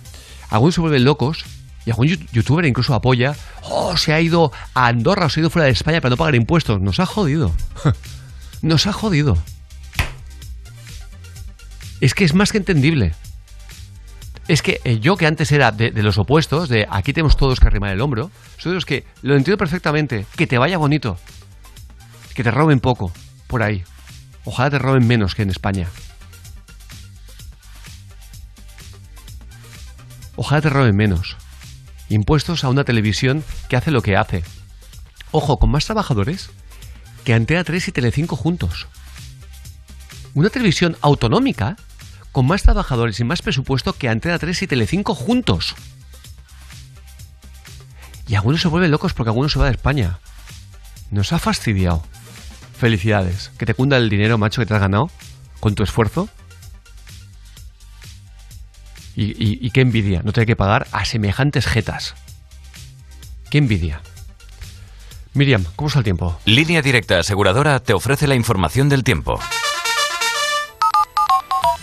algunos 0.48 0.74
se 0.74 0.80
vuelven 0.80 1.04
locos 1.04 1.44
y 1.86 1.90
algún 1.90 2.08
youtuber 2.08 2.64
incluso 2.64 2.94
apoya, 2.94 3.36
oh, 3.62 3.96
se 3.96 4.12
ha 4.12 4.20
ido 4.20 4.52
a 4.74 4.86
Andorra 4.86 5.26
o 5.26 5.28
se 5.28 5.40
ha 5.40 5.42
ido 5.42 5.50
fuera 5.50 5.66
de 5.66 5.72
España 5.72 6.00
para 6.00 6.10
no 6.10 6.16
pagar 6.16 6.34
impuestos. 6.34 6.80
Nos 6.80 7.00
ha 7.00 7.06
jodido. 7.06 7.52
Nos 8.62 8.86
ha 8.86 8.92
jodido. 8.92 9.36
Es 12.00 12.14
que 12.14 12.24
es 12.24 12.34
más 12.34 12.52
que 12.52 12.58
entendible. 12.58 13.14
Es 14.48 14.62
que 14.62 14.80
eh, 14.84 14.98
yo 14.98 15.16
que 15.16 15.26
antes 15.26 15.52
era 15.52 15.72
de, 15.72 15.90
de 15.90 16.02
los 16.02 16.18
opuestos, 16.18 16.68
de 16.68 16.86
aquí 16.90 17.12
tenemos 17.12 17.36
todos 17.36 17.60
que 17.60 17.66
arrimar 17.66 17.92
el 17.92 18.00
hombro, 18.00 18.30
soy 18.58 18.70
de 18.70 18.74
los 18.74 18.84
que 18.84 19.04
lo 19.22 19.36
entiendo 19.36 19.56
perfectamente, 19.56 20.26
que 20.36 20.46
te 20.46 20.58
vaya 20.58 20.76
bonito, 20.76 21.18
que 22.34 22.44
te 22.44 22.50
roben 22.50 22.80
poco, 22.80 23.10
por 23.46 23.62
ahí. 23.62 23.84
Ojalá 24.44 24.70
te 24.70 24.78
roben 24.78 25.06
menos 25.06 25.34
que 25.34 25.42
en 25.42 25.50
España. 25.50 25.88
Ojalá 30.36 30.60
te 30.60 30.68
roben 30.68 30.96
menos. 30.96 31.36
Impuestos 32.08 32.64
a 32.64 32.68
una 32.68 32.84
televisión 32.84 33.44
que 33.68 33.76
hace 33.76 33.90
lo 33.90 34.02
que 34.02 34.16
hace. 34.16 34.44
Ojo, 35.30 35.56
con 35.58 35.70
más 35.70 35.86
trabajadores 35.86 36.50
que 37.24 37.34
Antena 37.34 37.64
3 37.64 37.88
y 37.88 37.92
Telecinco 37.92 38.36
juntos. 38.36 38.86
Una 40.34 40.50
televisión 40.50 40.96
autonómica 41.00 41.76
con 42.32 42.46
más 42.46 42.62
trabajadores 42.62 43.20
y 43.20 43.24
más 43.24 43.42
presupuesto 43.42 43.92
que 43.92 44.08
Antena 44.08 44.38
3 44.38 44.62
y 44.62 44.66
Telecinco 44.66 45.14
juntos. 45.14 45.74
Y 48.26 48.34
algunos 48.34 48.60
se 48.60 48.68
vuelven 48.68 48.90
locos 48.90 49.14
porque 49.14 49.30
algunos 49.30 49.52
se 49.52 49.58
va 49.58 49.66
de 49.66 49.72
España. 49.72 50.18
Nos 51.10 51.32
ha 51.32 51.38
fastidiado. 51.38 52.02
Felicidades. 52.76 53.50
Que 53.58 53.66
te 53.66 53.74
cunda 53.74 53.96
el 53.96 54.08
dinero, 54.08 54.38
macho, 54.38 54.60
que 54.60 54.66
te 54.66 54.74
has 54.74 54.80
ganado 54.80 55.10
con 55.60 55.74
tu 55.74 55.82
esfuerzo. 55.82 56.28
Y, 59.16 59.70
qué 59.70 59.80
envidia, 59.80 60.22
no 60.24 60.32
tener 60.32 60.46
que 60.46 60.56
pagar 60.56 60.86
a 60.92 61.04
semejantes 61.04 61.66
jetas. 61.66 62.14
Qué 63.50 63.58
envidia. 63.58 64.00
Miriam, 65.34 65.64
¿cómo 65.76 65.88
está 65.88 66.00
el 66.00 66.04
tiempo? 66.04 66.38
Línea 66.44 66.82
Directa 66.82 67.18
Aseguradora 67.18 67.80
te 67.80 67.92
ofrece 67.92 68.26
la 68.26 68.34
información 68.34 68.88
del 68.88 69.04
tiempo. 69.04 69.38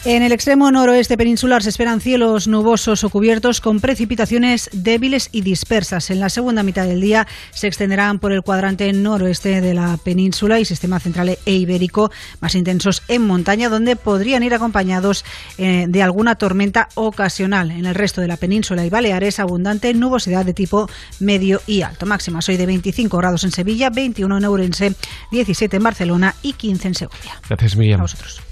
En 0.03 0.23
el 0.23 0.31
extremo 0.31 0.71
noroeste 0.71 1.15
peninsular 1.15 1.61
se 1.61 1.69
esperan 1.69 2.01
cielos 2.01 2.47
nubosos 2.47 3.03
o 3.03 3.09
cubiertos 3.11 3.61
con 3.61 3.79
precipitaciones 3.79 4.67
débiles 4.73 5.29
y 5.31 5.41
dispersas. 5.41 6.09
En 6.09 6.19
la 6.19 6.29
segunda 6.29 6.63
mitad 6.63 6.87
del 6.87 7.01
día 7.01 7.27
se 7.51 7.67
extenderán 7.67 8.17
por 8.17 8.31
el 8.31 8.41
cuadrante 8.41 8.91
noroeste 8.93 9.61
de 9.61 9.75
la 9.75 9.97
península 10.03 10.59
y 10.59 10.65
sistema 10.65 10.99
central 10.99 11.37
e 11.45 11.53
ibérico, 11.53 12.09
más 12.39 12.55
intensos 12.55 13.03
en 13.09 13.27
montaña, 13.27 13.69
donde 13.69 13.95
podrían 13.95 14.41
ir 14.41 14.55
acompañados 14.55 15.23
eh, 15.59 15.85
de 15.87 16.01
alguna 16.01 16.33
tormenta 16.33 16.89
ocasional. 16.95 17.69
En 17.69 17.85
el 17.85 17.93
resto 17.93 18.21
de 18.21 18.27
la 18.27 18.37
península 18.37 18.83
y 18.83 18.89
Baleares, 18.89 19.39
abundante 19.39 19.93
nubosidad 19.93 20.45
de 20.45 20.55
tipo 20.55 20.89
medio 21.19 21.61
y 21.67 21.83
alto. 21.83 22.07
Máximas 22.07 22.49
hoy 22.49 22.57
de 22.57 22.65
25 22.65 23.17
grados 23.19 23.43
en 23.43 23.51
Sevilla, 23.51 23.91
21 23.91 24.35
en 24.35 24.45
Ourense, 24.45 24.95
17 25.29 25.77
en 25.77 25.83
Barcelona 25.83 26.33
y 26.41 26.53
15 26.53 26.87
en 26.87 26.95
Segovia. 26.95 27.39
Gracias, 27.47 27.75
Miriam. 27.75 28.03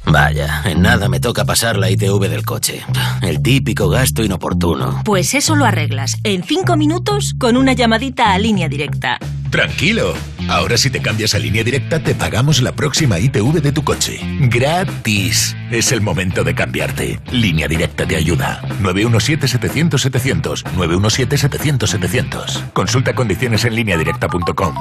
Vaya, 0.05 0.61
en 0.65 0.81
nada 0.81 1.09
me 1.09 1.19
toca 1.19 1.38
pasar 1.45 1.77
la 1.77 1.89
ITV 1.89 2.29
del 2.29 2.45
coche. 2.45 2.83
El 3.21 3.41
típico 3.41 3.89
gasto 3.89 4.23
inoportuno. 4.23 5.01
Pues 5.05 5.33
eso 5.33 5.55
lo 5.55 5.65
arreglas 5.65 6.17
en 6.23 6.43
cinco 6.43 6.77
minutos 6.77 7.35
con 7.37 7.57
una 7.57 7.73
llamadita 7.73 8.33
a 8.33 8.39
línea 8.39 8.69
directa. 8.69 9.17
Tranquilo. 9.49 10.13
Ahora 10.47 10.77
si 10.77 10.89
te 10.89 11.01
cambias 11.01 11.35
a 11.35 11.39
línea 11.39 11.63
directa 11.63 11.99
te 11.99 12.15
pagamos 12.15 12.61
la 12.61 12.71
próxima 12.71 13.19
ITV 13.19 13.61
de 13.61 13.71
tu 13.71 13.83
coche. 13.83 14.19
Gratis. 14.41 15.55
Es 15.71 15.91
el 15.91 16.01
momento 16.01 16.43
de 16.43 16.55
cambiarte. 16.55 17.19
Línea 17.31 17.67
directa 17.67 18.05
te 18.05 18.15
ayuda. 18.15 18.61
917-700-700. 18.81 20.63
917-700-700. 20.75 22.71
Consulta 22.73 23.13
condiciones 23.13 23.65
en 23.65 23.75
lineadirecta.com. 23.75 24.75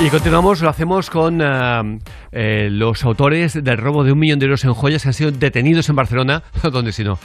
Y 0.00 0.10
continuamos, 0.10 0.60
lo 0.60 0.68
hacemos 0.68 1.10
con 1.10 1.40
eh, 1.40 1.98
eh, 2.32 2.68
los 2.70 3.04
autores 3.04 3.62
del 3.62 3.76
robo 3.76 4.04
de 4.04 4.12
un 4.12 4.18
millón 4.18 4.38
de 4.38 4.46
euros 4.46 4.64
en 4.64 4.72
joyas 4.72 5.02
que 5.02 5.08
han 5.08 5.14
sido 5.14 5.30
detenidos 5.30 5.88
en 5.90 5.96
Barcelona, 5.96 6.42
donde 6.72 6.92
si 6.92 7.04
no. 7.04 7.18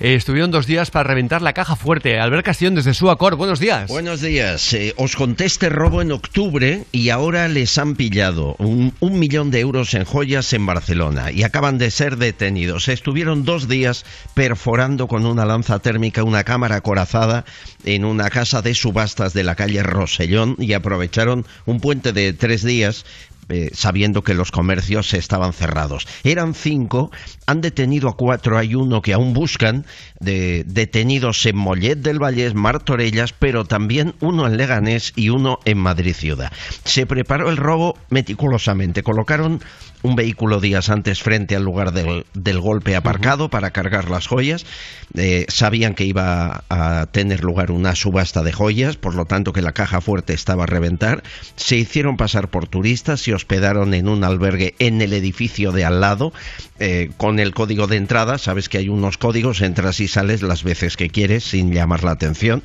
Eh, 0.00 0.14
estuvieron 0.14 0.50
dos 0.50 0.66
días 0.66 0.90
para 0.90 1.08
reventar 1.08 1.42
la 1.42 1.52
caja 1.52 1.74
fuerte. 1.74 2.20
Albert 2.20 2.46
Castillón 2.46 2.76
desde 2.76 2.94
Suacor, 2.94 3.34
buenos 3.34 3.58
días. 3.58 3.88
Buenos 3.88 4.20
días. 4.20 4.72
Eh, 4.72 4.94
os 4.96 5.16
conté 5.16 5.46
este 5.46 5.68
robo 5.68 6.00
en 6.00 6.12
octubre 6.12 6.84
y 6.92 7.10
ahora 7.10 7.48
les 7.48 7.76
han 7.76 7.96
pillado 7.96 8.54
un, 8.58 8.94
un 9.00 9.18
millón 9.18 9.50
de 9.50 9.60
euros 9.60 9.92
en 9.94 10.04
joyas 10.04 10.52
en 10.52 10.64
Barcelona 10.64 11.32
y 11.32 11.42
acaban 11.42 11.76
de 11.76 11.90
ser 11.90 12.16
detenidos. 12.16 12.88
Estuvieron 12.88 13.44
dos 13.44 13.68
días 13.68 14.06
perforando 14.34 15.08
con 15.08 15.26
una 15.26 15.44
lanza 15.44 15.80
térmica 15.80 16.22
una 16.22 16.44
cámara 16.44 16.76
acorazada 16.76 17.44
en 17.84 18.04
una 18.04 18.30
casa 18.30 18.62
de 18.62 18.74
subastas 18.74 19.34
de 19.34 19.42
la 19.42 19.56
calle 19.56 19.82
Rosellón 19.82 20.54
y 20.58 20.72
aprovecharon 20.72 21.44
un 21.66 21.80
puente 21.80 22.12
de 22.12 22.21
tres 22.32 22.62
días 22.62 23.04
eh, 23.48 23.70
sabiendo 23.74 24.22
que 24.22 24.34
los 24.34 24.50
comercios 24.50 25.12
estaban 25.14 25.52
cerrados. 25.52 26.06
Eran 26.22 26.54
cinco, 26.54 27.10
han 27.44 27.60
detenido 27.60 28.08
a 28.08 28.16
cuatro, 28.16 28.56
hay 28.56 28.76
uno 28.76 29.02
que 29.02 29.12
aún 29.12 29.34
buscan, 29.34 29.84
de, 30.20 30.64
detenidos 30.64 31.44
en 31.44 31.56
Mollet 31.56 31.98
del 31.98 32.18
Vallés, 32.18 32.54
Martorellas, 32.54 33.34
pero 33.34 33.64
también 33.64 34.14
uno 34.20 34.46
en 34.46 34.56
Leganés 34.56 35.12
y 35.16 35.30
uno 35.30 35.58
en 35.64 35.76
Madrid 35.76 36.14
Ciudad. 36.14 36.52
Se 36.84 37.04
preparó 37.04 37.50
el 37.50 37.56
robo 37.56 37.98
meticulosamente, 38.10 39.02
colocaron 39.02 39.60
un 40.02 40.16
vehículo 40.16 40.60
días 40.60 40.90
antes 40.90 41.22
frente 41.22 41.56
al 41.56 41.64
lugar 41.64 41.92
del, 41.92 42.26
del 42.34 42.60
golpe 42.60 42.96
aparcado 42.96 43.48
para 43.48 43.70
cargar 43.70 44.10
las 44.10 44.26
joyas. 44.26 44.66
Eh, 45.14 45.46
sabían 45.48 45.94
que 45.94 46.04
iba 46.04 46.64
a 46.68 47.06
tener 47.06 47.44
lugar 47.44 47.70
una 47.70 47.94
subasta 47.94 48.42
de 48.42 48.52
joyas, 48.52 48.96
por 48.96 49.14
lo 49.14 49.26
tanto 49.26 49.52
que 49.52 49.62
la 49.62 49.72
caja 49.72 50.00
fuerte 50.00 50.32
estaba 50.32 50.64
a 50.64 50.66
reventar. 50.66 51.22
Se 51.56 51.76
hicieron 51.76 52.16
pasar 52.16 52.48
por 52.48 52.66
turistas, 52.66 53.20
se 53.20 53.34
hospedaron 53.34 53.94
en 53.94 54.08
un 54.08 54.24
albergue 54.24 54.74
en 54.78 55.00
el 55.02 55.12
edificio 55.12 55.72
de 55.72 55.84
al 55.84 56.00
lado 56.00 56.32
eh, 56.78 57.10
con 57.16 57.38
el 57.38 57.54
código 57.54 57.86
de 57.86 57.96
entrada. 57.96 58.38
Sabes 58.38 58.68
que 58.68 58.78
hay 58.78 58.88
unos 58.88 59.18
códigos, 59.18 59.60
entras 59.60 60.00
y 60.00 60.08
sales 60.08 60.42
las 60.42 60.64
veces 60.64 60.96
que 60.96 61.10
quieres 61.10 61.44
sin 61.44 61.72
llamar 61.72 62.04
la 62.04 62.12
atención. 62.12 62.62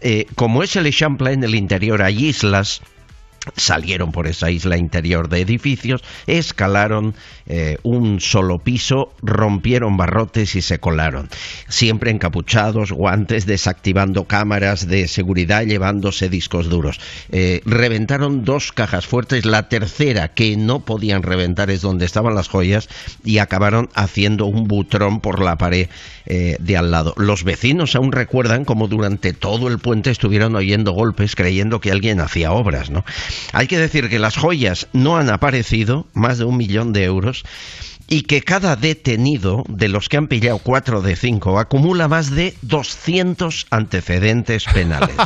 Eh, 0.00 0.26
como 0.34 0.62
es 0.62 0.76
el 0.76 0.86
Eixample 0.86 1.32
en 1.32 1.42
el 1.42 1.54
interior, 1.54 2.02
hay 2.02 2.26
islas 2.26 2.82
salieron 3.56 4.12
por 4.12 4.26
esa 4.26 4.50
isla 4.50 4.76
interior 4.76 5.28
de 5.28 5.40
edificios, 5.40 6.02
escalaron 6.26 7.14
eh, 7.46 7.78
un 7.82 8.20
solo 8.20 8.58
piso, 8.58 9.12
rompieron 9.22 9.96
barrotes 9.96 10.56
y 10.56 10.62
se 10.62 10.80
colaron. 10.80 11.28
Siempre 11.68 12.10
encapuchados, 12.10 12.92
guantes, 12.92 13.46
desactivando 13.46 14.24
cámaras 14.24 14.88
de 14.88 15.06
seguridad, 15.08 15.64
llevándose 15.64 16.28
discos 16.28 16.68
duros. 16.68 17.00
Eh, 17.30 17.60
reventaron 17.64 18.44
dos 18.44 18.72
cajas 18.72 19.06
fuertes, 19.06 19.44
la 19.44 19.68
tercera 19.68 20.28
que 20.34 20.56
no 20.56 20.80
podían 20.80 21.22
reventar 21.22 21.70
es 21.70 21.82
donde 21.82 22.04
estaban 22.04 22.34
las 22.34 22.48
joyas 22.48 22.88
y 23.24 23.38
acabaron 23.38 23.88
haciendo 23.94 24.46
un 24.46 24.66
butrón 24.66 25.20
por 25.20 25.40
la 25.40 25.56
pared 25.56 25.88
eh, 26.26 26.56
de 26.58 26.76
al 26.76 26.90
lado. 26.90 27.14
Los 27.16 27.44
vecinos 27.44 27.94
aún 27.94 28.10
recuerdan 28.10 28.64
como 28.64 28.88
durante 28.88 29.32
todo 29.32 29.68
el 29.68 29.78
puente 29.78 30.10
estuvieron 30.10 30.56
oyendo 30.56 30.92
golpes 30.92 31.36
creyendo 31.36 31.80
que 31.80 31.92
alguien 31.92 32.20
hacía 32.20 32.52
obras, 32.52 32.90
¿no? 32.90 33.04
Hay 33.52 33.66
que 33.66 33.78
decir 33.78 34.08
que 34.08 34.18
las 34.18 34.36
joyas 34.36 34.88
no 34.92 35.16
han 35.16 35.30
aparecido, 35.30 36.06
más 36.14 36.38
de 36.38 36.44
un 36.44 36.56
millón 36.56 36.92
de 36.92 37.04
euros, 37.04 37.44
y 38.08 38.22
que 38.22 38.42
cada 38.42 38.76
detenido 38.76 39.64
de 39.68 39.88
los 39.88 40.08
que 40.08 40.16
han 40.16 40.28
pillado 40.28 40.58
cuatro 40.58 41.02
de 41.02 41.16
cinco 41.16 41.58
acumula 41.58 42.06
más 42.06 42.30
de 42.30 42.54
200 42.62 43.66
antecedentes 43.70 44.64
penales. 44.72 45.16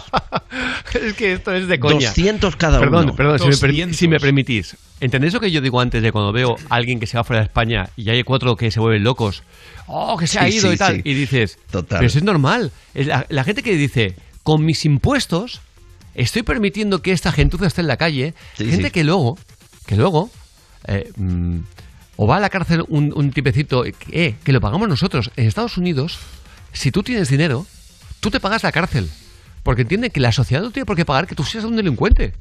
es 0.95 1.13
que 1.15 1.35
esto 1.35 1.53
es 1.53 1.69
de 1.69 1.79
coña. 1.79 2.09
200 2.09 2.57
cada 2.57 2.81
perdón, 2.81 3.05
uno. 3.05 3.17
Perdón, 3.17 3.39
si 3.53 3.67
me, 3.67 3.93
si 3.93 4.09
me 4.09 4.19
permitís. 4.19 4.77
¿Entendéis 5.01 5.35
lo 5.35 5.41
que 5.41 5.51
yo 5.51 5.61
digo 5.61 5.81
antes 5.81 6.03
de 6.03 6.11
cuando 6.13 6.33
veo 6.33 6.57
a 6.71 6.75
alguien 6.75 7.01
que 7.01 7.07
se 7.07 7.17
va 7.19 7.25
fuera 7.25 7.41
de 7.41 7.47
España 7.47 7.91
y 7.97 8.09
hay 8.11 8.23
cuatro 8.23 8.57
que 8.57 8.71
se 8.71 8.81
vuelven 8.81 9.05
locos? 9.05 9.43
¡Oh, 9.87 10.17
que 10.17 10.27
se 10.27 10.39
ha 10.39 10.47
Sí, 10.51 10.57
ido 10.57 10.69
sí, 10.69 10.75
y 10.75 10.77
tal! 10.79 10.95
sí. 10.97 11.03
Y 11.05 11.15
dices, 11.15 11.59
Total. 11.71 11.99
pero 11.99 12.07
eso 12.07 12.19
es 12.19 12.25
normal. 12.25 12.73
La, 12.95 13.27
la 13.29 13.45
gente 13.45 13.63
que 13.63 13.77
dice, 13.77 14.15
con 14.43 14.65
mis 14.65 14.85
impuestos 14.87 15.61
estoy 16.15 16.43
permitiendo 16.43 17.03
que 17.03 17.13
esta 17.13 17.33
gentuza 17.33 17.67
esté 17.67 17.81
en 17.81 17.87
la 17.87 17.97
calle. 17.97 18.35
Sí, 18.57 18.67
gente 18.67 18.87
sí. 18.87 18.91
que 18.91 19.05
luego, 19.05 19.39
que 19.87 19.97
luego, 19.97 20.31
eh, 20.87 21.11
mm, 21.17 21.59
o 22.17 22.27
va 22.27 22.37
a 22.37 22.41
la 22.41 22.51
cárcel 22.51 22.85
un, 22.89 23.13
un 23.15 23.31
tipecito, 23.31 23.85
eh, 23.85 24.35
que 24.43 24.53
lo 24.53 24.61
pagamos 24.61 24.89
nosotros. 24.89 25.31
En 25.37 25.47
Estados 25.47 25.77
Unidos, 25.77 26.19
si 26.73 26.91
tú 26.91 27.03
tienes 27.03 27.29
dinero, 27.29 27.67
tú 28.21 28.31
te 28.31 28.41
pagas 28.41 28.63
la 28.63 28.73
cárcel. 28.73 29.09
Porque 29.63 29.83
entiende 29.83 30.11
que 30.11 30.21
la 30.21 30.33
sociedad 30.33 30.63
no 30.63 30.71
tiene 30.71 30.87
por 30.87 30.97
qué 30.97 31.05
pagar 31.05 31.27
que 31.27 31.35
tú 31.35 31.45
seas 31.45 31.65
un 31.65 31.77
delincuente. 31.77 32.35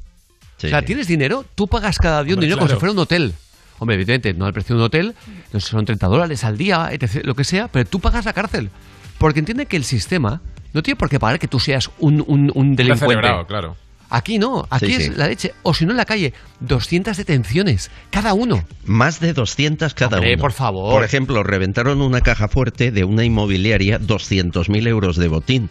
Sí, 0.56 0.66
o 0.66 0.70
sea, 0.70 0.82
tienes 0.82 1.06
dinero, 1.06 1.44
tú 1.54 1.68
pagas 1.68 1.98
cada 1.98 2.22
día 2.22 2.34
un 2.34 2.40
dinero 2.40 2.58
como 2.58 2.66
claro. 2.66 2.78
si 2.78 2.80
fuera 2.80 2.92
un 2.92 2.98
hotel. 2.98 3.34
Hombre, 3.78 3.94
evidentemente, 3.94 4.38
no 4.38 4.44
al 4.44 4.52
precio 4.52 4.74
de 4.74 4.80
un 4.80 4.86
hotel, 4.86 5.14
no 5.52 5.60
son 5.60 5.86
30 5.86 6.06
dólares 6.06 6.44
al 6.44 6.58
día, 6.58 6.90
etc., 6.92 7.24
lo 7.24 7.34
que 7.34 7.44
sea, 7.44 7.68
pero 7.68 7.88
tú 7.88 8.00
pagas 8.00 8.26
la 8.26 8.34
cárcel. 8.34 8.70
Porque 9.16 9.38
entiende 9.38 9.66
que 9.66 9.76
el 9.76 9.84
sistema 9.84 10.42
no 10.72 10.82
tiene 10.82 10.96
por 10.96 11.08
qué 11.08 11.18
pagar 11.18 11.38
que 11.38 11.48
tú 11.48 11.58
seas 11.60 11.90
un, 11.98 12.24
un, 12.26 12.76
delincuente. 12.76 13.06
celebrado, 13.06 13.46
claro. 13.46 13.76
Aquí 14.12 14.40
no, 14.40 14.66
aquí 14.70 14.86
Sí, 14.86 14.92
es 14.94 15.04
sí. 15.04 15.10
la 15.14 15.28
leche. 15.28 15.54
O 15.62 15.72
si 15.72 15.84
no 15.84 15.92
en 15.92 15.96
la 15.96 16.04
calle, 16.04 16.34
200 16.58 17.16
detenciones, 17.16 17.92
cada 18.10 18.34
uno. 18.34 18.64
Más 18.84 19.20
de 19.20 19.32
200 19.32 19.94
cada 19.94 20.16
Hombre, 20.16 20.32
uno. 20.34 20.40
por 20.40 20.50
favor. 20.52 20.92
Por 20.92 21.04
ejemplo, 21.04 21.44
reventaron 21.44 22.00
una 22.02 22.20
caja 22.20 22.48
fuerte 22.48 22.90
de 22.90 23.04
una 23.04 23.24
inmobiliaria 23.24 24.00
200.000 24.00 24.88
euros 24.88 25.16
de 25.16 25.28
botín. 25.28 25.70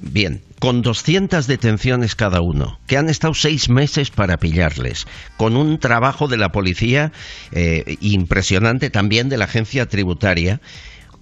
Bien, 0.00 0.42
con 0.58 0.82
200 0.82 1.46
detenciones 1.46 2.16
cada 2.16 2.40
uno, 2.40 2.78
que 2.88 2.96
han 2.98 3.08
estado 3.08 3.34
seis 3.34 3.68
meses 3.70 4.10
para 4.10 4.36
pillarles, 4.36 5.06
con 5.36 5.56
un 5.56 5.78
trabajo 5.78 6.26
de 6.28 6.36
la 6.38 6.50
policía 6.50 7.12
eh, 7.52 7.96
impresionante 8.00 8.90
también 8.90 9.28
de 9.28 9.36
la 9.38 9.44
agencia 9.44 9.86
tributaria, 9.86 10.60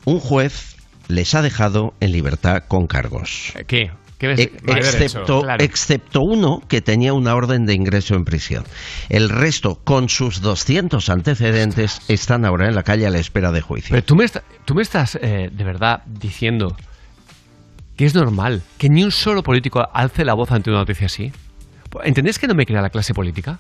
un 0.07 0.19
juez 0.19 0.74
les 1.09 1.35
ha 1.35 1.43
dejado 1.43 1.95
en 2.01 2.13
libertad 2.13 2.65
con 2.69 2.87
cargos. 2.87 3.53
¿Qué? 3.67 3.91
¿Qué 4.19 4.29
ves? 4.29 4.41
E- 4.41 4.53
excepto, 4.67 5.43
claro. 5.43 5.63
excepto 5.63 6.21
uno 6.23 6.63
que 6.69 6.81
tenía 6.81 7.13
una 7.13 7.35
orden 7.35 7.67
de 7.67 7.75
ingreso 7.75 8.15
en 8.15 8.25
prisión. 8.25 8.65
El 9.09 9.29
resto, 9.29 9.81
con 9.83 10.09
sus 10.09 10.41
200 10.41 11.09
antecedentes, 11.09 12.01
están 12.09 12.45
ahora 12.45 12.69
en 12.69 12.75
la 12.75 12.85
calle 12.85 13.07
a 13.07 13.11
la 13.11 13.19
espera 13.19 13.51
de 13.51 13.61
juicio. 13.61 13.91
Pero 13.91 14.05
tú 14.05 14.15
me, 14.15 14.27
tú 14.65 14.75
me 14.75 14.83
estás 14.83 15.19
eh, 15.21 15.51
de 15.53 15.65
verdad 15.65 16.03
diciendo 16.07 16.77
que 17.97 18.07
es 18.07 18.15
normal 18.15 18.63
que 18.79 18.89
ni 18.89 19.05
un 19.05 19.11
solo 19.11 19.43
político 19.43 19.87
alce 19.93 20.25
la 20.25 20.35
voz 20.35 20.51
ante 20.53 20.71
una 20.71 20.81
noticia 20.81 21.07
así. 21.07 21.33
¿Entendéis 22.03 22.39
que 22.39 22.47
no 22.47 22.55
me 22.55 22.67
crea 22.67 22.83
la 22.83 22.91
clase 22.91 23.15
política? 23.15 23.59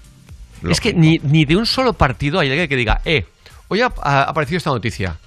Es 0.69 0.81
que 0.81 0.95
ni, 0.95 1.19
ni 1.19 1.45
de 1.45 1.57
un 1.57 1.66
solo 1.66 1.93
partido 1.93 2.41
hay 2.41 2.49
alguien 2.49 2.69
que 2.69 2.77
diga, 2.77 3.01
eh, 3.05 3.27
hoy 3.69 3.81
ha, 3.83 3.93
ha 4.03 4.23
aparecido 4.23 4.57
esta 4.59 4.71
noticia. 4.71 5.19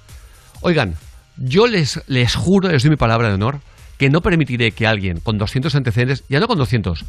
Oigan, 0.62 0.96
yo 1.38 1.66
les, 1.66 2.00
les 2.06 2.34
juro, 2.34 2.68
les 2.68 2.82
doy 2.82 2.90
mi 2.90 2.96
palabra 2.96 3.28
de 3.28 3.34
honor, 3.34 3.60
que 3.96 4.10
no 4.10 4.20
permitiré 4.20 4.72
que 4.72 4.86
alguien 4.86 5.20
con 5.20 5.38
200 5.38 5.74
antecedentes, 5.74 6.24
ya 6.28 6.40
no 6.40 6.46
con 6.46 6.58
200, 6.58 7.04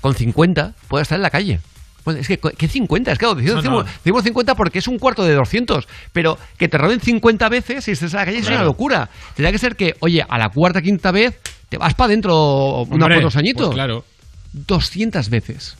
con 0.00 0.14
50, 0.14 0.74
pueda 0.88 1.02
estar 1.02 1.16
en 1.16 1.22
la 1.22 1.30
calle. 1.30 1.60
Bueno, 2.04 2.18
es 2.18 2.26
que, 2.26 2.36
¿qué 2.38 2.66
50? 2.66 3.12
Es 3.12 3.18
que 3.18 3.24
claro, 3.24 3.36
decimos, 3.36 3.64
No, 3.64 3.70
no. 3.70 3.82
decimos 3.84 4.24
50 4.24 4.56
porque 4.56 4.80
es 4.80 4.88
un 4.88 4.98
cuarto 4.98 5.22
de 5.24 5.34
200, 5.34 5.86
pero 6.12 6.36
que 6.58 6.66
te 6.68 6.76
roben 6.76 7.00
50 7.00 7.48
veces 7.48 7.86
y 7.86 7.92
estés 7.92 8.12
en 8.12 8.18
la 8.18 8.24
calle 8.24 8.38
es 8.38 8.48
una 8.48 8.64
locura. 8.64 9.08
Tendría 9.36 9.52
que 9.52 9.58
ser 9.58 9.76
que, 9.76 9.94
oye, 10.00 10.24
a 10.28 10.36
la 10.38 10.48
cuarta, 10.48 10.82
quinta 10.82 11.12
vez, 11.12 11.38
te 11.68 11.78
vas 11.78 11.94
para 11.94 12.06
adentro 12.08 12.82
unos 12.82 13.08
cuantos 13.08 13.36
añitos. 13.36 13.66
pues 13.66 13.74
claro. 13.76 14.04
200 14.52 15.28
veces. 15.30 15.76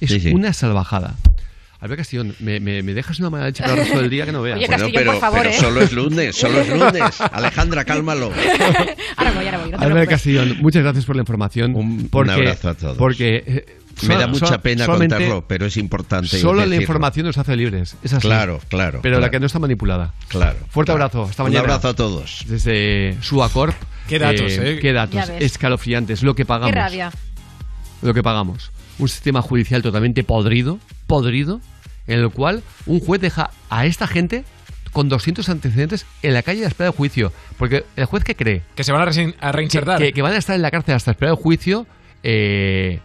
Es 0.00 0.10
Sí, 0.10 0.20
sí. 0.20 0.30
una 0.32 0.52
salvajada. 0.54 1.14
Albert 1.82 1.98
Castillón, 1.98 2.34
me, 2.38 2.60
me- 2.60 2.80
me 2.82 2.94
dejas 2.94 3.18
una 3.18 3.28
mala 3.28 3.46
leche 3.46 3.62
para 3.62 3.74
el 3.74 3.80
resto 3.80 3.98
del 4.00 4.08
día 4.08 4.24
que 4.24 4.30
no 4.32 4.40
veas. 4.40 4.56
Oye, 4.56 4.66
Bueno, 4.68 4.82
Castillón, 4.84 5.00
pero, 5.02 5.12
por 5.12 5.20
favor, 5.20 5.38
pero 5.40 5.50
¿eh? 5.50 5.58
solo 5.58 5.80
es 5.82 5.92
lunes, 5.92 6.36
solo 6.36 6.60
es 6.60 6.68
lunes. 6.68 7.20
Alejandra, 7.32 7.84
cálmalo. 7.84 8.30
Ahora 9.16 9.32
voy, 9.32 9.44
ahora 9.46 9.58
voy. 9.58 9.70
No 9.72 9.78
te 9.78 9.84
Albert. 9.84 10.08
Castillón, 10.10 10.58
muchas 10.60 10.82
gracias 10.84 11.04
por 11.04 11.16
la 11.16 11.22
información. 11.22 11.74
Un, 11.74 12.08
porque, 12.08 12.30
un 12.30 12.36
abrazo 12.38 12.68
a 12.68 12.74
todos. 12.74 12.96
Porque 12.96 13.42
eh, 13.44 13.66
Me 14.06 14.14
da 14.16 14.28
mucha 14.28 14.62
pena 14.62 14.86
contarlo, 14.86 15.44
pero 15.48 15.66
es 15.66 15.76
importante. 15.76 16.38
Solo 16.38 16.64
la 16.64 16.76
información 16.76 17.26
nos 17.26 17.36
hace 17.36 17.56
libres. 17.56 17.96
Es 18.04 18.12
así. 18.12 18.28
Claro, 18.28 18.60
claro. 18.68 19.00
Pero 19.02 19.18
la 19.18 19.30
que 19.30 19.40
no 19.40 19.46
está 19.46 19.58
manipulada. 19.58 20.14
Claro. 20.28 20.58
Fuerte 20.70 20.92
claro. 20.92 21.04
abrazo. 21.04 21.24
Hasta 21.30 21.42
Un 21.42 21.48
mañana. 21.48 21.64
abrazo 21.64 21.88
a 21.88 21.94
todos. 21.94 22.44
Desde 22.46 23.16
Suacorp. 23.22 23.74
Qué 24.08 24.20
datos, 24.20 24.52
¿eh? 24.52 24.78
Qué 24.80 24.92
datos. 24.92 25.28
Escalofriantes. 25.40 26.22
Lo 26.22 26.36
que 26.36 26.44
pagamos. 26.44 26.72
Qué 26.72 26.78
rabia. 26.80 27.10
lo 28.02 28.14
que 28.14 28.22
pagamos. 28.22 28.70
Un 29.00 29.08
sistema 29.08 29.42
judicial 29.42 29.82
totalmente 29.82 30.22
podrido, 30.22 30.78
podrido, 31.08 31.60
en 32.06 32.18
el 32.18 32.30
cual 32.30 32.62
un 32.86 33.00
juez 33.00 33.20
deja 33.20 33.50
a 33.70 33.86
esta 33.86 34.06
gente 34.06 34.44
con 34.92 35.08
200 35.08 35.48
antecedentes 35.48 36.04
en 36.22 36.34
la 36.34 36.42
calle 36.42 36.64
a 36.64 36.68
espera 36.68 36.90
de 36.90 36.96
juicio. 36.96 37.32
Porque 37.58 37.84
el 37.96 38.04
juez 38.04 38.24
que 38.24 38.34
cree 38.36 38.62
Que 38.74 38.84
se 38.84 38.92
van 38.92 39.08
a, 39.08 39.10
que, 39.10 39.34
reinsertar. 39.52 39.98
que- 39.98 40.12
que 40.12 40.22
van 40.22 40.32
a 40.34 40.36
estar 40.36 40.54
en 40.56 40.62
la 40.62 40.70
cárcel 40.70 40.94
hasta 40.94 41.12
esperar 41.12 41.30
el 41.34 41.40
juicio, 41.42 41.86
eh, 42.22 43.00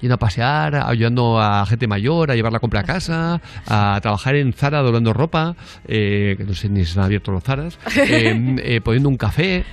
yendo 0.00 0.14
a 0.14 0.18
pasear, 0.18 0.76
ayudando 0.76 1.38
a 1.38 1.66
gente 1.66 1.86
mayor 1.86 2.30
a 2.30 2.34
llevar 2.34 2.52
la 2.54 2.58
compra 2.58 2.80
a 2.80 2.84
casa, 2.84 3.40
a 3.66 3.98
trabajar 4.00 4.34
en 4.36 4.54
Zara 4.54 4.80
doblando 4.80 5.12
ropa, 5.12 5.56
eh, 5.86 6.36
que 6.38 6.44
no 6.44 6.54
sé 6.54 6.70
ni 6.70 6.84
si 6.84 6.90
están 6.92 7.04
abiertos 7.04 7.34
los 7.34 7.44
Zaras, 7.44 7.78
eh, 7.96 8.56
eh, 8.62 8.80
poniendo 8.80 9.10
un 9.10 9.18
café. 9.18 9.64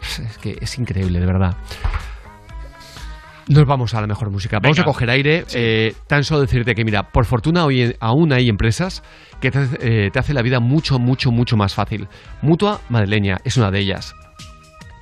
Es 0.00 0.38
que 0.38 0.56
es 0.60 0.78
increíble, 0.78 1.20
de 1.20 1.26
verdad. 1.26 1.56
Nos 3.48 3.66
vamos 3.66 3.92
a 3.94 4.00
la 4.00 4.06
mejor 4.06 4.30
música. 4.30 4.58
Vamos 4.62 4.78
a 4.78 4.84
coger 4.84 5.10
aire. 5.10 5.44
eh, 5.54 5.94
tan 6.06 6.24
solo 6.24 6.40
decirte 6.42 6.74
que, 6.74 6.84
mira, 6.84 7.02
por 7.10 7.24
fortuna 7.24 7.64
hoy 7.64 7.82
en- 7.82 7.96
aún 8.00 8.32
hay 8.32 8.48
empresas 8.48 9.02
que 9.40 9.50
te, 9.50 9.58
hace- 9.58 10.06
eh, 10.06 10.10
te 10.10 10.32
la 10.34 10.42
vida 10.42 10.60
mucho, 10.60 10.98
mucho, 10.98 11.30
mucho 11.32 11.56
más 11.56 11.74
fácil. 11.74 12.08
Mutua 12.40 12.80
Madrileña 12.88 13.38
es 13.44 13.56
una 13.56 13.70
de 13.70 13.80
ellas. 13.80 14.14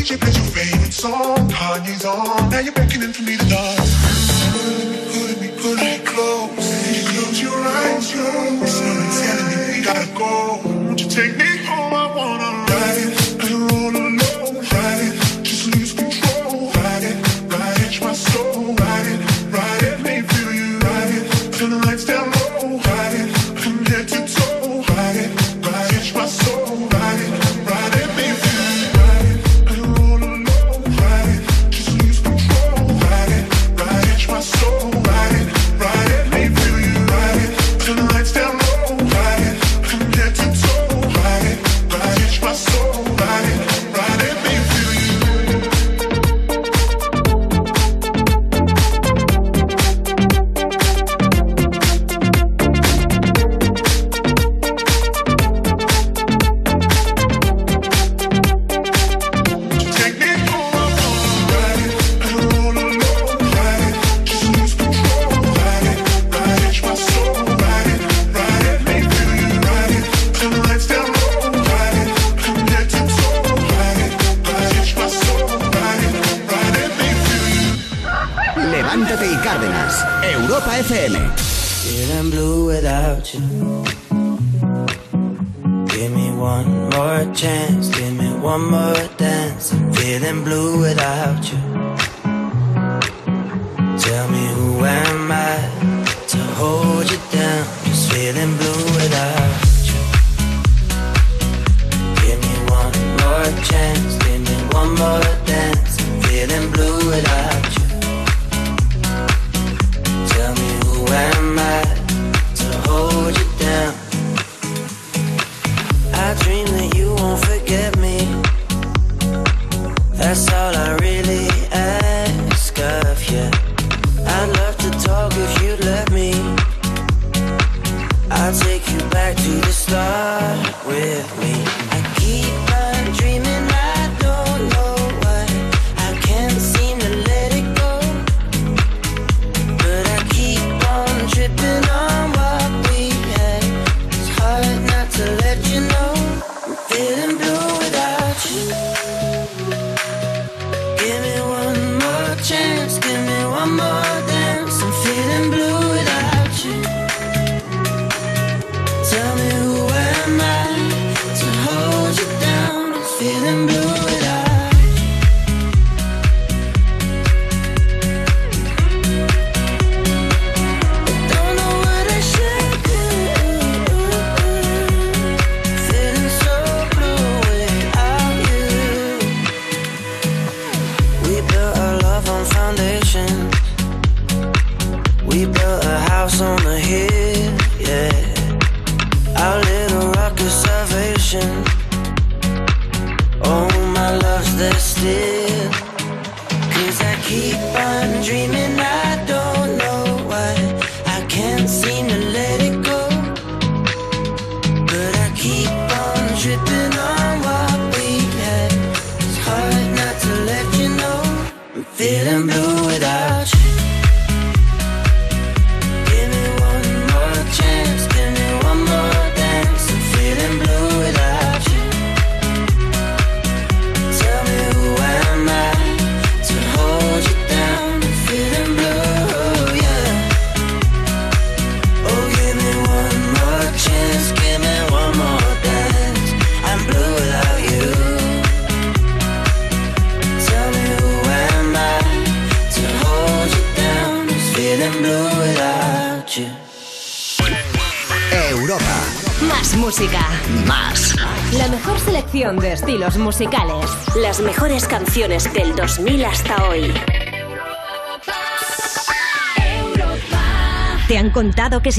chip, 0.07 0.36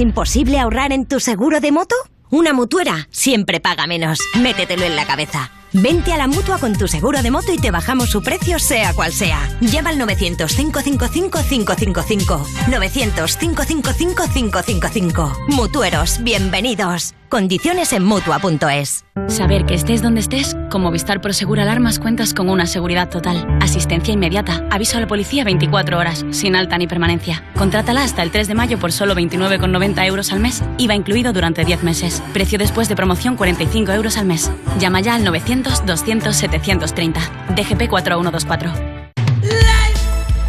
imposible 0.01 0.59
ahorrar 0.59 0.93
en 0.93 1.07
tu 1.07 1.21
seguro 1.21 1.61
de 1.61 1.73
moto? 1.73 1.95
Una 2.31 2.53
mutuera 2.53 3.09
siempre 3.11 3.61
paga 3.61 3.87
menos. 3.87 4.19
Métetelo 4.41 4.85
en 4.85 4.97
la 4.97 5.07
cabeza. 5.07 5.51
Vente 5.73 6.13
a 6.13 6.17
la 6.17 6.27
mutua 6.27 6.59
con 6.59 6.77
tu 6.77 6.89
seguro 6.89 7.23
de 7.23 7.31
moto 7.31 7.53
y 7.53 7.59
te 7.59 7.71
bajamos 7.71 8.11
su 8.11 8.21
precio, 8.23 8.59
sea 8.59 8.93
cual 8.95 9.13
sea. 9.13 9.39
Llama 9.61 9.91
al 9.91 9.99
900-555-555. 9.99 12.43
900-555-555. 12.69 15.49
Mutueros, 15.49 16.23
bienvenidos. 16.23 17.15
Condiciones 17.29 17.93
en 17.93 18.05
mutua.es. 18.05 19.05
Saber 19.27 19.67
que 19.67 19.75
estés 19.75 20.01
donde 20.01 20.21
estés, 20.21 20.57
como 20.71 20.91
Vistar 20.91 21.21
Prosegura 21.21 21.65
Alarmas, 21.65 21.99
cuentas 21.99 22.33
con 22.33 22.49
una 22.49 22.65
seguridad 22.65 23.11
total. 23.11 23.58
Asistencia 23.69 24.15
inmediata, 24.15 24.65
aviso 24.71 24.97
a 24.97 25.01
la 25.01 25.07
policía 25.07 25.45
24 25.45 25.99
horas, 25.99 26.25
sin 26.31 26.57
alta 26.57 26.79
ni 26.79 26.87
permanencia. 26.87 27.45
Contrátala 27.55 28.03
hasta 28.03 28.23
el 28.23 28.31
3 28.31 28.49
de 28.49 28.55
mayo 28.55 28.79
por 28.79 28.93
solo 28.93 29.15
29,90 29.15 30.07
euros 30.07 30.33
al 30.33 30.41
mes, 30.41 30.65
IVA 30.79 30.95
incluido 30.95 31.35
durante 31.35 31.67
10 31.67 31.83
meses. 31.83 32.23
Precio 32.33 32.59
después 32.59 32.89
de 32.89 32.97
promoción 32.97 33.37
45 33.37 33.93
euros 33.93 34.17
al 34.17 34.25
mes. 34.25 34.51
Llama 34.79 35.03
ya 35.03 35.17
al 35.17 35.25
900-200-730. 35.27 37.21
DGP 37.55 37.89
4124. 37.91 38.73
Na, 38.73 38.79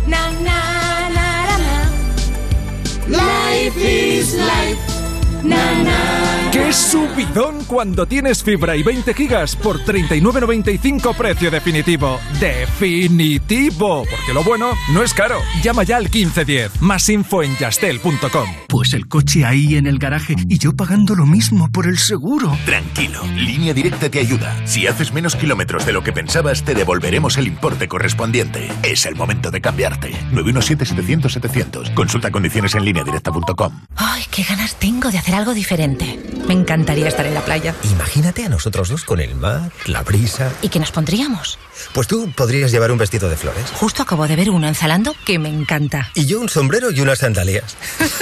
na, 0.07 0.31
na, 0.39 1.09
na, 1.09 1.57
na. 1.57 1.89
Life 3.09 3.75
life. 4.37 4.99
¡Qué 6.51 6.73
subidón 6.73 7.63
cuando 7.65 8.07
tienes 8.07 8.43
fibra 8.43 8.75
y 8.75 8.81
20 8.81 9.13
gigas 9.13 9.55
por 9.55 9.79
39.95 9.85 11.15
precio 11.15 11.51
definitivo! 11.51 12.19
¡Definitivo! 12.39 14.03
Porque 14.09 14.33
lo 14.33 14.43
bueno 14.43 14.71
no 14.91 15.03
es 15.03 15.13
caro. 15.13 15.37
Llama 15.61 15.83
ya 15.83 15.97
al 15.97 16.05
1510. 16.05 16.81
Más 16.81 17.07
info 17.09 17.43
en 17.43 17.55
yastel.com. 17.55 18.49
Pues 18.67 18.93
el 18.93 19.07
coche 19.07 19.45
ahí 19.45 19.75
en 19.75 19.85
el 19.85 19.99
garaje 19.99 20.35
y 20.47 20.57
yo 20.57 20.75
pagando 20.75 21.13
lo 21.13 21.27
mismo 21.27 21.71
por 21.71 21.85
el 21.85 21.99
seguro. 21.99 22.57
Tranquilo, 22.65 23.21
Línea 23.35 23.75
Directa 23.75 24.09
te 24.09 24.19
ayuda. 24.19 24.55
Si 24.65 24.87
haces 24.87 25.13
menos 25.13 25.35
kilómetros 25.35 25.85
de 25.85 25.93
lo 25.93 26.03
que 26.03 26.13
pensabas, 26.13 26.63
te 26.63 26.73
devolveremos 26.73 27.37
el 27.37 27.45
importe 27.45 27.87
correspondiente. 27.87 28.71
Es 28.81 29.05
el 29.05 29.15
momento 29.15 29.51
de 29.51 29.61
cambiarte. 29.61 30.13
917-700-700. 30.31 31.93
Consulta 31.93 32.31
condiciones 32.31 32.73
en 32.73 32.85
lineadirecta.com. 32.85 33.81
Ay, 33.95 34.23
qué 34.31 34.41
ganas 34.41 34.75
tengo 34.79 35.11
de 35.11 35.19
hacer 35.19 35.35
algo 35.35 35.53
diferente. 35.53 36.19
Me 36.49 36.55
encantaría 36.55 37.07
estar 37.07 37.27
en 37.27 37.35
la 37.35 37.41
playa. 37.41 37.75
Imagínate 37.83 38.43
a 38.43 38.49
nosotros 38.49 38.89
dos 38.89 39.03
con 39.03 39.19
el 39.19 39.35
mar, 39.35 39.71
la 39.85 40.01
brisa. 40.01 40.51
¿Y 40.63 40.69
qué 40.69 40.79
nos 40.79 40.91
pondríamos? 40.91 41.59
Pues 41.93 42.07
tú 42.07 42.31
podrías 42.35 42.71
llevar 42.71 42.91
un 42.91 42.97
vestido 42.97 43.29
de 43.29 43.37
flores. 43.37 43.69
Justo 43.75 44.01
acabo 44.01 44.27
de 44.27 44.35
ver 44.35 44.49
uno 44.49 44.67
en 44.67 44.73
Zalando 44.73 45.15
que 45.27 45.37
me 45.37 45.49
encanta. 45.49 46.09
Y 46.15 46.25
yo 46.25 46.41
un 46.41 46.49
sombrero 46.49 46.89
y 46.89 47.01
unas 47.01 47.19
sandalias. 47.19 47.77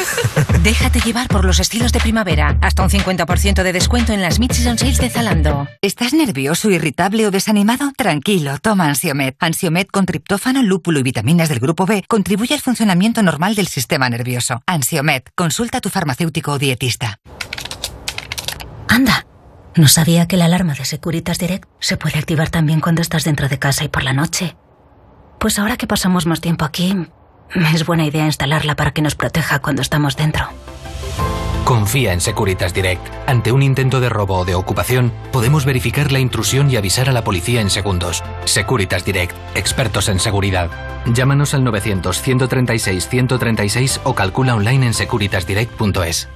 Déjate 0.62 1.00
llevar 1.00 1.30
por 1.30 1.46
los 1.46 1.62
estilos 1.62 1.94
de 1.94 2.02
primavera. 2.02 2.58
Hasta 2.60 2.84
un 2.84 2.90
50% 2.90 3.64
de 3.64 3.72
descuento 3.72 4.12
en 4.12 4.22
las 4.22 4.40
Mid-Season 4.40 4.78
Sales 4.78 4.98
de 4.98 5.10
Zalando. 5.10 5.66
¿Estás 5.82 6.12
nervioso, 6.12 6.70
irritable 6.70 7.28
o 7.28 7.32
desanimado? 7.32 7.94
Tranquilo, 7.96 8.58
toma 8.60 8.90
Ansiomet. 8.90 9.38
Ansiomet 9.40 9.90
con 9.90 10.06
triptófano, 10.06 10.64
lúpulo 10.64 11.00
y 11.00 11.04
vitaminas 11.04 11.48
del 11.48 11.62
grupo 11.62 11.86
B 11.86 12.04
contribuye 12.10 12.56
al 12.56 12.62
funcionamiento 12.62 13.24
normal 13.24 13.56
del 13.56 13.68
sistema 13.68 14.10
nervioso. 14.10 14.62
Ansiomet, 14.66 15.32
consulta 15.34 15.78
a 15.78 15.82
tu 15.82 15.88
farmacéutico 15.88 16.52
o 16.52 16.60
dietista. 16.60 17.22
Anda, 18.88 19.26
no 19.76 19.88
sabía 19.88 20.28
que 20.28 20.38
la 20.38 20.46
alarma 20.46 20.74
de 20.74 20.86
Securitas 20.86 21.38
Direct 21.38 21.70
se 21.80 21.98
puede 21.98 22.18
activar 22.18 22.50
también 22.50 22.80
cuando 22.80 23.02
estás 23.02 23.24
dentro 23.24 23.48
de 23.48 23.60
casa 23.60 23.84
y 23.84 23.90
por 23.90 24.04
la 24.04 24.14
noche. 24.14 24.56
Pues 25.40 25.60
ahora 25.60 25.78
que 25.78 25.88
pasamos 25.88 26.26
más 26.26 26.42
tiempo 26.42 26.66
aquí, 26.66 26.96
es 27.74 27.86
buena 27.86 28.06
idea 28.06 28.26
instalarla 28.26 28.76
para 28.76 28.92
que 28.92 29.02
nos 29.02 29.16
proteja 29.16 29.60
cuando 29.60 29.82
estamos 29.82 30.18
dentro. 30.18 30.48
Confía 31.64 32.14
en 32.14 32.22
Securitas 32.22 32.74
Direct. 32.74 33.06
Ante 33.28 33.52
un 33.52 33.62
intento 33.62 34.00
de 34.00 34.08
robo 34.08 34.38
o 34.38 34.46
de 34.46 34.56
ocupación, 34.56 35.12
podemos 35.34 35.66
verificar 35.66 36.14
la 36.14 36.20
intrusión 36.20 36.72
y 36.72 36.78
avisar 36.78 37.10
a 37.10 37.12
la 37.12 37.26
policía 37.26 37.60
en 37.60 37.70
segundos. 37.70 38.24
Securitas 38.46 39.04
Direct, 39.04 39.36
expertos 39.54 40.08
en 40.08 40.22
seguridad. 40.22 40.70
Llámanos 41.08 41.54
al 41.54 41.66
900-136-136 41.66 44.00
o 44.06 44.16
calcula 44.16 44.56
online 44.56 44.88
en 44.88 44.94
securitasdirect.es. 44.94 46.30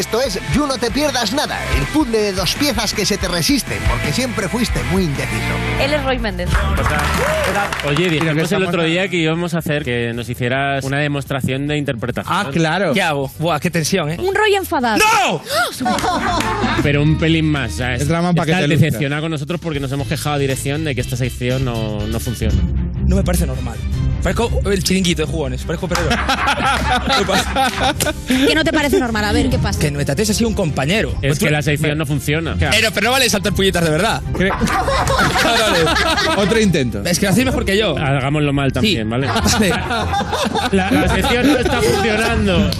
Esto 0.00 0.18
es 0.22 0.40
You 0.54 0.66
No 0.66 0.78
Te 0.78 0.90
Pierdas 0.90 1.34
Nada, 1.34 1.58
el 1.76 1.84
puzzle 1.88 2.18
de 2.18 2.32
dos 2.32 2.54
piezas 2.54 2.94
que 2.94 3.04
se 3.04 3.18
te 3.18 3.28
resisten, 3.28 3.76
porque 3.86 4.14
siempre 4.14 4.48
fuiste 4.48 4.82
muy 4.84 5.04
indeciso. 5.04 5.52
Él 5.78 5.92
es 5.92 6.02
Roy 6.02 6.18
Méndez. 6.18 6.48
Oye, 7.86 8.08
dijimos 8.08 8.50
el 8.50 8.64
otro 8.64 8.82
día 8.82 9.08
que 9.08 9.16
íbamos 9.18 9.52
a 9.52 9.58
hacer 9.58 9.84
que 9.84 10.14
nos 10.14 10.26
hicieras 10.30 10.84
una 10.84 10.96
demostración 11.00 11.66
de 11.66 11.76
interpretación. 11.76 12.34
Ah, 12.34 12.48
claro. 12.50 12.94
¿Qué 12.94 13.02
hago? 13.02 13.30
Buah, 13.38 13.60
qué 13.60 13.70
tensión, 13.70 14.08
¿eh? 14.10 14.16
Un 14.18 14.34
Roy 14.34 14.54
enfadado. 14.54 14.96
¡No! 14.96 15.42
Pero 16.82 17.02
un 17.02 17.18
pelín 17.18 17.52
más. 17.52 17.72
¿sabes? 17.72 18.00
Es 18.00 18.08
drama 18.08 18.32
pa' 18.32 18.46
que 18.46 18.52
Está 18.52 18.62
te 18.62 18.68
luzcas. 18.68 18.80
decepcionado 18.80 19.20
con 19.20 19.30
nosotros 19.32 19.60
porque 19.60 19.80
nos 19.80 19.92
hemos 19.92 20.08
quejado 20.08 20.36
a 20.36 20.38
dirección 20.38 20.82
de 20.82 20.94
que 20.94 21.02
esta 21.02 21.16
sección 21.18 21.62
no, 21.62 22.06
no 22.06 22.20
funciona. 22.20 22.54
No 23.06 23.16
me 23.16 23.22
parece 23.22 23.46
normal. 23.46 23.76
Parezco 24.22 24.60
el 24.70 24.84
chiringuito 24.84 25.24
de 25.24 25.32
jugones, 25.32 25.62
parezco 25.62 25.88
perero. 25.88 26.10
¿Qué 28.28 28.54
no 28.54 28.62
te 28.64 28.72
parece 28.72 29.00
normal? 29.00 29.24
A 29.24 29.32
ver, 29.32 29.48
¿qué 29.48 29.58
pasa? 29.58 29.78
que 29.80 29.90
me 29.90 30.04
trates 30.04 30.28
así 30.30 30.44
un 30.44 30.52
compañero. 30.52 31.14
Es 31.22 31.38
que 31.38 31.50
la 31.50 31.62
sección 31.62 31.96
no 31.96 32.04
funciona. 32.04 32.54
Pero, 32.58 32.90
pero 32.92 33.06
no 33.06 33.12
vale 33.12 33.30
saltar 33.30 33.54
puñetas 33.54 33.82
de 33.84 33.90
verdad. 33.90 34.20
Otro 36.36 36.60
intento. 36.60 37.02
Es 37.04 37.18
que 37.18 37.26
lo 37.26 37.32
hacéis 37.32 37.46
mejor 37.46 37.64
que 37.64 37.78
yo. 37.78 37.96
Hagámoslo 37.96 38.52
mal 38.52 38.72
también, 38.72 39.08
¿vale? 39.08 39.26
Vale. 39.50 39.70
La, 40.72 40.90
la 40.90 41.08
sección 41.08 41.46
no 41.46 41.58
está 41.58 41.80
funcionando. 41.80 42.70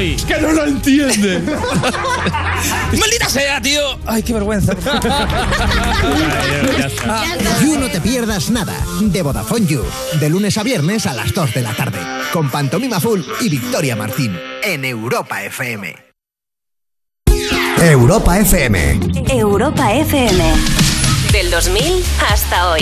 Es 0.00 0.24
que 0.24 0.40
no 0.40 0.52
lo 0.52 0.64
entiende. 0.64 1.40
¡Maldita 2.98 3.28
sea, 3.28 3.60
tío! 3.60 3.80
Ay, 4.06 4.22
qué 4.22 4.32
vergüenza. 4.32 4.74
You 7.62 7.78
No 7.78 7.88
Te 7.88 8.00
Pierdas 8.00 8.50
Nada, 8.50 8.74
de 9.00 9.22
Vodafone 9.22 9.66
You, 9.66 9.82
de 10.18 10.28
lunes 10.28 10.56
a 10.58 10.62
viernes 10.62 10.79
a 10.80 11.12
las 11.12 11.34
2 11.34 11.52
de 11.52 11.60
la 11.60 11.74
tarde, 11.74 11.98
con 12.32 12.50
Pantomima 12.50 12.98
Full 13.00 13.20
y 13.42 13.50
Victoria 13.50 13.94
Martín, 13.96 14.34
en 14.62 14.86
Europa 14.86 15.44
FM. 15.44 15.94
Europa 17.82 18.38
FM. 18.38 19.00
Europa 19.28 19.92
FM. 19.92 20.42
Del 21.32 21.50
2000 21.50 22.02
hasta 22.30 22.70
hoy. 22.70 22.80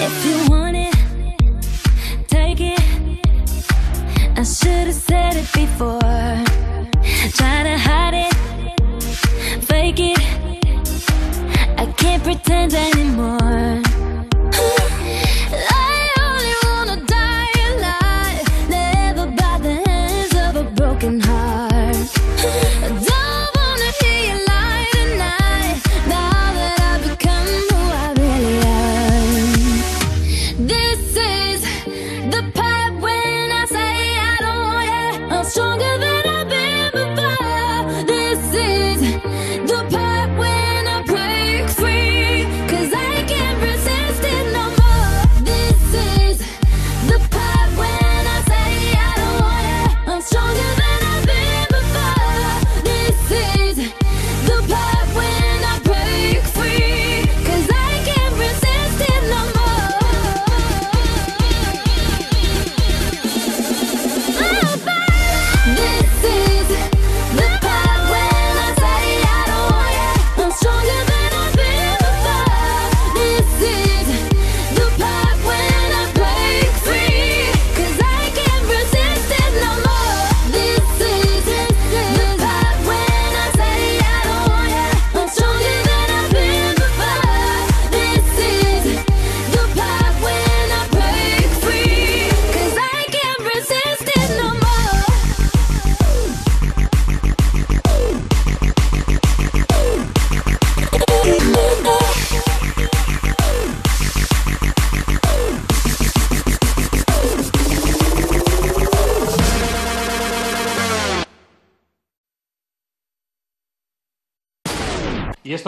If 0.00 0.24
you 0.26 0.50
want 0.50 0.76
it, 0.76 0.94
take 2.26 2.60
it. 2.60 2.80
I 4.36 4.42
should 4.42 4.88
have 4.88 4.94
said 4.94 5.36
it 5.36 5.46
before. 5.54 6.00
Try 7.34 7.62
to 7.62 7.76
hide 7.78 8.14
it, 8.14 8.37
it. 10.00 10.18
I 11.78 11.86
can't 11.96 12.22
pretend 12.22 12.74
anymore. 12.74 13.87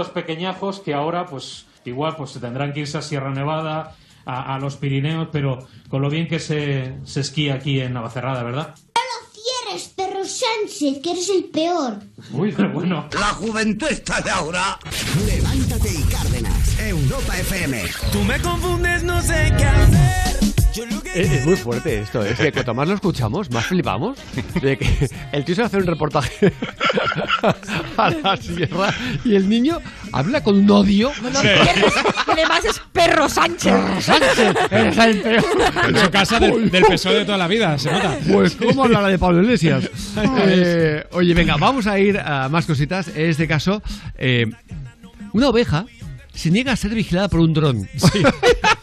Estos 0.01 0.15
pequeñajos 0.15 0.81
que 0.81 0.95
ahora, 0.95 1.27
pues 1.27 1.67
igual, 1.85 2.17
pues 2.17 2.33
tendrán 2.33 2.73
que 2.73 2.81
irse 2.81 2.97
a 2.97 3.03
Sierra 3.03 3.31
Nevada, 3.31 3.97
a, 4.25 4.55
a 4.55 4.59
los 4.59 4.77
Pirineos, 4.77 5.29
pero 5.31 5.67
con 5.89 6.01
lo 6.01 6.09
bien 6.09 6.27
que 6.27 6.39
se, 6.39 6.95
se 7.05 7.21
esquía 7.21 7.55
aquí 7.55 7.81
en 7.81 7.93
Navacerrada, 7.93 8.43
¿verdad? 8.43 8.75
Eres 9.71 9.89
perro 9.89 10.25
Sánchez, 10.25 11.01
que 11.01 11.13
eres 11.13 11.31
el 11.31 11.45
peor. 11.45 11.99
Uy, 12.33 12.53
pero 12.57 12.73
bueno. 12.73 13.09
La 13.13 13.29
juventud 13.35 13.87
está 13.89 14.21
de 14.21 14.31
ahora. 14.31 14.79
Levántate 15.27 15.93
y 15.93 16.03
Cárdenas. 16.11 16.81
Europa 16.81 17.39
FM. 17.39 17.85
Tú 18.11 18.25
me 18.25 18.41
confundes, 18.41 19.05
no 19.05 19.23
sé 19.23 19.53
qué 19.57 19.65
hacer. 19.65 20.50
Es, 21.15 21.33
es 21.33 21.47
muy 21.47 21.57
fuerte 21.57 22.01
esto, 22.01 22.25
¿eh? 22.25 22.31
es 22.33 22.39
que 22.39 22.53
cuanto 22.53 22.75
más 22.75 22.89
lo 22.89 22.95
escuchamos, 22.95 23.51
más 23.51 23.67
flipamos. 23.67 24.19
De 24.61 24.79
que 24.79 25.11
el 25.33 25.45
tío 25.45 25.55
se 25.55 25.63
va 25.63 25.65
a 25.65 25.69
hacer 25.69 25.81
un 25.81 25.87
reportaje 25.87 26.53
a 27.97 28.11
la 28.11 28.37
sierra 28.37 28.95
y 29.25 29.35
el 29.35 29.49
niño 29.49 29.79
habla 30.13 30.43
con 30.43 30.57
un 30.57 30.71
odio. 30.71 31.11
Y 31.43 32.31
además 32.31 32.65
es 32.65 32.81
perro 32.93 33.29
Sánchez. 33.29 33.75
Sánchez, 34.01 34.39
eres 34.71 34.99
el 34.99 35.21
peor. 35.21 35.45
En 35.89 35.97
su 35.99 36.11
casa 36.11 36.39
del, 36.39 36.71
del 36.71 36.85
PSOE 36.85 37.15
de 37.15 37.25
toda 37.25 37.39
la 37.39 37.49
vida, 37.49 37.77
se 37.79 37.91
nota. 37.91 38.17
Pues 38.31 38.55
cómo 38.55 38.85
habla 38.85 39.03
la 39.03 39.09
de 39.09 39.19
Pablo 39.19 39.43
Iglesias. 39.43 39.91
Eh, 40.47 41.05
oye, 41.13 41.35
venga, 41.35 41.57
vamos 41.57 41.87
a 41.87 41.99
ir 41.99 42.19
a 42.19 42.49
más 42.49 42.67
cositas. 42.67 43.09
En 43.09 43.31
este 43.31 43.49
caso, 43.49 43.83
eh, 44.17 44.47
una 45.33 45.49
oveja 45.49 45.87
se 46.33 46.51
niega 46.51 46.73
a 46.73 46.77
ser 46.77 46.95
vigilada 46.95 47.29
por 47.29 47.41
un 47.41 47.53
dron. 47.53 47.89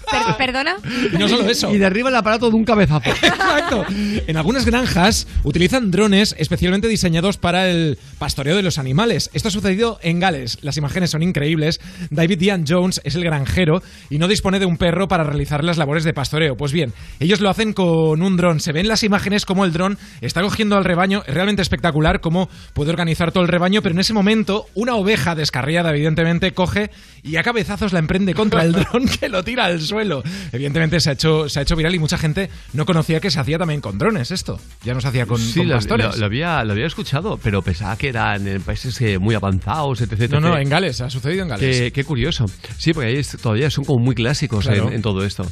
Per- 0.10 0.38
¿Perdona? 0.38 0.76
Y 1.14 1.18
no 1.18 1.28
solo 1.28 1.50
eso. 1.50 1.74
Y 1.74 1.78
derriba 1.78 2.10
el 2.10 2.16
aparato 2.16 2.50
de 2.50 2.56
un 2.56 2.66
cabezazo. 2.66 3.10
Exacto. 3.10 3.86
En 3.90 4.38
algunas 4.38 4.66
granjas 4.66 5.28
utilizan 5.44 5.92
drones 5.92 6.36
especialmente 6.38 6.88
diseñados 6.88 7.38
para 7.38 7.70
el 7.70 7.98
pastoreo 8.20 8.56
de 8.56 8.64
los 8.64 8.78
animales. 8.78 9.30
Esto 9.34 9.48
ha 9.50 9.52
sucedido 9.52 10.00
en 10.02 10.20
Gales. 10.20 10.58
Las 10.62 10.78
imágenes 10.78 11.12
son 11.12 11.24
increíbles. 11.24 11.80
David 12.10 12.42
Ian 12.42 12.66
Jones 12.68 13.02
es 13.04 13.16
el 13.16 13.24
granjero 13.24 13.82
y 14.10 14.18
no 14.18 14.28
dispone 14.28 14.60
de 14.60 14.66
un 14.66 14.78
perro 14.78 15.08
para 15.08 15.24
realizar 15.24 15.64
las 15.64 15.78
labores 15.78 16.04
de 16.04 16.14
pastoreo. 16.14 16.56
Pues 16.58 16.72
bien, 16.72 16.94
ellos 17.20 17.42
lo 17.42 17.50
hacen 17.50 17.74
con 17.74 18.22
un 18.22 18.38
dron. 18.38 18.60
Se 18.60 18.72
ven 18.72 18.88
las 18.88 19.04
imágenes 19.04 19.46
como 19.46 19.66
el 19.66 19.74
dron 19.74 19.98
está 20.22 20.42
cogiendo 20.42 20.78
al 20.78 20.86
rebaño. 20.86 21.24
Es 21.28 21.34
realmente 21.34 21.62
espectacular 21.62 22.22
cómo 22.22 22.50
puede 22.74 22.92
organizar 22.92 23.32
todo 23.32 23.44
el 23.44 23.50
rebaño, 23.50 23.82
pero 23.82 23.94
en 23.94 24.00
ese 24.00 24.14
momento 24.14 24.66
una 24.74 24.96
oveja 24.96 25.36
descarriada, 25.36 25.90
evidentemente, 25.92 26.52
coge 26.54 26.90
y 27.28 27.36
a 27.38 27.44
cabezazos 27.44 27.94
la 27.94 28.00
emprende 28.00 28.34
contra 28.34 28.64
el 28.64 28.72
dron 28.74 29.06
que 29.08 29.30
lo 29.30 29.44
tira 29.44 29.66
al 29.66 29.82
suelo. 29.82 30.24
Evidentemente 30.52 31.00
se 31.00 31.10
ha 31.10 31.14
hecho, 31.14 31.50
se 31.50 31.60
ha 31.60 31.62
hecho 31.64 31.76
viral 31.76 31.94
y 31.96 32.00
mucha 32.00 32.18
gente 32.18 32.50
no 32.74 32.86
conocía 32.86 33.20
que 33.20 33.30
se 33.32 33.40
hacía 33.40 33.58
también 33.58 33.82
con 33.82 33.98
drones 33.98 34.32
esto. 34.32 34.60
Ya 34.84 34.94
no 34.94 35.02
se 35.02 35.08
hacía 35.10 35.26
con, 35.26 35.38
Sí, 35.40 35.60
con 35.60 35.68
lo, 35.70 35.98
lo- 35.98 36.16
lo 36.18 36.26
había, 36.26 36.64
lo 36.64 36.74
había 36.74 36.86
escuchado, 36.88 37.38
pero 37.42 37.62
pensaba 37.62 37.96
que 37.98 38.10
eran 38.10 38.48
en 38.48 38.62
países 38.62 39.00
eh, 39.02 39.18
muy 39.20 39.36
avanzados, 39.36 40.02
etc. 40.02 40.14
etc. 40.14 40.32
No, 40.34 40.40
no, 40.40 40.58
en 40.58 40.70
Gales, 40.70 41.02
ha 41.02 41.10
sucedido 41.10 41.44
en 41.44 41.50
Gales. 41.50 41.80
Qué, 41.82 41.92
qué 41.92 42.04
curioso. 42.04 42.46
Sí, 42.78 42.94
porque 42.94 43.10
ahí 43.10 43.16
es- 43.18 43.38
todavía 43.42 43.70
son 43.70 43.84
como 43.86 44.04
muy 44.04 44.16
clásicos 44.16 44.66
Claro. 44.66 44.88
en, 44.88 44.94
en 44.96 45.02
todo 45.02 45.24
esto. 45.26 45.46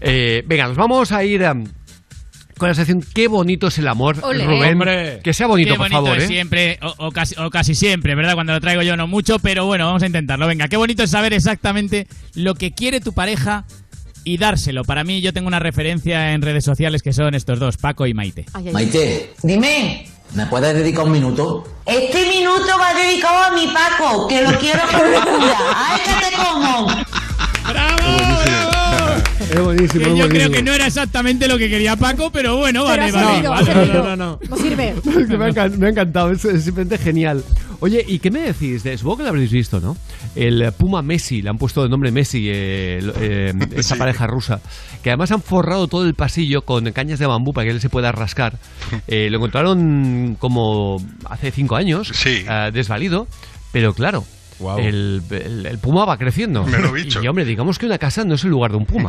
Eh, 0.00 0.42
venga, 0.46 0.66
nos 0.68 0.76
vamos 0.76 1.12
a 1.12 1.24
ir 1.24 1.44
am, 1.44 1.64
con 2.62 2.68
la 2.68 2.74
sección 2.76 3.04
Qué 3.12 3.26
bonito 3.26 3.66
es 3.66 3.78
el 3.78 3.88
amor, 3.88 4.18
Ole. 4.22 4.46
Rubén. 4.46 4.74
Hombre. 4.74 5.18
Que 5.24 5.34
sea 5.34 5.48
bonito, 5.48 5.72
Qué 5.72 5.78
por 5.78 5.90
bonito 5.90 6.04
favor. 6.04 6.18
es 6.18 6.24
¿eh? 6.24 6.28
siempre, 6.28 6.78
o, 6.80 6.94
o 7.06 7.10
casi, 7.10 7.34
o 7.36 7.50
casi 7.50 7.74
siempre, 7.74 8.14
¿verdad? 8.14 8.34
Cuando 8.34 8.52
lo 8.52 8.60
traigo 8.60 8.82
yo 8.82 8.96
no 8.96 9.08
mucho, 9.08 9.40
pero 9.40 9.66
bueno, 9.66 9.86
vamos 9.86 10.04
a 10.04 10.06
intentarlo. 10.06 10.46
Venga, 10.46 10.68
qué 10.68 10.76
bonito 10.76 11.02
es 11.02 11.10
saber 11.10 11.32
exactamente 11.32 12.06
lo 12.36 12.54
que 12.54 12.70
quiere 12.70 13.00
tu 13.00 13.12
pareja 13.12 13.64
y 14.22 14.36
dárselo. 14.36 14.84
Para 14.84 15.02
mí, 15.02 15.20
yo 15.20 15.32
tengo 15.32 15.48
una 15.48 15.58
referencia 15.58 16.32
en 16.34 16.42
redes 16.42 16.64
sociales 16.64 17.02
que 17.02 17.12
son 17.12 17.34
estos 17.34 17.58
dos, 17.58 17.78
Paco 17.78 18.06
y 18.06 18.14
Maite. 18.14 18.46
Maite, 18.72 19.32
dime, 19.42 20.06
¿me 20.34 20.46
puedes 20.46 20.72
dedicar 20.72 21.04
un 21.04 21.10
minuto? 21.10 21.64
Este 21.84 22.28
minuto 22.28 22.78
va 22.80 22.94
dedicado 22.94 23.42
a 23.42 23.50
mi 23.56 23.66
Paco, 23.66 24.28
que 24.28 24.40
lo 24.40 24.56
quiero 24.60 24.82
con 24.88 25.10
locura. 25.10 25.56
¡Ay, 25.74 26.00
que 26.04 26.26
te 26.26 26.36
como! 26.36 26.86
Es 29.50 29.60
buenísimo, 29.60 30.04
Que 30.04 30.10
yo 30.10 30.14
creo 30.16 30.26
buenísimo. 30.28 30.52
que 30.52 30.62
no 30.62 30.72
era 30.72 30.86
exactamente 30.86 31.48
lo 31.48 31.58
que 31.58 31.68
quería 31.68 31.96
Paco, 31.96 32.30
pero 32.30 32.56
bueno, 32.56 32.84
Pero 32.86 33.02
vale, 33.02 33.02
ha 33.02 33.12
vale. 33.12 33.26
servido, 33.26 33.50
vale, 33.50 33.92
no, 33.92 34.02
no, 34.04 34.16
no. 34.16 34.38
No 34.48 34.56
sirve. 34.56 34.94
Me, 35.04 35.44
ha 35.44 35.48
encan- 35.48 35.76
me 35.76 35.86
ha 35.86 35.90
encantado, 35.90 36.30
es, 36.30 36.44
es 36.44 36.64
simplemente 36.64 36.98
genial. 36.98 37.42
Oye, 37.80 38.04
¿y 38.06 38.20
qué 38.20 38.30
me 38.30 38.40
decís? 38.40 38.84
De, 38.84 38.96
supongo 38.96 39.18
que 39.18 39.22
lo 39.24 39.28
habréis 39.30 39.50
visto, 39.50 39.80
¿no? 39.80 39.96
El 40.36 40.70
Puma 40.78 41.02
Messi, 41.02 41.42
le 41.42 41.50
han 41.50 41.58
puesto 41.58 41.82
de 41.82 41.88
nombre 41.88 42.12
Messi, 42.12 42.46
eh, 42.48 43.00
eh, 43.20 43.52
esa 43.76 43.96
pareja 43.96 44.26
rusa, 44.28 44.60
que 45.02 45.10
además 45.10 45.32
han 45.32 45.42
forrado 45.42 45.88
todo 45.88 46.06
el 46.06 46.14
pasillo 46.14 46.62
con 46.62 46.90
cañas 46.92 47.18
de 47.18 47.26
bambú 47.26 47.52
para 47.52 47.64
que 47.66 47.70
él 47.72 47.80
se 47.80 47.90
pueda 47.90 48.12
rascar. 48.12 48.58
Eh, 49.08 49.28
lo 49.30 49.38
encontraron 49.38 50.36
como 50.38 51.04
hace 51.28 51.50
cinco 51.50 51.76
años, 51.76 52.12
eh, 52.24 52.70
desvalido, 52.72 53.26
pero 53.72 53.94
claro. 53.94 54.24
El, 54.80 55.22
el- 55.30 55.66
el 55.66 55.78
puma 55.78 56.04
va 56.04 56.16
creciendo. 56.18 56.64
Mero 56.64 56.92
bicho. 56.92 57.22
Y 57.22 57.28
hombre, 57.28 57.44
digamos 57.44 57.78
que 57.78 57.86
una 57.86 57.98
casa 57.98 58.24
no 58.24 58.34
es 58.34 58.44
el 58.44 58.50
lugar 58.50 58.70
de 58.70 58.76
un 58.78 58.86
puma. 58.86 59.08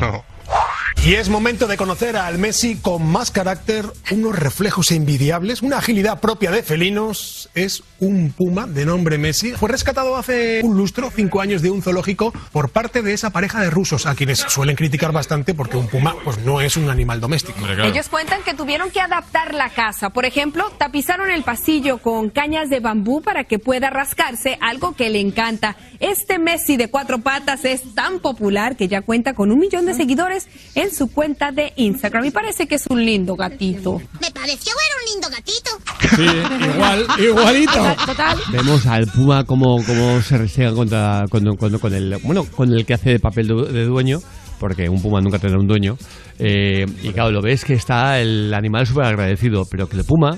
Y 1.06 1.16
es 1.16 1.28
momento 1.28 1.68
de 1.68 1.76
conocer 1.76 2.16
al 2.16 2.38
Messi 2.38 2.78
con 2.78 3.06
más 3.06 3.30
carácter, 3.30 3.86
unos 4.12 4.40
reflejos 4.40 4.90
envidiables, 4.92 5.62
una 5.62 5.80
agilidad 5.80 6.22
propia 6.22 6.50
de 6.50 6.64
felinos. 6.64 7.50
Es 7.56 7.84
un 8.00 8.32
puma 8.32 8.68
de 8.68 8.86
nombre 8.86 9.18
Messi. 9.18 9.52
Fue 9.52 9.68
rescatado 9.68 10.16
hace 10.16 10.62
un 10.64 10.78
lustro, 10.78 11.12
cinco 11.14 11.42
años, 11.42 11.62
de 11.62 11.72
un 11.72 11.82
zoológico 11.82 12.34
por 12.54 12.70
parte 12.70 13.02
de 13.02 13.14
esa 13.14 13.32
pareja 13.32 13.62
de 13.62 13.70
rusos, 13.70 14.06
a 14.06 14.16
quienes 14.16 14.40
suelen 14.40 14.78
criticar 14.78 15.12
bastante 15.12 15.54
porque 15.54 15.76
un 15.76 15.88
puma 15.88 16.16
pues, 16.24 16.38
no 16.40 16.62
es 16.62 16.78
un 16.78 16.90
animal 16.90 17.20
doméstico. 17.20 17.60
Ellos 17.68 18.08
cuentan 18.08 18.42
que 18.44 18.54
tuvieron 18.54 18.90
que 18.90 19.02
adaptar 19.02 19.54
la 19.54 19.70
casa. 19.70 20.12
Por 20.12 20.24
ejemplo, 20.24 20.72
tapizaron 20.78 21.30
el 21.30 21.44
pasillo 21.44 21.98
con 21.98 22.30
cañas 22.30 22.70
de 22.70 22.80
bambú 22.80 23.22
para 23.22 23.44
que 23.44 23.60
pueda 23.60 23.90
rascarse, 23.90 24.58
algo 24.62 24.96
que 24.96 25.10
le 25.10 25.20
encanta. 25.20 25.76
Este 26.00 26.40
Messi 26.40 26.78
de 26.78 26.90
cuatro 26.90 27.20
patas 27.20 27.66
es 27.66 27.94
tan 27.94 28.20
popular 28.20 28.78
que 28.78 28.88
ya 28.88 29.02
cuenta 29.02 29.34
con 29.34 29.52
un 29.52 29.60
millón 29.60 29.86
de 29.86 29.94
seguidores 29.94 30.48
en 30.76 30.83
su 30.92 31.12
cuenta 31.12 31.52
de 31.52 31.74
Instagram 31.76 32.26
y 32.26 32.32
parece 32.32 32.68
que 32.68 32.76
es 32.76 32.86
un 32.90 33.04
lindo 33.06 33.36
gatito. 33.36 34.02
Me 34.22 34.32
pareció 34.32 34.72
ver 34.74 34.92
un 35.00 35.12
lindo 35.12 35.30
gatito. 35.30 35.72
Sí, 36.16 36.74
igual, 36.74 37.06
igualito. 37.20 37.96
Total. 38.06 38.38
Vemos 38.52 38.86
al 38.88 39.08
Puma 39.08 39.44
como, 39.46 39.84
como 39.86 40.22
se 40.22 40.38
restrega 40.38 40.74
contra, 40.74 41.26
con, 41.30 41.44
con- 41.58 41.78
con 41.80 41.94
el 41.94 42.18
bueno 42.24 42.44
con 42.46 42.72
el 42.74 42.86
que 42.86 42.94
hace 42.96 43.12
de 43.12 43.20
papel 43.20 43.48
de, 43.48 43.86
dueño, 43.86 44.20
porque 44.60 44.90
un 44.90 45.02
Puma 45.02 45.22
nunca 45.22 45.40
tendrá 45.40 45.60
un 45.60 45.68
dueño. 45.68 45.98
Eh, 46.40 46.86
y 47.04 47.12
claro, 47.14 47.32
lo 47.32 47.42
ves 47.42 47.64
que 47.66 47.74
está 47.74 48.20
el 48.20 48.54
animal 48.54 48.86
súper 48.88 49.06
agradecido, 49.06 49.64
pero 49.70 49.88
que 49.88 49.98
el 49.98 50.04
Puma, 50.06 50.38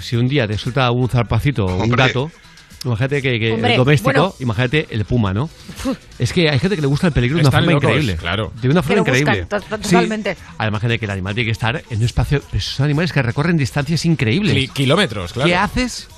si 0.00 0.16
un 0.16 0.26
día 0.26 0.46
te 0.46 0.58
suelta 0.58 0.90
un 0.90 1.08
zarpacito 1.08 1.64
o 1.64 1.82
un 1.82 1.90
gato, 1.90 2.30
imagínate 2.84 3.22
que, 3.22 3.38
que 3.38 3.52
Hombre, 3.52 3.72
el 3.72 3.76
doméstico, 3.78 4.10
bueno. 4.12 4.34
imagínate 4.40 4.86
el 4.90 5.04
Puma, 5.04 5.32
¿no? 5.32 5.48
Es 6.18 6.32
que 6.32 6.48
hay 6.50 6.58
gente 6.58 6.76
que 6.76 6.82
le 6.82 6.86
gusta 6.88 7.06
el 7.08 7.12
peligro 7.12 7.36
de 7.36 7.40
una 7.42 7.48
Están 7.48 7.62
forma 7.64 7.72
locos, 7.72 7.90
increíble. 7.90 8.16
claro. 8.16 8.52
De 8.60 8.68
una 8.68 8.82
forma 8.82 9.00
increíble. 9.00 9.40
buscan, 9.42 9.60
Sí. 9.82 9.90
totalmente. 9.90 10.36
Además, 10.58 10.80
gente 10.80 10.98
que 10.98 11.04
el 11.04 11.10
animal 11.10 11.34
tiene 11.34 11.46
que 11.46 11.52
estar 11.52 11.82
en 11.90 11.98
un 11.98 12.04
espacio. 12.04 12.42
Son 12.58 12.84
animales 12.84 13.12
que 13.12 13.22
recorren 13.22 13.56
distancias 13.56 14.04
increíbles. 14.04 14.54
Ki- 14.54 14.68
kilómetros, 14.68 15.32
claro. 15.32 15.48
¿Qué 15.48 15.56
haces 15.56 16.08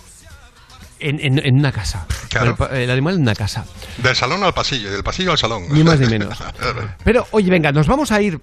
en, 0.99 1.20
en- 1.20 1.45
en 1.45 1.55
una 1.59 1.73
casa? 1.73 2.07
Claro. 2.31 2.57
El, 2.73 2.77
el 2.83 2.91
animal 2.91 3.15
en 3.17 3.23
una 3.23 3.35
casa. 3.35 3.65
Del 3.99 4.17
salón 4.17 4.43
al 4.43 4.55
pasillo, 4.55 4.89
y 4.89 4.93
del 4.93 5.03
pasillo 5.05 5.33
al 5.33 5.39
salón. 5.39 5.65
Ni 5.70 5.83
más 5.85 6.01
ni 6.01 6.07
menos. 6.07 6.36
Pero, 7.05 7.27
oye, 7.33 7.51
venga, 7.51 7.70
nos 7.73 7.86
vamos 7.86 8.11
a 8.12 8.20
ir 8.23 8.41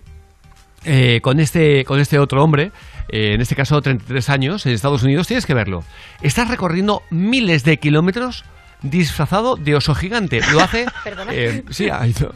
eh, 0.86 1.20
con, 1.22 1.40
este, 1.40 1.84
con 1.86 2.00
este 2.00 2.20
otro 2.20 2.44
hombre, 2.44 2.72
eh, 3.10 3.34
en 3.34 3.42
este 3.42 3.56
caso 3.56 3.82
33 3.82 4.30
años, 4.30 4.66
en 4.66 4.74
Estados 4.74 5.04
Unidos. 5.04 5.28
Tienes 5.28 5.46
que 5.46 5.54
verlo. 5.54 5.84
Está 6.22 6.46
recorriendo 6.46 7.04
miles 7.10 7.64
de 7.64 7.78
kilómetros 7.78 8.46
disfrazado 8.82 9.56
de 9.56 9.76
oso 9.76 9.96
gigante. 9.96 10.42
Lo 10.52 10.62
hace. 10.62 10.86
¿Perdona? 11.04 11.32
eh, 11.34 11.64
sí, 11.70 11.90
ha 11.90 12.06
ido. 12.06 12.34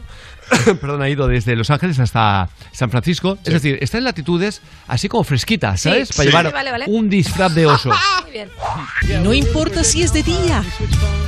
Perdón, 0.80 1.02
ha 1.02 1.08
ido 1.08 1.26
desde 1.28 1.54
Los 1.56 1.70
Ángeles 1.70 1.98
hasta 1.98 2.48
San 2.72 2.90
Francisco. 2.90 3.38
Es 3.44 3.52
decir, 3.54 3.78
está 3.80 3.98
en 3.98 4.04
latitudes 4.04 4.60
así 4.86 5.08
como 5.08 5.24
fresquitas, 5.24 5.80
Sí, 5.80 5.88
¿sabes? 5.88 6.08
sí. 6.08 6.14
Para 6.16 6.26
llevar 6.28 6.46
Sí, 6.46 6.52
vale, 6.52 6.70
vale. 6.70 6.84
un 6.88 7.08
disfraz 7.10 7.54
de 7.54 7.66
oso. 7.66 7.90
Muy 8.22 8.32
bien. 8.32 8.48
No 9.22 9.32
importa 9.34 9.84
si 9.84 10.02
es 10.02 10.12
de 10.12 10.22
día 10.22 10.62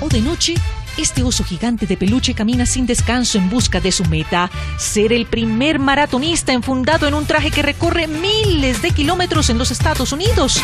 o 0.01 0.09
de 0.09 0.21
noche, 0.21 0.55
este 0.97 1.23
oso 1.23 1.45
gigante 1.45 1.87
de 1.87 1.97
peluche 1.97 2.35
camina 2.35 2.67
sin 2.67 2.85
descanso 2.87 3.39
en 3.39 3.49
busca 3.49 3.81
de 3.81 3.93
su 3.93 4.05
meta, 4.07 4.51
ser 4.77 5.13
el 5.13 5.27
primer 5.27 5.79
maratonista 5.79 6.53
enfundado 6.53 7.07
en 7.09 7.15
un 7.15 7.27
traje 7.27 7.51
que 7.51 7.63
recorre 7.63 8.07
miles 8.07 8.83
de 8.83 8.91
kilómetros 8.91 9.49
en 9.51 9.59
los 9.59 9.71
Estados 9.71 10.13
Unidos. 10.13 10.61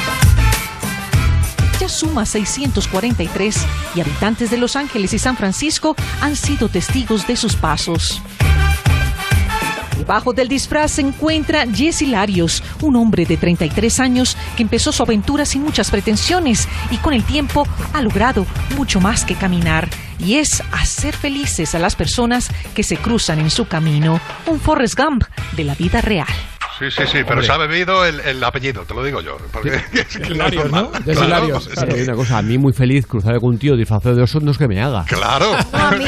Ya 1.80 1.88
suma 1.90 2.24
643 2.24 3.66
y 3.94 4.00
habitantes 4.00 4.50
de 4.50 4.56
Los 4.56 4.76
Ángeles 4.76 5.12
y 5.12 5.18
San 5.18 5.36
Francisco 5.36 5.94
han 6.22 6.34
sido 6.34 6.68
testigos 6.68 7.26
de 7.26 7.36
sus 7.36 7.55
pasos. 7.55 8.22
Debajo 9.98 10.32
del 10.32 10.48
disfraz 10.48 10.92
se 10.92 11.00
encuentra 11.00 11.66
Jesse 11.66 12.02
Larios, 12.02 12.62
un 12.80 12.96
hombre 12.96 13.26
de 13.26 13.36
33 13.36 14.00
años 14.00 14.36
que 14.56 14.62
empezó 14.62 14.92
su 14.92 15.02
aventura 15.02 15.44
sin 15.44 15.62
muchas 15.62 15.90
pretensiones 15.90 16.68
y 16.90 16.96
con 16.98 17.12
el 17.12 17.24
tiempo 17.24 17.66
ha 17.92 18.00
logrado 18.00 18.46
mucho 18.76 19.00
más 19.00 19.24
que 19.24 19.34
caminar. 19.34 19.88
Y 20.18 20.36
es 20.36 20.62
hacer 20.72 21.14
felices 21.14 21.74
a 21.74 21.78
las 21.78 21.96
personas 21.96 22.50
que 22.74 22.84
se 22.84 22.96
cruzan 22.96 23.40
en 23.40 23.50
su 23.50 23.66
camino. 23.68 24.20
Un 24.46 24.60
Forrest 24.60 24.98
Gump 24.98 25.24
de 25.56 25.64
la 25.64 25.74
vida 25.74 26.00
real. 26.00 26.55
Sí, 26.78 26.90
sí, 26.90 27.02
sí, 27.06 27.18
pero 27.22 27.30
Hombre. 27.40 27.46
se 27.46 27.52
ha 27.52 27.56
bebido 27.56 28.05
el, 28.05 28.20
el 28.20 28.44
apellido, 28.44 28.82
te 28.84 28.92
lo 28.94 29.02
digo 29.02 29.20
yo. 29.22 29.36
Porque 29.52 29.70
es 29.92 30.18
que 30.18 30.34
no 30.34 30.46
es 30.46 30.55
Claro, 31.16 31.60
hay 31.94 32.02
una 32.02 32.14
cosa, 32.14 32.38
a 32.38 32.42
mí 32.42 32.58
muy 32.58 32.72
feliz 32.72 33.06
cruzar 33.06 33.38
con 33.40 33.50
un 33.55 33.58
tío 33.58 33.76
disfrazado 33.76 34.14
de 34.14 34.22
oso 34.22 34.40
no 34.40 34.50
es 34.50 34.58
que 34.58 34.68
me 34.68 34.80
haga. 34.82 35.05
Claro. 35.05 35.55
a 35.72 35.90
mí 35.92 36.05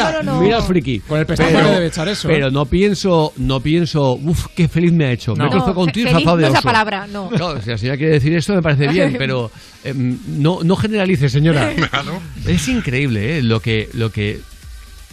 ahora 0.00 0.22
no. 0.22 0.40
Mira 0.40 0.58
el 0.58 0.62
friki. 0.64 1.00
Con 1.00 1.18
el 1.20 1.26
pestañeo 1.26 1.58
Pero- 1.58 1.70
debe 1.70 1.86
echar 1.86 2.08
eso, 2.08 2.28
Pero 2.28 2.48
¿eh? 2.48 2.50
no 2.50 2.66
pienso, 2.66 3.32
no 3.36 3.60
pienso, 3.60 4.14
uff, 4.14 4.46
qué 4.54 4.68
feliz 4.68 4.92
me 4.92 5.06
ha 5.06 5.12
hecho. 5.12 5.34
Me 5.34 5.44
he 5.44 5.46
No, 5.46 5.50
cruzado 5.50 5.74
con 5.74 5.84
un 5.84 5.92
tío 5.92 6.04
disfrazado 6.04 6.36
de 6.36 6.42
no 6.42 6.46
es 6.48 6.52
la 6.52 6.58
oso. 6.58 6.66
palabra, 6.68 7.06
no. 7.06 7.30
No, 7.30 7.60
si 7.60 7.70
la 7.70 7.78
señora 7.78 7.96
quiere 7.96 8.12
decir 8.14 8.34
esto 8.34 8.54
me 8.54 8.62
parece 8.62 8.88
bien, 8.88 9.14
pero 9.18 9.50
em, 9.84 10.18
no, 10.26 10.58
no 10.64 10.76
generalice, 10.76 11.28
señora. 11.28 11.72
Es 12.46 12.68
increíble 12.68 13.38
¿eh? 13.38 13.42
lo 13.42 13.60
que 13.60 13.88
lo 13.94 14.10
que 14.10 14.40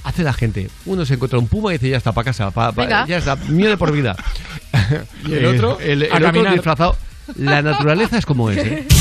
hace 0.03 0.23
la 0.23 0.33
gente. 0.33 0.69
Uno 0.85 1.05
se 1.05 1.13
encuentra 1.15 1.39
un 1.39 1.47
puma 1.47 1.71
y 1.71 1.77
dice 1.77 1.89
ya 1.89 1.97
está 1.97 2.11
para 2.11 2.25
casa, 2.25 2.51
pa- 2.51 2.71
pa- 2.71 3.05
ya 3.05 3.17
está, 3.17 3.35
mío 3.35 3.69
de 3.69 3.77
por 3.77 3.91
vida. 3.91 4.15
¿Y 5.25 5.33
el 5.33 5.45
otro? 5.45 5.80
El, 5.81 6.03
el 6.03 6.25
A 6.25 6.30
otro 6.30 6.51
disfrazado. 6.51 6.97
La 7.38 7.61
naturaleza 7.61 8.17
es 8.17 8.25
como 8.25 8.49
es. 8.49 8.57
¿eh? 8.57 8.88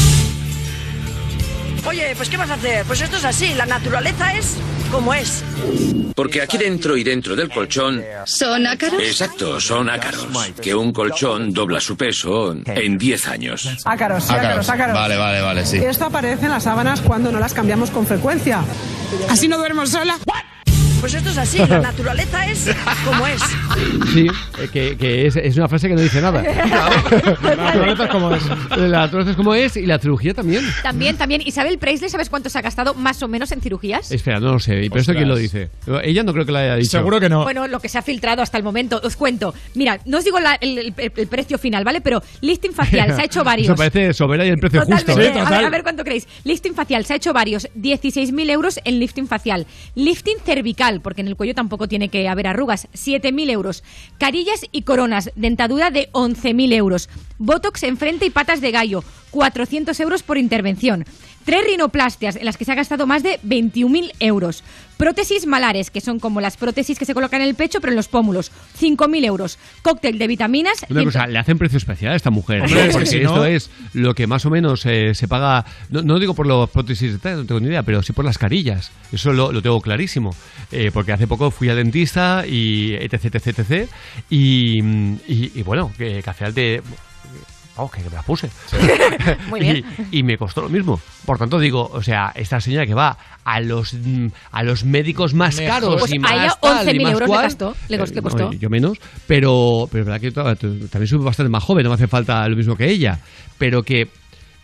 Oye, 1.87 2.13
pues 2.17 2.29
¿qué 2.29 2.37
vas 2.37 2.51
a 2.51 2.55
hacer? 2.55 2.85
Pues 2.85 3.01
esto 3.01 3.17
es 3.17 3.25
así, 3.25 3.55
la 3.55 3.65
naturaleza 3.67 4.35
es 4.35 4.57
como 4.93 5.15
es. 5.15 5.43
Porque 6.15 6.43
aquí 6.43 6.59
dentro 6.59 6.97
y 6.97 7.03
dentro 7.03 7.35
del 7.35 7.49
colchón. 7.49 8.03
¿Son 8.27 8.67
ácaros? 8.67 9.01
Exacto, 9.03 9.59
son 9.59 9.89
ácaros. 9.89 10.27
Que 10.61 10.75
un 10.75 10.93
colchón 10.93 11.53
dobla 11.53 11.81
su 11.81 11.97
peso 11.97 12.55
en 12.67 12.99
10 12.99 13.29
años. 13.29 13.69
Ácaros, 13.87 14.25
sí, 14.25 14.35
ácaros, 14.35 14.69
ácaros. 14.69 14.95
Vale, 14.95 15.17
vale, 15.17 15.41
vale, 15.41 15.65
sí. 15.65 15.79
Esto 15.79 16.05
aparece 16.05 16.45
en 16.47 16.53
las 16.53 16.65
sábanas 16.65 17.01
cuando 17.01 17.33
no 17.33 17.41
las 17.41 17.55
cambiamos 17.55 17.91
con 17.91 18.07
frecuencia. 18.07 18.63
¿Así 19.31 19.49
no 19.49 19.57
duermo 19.57 19.87
sola? 19.87 20.19
Pues 21.01 21.15
esto 21.15 21.31
es 21.31 21.39
así, 21.39 21.59
la 21.59 21.79
naturaleza 21.81 22.47
es 22.47 22.69
como 23.07 23.27
es. 23.27 23.41
Sí, 24.13 24.27
eh, 24.59 24.69
que, 24.71 24.97
que 24.99 25.27
es, 25.27 25.35
es 25.37 25.57
una 25.57 25.67
frase 25.67 25.89
que 25.89 25.95
no 25.95 26.01
dice 26.03 26.21
nada. 26.21 26.43
La 27.43 27.57
naturaleza 27.57 28.05
es 28.05 28.11
como 28.11 28.35
es. 28.35 28.43
La 28.77 28.89
naturaleza 29.01 29.31
es 29.31 29.37
como 29.37 29.55
es 29.55 29.77
y 29.77 29.87
la 29.87 29.99
cirugía 29.99 30.35
también. 30.35 30.63
También, 30.83 31.17
también. 31.17 31.41
Isabel 31.45 31.79
Presley, 31.79 32.11
¿sabes 32.11 32.29
cuánto 32.29 32.51
se 32.51 32.59
ha 32.59 32.63
gastado 32.63 32.93
más 32.95 33.23
o 33.23 33.29
menos 33.29 33.51
en 33.53 33.61
cirugías? 33.63 34.11
Espera, 34.13 34.41
no 34.41 34.53
lo 34.53 34.59
sé. 34.59 34.89
¿Pero 34.91 35.01
esto 35.01 35.15
quién 35.15 35.29
lo 35.29 35.37
dice? 35.37 35.71
Ella 36.05 36.23
no 36.23 36.33
creo 36.35 36.45
que 36.45 36.53
lo 36.53 36.59
haya 36.59 36.77
dicho. 36.77 36.91
Seguro 36.91 37.19
que 37.19 37.29
no. 37.31 37.45
Bueno, 37.45 37.67
lo 37.67 37.81
que 37.81 37.89
se 37.89 37.97
ha 37.97 38.03
filtrado 38.03 38.43
hasta 38.43 38.59
el 38.59 38.63
momento. 38.65 39.01
Os 39.03 39.17
cuento. 39.17 39.55
Mira, 39.75 39.99
no 40.05 40.19
os 40.19 40.25
digo 40.25 40.39
la- 40.39 40.57
el, 40.61 40.79
el- 40.79 40.95
el 41.17 41.27
precio 41.29 41.57
final, 41.59 41.83
¿vale? 41.85 42.01
Pero 42.03 42.23
lifting 42.43 42.73
facial 42.75 43.13
se 43.17 43.23
ha 43.23 43.25
hecho 43.25 43.43
varios. 43.43 43.69
Eso 43.69 43.77
parece 43.77 44.13
sobera 44.13 44.45
y 44.45 44.49
el 44.51 44.59
precio 44.59 44.81
Totalmente. 44.81 45.13
justo. 45.13 45.39
¿eh? 45.39 45.41
a, 45.41 45.51
ver, 45.51 45.65
a 45.65 45.71
ver 45.71 45.83
cuánto 45.83 46.05
creéis. 46.05 46.29
Lifting 46.45 46.75
facial 46.75 47.05
se 47.07 47.15
ha 47.15 47.17
hecho 47.17 47.33
varios. 47.33 47.69
16.000 47.77 48.51
euros 48.51 48.81
en 48.85 48.99
lifting 49.01 49.27
facial. 49.27 49.67
Lifting 49.95 50.37
cervical, 50.45 50.90
porque 50.99 51.21
en 51.21 51.29
el 51.29 51.37
cuello 51.37 51.55
tampoco 51.55 51.87
tiene 51.87 52.09
que 52.09 52.29
haber 52.29 52.49
arrugas. 52.49 52.89
7.000 52.93 53.51
euros. 53.51 53.85
Carillas 54.19 54.67
y 54.73 54.83
coronas. 54.83 55.31
Dentadura 55.37 55.93
de 55.93 56.11
11.000 56.11 56.73
euros. 56.73 57.09
Botox 57.39 57.85
en 57.85 57.97
frente 57.97 58.27
y 58.27 58.31
patas 58.31 58.61
de 58.61 58.73
gallo. 58.73 59.05
400 59.31 60.01
euros 60.01 60.25
por 60.25 60.39
intervención. 60.39 61.05
Tres 61.45 61.65
rinoplastias 61.67 62.37
en 62.37 62.45
las 62.45 62.57
que 62.57 62.65
se 62.65 62.73
ha 62.73 62.75
gastado 62.75 63.07
más 63.07 63.23
de 63.23 63.41
21.000 63.43 64.13
euros. 64.21 64.63
Prótesis 64.99 65.47
malares, 65.47 65.91
que 65.91 66.03
son 66.03 66.21
como 66.21 66.43
las 66.43 66.59
prótesis 66.59 66.99
que 66.99 67.07
se 67.07 67.15
colocan 67.15 67.41
en 67.41 67.49
el 67.49 67.55
pecho, 67.55 67.81
pero 67.81 67.93
en 67.93 67.97
los 67.97 68.09
pómulos. 68.09 68.53
5.000 68.79 69.25
euros. 69.25 69.59
Cóctel 69.83 70.19
de 70.19 70.27
vitaminas. 70.27 70.85
Una 70.91 71.01
100 71.01 71.05
cosa, 71.07 71.27
le 71.27 71.39
hacen 71.39 71.57
precio 71.59 71.79
especial 71.79 72.13
a 72.13 72.17
esta 72.17 72.29
mujer. 72.31 72.61
¿no? 72.71 72.93
porque 72.93 73.07
si 73.07 73.17
esto 73.17 73.37
no- 73.37 73.45
es 73.47 73.71
lo 73.95 74.15
que 74.15 74.27
más 74.27 74.45
o 74.45 74.51
menos 74.51 74.85
eh, 74.85 75.15
se 75.15 75.27
paga. 75.29 75.65
No, 75.89 76.03
no 76.03 76.19
digo 76.19 76.35
por 76.35 76.47
los 76.47 76.69
prótesis, 76.69 77.13
no 77.25 77.47
tengo 77.47 77.61
ni 77.61 77.69
idea, 77.69 77.83
pero 77.83 78.03
sí 78.03 78.13
por 78.13 78.27
las 78.27 78.37
carillas. 78.37 78.91
Eso 79.11 79.33
lo, 79.33 79.51
lo 79.53 79.63
tengo 79.63 79.81
clarísimo. 79.81 80.37
Eh, 80.71 80.91
porque 80.93 81.13
hace 81.13 81.27
poco 81.27 81.51
fui 81.51 81.71
al 81.71 81.77
dentista 81.77 82.45
y 82.47 82.93
etc, 82.95 83.37
etc, 83.37 83.59
etc. 83.61 83.89
Y, 84.29 84.81
y, 85.27 85.53
y 85.55 85.63
bueno, 85.63 85.91
que, 85.97 86.23
que 86.23 86.29
al 86.31 86.37
final 86.37 86.53
te. 86.55 86.83
Que 87.89 88.03
me 88.03 88.11
la 88.11 88.23
puse. 88.23 88.51
Muy 89.49 89.61
bien. 89.61 89.85
Y, 90.11 90.19
y 90.19 90.23
me 90.23 90.37
costó 90.37 90.63
lo 90.63 90.69
mismo. 90.69 91.01
Por 91.25 91.39
tanto, 91.39 91.59
digo, 91.59 91.89
o 91.93 92.03
sea, 92.03 92.33
esta 92.35 92.61
señora 92.61 92.85
que 92.87 92.95
va 92.95 93.17
a 93.45 93.61
los, 93.61 93.95
mm, 93.95 94.27
a 94.53 94.63
los 94.63 94.85
médicos 94.85 95.33
más 95.35 95.57
Mejor. 95.57 95.71
caros 95.75 96.01
Pues 96.01 96.13
y 96.13 96.17
a 96.17 96.21
más 96.21 96.33
ella 96.33 96.55
tal, 96.61 96.89
y 96.89 96.99
11.000 96.99 97.03
más 97.03 97.13
euros 97.13 97.21
le 97.21 97.27
cual, 97.35 97.43
gastó, 97.45 97.77
le 97.89 97.99
costó- 97.99 98.15
le 98.15 98.19
eh, 98.19 98.23
costó. 98.23 98.39
no, 98.45 98.53
yo 98.53 98.69
menos, 98.71 98.99
pero, 99.27 99.89
pero 99.91 100.03
es 100.03 100.07
verdad 100.07 100.21
que 100.21 100.31
también 100.89 101.07
soy 101.07 101.19
bastante 101.19 101.49
más 101.51 101.63
joven, 101.65 101.85
no 101.85 101.91
me 101.91 101.95
hace 101.95 102.09
falta 102.09 102.47
lo 102.49 102.57
mismo 102.57 102.77
que 102.77 102.89
ella, 102.89 103.19
pero 103.59 103.83
que 103.83 104.09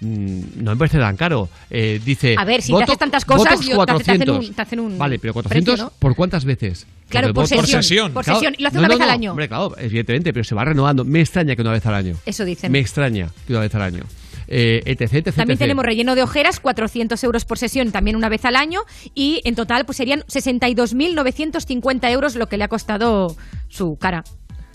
no 0.01 0.71
me 0.73 0.77
parece 0.77 0.99
tan 0.99 1.17
caro. 1.17 1.49
Eh, 1.71 2.01
dice. 2.05 2.35
A 2.39 2.45
ver, 2.45 2.61
si 2.63 2.69
te 2.69 2.75
Botox- 2.79 2.83
haces 2.85 2.99
tantas 2.99 3.25
cosas, 3.25 3.45
te 3.49 3.55
hace- 3.55 3.65
te 3.65 3.73
hacen 3.73 3.77
400. 3.77 4.49
un- 4.49 4.55
te 4.55 4.63
hacen 4.63 4.81
un 4.81 4.99
Vale, 4.99 5.19
pero 5.19 5.33
400 5.33 5.73
precio, 5.75 5.85
¿no? 5.87 5.93
¿por 5.99 6.15
cuántas 6.15 6.45
veces? 6.45 6.87
Claro, 7.09 7.33
por 7.33 7.47
sesión, 7.47 8.13
por 8.13 8.25
Claro, 8.25 8.39
sesión. 8.41 8.55
Y 8.59 8.63
lo 8.63 8.69
hace 8.69 8.75
no, 8.77 8.81
una 8.81 8.89
no, 8.89 8.95
vez 8.95 9.03
al 9.05 9.11
año. 9.11 9.31
Hombre, 9.31 9.49
claro, 9.49 9.75
evidentemente, 9.79 10.33
pero 10.33 10.45
se 10.45 10.55
va 10.55 10.65
renovando. 10.65 11.05
Me 11.05 11.21
extraña 11.21 11.55
que 11.57 11.63
una 11.63 11.71
vez 11.73 11.87
al 11.87 11.95
año. 11.95 12.17
Eso 12.27 12.45
dicen. 12.45 12.73
Me 12.73 12.79
extraña 12.81 13.29
que 13.47 13.53
una 13.53 13.61
vez 13.61 13.75
al 13.75 13.83
año. 13.83 14.03
Eh, 14.49 14.83
etc, 14.87 15.13
etc, 15.15 15.35
También 15.35 15.59
tenemos 15.59 15.85
relleno 15.85 16.15
de 16.15 16.23
ojeras, 16.23 16.61
400 16.61 17.23
euros 17.25 17.45
por 17.45 17.59
sesión, 17.59 17.91
también 17.91 18.15
una 18.17 18.29
vez 18.29 18.45
al 18.45 18.55
año. 18.55 18.83
Y 19.15 19.41
en 19.45 19.57
total 19.57 19.85
pues 19.87 19.97
serían 19.97 20.23
62.950 20.29 22.11
euros 22.11 22.37
lo 22.37 22.49
que 22.49 22.57
le 22.57 22.65
ha 22.65 22.69
costado 22.69 23.37
su 23.69 23.97
cara. 23.97 24.25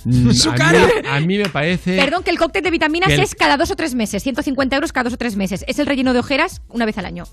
Mm, 0.06 0.32
¡Su 0.32 0.50
a 0.52 0.56
cara! 0.56 0.80
Mí, 0.80 1.08
a 1.10 1.20
mí 1.22 1.38
me 1.38 1.50
parece. 1.50 1.96
Perdón, 1.98 2.24
que 2.24 2.32
el 2.32 2.38
cóctel 2.38 2.64
de 2.64 2.72
vitaminas 2.72 3.12
el- 3.12 3.20
es 3.20 3.36
cada 3.36 3.58
dos 3.58 3.72
o 3.72 3.76
tres 3.76 3.94
meses, 3.96 4.24
150 4.24 4.76
euros 4.76 4.92
cada 4.92 5.06
dos 5.06 5.14
o 5.14 5.18
tres 5.18 5.36
meses. 5.36 5.64
Es 5.68 5.80
el 5.80 5.86
relleno 5.86 6.14
de 6.14 6.20
ojeras 6.20 6.62
una 6.70 6.86
vez 6.86 6.98
al 6.98 7.06
año. 7.06 7.24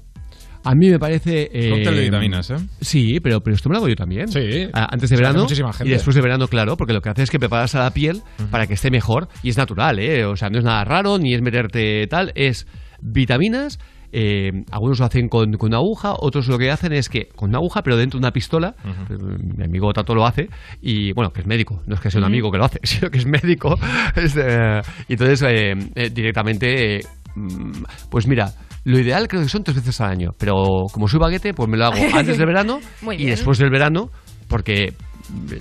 A 0.64 0.74
mí 0.74 0.90
me 0.90 0.98
parece. 0.98 1.48
eh, 1.52 1.70
Cóctel 1.70 1.94
de 1.94 2.00
vitaminas, 2.02 2.50
¿eh? 2.50 2.56
Sí, 2.80 3.20
pero, 3.20 3.40
pero 3.40 3.54
esto 3.56 3.68
me 3.68 3.74
lo 3.74 3.78
hago 3.78 3.88
yo 3.88 3.94
también. 3.96 4.28
Sí. 4.28 4.68
Ah, 4.74 4.88
Antes 4.90 5.08
de 5.08 5.16
verano 5.16 5.42
muchísima 5.42 5.72
gente. 5.72 5.88
y 5.88 5.92
después 5.92 6.16
de 6.16 6.20
verano, 6.20 6.48
claro, 6.48 6.76
porque 6.76 6.92
lo 6.92 7.00
que 7.00 7.08
hace 7.08 7.22
es 7.22 7.30
que 7.30 7.38
preparas 7.38 7.74
a 7.76 7.78
la 7.84 7.90
piel 7.92 8.22
para 8.50 8.66
que 8.66 8.74
esté 8.74 8.90
mejor 8.90 9.28
y 9.42 9.50
es 9.50 9.56
natural, 9.56 9.98
¿eh? 10.00 10.24
O 10.24 10.36
sea, 10.36 10.50
no 10.50 10.58
es 10.58 10.64
nada 10.64 10.84
raro 10.84 11.16
ni 11.18 11.32
es 11.32 11.40
meterte 11.42 12.06
tal, 12.08 12.32
es 12.34 12.66
vitaminas. 13.00 13.78
Eh, 14.12 14.50
algunos 14.70 14.98
lo 14.98 15.04
hacen 15.06 15.28
con, 15.28 15.52
con 15.54 15.68
una 15.68 15.78
aguja, 15.78 16.14
otros 16.18 16.48
lo 16.48 16.58
que 16.58 16.70
hacen 16.70 16.92
es 16.92 17.08
que 17.08 17.28
con 17.34 17.50
una 17.50 17.58
aguja, 17.58 17.82
pero 17.82 17.96
dentro 17.96 18.18
de 18.18 18.24
una 18.24 18.32
pistola. 18.32 18.74
eh, 18.84 19.16
Mi 19.56 19.64
amigo 19.64 19.92
Tato 19.92 20.14
lo 20.14 20.26
hace 20.26 20.48
y, 20.80 21.12
bueno, 21.12 21.30
que 21.32 21.40
es 21.40 21.46
médico, 21.46 21.82
no 21.86 21.94
es 21.94 22.00
que 22.00 22.10
sea 22.10 22.20
un 22.20 22.26
amigo 22.26 22.50
que 22.50 22.58
lo 22.58 22.64
hace, 22.64 22.80
sino 22.84 23.10
que 23.10 23.18
es 23.18 23.26
médico. 23.26 23.76
Es, 24.16 24.36
eh, 24.36 24.80
y 25.08 25.12
entonces, 25.12 25.42
eh, 25.48 26.10
directamente, 26.10 26.96
eh, 26.96 27.00
mm, 27.34 27.84
pues 28.10 28.26
mira, 28.26 28.52
lo 28.84 28.98
ideal 28.98 29.28
creo 29.28 29.42
que 29.42 29.48
son 29.48 29.62
tres 29.64 29.76
veces 29.76 30.00
al 30.00 30.10
año, 30.10 30.30
pero 30.38 30.86
como 30.92 31.08
soy 31.08 31.20
baguete, 31.20 31.52
pues 31.54 31.68
me 31.68 31.76
lo 31.76 31.86
hago 31.86 31.96
antes 32.14 32.38
del 32.38 32.46
verano 32.46 32.80
y 33.18 33.26
después 33.26 33.58
del 33.58 33.70
verano, 33.70 34.10
porque 34.48 34.94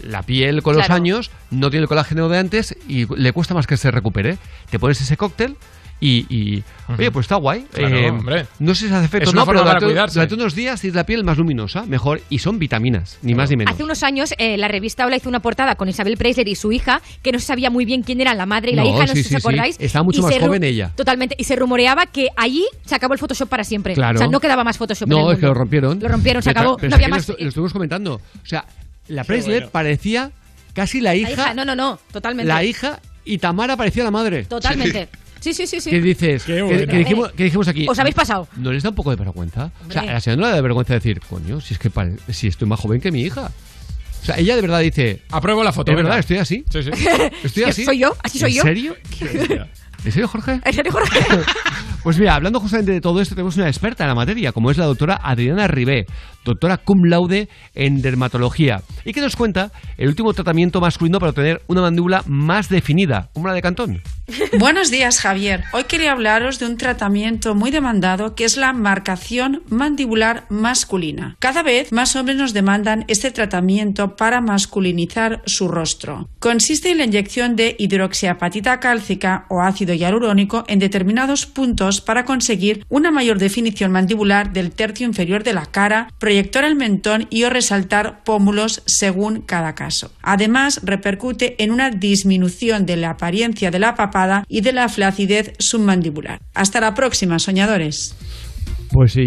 la 0.06 0.24
piel 0.24 0.64
con 0.64 0.78
los 0.78 0.90
años 0.90 1.30
no 1.52 1.70
tiene 1.70 1.84
el 1.84 1.90
colágeno 1.90 2.30
de 2.30 2.38
antes 2.38 2.76
y 2.88 3.06
le 3.20 3.34
cuesta 3.34 3.54
más 3.54 3.68
que 3.68 3.76
se 3.76 3.92
recupere. 3.92 4.38
Te 4.70 4.80
pones 4.80 5.02
ese 5.02 5.18
cóctel 5.18 5.58
y, 6.00 6.28
y, 6.30 6.64
oye, 6.96 7.10
pues 7.12 7.24
está 7.26 7.38
guay. 7.38 7.66
Claro, 7.72 7.98
Eh, 7.98 8.10
hombre. 8.12 8.46
No 8.60 8.76
sé 8.76 8.88
si 8.88 8.94
hace 8.94 9.06
efecto 9.06 9.32
no, 9.34 9.46
pero 9.48 9.62
durante, 9.64 10.36
unos 10.36 10.54
días 10.54 10.80
tienes 10.80 10.96
la 10.96 11.06
piel 11.06 11.24
más 11.24 11.38
luminosa, 11.40 11.86
mejor, 11.88 12.22
y 12.30 12.38
son 12.40 12.60
vitaminas, 12.60 13.18
ni 13.24 13.34
más 13.34 13.50
ni 13.50 13.56
menos. 13.58 13.74
Hace 13.74 13.84
unos 13.84 14.04
años 14.04 14.34
eh, 14.38 14.58
la 14.58 14.68
revista 14.68 15.06
Hola 15.08 15.16
hizo 15.18 15.28
una 15.28 15.40
portada 15.40 15.74
con 15.76 15.90
Isabel 15.90 16.16
Preisler 16.18 16.48
y 16.48 16.56
su 16.56 16.72
hija, 16.72 17.02
que 17.24 17.32
no 17.32 17.40
se 17.40 17.46
sabía 17.48 17.70
muy 17.72 17.86
bien 17.86 18.04
quién 18.04 18.22
eran 18.22 18.38
la 18.38 18.46
madre 18.46 18.72
y 18.72 18.76
la 18.76 18.84
No, 18.84 18.90
hija, 18.90 19.08
no 19.08 19.14
sí, 19.14 19.18
sé 19.18 19.24
si 19.24 19.30
sí, 19.30 19.36
os 19.38 19.42
sí. 19.42 19.48
acordáis. 19.48 19.76
Estaba 19.80 20.04
mucho 20.04 20.20
Y 20.20 20.24
más 20.24 20.38
joven 20.40 20.64
ella. 20.64 20.92
Totalmente. 20.96 21.36
Y 21.40 21.44
se 21.46 21.56
rumoreaba 21.56 22.06
que 22.06 22.28
allí 22.38 22.66
se 22.86 22.94
acabó 22.94 23.14
el 23.16 23.20
Photoshop 23.20 23.50
para 23.50 23.64
siempre. 23.64 23.96
Claro. 23.96 24.18
O 24.18 24.20
sea, 24.20 24.28
no 24.28 24.40
quedaba 24.40 24.64
más 24.64 24.78
Photoshop. 24.78 25.08
en 25.12 25.18
el 25.18 25.24
No, 25.24 25.32
es 25.32 25.40
que 25.40 25.46
lo 25.48 25.54
rompieron. 25.56 26.00
Lo 26.00 26.08
rompieron, 26.10 26.44
se 26.44 26.52
Pero- 26.52 26.60
acabó. 26.60 26.78
pero 26.78 26.90
no 26.92 26.96
había 26.96 27.08
más. 27.08 27.28
Lo, 27.28 27.36
lo 27.40 27.48
estuvimos 27.48 27.74
comentando. 27.74 28.14
O 28.16 28.46
sea, 28.46 28.66
la 29.08 29.24
bueno. 29.24 29.70
parecía 29.72 30.32
casi 30.74 31.02
la 31.02 31.10
La 31.12 31.16
hija, 31.16 31.32
hija, 31.32 31.54
no, 31.56 31.66
no, 31.66 31.76
no, 31.76 32.00
totalmente. 32.12 32.48
la 32.48 32.64
hija 32.64 33.00
y 33.26 33.40
Tamara 33.40 33.76
parecía 33.78 34.04
la 34.04 34.12
madre. 34.12 34.46
Totalmente. 34.46 35.10
Sí, 35.40 35.54
sí, 35.54 35.68
sí, 35.68 35.80
sí. 35.82 35.90
¿Qué 35.90 36.02
dices? 36.02 36.44
¿Qué, 36.44 36.62
bueno. 36.62 36.86
qué 36.90 36.98
dijimos, 36.98 37.32
qué 37.36 37.44
dijimos 37.46 37.68
aquí? 37.68 37.86
Os 37.88 37.98
habéis 38.00 38.16
pasado. 38.16 38.48
¿No 38.58 38.72
les 38.72 38.84
da 38.84 38.90
un 38.90 38.96
poco 38.96 39.10
de 39.12 39.16
vergüenza? 39.16 39.72
O 39.88 39.92
sea, 39.92 40.02
Hombre. 40.02 40.10
a 40.12 40.14
la 40.16 40.20
señora 40.22 40.42
no 40.42 40.48
le 40.50 40.56
da 40.56 40.62
vergüenza 40.62 40.94
decir, 40.94 41.20
coño, 41.30 41.62
si 41.62 41.74
es 41.74 41.80
que 41.80 41.90
pare- 41.90 42.16
si 42.32 42.48
estoy 42.48 42.68
más 42.68 42.80
joven 42.80 43.00
que 43.02 43.12
mi 43.12 43.22
hija. 43.22 43.52
O 44.22 44.26
sea, 44.26 44.38
ella 44.38 44.56
de 44.56 44.62
verdad 44.62 44.80
dice, 44.82 45.22
Apruebo 45.32 45.64
la 45.64 45.72
foto. 45.72 45.92
es 45.92 45.96
verdad, 45.98 46.20
estoy 46.20 46.38
así. 46.38 46.66
Sí, 46.70 46.84
sí. 46.84 46.90
Estoy 47.44 47.64
¿Que 47.64 47.70
así. 47.70 47.86
soy 47.86 48.00
yo? 48.00 48.16
¿Así 48.24 48.40
soy 48.40 48.52
¿En 48.52 48.58
yo? 48.58 48.64
serio? 48.64 48.96
¿En 50.06 50.12
serio, 50.12 50.28
Jorge? 50.28 50.60
¿En 50.64 50.74
serio, 50.74 50.92
Jorge? 50.92 51.20
Pues 52.04 52.18
mira, 52.20 52.36
hablando 52.36 52.62
justamente 52.62 52.94
de 52.94 53.02
todo 53.02 53.20
esto, 53.20 53.36
tenemos 53.36 53.58
una 53.58 53.68
experta 53.68 54.06
en 54.06 54.08
la 54.10 54.16
materia, 54.16 54.54
como 54.54 54.72
es 54.72 54.78
la 54.78 54.86
doctora 54.86 55.20
Adriana 55.22 55.68
Ribé, 55.68 56.06
doctora 56.46 56.78
cum 56.78 57.04
laude 57.04 57.50
en 57.76 58.02
dermatología, 58.02 58.82
y 59.04 59.12
que 59.12 59.20
nos 59.20 59.36
cuenta 59.36 59.72
el 59.98 60.08
último 60.08 60.32
tratamiento 60.34 60.80
masculino 60.80 61.20
para 61.20 61.32
obtener 61.32 61.62
una 61.68 61.82
mandíbula 61.82 62.24
más 62.26 62.70
definida, 62.70 63.30
como 63.34 63.48
la 63.48 63.54
de 63.54 63.62
Cantón. 63.62 64.02
Buenos 64.60 64.92
días, 64.92 65.22
Javier. 65.22 65.64
Hoy 65.72 65.86
quería 65.86 66.12
hablaros 66.12 66.60
de 66.60 66.66
un 66.66 66.78
tratamiento 66.78 67.56
muy 67.56 67.72
demandado 67.72 68.36
que 68.36 68.44
es 68.44 68.58
la 68.58 68.74
marcación 68.74 69.64
mandibular 69.70 70.46
masculina. 70.50 71.38
Cada 71.40 71.64
vez 71.64 71.94
más 71.94 72.16
hombres 72.16 72.36
nos 72.38 72.54
demandan 72.54 73.06
este 73.08 73.32
tratamiento 73.32 74.18
para 74.18 74.42
masculinizar 74.42 75.42
su 75.46 75.70
rostro. 75.70 76.28
Consiste 76.40 76.92
en 76.92 76.98
la 76.98 77.06
inyección 77.06 77.56
de 77.56 77.76
hidroxiapatita 77.80 78.82
cálcica 78.82 79.46
o 79.50 79.62
ácido 79.62 79.94
hialurónico 79.94 80.66
en 80.68 80.80
determinados 80.80 81.46
puntos 81.46 82.02
para 82.02 82.26
conseguir 82.26 82.86
una 82.90 83.12
mayor 83.12 83.38
definición 83.38 83.92
mandibular 83.94 84.52
del 84.52 84.72
tercio 84.72 85.08
inferior 85.08 85.44
de 85.44 85.54
la 85.54 85.66
cara, 85.68 86.12
proyectar 86.20 86.66
el 86.66 86.76
mentón 86.76 87.28
y 87.30 87.44
o 87.46 87.50
resaltar 87.50 88.24
pómulos 88.26 88.84
según 88.88 89.42
cada 89.42 89.74
caso. 89.74 90.12
Además, 90.22 90.82
repercute 90.84 91.56
en 91.64 91.72
una 91.72 91.92
disminución 91.92 92.86
de 92.86 92.98
la 92.98 93.12
apariencia 93.12 93.72
de 93.72 93.80
la 93.80 93.96
papada 94.18 94.44
y 94.48 94.62
de 94.62 94.74
la 94.74 94.90
flacidez 94.90 95.54
submandibular. 95.60 96.40
Hasta 96.54 96.80
la 96.82 96.94
próxima, 96.94 97.40
soñadores. 97.40 98.16
Pues 98.92 99.14
sí, 99.14 99.22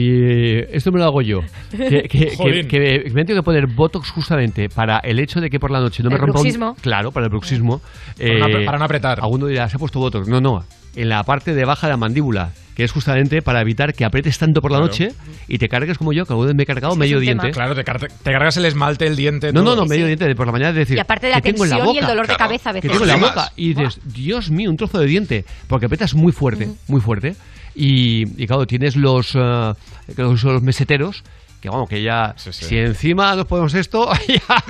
esto 0.73 0.91
me 0.91 0.99
lo 0.99 1.05
hago 1.05 1.20
yo. 1.23 1.41
Que, 1.70 2.02
que, 2.09 2.28
que, 2.36 2.67
que 2.69 3.10
me 3.12 3.25
tengo 3.25 3.41
que 3.41 3.44
poner 3.44 3.67
Botox 3.67 4.10
justamente 4.10 4.69
para 4.69 4.99
el 5.01 5.19
hecho 5.19 5.41
de 5.41 5.51
que 5.51 5.59
por 5.60 5.70
la 5.70 5.81
noche 5.81 6.02
no 6.02 6.09
me 6.09 6.15
El 6.17 6.23
rompa 6.23 6.39
un- 6.39 6.43
bruxismo. 6.44 6.75
Claro, 6.81 7.12
para 7.12 7.27
el 7.27 7.31
bruxismo. 7.31 7.81
Para 8.17 8.39
no 8.39 8.47
apre- 8.47 8.65
para 8.65 8.78
no 8.78 8.85
apretar. 8.85 9.20
Alguno 9.20 9.47
dirá, 9.47 9.69
se 9.69 9.77
ha 9.77 9.78
puesto 9.78 9.99
Botox. 9.99 10.28
No, 10.28 10.41
no. 10.41 10.65
En 10.97 11.09
la 11.09 11.23
parte 11.23 11.55
de 11.55 11.65
baja 11.65 11.86
de 11.86 11.93
la 11.93 11.97
mandíbula, 11.97 12.51
que 12.75 12.83
es 12.85 12.91
justamente 12.93 13.43
para 13.43 13.60
evitar 13.60 13.94
que 13.94 14.05
aprietes 14.05 14.39
tanto 14.39 14.60
por 14.60 14.70
la 14.73 14.78
Claro. 14.78 14.91
noche 14.93 15.12
y 15.49 15.59
te 15.59 15.69
cargues 15.69 15.99
como 15.99 16.12
yo, 16.12 16.25
que 16.25 16.33
alguna 16.33 16.49
vez 16.49 16.57
me 16.57 16.62
he 16.65 16.67
cargado 16.67 16.97
medio 16.97 17.20
diente. 17.20 17.51
Claro, 17.52 17.75
te, 17.75 17.85
car- 17.85 18.01
te 18.01 18.33
cargas 18.33 18.57
el 18.57 18.65
esmalte, 18.65 19.07
el 19.07 19.15
diente. 19.17 19.52
No, 19.52 19.60
no, 19.60 19.73
todo. 19.73 19.83
no, 19.83 19.86
medio 19.86 20.07
diente 20.07 20.35
por 20.35 20.47
la 20.47 20.52
mañana 20.52 20.70
es 20.70 20.77
decir, 20.77 20.97
Y 20.97 21.01
aparte 21.01 21.27
de 21.28 21.33
la 21.35 21.41
que 21.41 21.52
tengo 21.52 21.65
en 21.65 21.70
la 21.70 21.77
tensión 21.77 21.94
y 21.94 21.99
el 21.99 22.05
boca, 22.05 22.12
dolor 22.15 22.27
de 22.27 22.36
cabeza 22.36 22.70
a 22.70 22.73
que 22.73 22.77
veces. 22.89 22.91
tengo 22.93 23.05
en 23.05 23.20
la 23.20 23.28
boca 23.28 23.52
y 23.57 23.75
dices, 23.75 24.01
Dios 24.05 24.51
mío, 24.51 24.70
un 24.70 24.77
trozo 24.77 24.99
de 24.99 25.07
diente, 25.07 25.44
porque 25.69 25.86
aprietas 25.86 26.15
muy 26.15 26.33
fuerte, 26.33 26.69
muy 26.89 27.01
fuerte. 27.01 27.36
Y, 27.75 28.43
y 28.43 28.47
claro, 28.49 28.67
tienes 28.67 28.97
los, 28.97 29.35
eh, 29.36 29.73
los, 30.17 30.43
los 30.43 30.62
meseteros 30.62 31.23
que 31.61 31.69
vamos, 31.69 31.89
que 31.89 32.03
ya, 32.03 32.35
si 32.37 32.79
encima 32.79 33.37
nos 33.37 33.47
ponemos 33.47 33.75
esto, 33.75 34.11
ya, 34.29 34.65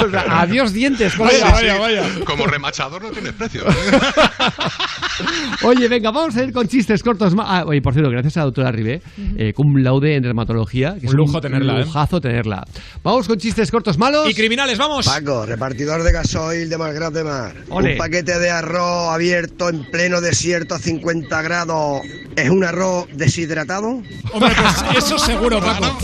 o 0.00 0.10
sea, 0.10 0.24
adiós 0.40 0.72
dientes, 0.72 1.14
colega. 1.14 1.54
Sí, 1.54 1.66
sí. 1.66 2.24
Como 2.24 2.46
remachador 2.46 3.02
no 3.02 3.10
tienes 3.10 3.32
precio. 3.32 3.62
Oye, 5.62 5.88
venga, 5.88 6.10
vamos 6.10 6.36
a 6.36 6.42
ir 6.42 6.52
con 6.52 6.66
chistes 6.66 7.02
cortos. 7.02 7.34
Ah, 7.38 7.64
oye, 7.66 7.80
por 7.80 7.92
cierto, 7.92 8.10
gracias 8.10 8.36
a 8.36 8.40
la 8.40 8.44
doctora 8.46 8.72
Ribé, 8.72 9.02
eh, 9.36 9.52
cum 9.52 9.76
laude 9.76 10.16
en 10.16 10.22
dermatología. 10.22 10.96
Que 10.98 11.06
es 11.06 11.12
Un 11.12 11.18
lujo 11.18 11.40
tenerla, 11.40 11.80
¿eh? 11.80 11.84
lujazo 11.84 12.20
tenerla. 12.20 12.64
Vamos 13.04 13.28
con 13.28 13.38
chistes 13.38 13.70
cortos 13.70 13.98
malos. 13.98 14.28
Y 14.28 14.34
criminales, 14.34 14.78
vamos. 14.78 15.06
Paco, 15.06 15.46
repartidor 15.46 16.02
de 16.02 16.12
gasoil 16.12 16.68
de 16.68 16.78
Malgrat 16.78 17.12
de 17.12 17.24
Mar. 17.24 17.54
Ole. 17.68 17.92
Un 17.92 17.98
paquete 17.98 18.38
de 18.38 18.50
arroz 18.50 19.12
abierto 19.12 19.68
en 19.68 19.84
pleno 19.90 20.20
desierto 20.20 20.74
a 20.74 20.78
50 20.78 21.42
grados. 21.42 22.00
¿Es 22.34 22.50
un 22.50 22.64
arroz 22.64 23.06
deshidratado? 23.12 24.02
Hombre, 24.32 24.54
pues 24.56 25.04
eso 25.04 25.18
seguro, 25.18 25.60
Paco. 25.60 25.98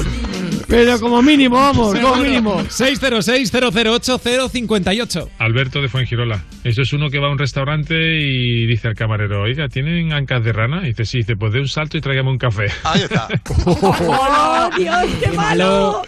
Pero 0.69 1.01
como 1.01 1.23
mínimo, 1.23 1.57
vamos, 1.57 1.99
como 1.99 2.17
mínimo. 2.17 2.61
606-008-058. 2.61 5.29
Alberto 5.39 5.81
de 5.81 5.89
Fuengirola. 5.89 6.45
Eso 6.63 6.83
es 6.83 6.93
uno 6.93 7.09
que 7.09 7.19
va 7.19 7.29
a 7.29 7.31
un 7.31 7.39
restaurante 7.39 8.21
y 8.21 8.67
dice 8.67 8.89
al 8.89 8.95
camarero, 8.95 9.41
oiga, 9.43 9.69
¿tienen 9.69 10.13
ancas 10.13 10.45
de 10.45 10.53
rana? 10.53 10.83
Y 10.85 10.89
dice, 10.89 11.07
sí, 11.07 11.19
dice, 11.19 11.37
pues 11.37 11.55
de 11.55 11.61
un 11.61 11.69
salto 11.69 11.97
y 11.97 12.03
tráigame 12.03 12.31
un 12.31 12.39
café. 12.39 12.67
Ahí 12.85 13.01
está. 13.03 13.29
¡Oh, 13.65 14.69
Dios, 14.77 15.07
qué 15.23 15.31
malo! 15.33 16.03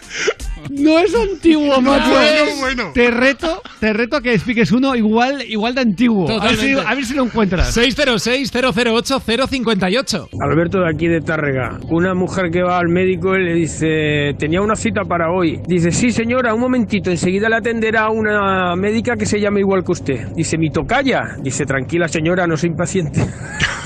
No 0.69 0.99
es 0.99 1.13
antiguo, 1.15 1.81
macho. 1.81 2.09
Bueno, 2.09 2.55
bueno. 2.59 2.91
Te 2.93 3.11
reto, 3.11 3.61
te 3.79 3.93
reto 3.93 4.17
a 4.17 4.21
que 4.21 4.33
expliques 4.33 4.71
uno 4.71 4.95
igual, 4.95 5.43
igual 5.47 5.75
de 5.75 5.81
antiguo. 5.81 6.29
A 6.29 6.47
ver, 6.47 6.55
si, 6.55 6.73
a 6.73 6.95
ver 6.95 7.05
si 7.05 7.13
lo 7.13 7.23
encuentras. 7.23 7.75
606-008-058. 7.75 10.29
Alberto 10.41 10.79
de 10.79 10.89
aquí 10.89 11.07
de 11.07 11.21
Tárrega. 11.21 11.79
Una 11.89 12.13
mujer 12.13 12.51
que 12.51 12.61
va 12.61 12.77
al 12.77 12.89
médico 12.89 13.35
y 13.35 13.43
le 13.43 13.53
dice, 13.53 14.33
tenía 14.37 14.61
una 14.61 14.75
cita 14.75 15.03
para 15.03 15.31
hoy. 15.31 15.59
Dice, 15.67 15.91
sí 15.91 16.11
señora, 16.11 16.53
un 16.53 16.61
momentito, 16.61 17.09
enseguida 17.09 17.49
le 17.49 17.55
atenderá 17.57 18.09
una 18.09 18.75
médica 18.75 19.15
que 19.15 19.25
se 19.25 19.39
llama 19.39 19.59
igual 19.59 19.83
que 19.83 19.91
usted. 19.91 20.27
Dice, 20.35 20.57
mi 20.57 20.69
tocaya. 20.69 21.35
Dice, 21.41 21.65
tranquila 21.65 22.07
señora, 22.07 22.47
no 22.47 22.57
soy 22.57 22.69
impaciente. 22.69 23.25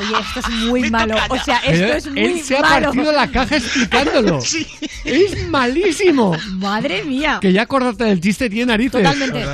Oye, 0.00 0.12
esto 0.20 0.40
es 0.40 0.48
muy 0.66 0.90
malo. 0.90 1.14
O 1.28 1.38
sea, 1.38 1.58
esto 1.58 1.96
es 1.96 2.06
muy 2.10 2.20
él 2.20 2.40
se 2.42 2.56
ha 2.56 2.60
malo. 2.62 2.86
partido 2.86 3.12
la 3.12 3.26
caja 3.30 3.56
explicándolo. 3.56 4.40
Es 5.04 5.48
malísimo. 5.48 6.36
Madre 6.52 7.04
mía. 7.04 7.38
Que 7.40 7.52
ya 7.52 7.62
acordarte 7.62 8.04
del 8.04 8.20
chiste 8.20 8.50
tiene 8.50 8.66
narices. 8.66 9.02
Totalmente. 9.02 9.44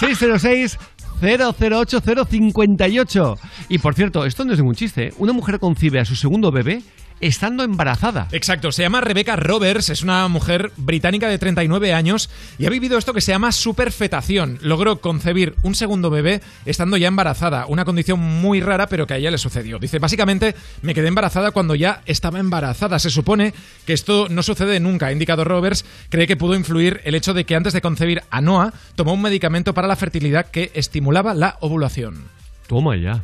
606 0.00 0.78
008 1.20 2.02
058. 2.28 3.38
Y 3.68 3.78
por 3.78 3.94
cierto, 3.94 4.24
esto 4.26 4.44
no 4.44 4.52
es 4.52 4.58
ningún 4.58 4.74
chiste. 4.74 5.08
¿eh? 5.08 5.14
Una 5.18 5.32
mujer 5.32 5.58
concibe 5.60 6.00
a 6.00 6.04
su 6.04 6.16
segundo 6.16 6.50
bebé 6.50 6.82
estando 7.20 7.64
embarazada. 7.64 8.28
Exacto, 8.32 8.72
se 8.72 8.82
llama 8.82 9.00
Rebecca 9.00 9.36
Roberts, 9.36 9.88
es 9.88 10.02
una 10.02 10.28
mujer 10.28 10.72
británica 10.76 11.28
de 11.28 11.38
39 11.38 11.92
años 11.92 12.30
y 12.58 12.66
ha 12.66 12.70
vivido 12.70 12.98
esto 12.98 13.14
que 13.14 13.20
se 13.20 13.32
llama 13.32 13.52
superfetación. 13.52 14.58
Logró 14.62 15.00
concebir 15.00 15.54
un 15.62 15.74
segundo 15.74 16.10
bebé 16.10 16.40
estando 16.64 16.96
ya 16.96 17.08
embarazada, 17.08 17.66
una 17.66 17.84
condición 17.84 18.20
muy 18.20 18.60
rara 18.60 18.86
pero 18.86 19.06
que 19.06 19.14
a 19.14 19.16
ella 19.16 19.30
le 19.30 19.38
sucedió. 19.38 19.78
Dice, 19.78 19.98
básicamente 19.98 20.54
me 20.82 20.94
quedé 20.94 21.08
embarazada 21.08 21.50
cuando 21.50 21.74
ya 21.74 22.02
estaba 22.06 22.38
embarazada. 22.38 22.98
Se 22.98 23.10
supone 23.10 23.54
que 23.84 23.92
esto 23.92 24.28
no 24.28 24.42
sucede 24.42 24.80
nunca. 24.80 25.06
Ha 25.06 25.12
indicado 25.12 25.44
Roberts, 25.44 25.84
cree 26.08 26.26
que 26.26 26.36
pudo 26.36 26.54
influir 26.54 27.00
el 27.04 27.14
hecho 27.14 27.34
de 27.34 27.44
que 27.44 27.56
antes 27.56 27.72
de 27.72 27.80
concebir 27.80 28.22
a 28.30 28.40
Noah 28.40 28.72
tomó 28.94 29.14
un 29.14 29.22
medicamento 29.22 29.74
para 29.74 29.88
la 29.88 29.96
fertilidad 29.96 30.50
que 30.50 30.70
estimulaba 30.74 31.34
la 31.34 31.56
ovulación. 31.60 32.24
Toma 32.66 32.96
ya. 32.96 33.22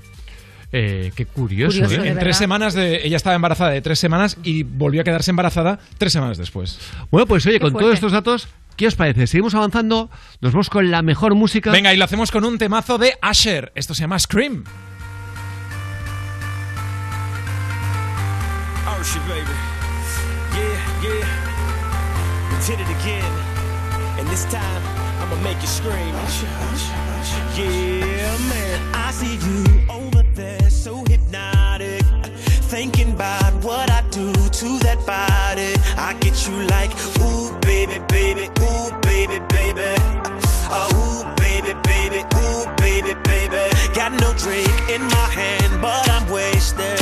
Eh, 0.73 1.13
qué 1.15 1.27
curioso, 1.27 1.85
¿eh? 1.85 2.09
en 2.09 2.19
tres 2.19 2.39
semanas 2.39 2.73
de, 2.73 3.07
ella 3.07 3.17
estaba 3.17 3.37
embarazada 3.37 3.71
de 3.71 3.83
tres 3.83 3.99
semanas 3.99 4.39
y 4.43 4.63
volvió 4.63 5.03
a 5.03 5.05
quedarse 5.05 5.31
embarazada 5.31 5.79
tres 5.99 6.15
semanas 6.15 6.39
después. 6.39 6.79
Bueno, 7.11 7.27
pues 7.27 7.45
oye, 7.45 7.57
Qué 7.57 7.61
con 7.61 7.73
fuerte. 7.73 7.85
todos 7.85 7.95
estos 7.95 8.13
datos, 8.13 8.49
¿qué 8.77 8.87
os 8.87 8.95
parece? 8.95 9.27
Seguimos 9.27 9.55
avanzando, 9.55 10.11
nos 10.41 10.53
vamos 10.53 10.71
con 10.71 10.91
la 10.91 11.03
mejor 11.03 11.35
música. 11.35 11.71
Venga, 11.71 11.93
y 11.93 11.99
lo 11.99 12.05
hacemos 12.05 12.31
con 12.31 12.45
un 12.45 12.57
temazo 12.57 12.97
de 12.97 13.15
Asher. 13.21 13.71
Esto 13.75 13.93
se 13.95 14.01
llama 14.01 14.19
Scream. 14.19 14.65
Baby. 19.03 19.51
Yeah, 20.55 21.03
yeah. 21.03 22.51
We 22.51 22.57
did 22.65 22.79
it 22.79 22.89
again. 22.89 23.33
And 24.17 24.29
this 24.29 24.45
time, 24.45 24.83
I'ma 25.21 25.35
make 25.43 25.61
you 25.61 25.67
scream. 25.67 26.15
Yeah, 27.57 28.39
man. 28.49 28.95
I 28.95 29.11
see 29.11 29.37
you 29.37 29.65
over 29.91 30.12
there, 30.35 30.71
so 30.71 31.05
hypnotic. 31.05 32.05
Thinking 32.73 33.13
about 33.13 33.53
what 33.65 33.91
I 33.91 34.03
do 34.11 34.33
to 34.33 34.79
that 34.81 34.99
body. 35.07 35.75
I 35.97 36.15
get 36.21 36.47
you 36.49 36.55
like, 36.69 36.91
ooh, 37.21 37.59
baby, 37.61 37.99
baby, 38.09 38.49
ooh, 38.61 38.91
baby, 39.03 39.39
baby. 39.49 39.95
Oh, 40.71 40.89
ooh, 40.97 41.35
baby, 41.37 41.75
baby, 41.85 42.25
ooh, 42.37 42.65
baby, 42.77 43.15
baby. 43.25 43.63
Got 43.95 44.13
no 44.21 44.33
drink 44.35 44.71
in 44.89 45.03
my 45.03 45.29
hand, 45.37 45.81
but 45.83 46.09
I'm 46.11 46.29
wasted. 46.31 47.01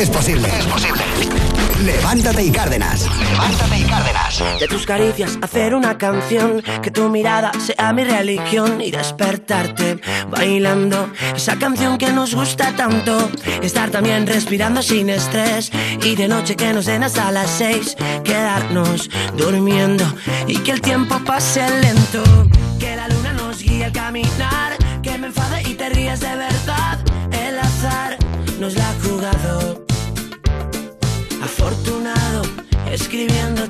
Es 0.00 0.08
posible. 0.08 0.48
Es 0.48 0.64
posible. 0.64 1.02
Levántate 1.84 2.42
y 2.42 2.50
Cárdenas. 2.50 3.06
Levántate 3.20 3.80
y 3.80 3.82
Cárdenas. 3.82 4.42
De 4.58 4.66
tus 4.66 4.86
caricias 4.86 5.38
hacer 5.42 5.74
una 5.74 5.98
canción, 5.98 6.62
que 6.82 6.90
tu 6.90 7.10
mirada 7.10 7.52
sea 7.60 7.92
mi 7.92 8.04
religión 8.04 8.80
y 8.80 8.90
despertarte 8.90 10.00
bailando 10.30 11.10
esa 11.36 11.58
canción 11.58 11.98
que 11.98 12.10
nos 12.12 12.34
gusta 12.34 12.74
tanto. 12.74 13.30
Estar 13.60 13.90
también 13.90 14.26
respirando 14.26 14.80
sin 14.80 15.10
estrés 15.10 15.70
y 16.02 16.16
de 16.16 16.28
noche 16.28 16.56
que 16.56 16.72
nos 16.72 16.86
den 16.86 17.04
hasta 17.04 17.30
las 17.30 17.50
seis, 17.50 17.94
quedarnos 18.24 19.10
durmiendo 19.36 20.04
y 20.46 20.56
que 20.60 20.70
el 20.70 20.80
tiempo 20.80 21.18
pase 21.26 21.60
lento, 21.82 22.22
que 22.78 22.96
la 22.96 23.06
luna 23.06 23.34
nos 23.34 23.62
guíe 23.62 23.84
al 23.84 23.92
caminar, 23.92 24.78
que 25.02 25.18
me 25.18 25.26
enfade 25.26 25.68
y 25.68 25.74
te 25.74 25.90
ríes 25.90 26.20
de 26.20 26.36
verdad. 26.36 26.98
El 27.32 27.58
azar 27.58 28.16
nos 28.60 28.74
la 28.74 28.90
ha 28.90 28.94
jugado 29.02 29.79
escribiendo 33.20 33.69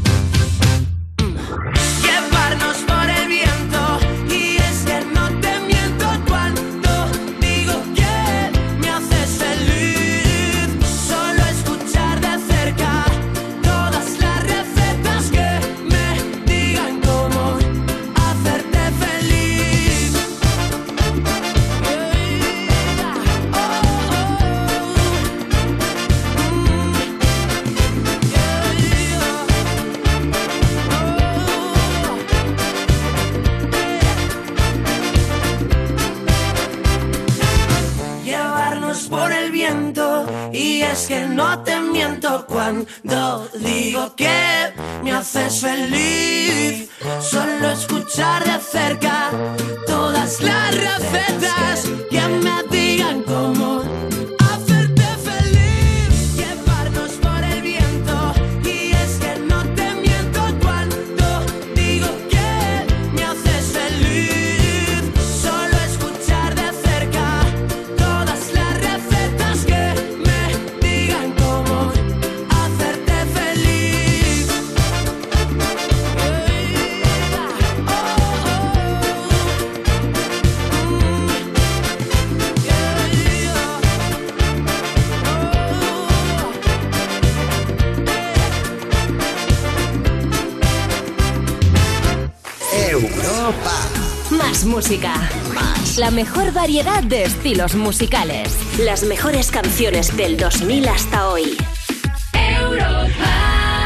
La 96.11 96.17
mejor 96.17 96.51
variedad 96.51 97.01
de 97.03 97.23
estilos 97.23 97.73
musicales. 97.73 98.53
Las 98.79 99.05
mejores 99.05 99.49
canciones 99.49 100.17
del 100.17 100.35
2000 100.35 100.89
hasta 100.89 101.29
hoy. 101.29 101.55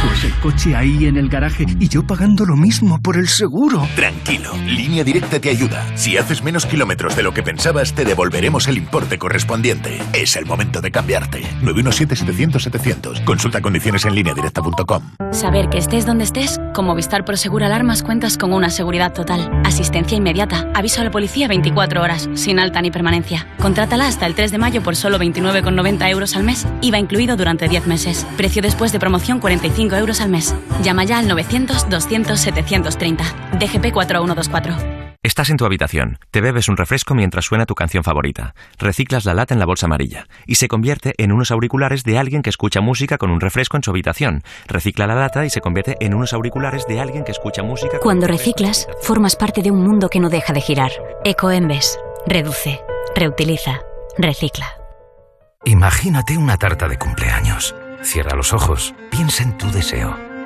Pues 0.01 0.23
el 0.23 0.33
coche 0.39 0.75
ahí 0.75 1.05
en 1.05 1.17
el 1.17 1.29
garaje 1.29 1.67
y 1.79 1.87
yo 1.87 2.01
pagando 2.01 2.45
lo 2.45 2.55
mismo 2.55 2.99
por 2.99 3.17
el 3.17 3.27
seguro. 3.27 3.87
Tranquilo, 3.95 4.53
Línea 4.65 5.03
Directa 5.03 5.39
te 5.39 5.51
ayuda. 5.51 5.85
Si 5.95 6.17
haces 6.17 6.41
menos 6.41 6.65
kilómetros 6.65 7.15
de 7.15 7.21
lo 7.21 7.31
que 7.31 7.43
pensabas, 7.43 7.93
te 7.93 8.05
devolveremos 8.05 8.67
el 8.67 8.77
importe 8.77 9.19
correspondiente. 9.19 10.01
Es 10.13 10.35
el 10.35 10.47
momento 10.47 10.81
de 10.81 10.89
cambiarte. 10.89 11.43
917-700-700. 11.61 13.23
Consulta 13.23 13.61
condiciones 13.61 14.03
en 14.03 14.15
lineadirecta.com. 14.15 15.03
Saber 15.35 15.67
que 15.67 15.77
estés 15.77 16.05
donde 16.05 16.23
estés, 16.23 16.61
con 16.73 16.85
Movistar 16.85 17.25
Prosegur 17.25 17.65
Alarmas 17.65 18.03
cuentas 18.03 18.37
con 18.37 18.53
una 18.53 18.69
seguridad 18.69 19.11
total, 19.11 19.51
asistencia 19.65 20.17
inmediata, 20.17 20.71
aviso 20.73 21.01
a 21.01 21.03
la 21.03 21.11
policía 21.11 21.49
24 21.49 22.01
horas, 22.01 22.29
sin 22.35 22.57
alta 22.57 22.81
ni 22.81 22.89
permanencia. 22.89 23.45
Contrátala 23.59 24.07
hasta 24.07 24.27
el 24.27 24.33
3 24.33 24.51
de 24.51 24.57
mayo 24.57 24.81
por 24.81 24.95
solo 24.95 25.19
29,90 25.19 26.09
euros 26.09 26.37
al 26.37 26.43
mes, 26.43 26.65
IVA 26.79 26.99
incluido 26.99 27.35
durante 27.35 27.67
10 27.67 27.85
meses. 27.85 28.25
Precio 28.37 28.61
después 28.61 28.93
de 28.93 28.99
promoción 28.99 29.41
45 29.41 29.97
euros 29.97 30.21
al 30.21 30.29
mes. 30.29 30.55
Llama 30.81 31.03
ya 31.03 31.19
al 31.19 31.27
900-200-730. 31.27 33.59
DGP 33.59 33.91
4124. 33.91 34.94
Estás 35.35 35.49
en 35.49 35.57
tu 35.57 35.65
habitación, 35.65 36.17
te 36.31 36.39
bebes 36.39 36.69
un 36.69 36.77
refresco 36.77 37.13
mientras 37.13 37.43
suena 37.43 37.65
tu 37.65 37.75
canción 37.75 38.05
favorita, 38.05 38.55
reciclas 38.79 39.25
la 39.25 39.33
lata 39.33 39.53
en 39.53 39.59
la 39.59 39.65
bolsa 39.65 39.85
amarilla 39.85 40.27
y 40.47 40.55
se 40.55 40.69
convierte 40.69 41.13
en 41.17 41.33
unos 41.33 41.51
auriculares 41.51 42.05
de 42.05 42.17
alguien 42.17 42.41
que 42.41 42.49
escucha 42.49 42.79
música 42.79 43.17
con 43.17 43.29
un 43.31 43.41
refresco 43.41 43.75
en 43.75 43.83
su 43.83 43.91
habitación. 43.91 44.43
Recicla 44.65 45.07
la 45.07 45.15
lata 45.15 45.45
y 45.45 45.49
se 45.49 45.59
convierte 45.59 45.97
en 45.99 46.13
unos 46.13 46.31
auriculares 46.31 46.87
de 46.87 47.01
alguien 47.01 47.25
que 47.25 47.33
escucha 47.33 47.63
música 47.63 47.97
con 47.97 47.99
Cuando 47.99 48.27
reciclas, 48.27 48.87
formas 49.01 49.35
parte 49.35 49.61
de 49.61 49.71
un 49.71 49.83
mundo 49.83 50.07
que 50.07 50.21
no 50.21 50.29
deja 50.29 50.53
de 50.53 50.61
girar. 50.61 50.91
Ecoembes. 51.25 51.99
Reduce. 52.25 52.79
Reutiliza. 53.13 53.81
Recicla. 54.17 54.67
Imagínate 55.65 56.37
una 56.37 56.55
tarta 56.55 56.87
de 56.87 56.97
cumpleaños. 56.97 57.75
Cierra 58.03 58.37
los 58.37 58.53
ojos, 58.53 58.95
piensa 59.11 59.43
en 59.43 59.57
tu 59.57 59.69
deseo. 59.69 60.15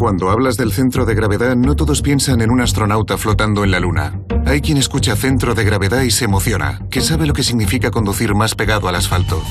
Cuando 0.00 0.30
hablas 0.30 0.56
del 0.56 0.72
centro 0.72 1.04
de 1.04 1.14
gravedad, 1.14 1.54
no 1.56 1.76
todos 1.76 2.00
piensan 2.00 2.40
en 2.40 2.50
un 2.50 2.62
astronauta 2.62 3.18
flotando 3.18 3.64
en 3.64 3.70
la 3.70 3.80
Luna. 3.80 4.18
Hay 4.46 4.62
quien 4.62 4.78
escucha 4.78 5.14
centro 5.14 5.54
de 5.54 5.62
gravedad 5.62 6.00
y 6.00 6.10
se 6.10 6.24
emociona, 6.24 6.80
que 6.90 7.02
sabe 7.02 7.26
lo 7.26 7.34
que 7.34 7.42
significa 7.42 7.90
conducir 7.90 8.34
más 8.34 8.54
pegado 8.54 8.88
al 8.88 8.94
asfalto. 8.94 9.42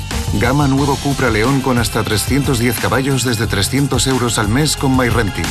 Gama 0.42 0.68
nuevo 0.68 0.96
Cupra 0.96 1.30
León 1.30 1.62
con 1.62 1.78
hasta 1.78 2.02
310 2.02 2.80
caballos 2.80 3.24
desde 3.26 3.46
300 3.46 4.08
euros 4.08 4.40
al 4.40 4.48
mes 4.48 4.76
con 4.76 4.98
MyRenting. 4.98 5.46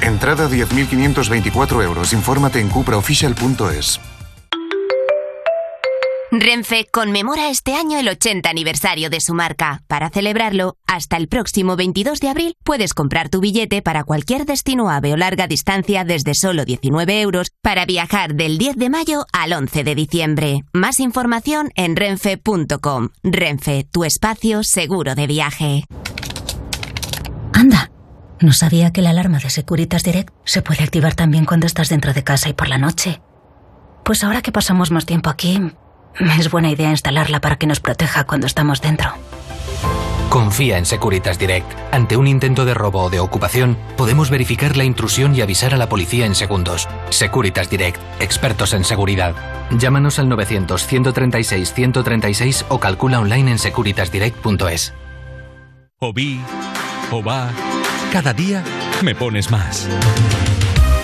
Entrada 0.00 0.50
10.524 0.50 1.84
euros. 1.84 2.12
Infórmate 2.12 2.58
en 2.58 2.68
cupraofficial.es. 2.68 4.00
Renfe 6.34 6.86
conmemora 6.90 7.50
este 7.50 7.74
año 7.74 7.98
el 7.98 8.08
80 8.08 8.48
aniversario 8.48 9.10
de 9.10 9.20
su 9.20 9.34
marca. 9.34 9.82
Para 9.86 10.08
celebrarlo, 10.08 10.78
hasta 10.86 11.18
el 11.18 11.28
próximo 11.28 11.76
22 11.76 12.20
de 12.20 12.30
abril 12.30 12.56
puedes 12.64 12.94
comprar 12.94 13.28
tu 13.28 13.40
billete 13.40 13.82
para 13.82 14.02
cualquier 14.02 14.46
destino 14.46 14.88
ave 14.88 15.12
o 15.12 15.18
larga 15.18 15.46
distancia 15.46 16.04
desde 16.04 16.34
solo 16.34 16.64
19 16.64 17.20
euros 17.20 17.50
para 17.60 17.84
viajar 17.84 18.34
del 18.34 18.56
10 18.56 18.76
de 18.76 18.88
mayo 18.88 19.26
al 19.34 19.52
11 19.52 19.84
de 19.84 19.94
diciembre. 19.94 20.64
Más 20.72 21.00
información 21.00 21.70
en 21.74 21.96
renfe.com. 21.96 23.10
Renfe, 23.22 23.84
tu 23.92 24.04
espacio 24.04 24.64
seguro 24.64 25.14
de 25.14 25.26
viaje. 25.26 25.84
Anda. 27.52 27.90
No 28.40 28.54
sabía 28.54 28.90
que 28.90 29.02
la 29.02 29.10
alarma 29.10 29.38
de 29.38 29.50
Securitas 29.50 30.02
Direct 30.02 30.32
se 30.46 30.62
puede 30.62 30.82
activar 30.82 31.14
también 31.14 31.44
cuando 31.44 31.66
estás 31.66 31.90
dentro 31.90 32.14
de 32.14 32.24
casa 32.24 32.48
y 32.48 32.54
por 32.54 32.68
la 32.68 32.78
noche. 32.78 33.20
Pues 34.02 34.24
ahora 34.24 34.40
que 34.40 34.50
pasamos 34.50 34.90
más 34.90 35.06
tiempo 35.06 35.28
aquí, 35.30 35.60
es 36.38 36.50
buena 36.50 36.70
idea 36.70 36.90
instalarla 36.90 37.40
para 37.40 37.56
que 37.56 37.66
nos 37.66 37.80
proteja 37.80 38.24
cuando 38.24 38.46
estamos 38.46 38.80
dentro. 38.80 39.14
Confía 40.32 40.78
en 40.78 40.86
Securitas 40.86 41.38
Direct. 41.38 41.70
Ante 41.92 42.16
un 42.16 42.26
intento 42.26 42.64
de 42.64 42.72
robo 42.72 43.02
o 43.02 43.10
de 43.10 43.20
ocupación, 43.20 43.76
podemos 43.98 44.30
verificar 44.30 44.78
la 44.78 44.84
intrusión 44.84 45.36
y 45.36 45.42
avisar 45.42 45.74
a 45.74 45.76
la 45.76 45.90
policía 45.90 46.24
en 46.24 46.34
segundos. 46.34 46.88
Securitas 47.10 47.68
Direct, 47.68 48.00
expertos 48.18 48.72
en 48.72 48.84
seguridad. 48.84 49.34
Llámanos 49.70 50.18
al 50.18 50.30
900-136-136 50.30 52.64
o 52.70 52.80
calcula 52.80 53.20
online 53.20 53.50
en 53.50 53.58
securitasdirect.es. 53.58 54.94
O 55.98 56.14
vi, 56.14 56.40
o 57.10 57.22
va. 57.22 57.50
Cada 58.10 58.32
día 58.32 58.64
me 59.02 59.14
pones 59.14 59.50
más. 59.50 59.86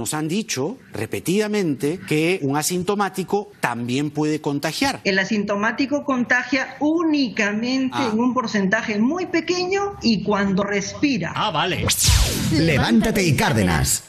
Nos 0.00 0.14
han 0.14 0.28
dicho 0.28 0.78
repetidamente 0.94 2.00
que 2.08 2.38
un 2.40 2.56
asintomático 2.56 3.52
también 3.60 4.10
puede 4.10 4.40
contagiar. 4.40 5.00
El 5.04 5.18
asintomático 5.18 6.04
contagia 6.06 6.76
únicamente 6.80 7.96
Ah. 7.98 8.08
en 8.10 8.18
un 8.18 8.32
porcentaje 8.32 8.98
muy 8.98 9.26
pequeño 9.26 9.96
y 10.00 10.22
cuando 10.22 10.62
respira. 10.62 11.34
Ah, 11.36 11.50
vale. 11.50 11.84
Levántate 12.52 13.22
y 13.22 13.36
Cárdenas. 13.36 14.04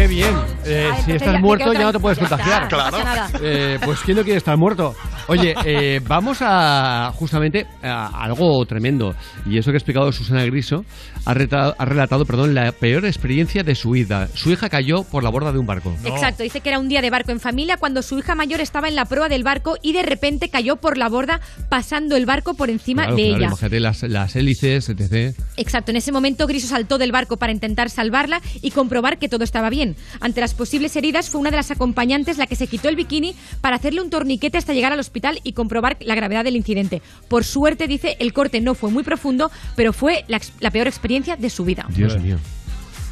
Qué 0.00 0.06
bien. 0.06 0.34
Eh, 0.64 0.88
Ay, 0.90 1.02
si 1.04 1.10
entonces 1.10 1.14
estás 1.16 1.34
ya- 1.34 1.40
muerto 1.40 1.72
ya 1.74 1.82
no 1.82 1.92
te 1.92 1.98
puedes 2.00 2.18
ya 2.18 2.26
contagiar. 2.26 2.68
Claro. 2.68 2.96
Eh, 3.42 3.78
pues 3.84 3.98
¿quién 4.00 4.16
no 4.16 4.22
quiere 4.22 4.38
estar 4.38 4.56
muerto? 4.56 4.94
Oye, 5.28 5.54
eh, 5.66 6.00
vamos 6.08 6.38
a 6.40 7.12
justamente 7.14 7.66
a 7.82 8.06
algo 8.24 8.64
tremendo. 8.64 9.14
Y 9.44 9.58
eso 9.58 9.70
que 9.70 9.76
ha 9.76 9.78
explicado 9.78 10.10
Susana 10.10 10.42
Griso 10.46 10.86
ha, 11.26 11.34
reta- 11.34 11.74
ha 11.76 11.84
relatado 11.84 12.24
perdón, 12.24 12.54
la 12.54 12.72
peor 12.72 13.04
experiencia 13.04 13.62
de 13.62 13.74
su 13.74 13.90
vida. 13.90 14.28
Su 14.34 14.50
hija 14.50 14.70
cayó 14.70 15.04
por 15.04 15.22
la 15.22 15.28
borda 15.28 15.52
de 15.52 15.58
un 15.58 15.66
barco. 15.66 15.94
Exacto, 16.02 16.44
dice 16.44 16.62
que 16.62 16.70
era 16.70 16.78
un 16.78 16.88
día 16.88 17.02
de 17.02 17.10
barco 17.10 17.30
en 17.30 17.38
familia 17.40 17.76
cuando 17.76 18.00
su 18.00 18.18
hija 18.18 18.34
mayor 18.34 18.62
estaba 18.62 18.88
en 18.88 18.94
la 18.94 19.04
proa 19.04 19.28
del 19.28 19.44
barco 19.44 19.76
y 19.82 19.92
de 19.92 20.02
repente 20.02 20.48
cayó 20.48 20.76
por 20.76 20.96
la 20.96 21.10
borda 21.10 21.40
pasando 21.68 22.16
el 22.16 22.24
barco 22.24 22.54
por 22.54 22.70
encima 22.70 23.02
Claro, 23.02 23.16
de 23.16 23.22
claro, 23.24 23.36
ella. 23.36 23.46
Imagínate 23.48 23.80
las, 23.80 24.02
las 24.04 24.34
hélices, 24.34 24.88
etc. 24.88 25.36
Exacto, 25.58 25.90
en 25.90 25.98
ese 25.98 26.10
momento 26.10 26.46
Griso 26.46 26.68
saltó 26.68 26.96
del 26.96 27.12
barco 27.12 27.36
para 27.36 27.52
intentar 27.52 27.90
salvarla 27.90 28.40
y 28.62 28.70
comprobar 28.70 29.18
que 29.18 29.28
todo 29.28 29.44
estaba 29.44 29.68
bien. 29.68 29.89
Ante 30.20 30.40
las 30.40 30.54
posibles 30.54 30.94
heridas 30.96 31.28
fue 31.30 31.40
una 31.40 31.50
de 31.50 31.56
las 31.56 31.70
acompañantes 31.70 32.38
la 32.38 32.46
que 32.46 32.56
se 32.56 32.66
quitó 32.66 32.88
el 32.88 32.96
bikini 32.96 33.34
para 33.60 33.76
hacerle 33.76 34.00
un 34.02 34.10
torniquete 34.10 34.58
hasta 34.58 34.72
llegar 34.72 34.92
al 34.92 35.00
hospital 35.00 35.40
y 35.44 35.52
comprobar 35.52 35.96
la 36.00 36.14
gravedad 36.14 36.44
del 36.44 36.56
incidente. 36.56 37.02
Por 37.28 37.44
suerte, 37.44 37.86
dice, 37.86 38.16
el 38.20 38.32
corte 38.32 38.60
no 38.60 38.74
fue 38.74 38.90
muy 38.90 39.02
profundo, 39.02 39.50
pero 39.76 39.92
fue 39.92 40.24
la, 40.28 40.70
peor 40.70 40.86
experiencia 40.86 41.36
de 41.36 41.50
su 41.50 41.64
vida. 41.64 41.86
Dios 41.90 42.18
mío. 42.20 42.38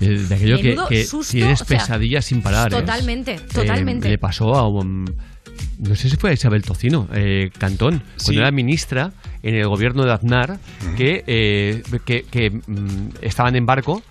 Eh, 0.00 0.10
De 0.28 0.34
aquello 0.34 0.56
que, 0.58 0.62
Menudo 0.62 0.88
que 0.88 1.04
susto, 1.04 1.32
tienes 1.32 1.60
o 1.60 1.64
sea, 1.64 1.78
pesadillas 1.78 2.24
sin 2.24 2.40
parar. 2.40 2.68
¿eh? 2.72 2.76
Totalmente, 2.76 3.32
Eh, 3.34 3.40
totalmente. 3.52 4.08
le 4.08 4.18
pasó 4.18 4.54
a 4.54 4.68
un. 4.68 5.04
No 5.80 5.94
sé 5.96 6.08
si 6.08 6.16
fue 6.16 6.30
a 6.30 6.32
Isabel 6.34 6.62
Tocino, 6.62 7.08
eh, 7.12 7.50
Cantón, 7.58 8.02
Sí. 8.16 8.26
cuando 8.26 8.42
era 8.42 8.50
ministra 8.52 9.12
en 9.42 9.54
el 9.56 9.66
gobierno 9.66 10.04
de 10.04 10.12
Aznar, 10.12 10.58
que, 10.96 11.24
eh, 11.26 11.82
que, 12.04 12.22
que, 12.30 12.50
mm, 12.50 13.08
estaban 13.22 13.56
en 13.56 13.66
barco 13.66 14.02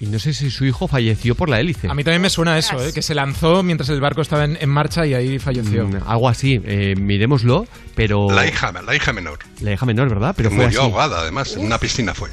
y 0.00 0.06
no 0.06 0.18
sé 0.18 0.32
si 0.32 0.50
su 0.50 0.64
hijo 0.64 0.86
falleció 0.86 1.34
por 1.34 1.48
la 1.48 1.58
hélice. 1.58 1.88
A 1.88 1.94
mí 1.94 2.04
también 2.04 2.22
me 2.22 2.30
suena 2.30 2.56
eso, 2.56 2.80
¿eh? 2.84 2.92
que 2.92 3.02
se 3.02 3.14
lanzó 3.14 3.62
mientras 3.62 3.88
el 3.88 4.00
barco 4.00 4.20
estaba 4.22 4.44
en, 4.44 4.56
en 4.60 4.68
marcha 4.68 5.04
y 5.06 5.14
ahí 5.14 5.38
falleció. 5.38 5.88
Mm, 5.88 6.02
algo 6.06 6.28
así, 6.28 6.60
eh, 6.64 6.94
miremoslo, 6.96 7.66
pero. 7.94 8.30
La 8.30 8.46
hija, 8.46 8.72
la 8.72 8.94
hija 8.94 9.12
menor. 9.12 9.38
La 9.60 9.72
hija 9.72 9.86
menor, 9.86 10.08
¿verdad? 10.08 10.34
Pero 10.36 10.50
fue 10.50 10.64
Murió 10.66 10.82
así. 10.82 10.90
ahogada, 10.90 11.20
además, 11.20 11.56
en 11.56 11.64
una 11.66 11.78
piscina 11.78 12.14
fue. 12.14 12.30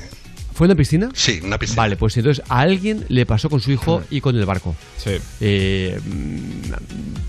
¿Fue 0.53 0.67
en 0.67 0.71
una 0.71 0.77
piscina? 0.77 1.09
Sí, 1.13 1.39
en 1.41 1.47
una 1.47 1.59
piscina. 1.59 1.81
Vale, 1.81 1.97
pues 1.97 2.15
entonces 2.15 2.41
a 2.47 2.59
alguien 2.61 3.03
le 3.09 3.25
pasó 3.25 3.49
con 3.49 3.59
su 3.59 3.71
hijo 3.71 4.03
y 4.09 4.21
con 4.21 4.37
el 4.37 4.45
barco. 4.45 4.73
Sí. 4.95 5.17
Eh, 5.41 5.99
mm, 6.01 6.71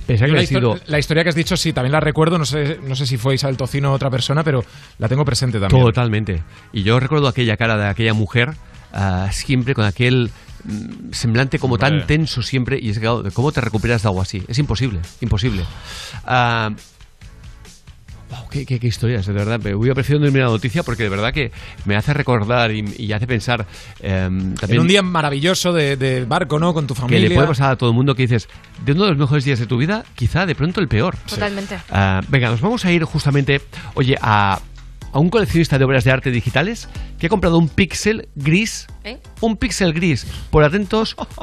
pensaba 0.06 0.26
que 0.26 0.32
la, 0.32 0.38
había 0.38 0.46
sido. 0.46 0.78
la 0.86 0.98
historia 1.00 1.24
que 1.24 1.30
has 1.30 1.34
dicho, 1.34 1.56
sí, 1.56 1.72
también 1.72 1.90
la 1.90 1.98
recuerdo. 1.98 2.38
No 2.38 2.44
sé, 2.44 2.78
no 2.86 2.94
sé 2.94 3.04
si 3.04 3.16
fue 3.16 3.34
Isabel 3.34 3.56
Tocino 3.56 3.90
o 3.90 3.94
otra 3.94 4.10
persona, 4.10 4.44
pero 4.44 4.64
la 4.98 5.08
tengo 5.08 5.24
presente 5.24 5.58
también. 5.58 5.82
Totalmente. 5.82 6.42
Y 6.72 6.84
yo 6.84 7.00
recuerdo 7.00 7.26
aquella 7.26 7.56
cara 7.56 7.76
de 7.76 7.88
aquella 7.88 8.14
mujer, 8.14 8.52
ah, 8.92 9.28
siempre 9.32 9.74
con 9.74 9.84
aquel 9.84 10.30
mm, 10.64 11.12
semblante 11.12 11.58
como 11.58 11.78
tan 11.78 11.92
Hombre. 11.92 12.06
tenso 12.06 12.42
siempre. 12.42 12.78
Y 12.80 12.90
es 12.90 12.98
que, 12.98 13.06
¿cómo 13.32 13.52
te 13.52 13.60
recuperas 13.60 14.02
de 14.02 14.08
algo 14.08 14.20
así? 14.20 14.42
Es 14.48 14.58
imposible, 14.58 15.00
imposible. 15.20 15.64
Ah, 16.24 16.70
wow, 18.30 18.48
qué, 18.50 18.66
qué, 18.66 18.80
qué 18.80 18.86
historias, 18.88 19.26
de 19.26 19.32
verdad. 19.32 19.60
Me 19.62 19.74
hubiera 19.74 19.94
preferido 19.94 20.20
no 20.20 20.26
irme 20.26 20.40
a 20.40 20.46
la 20.46 20.50
noticia 20.50 20.82
porque 20.82 21.04
de 21.04 21.08
verdad 21.08 21.32
que 21.32 21.52
me 21.84 21.94
hace 21.96 22.12
recordar 22.12 22.72
y, 22.72 22.84
y 22.98 23.12
hace 23.12 23.26
pensar 23.26 23.66
em, 24.00 24.54
también 24.54 24.78
En 24.78 24.80
un 24.80 24.88
día 24.88 25.02
maravilloso 25.02 25.72
de, 25.72 25.96
de 25.96 26.24
barco, 26.24 26.58
¿no? 26.58 26.74
Con 26.74 26.86
tu 26.86 26.94
que 26.94 27.00
familia. 27.02 27.28
le 27.28 27.34
puede 27.34 27.48
pasar 27.48 27.72
a 27.72 27.76
todo 27.76 27.90
el 27.90 27.96
mundo 27.96 28.14
que 28.14 28.22
dices, 28.22 28.48
de 28.84 28.92
uno 28.92 29.04
de 29.04 29.10
los 29.10 29.18
mejores 29.18 29.44
días 29.44 29.58
de 29.58 29.66
tu 29.66 29.76
vida, 29.76 30.04
quizá 30.14 30.46
de 30.46 30.54
pronto 30.54 30.80
el 30.80 30.88
peor. 30.88 31.16
Totalmente. 31.28 31.78
Ah, 31.90 32.20
venga, 32.28 32.50
nos 32.50 32.60
vamos 32.60 32.84
a 32.84 32.90
ir 32.92 33.04
justamente, 33.04 33.60
oye, 33.94 34.16
a, 34.20 34.58
a 35.12 35.18
un 35.18 35.30
coleccionista 35.30 35.78
de 35.78 35.84
obras 35.84 36.04
de 36.04 36.10
arte 36.12 36.30
digitales 36.30 36.88
que 37.18 37.26
ha 37.26 37.30
comprado 37.30 37.58
un 37.58 37.68
píxel 37.68 38.28
gris. 38.34 38.86
¿Eh? 39.04 39.18
Un 39.40 39.56
píxel 39.56 39.92
gris, 39.92 40.26
por 40.50 40.64
atentos, 40.64 41.16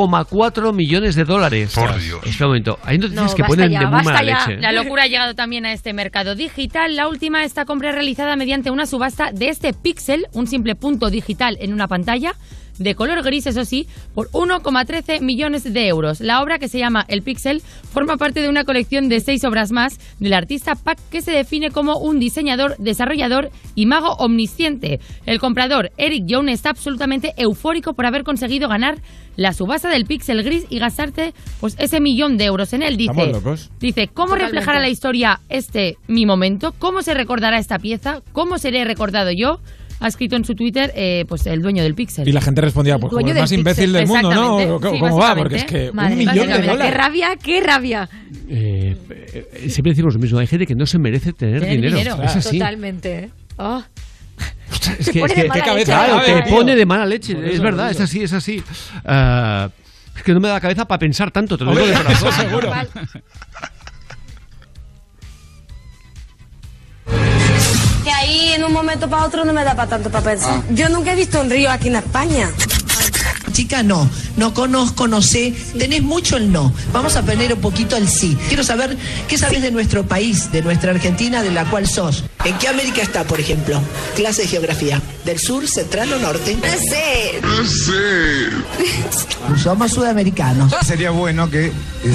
1,4 0.00 0.72
millones 0.72 1.14
de 1.14 1.24
dólares. 1.24 1.72
Por 1.74 1.98
Dios. 2.00 2.20
Espera 2.24 2.46
un 2.46 2.50
momento, 2.52 2.78
hay 2.82 2.98
noticias 2.98 3.30
No, 3.30 3.34
que 3.36 3.44
ponen 3.44 3.70
ya, 3.70 3.80
de 3.80 3.86
muy 3.86 4.02
mala 4.02 4.22
ya. 4.24 4.46
leche. 4.46 4.60
La 4.60 4.72
locura 4.72 5.04
ha 5.04 5.06
llegado 5.06 5.34
también 5.34 5.66
a 5.66 5.72
este 5.72 5.92
mercado 5.92 6.34
digital. 6.34 6.96
La 6.96 7.08
última, 7.08 7.44
esta 7.44 7.64
compra 7.64 7.90
es 7.90 7.94
realizada 7.94 8.36
mediante 8.36 8.70
una 8.70 8.86
subasta 8.86 9.32
de 9.32 9.48
este 9.48 9.72
píxel, 9.74 10.26
un 10.32 10.46
simple 10.46 10.74
punto 10.74 11.10
digital 11.10 11.56
en 11.60 11.72
una 11.72 11.88
pantalla, 11.88 12.34
de 12.80 12.94
color 12.94 13.22
gris, 13.22 13.46
eso 13.46 13.64
sí, 13.64 13.86
por 14.14 14.28
1,13 14.30 15.20
millones 15.20 15.72
de 15.72 15.86
euros. 15.86 16.20
La 16.20 16.42
obra, 16.42 16.58
que 16.58 16.68
se 16.68 16.78
llama 16.78 17.04
El 17.08 17.22
Píxel, 17.22 17.62
forma 17.92 18.16
parte 18.16 18.40
de 18.40 18.48
una 18.48 18.64
colección 18.64 19.08
de 19.08 19.20
seis 19.20 19.44
obras 19.44 19.70
más 19.70 20.00
del 20.18 20.32
artista 20.32 20.74
Pac, 20.74 20.98
que 21.10 21.20
se 21.20 21.30
define 21.30 21.70
como 21.70 21.98
un 21.98 22.18
diseñador, 22.18 22.76
desarrollador 22.78 23.50
y 23.74 23.86
mago 23.86 24.14
omnisciente. 24.14 24.98
El 25.26 25.38
comprador, 25.38 25.92
Eric 25.98 26.24
Young, 26.26 26.48
está 26.48 26.70
absolutamente 26.70 27.34
eufórico 27.36 27.92
por 27.92 28.06
haber 28.06 28.24
conseguido 28.24 28.68
ganar 28.68 28.98
la 29.36 29.52
subasta 29.52 29.88
del 29.88 30.06
Píxel 30.06 30.42
gris 30.42 30.66
y 30.70 30.78
gastarte 30.78 31.34
pues 31.60 31.76
ese 31.78 32.00
millón 32.00 32.36
de 32.38 32.46
euros 32.46 32.72
en 32.72 32.82
él. 32.82 32.96
Dice, 32.96 33.28
locos. 33.28 33.70
Dice, 33.78 34.08
¿cómo 34.08 34.28
Totalmente. 34.28 34.56
reflejará 34.56 34.80
la 34.80 34.88
historia 34.88 35.40
este 35.48 35.96
mi 36.08 36.26
momento? 36.26 36.74
¿Cómo 36.78 37.02
se 37.02 37.14
recordará 37.14 37.58
esta 37.58 37.78
pieza? 37.78 38.22
¿Cómo 38.32 38.58
seré 38.58 38.84
recordado 38.84 39.30
yo? 39.30 39.60
Ha 40.00 40.08
escrito 40.08 40.34
en 40.36 40.44
su 40.44 40.54
Twitter 40.54 40.90
pues 40.94 41.42
pues 41.42 41.46
el 41.46 41.60
dueño 41.62 41.82
del 41.82 41.94
Pixel. 41.94 42.26
Y 42.26 42.32
la 42.32 42.40
gente 42.40 42.60
respondía, 42.62 42.98
pues 42.98 43.10
como 43.12 43.20
el 43.26 43.34
más 43.34 43.42
Pixel, 43.50 43.58
imbécil 43.60 43.92
del 43.92 44.06
mundo, 44.06 44.30
¿no? 44.30 44.80
¿Cómo, 44.80 44.94
Sí, 44.94 45.00
cómo 45.00 45.16
va? 45.18 45.34
Porque 45.36 45.56
es 45.56 45.64
que 45.64 45.92
Madre 45.92 46.12
un 46.14 46.18
millón 46.18 46.34
de 46.34 46.40
básicamente. 46.40 46.62
Qué 46.66 46.72
dólares. 46.72 46.94
rabia, 46.96 47.28
qué 47.42 47.60
rabia. 47.60 48.08
Eh, 48.48 48.96
eh, 49.10 49.68
siempre 49.68 49.92
decimos 49.92 50.14
lo 50.14 50.20
mismo, 50.20 50.38
hay 50.38 50.46
gente 50.46 50.66
que 50.66 50.74
no 50.74 50.86
se 50.86 50.98
merece 50.98 51.32
tener, 51.32 51.60
Tener 51.60 51.76
dinero. 51.76 51.96
dinero. 51.98 52.22
Es 52.22 52.36
así. 52.36 52.58
Totalmente. 52.58 53.30
Oh. 53.56 53.82
Es 54.98 55.10
que, 55.10 55.20
pone 55.20 55.32
es 55.32 55.36
de 55.36 55.42
que- 55.42 55.48
mala 55.48 55.84
claro, 55.84 56.18
leche. 56.20 56.42
te 56.42 56.50
pone 56.50 56.76
de 56.76 56.86
mala 56.86 57.04
leche. 57.06 57.34
Por 57.34 57.44
es 57.44 57.54
eso, 57.54 57.62
verdad, 57.62 57.90
es 57.90 57.96
eso. 57.96 58.04
así, 58.04 58.22
es 58.22 58.32
así. 58.32 58.62
Ah, 59.04 59.68
es 60.16 60.22
que 60.22 60.32
no 60.32 60.40
me 60.40 60.48
da 60.48 60.54
la 60.54 60.60
cabeza 60.60 60.86
para 60.88 60.98
pensar 60.98 61.30
tanto, 61.30 61.58
te 61.58 61.64
lo 61.64 61.72
digo 61.72 61.86
de 61.86 61.92
corazón. 61.92 62.28
eso 62.28 62.40
seguro. 62.42 62.72
Que 68.02 68.10
ahí 68.10 68.52
en 68.54 68.64
un 68.64 68.72
momento 68.72 69.08
para 69.08 69.24
otro 69.24 69.44
no 69.44 69.52
me 69.52 69.62
da 69.64 69.74
para 69.74 69.88
tanto 69.88 70.10
para 70.10 70.24
pensar. 70.24 70.62
Yo 70.70 70.88
nunca 70.88 71.12
he 71.12 71.16
visto 71.16 71.40
un 71.40 71.50
río 71.50 71.70
aquí 71.70 71.88
en 71.88 71.96
España. 71.96 72.50
Chica, 73.52 73.82
no, 73.82 74.08
no 74.36 74.54
conozco, 74.54 75.08
no 75.08 75.22
sé. 75.22 75.54
Tenés 75.78 76.02
mucho 76.02 76.36
el 76.36 76.52
no. 76.52 76.72
Vamos 76.92 77.16
a 77.16 77.22
poner 77.22 77.52
un 77.52 77.60
poquito 77.60 77.96
el 77.96 78.08
sí. 78.08 78.36
Quiero 78.48 78.64
saber 78.64 78.96
qué 79.28 79.38
sabes 79.38 79.62
de 79.62 79.70
nuestro 79.70 80.06
país, 80.06 80.52
de 80.52 80.62
nuestra 80.62 80.92
Argentina, 80.92 81.42
de 81.42 81.50
la 81.50 81.64
cual 81.64 81.88
sos. 81.88 82.24
¿En 82.44 82.56
qué 82.58 82.68
América 82.68 83.02
está, 83.02 83.24
por 83.24 83.40
ejemplo? 83.40 83.80
Clase 84.16 84.42
de 84.42 84.48
geografía. 84.48 85.00
¿Del 85.24 85.38
sur, 85.38 85.68
central 85.68 86.12
o 86.12 86.18
norte? 86.18 86.56
No 86.56 86.68
sé. 86.68 87.40
No 87.42 87.66
sé. 87.66 89.56
Somos 89.62 89.92
sudamericanos. 89.92 90.72
Sería 90.84 91.10
bueno 91.10 91.50
que 91.50 91.66
eh, 91.66 91.72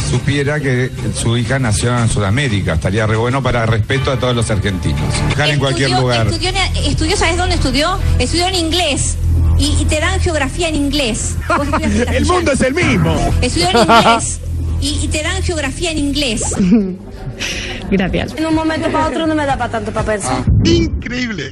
supiera 0.09 0.59
que 0.59 0.89
su 1.15 1.37
hija 1.37 1.59
nació 1.59 1.97
en 1.97 2.09
Sudamérica. 2.09 2.73
Estaría 2.73 3.05
re 3.05 3.15
bueno 3.15 3.43
para 3.43 3.65
respeto 3.65 4.11
a 4.11 4.19
todos 4.19 4.35
los 4.35 4.49
argentinos. 4.49 5.01
Dejar 5.29 5.49
en 5.49 5.59
cualquier 5.59 5.91
lugar. 5.91 6.27
Estudió, 6.27 6.51
estudió, 6.85 7.17
¿sabes 7.17 7.37
dónde 7.37 7.55
estudió? 7.55 7.99
Estudió 8.19 8.47
en 8.47 8.55
inglés. 8.55 9.17
Y, 9.57 9.77
y 9.81 9.85
te 9.85 9.99
dan 9.99 10.19
geografía 10.19 10.67
en 10.69 10.75
inglés. 10.75 11.35
El 12.13 12.25
mundo 12.25 12.51
es 12.51 12.61
el 12.61 12.73
mismo. 12.73 13.15
Estudió 13.41 13.69
en 13.69 13.77
inglés. 13.77 14.39
Y, 14.81 14.99
y 15.03 15.07
te 15.07 15.23
dan 15.23 15.41
geografía 15.41 15.91
en 15.91 15.97
inglés. 15.97 16.41
Gracias. 17.91 18.33
En 18.37 18.45
un 18.45 18.55
momento 18.55 18.89
para 18.91 19.07
otro 19.07 19.27
no 19.27 19.35
me 19.35 19.45
da 19.45 19.57
para 19.57 19.71
tanto 19.71 19.91
para 19.91 20.05
pensar. 20.05 20.43
Increíble. 20.63 21.51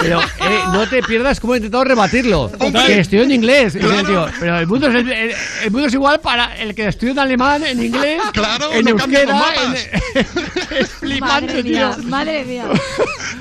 Pero 0.00 0.20
eh, 0.20 0.58
no 0.72 0.88
te 0.88 1.02
pierdas 1.02 1.40
cómo 1.40 1.54
he 1.54 1.58
intentado 1.58 1.84
rebatirlo. 1.84 2.50
Que 2.86 3.00
estudió 3.00 3.24
en 3.24 3.32
inglés. 3.32 3.74
Y 3.74 3.78
pero 3.78 4.58
el 4.58 4.66
mundo, 4.66 4.88
es, 4.88 4.94
el, 4.94 5.10
el- 5.12 5.32
el 5.64 5.70
mundo 5.70 5.86
es 5.88 5.94
igual 5.94 6.20
para 6.20 6.56
el 6.56 6.74
que 6.74 6.86
estudió 6.88 7.12
en 7.12 7.18
alemán, 7.18 7.64
en 7.64 7.82
inglés, 7.82 8.20
Claro, 8.32 8.72
en 8.72 8.84
no 8.84 8.90
euskera. 8.92 9.24
los 9.24 9.34
mapas. 9.34 9.86
en- 10.14 10.26
es 10.78 10.88
flipante, 10.90 11.46
Madre 11.54 11.62
mía, 11.62 11.94
tío. 11.96 12.08
madre 12.08 12.44
mía. 12.44 12.64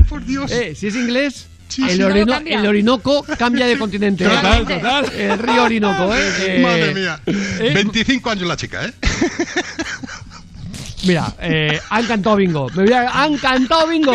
Por 0.10 0.26
Dios. 0.26 0.52
Eh, 0.52 0.74
si 0.76 0.88
es 0.88 0.96
inglés, 0.96 1.48
el, 1.88 1.98
Todo 2.00 2.10
Orino- 2.10 2.32
cambia. 2.34 2.60
el 2.60 2.66
Orinoco 2.68 3.26
cambia 3.38 3.68
de 3.68 3.78
continente. 3.78 4.26
¿eh? 4.26 4.30
Total, 4.30 4.66
total. 4.68 5.12
El 5.14 5.40
río 5.40 5.64
Orinoco, 5.64 6.16
¿eh? 6.16 6.20
Eh, 6.40 6.60
Madre 6.62 6.94
mía. 6.94 7.20
eh, 7.26 7.72
25 7.74 8.30
años 8.30 8.48
la 8.48 8.56
chica, 8.58 8.86
¿eh? 8.86 8.94
Mira, 11.06 11.32
eh, 11.40 11.80
han 11.92 12.06
cantado 12.08 12.36
bingo. 12.38 12.68
Me 12.76 12.84
voy 12.86 12.94
a- 12.94 13.22
¡Han 13.24 13.38
cantado 13.38 13.88
bingo! 13.88 14.12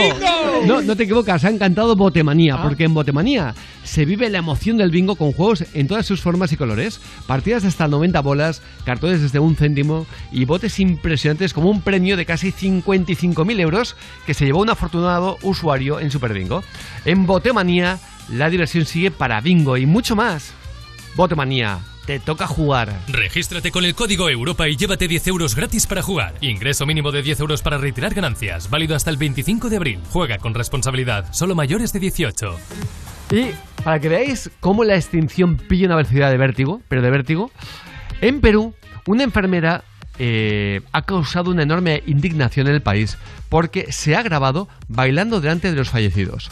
No, 0.66 0.82
no 0.82 0.96
te 0.96 1.04
equivocas, 1.04 1.44
han 1.44 1.56
cantado 1.56 1.94
botemanía, 1.94 2.60
porque 2.60 2.84
en 2.84 2.92
botemanía 2.92 3.54
se 3.84 4.04
vive 4.04 4.28
la 4.30 4.38
emoción 4.38 4.78
del 4.78 4.90
bingo 4.90 5.14
con 5.14 5.32
juegos 5.32 5.64
en 5.74 5.86
todas 5.86 6.06
sus 6.06 6.20
formas 6.20 6.50
y 6.52 6.56
colores, 6.56 7.00
partidas 7.26 7.62
de 7.62 7.68
hasta 7.68 7.86
90 7.86 8.20
bolas, 8.20 8.62
cartones 8.84 9.22
desde 9.22 9.38
un 9.38 9.54
céntimo 9.54 10.06
y 10.32 10.44
botes 10.44 10.80
impresionantes 10.80 11.52
como 11.54 11.70
un 11.70 11.82
premio 11.82 12.16
de 12.16 12.26
casi 12.26 12.50
55.000 12.52 13.60
euros 13.60 13.94
que 14.26 14.34
se 14.34 14.44
llevó 14.44 14.60
un 14.62 14.70
afortunado 14.70 15.38
usuario 15.42 16.00
en 16.00 16.10
Super 16.10 16.34
Bingo. 16.34 16.64
En 17.04 17.26
botemanía, 17.26 18.00
la 18.28 18.50
diversión 18.50 18.86
sigue 18.86 19.10
para 19.12 19.40
bingo 19.40 19.76
y 19.76 19.86
mucho 19.86 20.16
más. 20.16 20.52
Botemanía, 21.14 21.78
te 22.06 22.18
toca 22.18 22.46
jugar. 22.46 22.92
Regístrate 23.08 23.70
con 23.70 23.84
el 23.84 23.94
código 23.94 24.28
Europa 24.28 24.68
y 24.68 24.76
llévate 24.76 25.08
10 25.08 25.28
euros 25.28 25.54
gratis 25.54 25.86
para 25.86 26.02
jugar. 26.02 26.34
Ingreso 26.40 26.86
mínimo 26.86 27.12
de 27.12 27.22
10 27.22 27.40
euros 27.40 27.62
para 27.62 27.78
retirar 27.78 28.14
ganancias. 28.14 28.70
Válido 28.70 28.96
hasta 28.96 29.10
el 29.10 29.16
25 29.16 29.68
de 29.68 29.76
abril. 29.76 30.00
Juega 30.10 30.38
con 30.38 30.54
responsabilidad. 30.54 31.32
Solo 31.32 31.54
mayores 31.54 31.92
de 31.92 32.00
18. 32.00 32.56
Y 33.32 33.46
para 33.84 34.00
que 34.00 34.08
veáis 34.08 34.50
cómo 34.60 34.84
la 34.84 34.96
extinción 34.96 35.56
pilla 35.56 35.86
una 35.86 35.96
velocidad 35.96 36.30
de 36.30 36.36
vértigo, 36.36 36.82
pero 36.88 37.02
de 37.02 37.10
vértigo, 37.10 37.50
en 38.20 38.40
Perú, 38.40 38.74
una 39.06 39.24
enfermera 39.24 39.84
eh, 40.18 40.82
ha 40.92 41.02
causado 41.02 41.50
una 41.50 41.62
enorme 41.62 42.02
indignación 42.06 42.68
en 42.68 42.74
el 42.74 42.82
país 42.82 43.16
porque 43.52 43.92
se 43.92 44.16
ha 44.16 44.22
grabado 44.22 44.66
bailando 44.88 45.42
delante 45.42 45.70
de 45.70 45.76
los 45.76 45.90
fallecidos. 45.90 46.50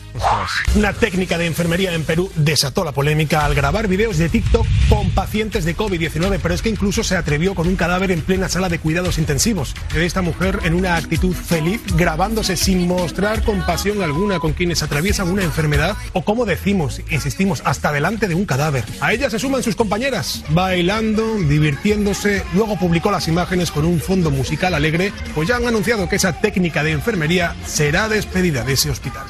Una 0.74 0.92
técnica 0.92 1.38
de 1.38 1.46
enfermería 1.46 1.94
en 1.94 2.04
Perú 2.04 2.30
desató 2.36 2.84
la 2.84 2.92
polémica 2.92 3.46
al 3.46 3.54
grabar 3.54 3.88
videos 3.88 4.18
de 4.18 4.28
TikTok 4.28 4.66
con 4.90 5.08
pacientes 5.12 5.64
de 5.64 5.74
COVID-19, 5.74 6.40
pero 6.42 6.54
es 6.54 6.60
que 6.60 6.68
incluso 6.68 7.02
se 7.02 7.16
atrevió 7.16 7.54
con 7.54 7.68
un 7.68 7.76
cadáver 7.76 8.10
en 8.10 8.20
plena 8.20 8.50
sala 8.50 8.68
de 8.68 8.80
cuidados 8.80 9.16
intensivos. 9.16 9.74
Esta 9.94 10.20
mujer 10.20 10.58
en 10.64 10.74
una 10.74 10.96
actitud 10.96 11.34
feliz, 11.34 11.80
grabándose 11.96 12.54
sin 12.58 12.86
mostrar 12.86 13.44
compasión 13.44 14.02
alguna 14.02 14.38
con 14.38 14.52
quienes 14.52 14.82
atraviesan 14.82 15.30
una 15.30 15.42
enfermedad 15.42 15.96
o 16.12 16.22
como 16.22 16.44
decimos, 16.44 17.00
insistimos, 17.10 17.62
hasta 17.64 17.92
delante 17.92 18.28
de 18.28 18.34
un 18.34 18.44
cadáver. 18.44 18.84
A 19.00 19.14
ella 19.14 19.30
se 19.30 19.38
suman 19.38 19.62
sus 19.62 19.74
compañeras, 19.74 20.44
bailando, 20.50 21.36
divirtiéndose. 21.38 22.44
Luego 22.52 22.78
publicó 22.78 23.10
las 23.10 23.26
imágenes 23.26 23.70
con 23.70 23.86
un 23.86 24.00
fondo 24.00 24.30
musical 24.30 24.74
alegre, 24.74 25.14
pues 25.34 25.48
ya 25.48 25.56
han 25.56 25.66
anunciado 25.66 26.06
que 26.06 26.16
esa 26.16 26.34
técnica 26.34 26.82
de 26.82 26.89
enfermería 26.92 27.54
será 27.66 28.08
despedida 28.08 28.64
de 28.64 28.72
ese 28.74 28.90
hospital. 28.90 29.26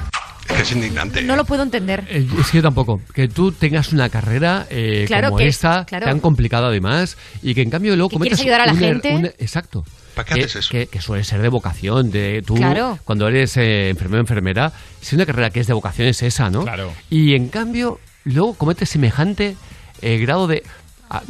Es 0.48 0.56
que 0.56 0.62
es 0.62 0.72
indignante. 0.72 1.22
No 1.22 1.36
lo 1.36 1.44
puedo 1.44 1.62
entender. 1.62 2.04
Eh, 2.08 2.26
Es 2.40 2.48
que 2.50 2.56
yo 2.58 2.62
tampoco. 2.62 3.00
Que 3.14 3.28
tú 3.28 3.52
tengas 3.52 3.92
una 3.92 4.08
carrera 4.08 4.66
eh, 4.68 5.04
Claro, 5.06 5.28
como 5.28 5.38
que 5.38 5.46
es- 5.48 5.54
esta, 5.56 5.84
claro. 5.86 6.06
tan 6.06 6.18
complicada 6.20 6.68
además, 6.68 7.16
y 7.42 7.54
que 7.54 7.62
en 7.62 7.70
cambio 7.70 7.94
luego 7.94 8.08
Que 8.08 8.14
cometas 8.14 8.40
quieres 8.40 8.54
ayudar 8.56 8.60
a 8.62 8.66
la 8.66 8.72
un 8.72 8.78
er- 8.80 9.00
gente. 9.02 9.14
un- 9.14 9.26
exacto. 9.38 9.84
¿Para 10.16 10.26
qué 10.26 10.34
que, 10.34 10.40
haces 10.40 10.56
eso? 10.56 10.70
Que, 10.70 10.86
que 10.88 11.00
suele 11.00 11.22
ser 11.22 11.40
de 11.40 11.48
vocación. 11.48 12.10
De, 12.10 12.42
tú, 12.44 12.56
Claro. 12.56 12.98
cuando 13.04 13.28
eres 13.28 13.56
eh, 13.56 13.90
enfermero 13.90 14.18
o 14.18 14.22
enfermera, 14.22 14.72
si 15.00 15.14
una 15.14 15.24
carrera 15.24 15.50
que 15.50 15.60
es 15.60 15.68
de 15.68 15.72
vocación 15.72 16.08
es 16.08 16.20
esa, 16.24 16.50
¿no? 16.50 16.62
Claro. 16.64 16.92
Y 17.10 17.34
en 17.36 17.48
cambio, 17.48 18.00
luego 18.24 18.54
cometes 18.54 18.90
semejante 18.90 19.56
eh, 20.02 20.18
grado 20.18 20.48
de. 20.48 20.64
ah, 21.10 21.22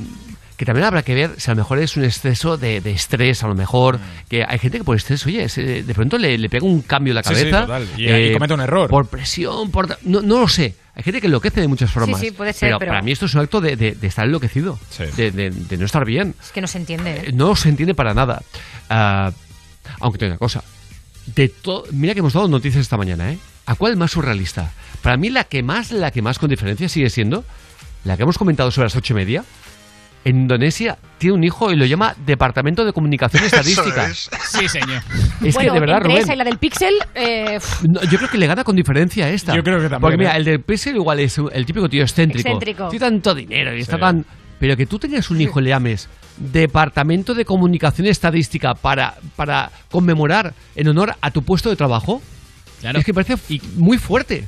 que 0.61 0.67
también 0.67 0.85
habrá 0.85 1.03
que 1.03 1.15
ver 1.15 1.31
si 1.39 1.51
a 1.51 1.55
lo 1.55 1.63
mejor 1.63 1.79
es 1.79 1.97
un 1.97 2.05
exceso 2.05 2.59
de, 2.59 2.83
de 2.83 2.91
estrés, 2.91 3.43
a 3.43 3.49
lo 3.49 3.55
mejor. 3.55 3.99
Que 4.29 4.45
hay 4.47 4.59
gente 4.59 4.77
que 4.77 4.85
por 4.85 4.95
estrés, 4.95 5.25
oye, 5.25 5.49
se- 5.49 5.83
de 5.83 5.95
pronto 5.95 6.19
le, 6.19 6.37
le 6.37 6.51
pega 6.51 6.67
un 6.67 6.83
cambio 6.83 7.13
en 7.13 7.15
la 7.15 7.23
Sí, 7.23 7.31
sí, 7.35 7.41
cabeza. 7.41 7.61
total. 7.63 7.89
Y- 7.97 8.11
y 8.13 8.33
comete 8.35 8.53
un 8.53 8.61
error. 8.61 8.91
Por 8.91 9.07
presión, 9.07 9.71
por. 9.71 9.97
No, 10.03 10.21
no 10.21 10.41
lo 10.41 10.49
sé. 10.49 10.75
Hay 10.95 11.03
gente 11.03 11.23
que 11.23 11.29
enloquece 11.29 11.63
de 11.63 11.67
muchas 11.69 11.91
formas. 11.91 12.21
sí, 12.21 12.31
puede 12.31 12.53
ser, 12.53 12.75
pero- 12.79 12.91
para 12.91 13.01
mí 13.01 13.11
esto 13.11 13.25
es 13.25 13.33
un 13.35 13.41
acto 13.41 13.63
de, 13.63 13.75
de- 13.75 13.93
de 13.93 14.07
estar 14.07 14.27
enloquecido. 14.27 14.79
De, 15.17 15.31
de- 15.31 15.49
de 15.49 15.77
no 15.79 15.87
estar 15.87 16.05
bien. 16.05 16.35
Es 16.43 16.51
que 16.53 16.61
no 16.61 16.67
se 16.67 16.77
entiende. 16.77 17.11
¿eh? 17.11 17.23
Eh, 17.29 17.33
No 17.33 17.57
se 17.57 17.71
entiende 17.71 17.95
para 17.95 18.13
nada. 18.13 18.43
Ah, 18.91 19.33
aunque 20.01 20.19
tengo 20.19 20.33
una 20.33 20.39
cosa. 20.39 20.63
De 21.35 21.49
to- 21.49 21.85
Mira 21.91 22.13
que 22.13 22.21
hemos 22.21 22.35
dado 22.35 22.49
noticias 22.49 22.83
esta 22.83 22.99
mañana, 22.99 23.33
¿eh? 23.33 23.39
¿A 23.65 23.77
cuál 23.77 23.97
más 23.97 24.11
surrealista? 24.11 24.73
Para 25.01 25.17
mí 25.17 25.31
la 25.31 25.45
que 25.45 25.63
más, 25.63 25.91
la 25.91 26.11
que 26.11 26.21
más 26.21 26.39
con 26.39 26.51
diferencia 26.51 26.87
sigue 26.91 27.09
siendo 27.09 27.47
la 28.05 28.17
que 28.17 28.23
hemos 28.25 28.37
comentado 28.39 28.71
sobre 28.71 28.87
las 28.87 28.97
ocho 28.97 29.13
y 29.15 29.17
media. 29.17 29.43
En 30.23 30.37
Indonesia 30.37 30.99
tiene 31.17 31.35
un 31.37 31.45
hijo 31.45 31.73
y 31.73 31.77
lo 31.77 31.87
llama 31.87 32.15
Departamento 32.27 32.85
de 32.85 32.93
Comunicación 32.93 33.43
Estadística. 33.45 34.13
Sí, 34.13 34.69
señor. 34.69 35.03
Es 35.43 35.55
bueno, 35.55 35.73
que 35.73 35.75
de 35.75 35.81
verdad, 35.81 35.97
entre 35.97 36.09
Rubén. 36.11 36.23
esa 36.25 36.35
y 36.35 36.37
la 36.37 36.45
del 36.45 36.59
Pixel, 36.59 36.95
eh, 37.15 37.59
No, 37.89 38.03
yo 38.03 38.19
creo 38.19 38.29
que 38.31 38.37
le 38.37 38.47
gana 38.47 38.63
con 38.63 38.77
diferencia 38.77 39.25
a 39.25 39.29
esta. 39.31 39.57
Yo 39.57 39.63
creo 39.63 39.77
que 39.79 39.85
también, 39.85 40.01
Porque 40.01 40.19
mira, 40.19 40.35
¿eh? 40.35 40.39
el 40.39 40.45
del 40.45 40.61
Pixel 40.63 40.97
igual 40.97 41.21
es 41.21 41.39
el 41.39 41.65
típico 41.65 41.89
tío 41.89 42.03
excéntrico. 42.03 42.47
Excéntrico. 42.49 42.89
Tiene 42.89 43.07
tanto 43.07 43.35
dinero 43.35 43.75
y 43.75 43.81
está 43.81 43.99
tan... 43.99 44.27
Pero 44.59 44.77
que 44.77 44.85
tú 44.85 44.99
tengas 44.99 45.31
un 45.31 45.41
hijo 45.41 45.59
y 45.59 45.65
le 45.65 45.71
llames 45.71 46.07
Departamento 46.37 47.33
de 47.33 47.47
Comunicación 47.47 48.07
Estadística 48.07 48.75
para, 48.75 49.15
para 49.37 49.71
conmemorar 49.91 50.53
en 50.77 50.89
honor 50.89 51.15
a 51.23 51.31
tu 51.31 51.43
puesto 51.43 51.71
de 51.71 51.77
trabajo, 51.77 52.21
Claro. 52.81 52.99
es 52.99 53.05
que 53.05 53.15
parece 53.15 53.37
muy 53.77 53.97
fuerte. 53.99 54.47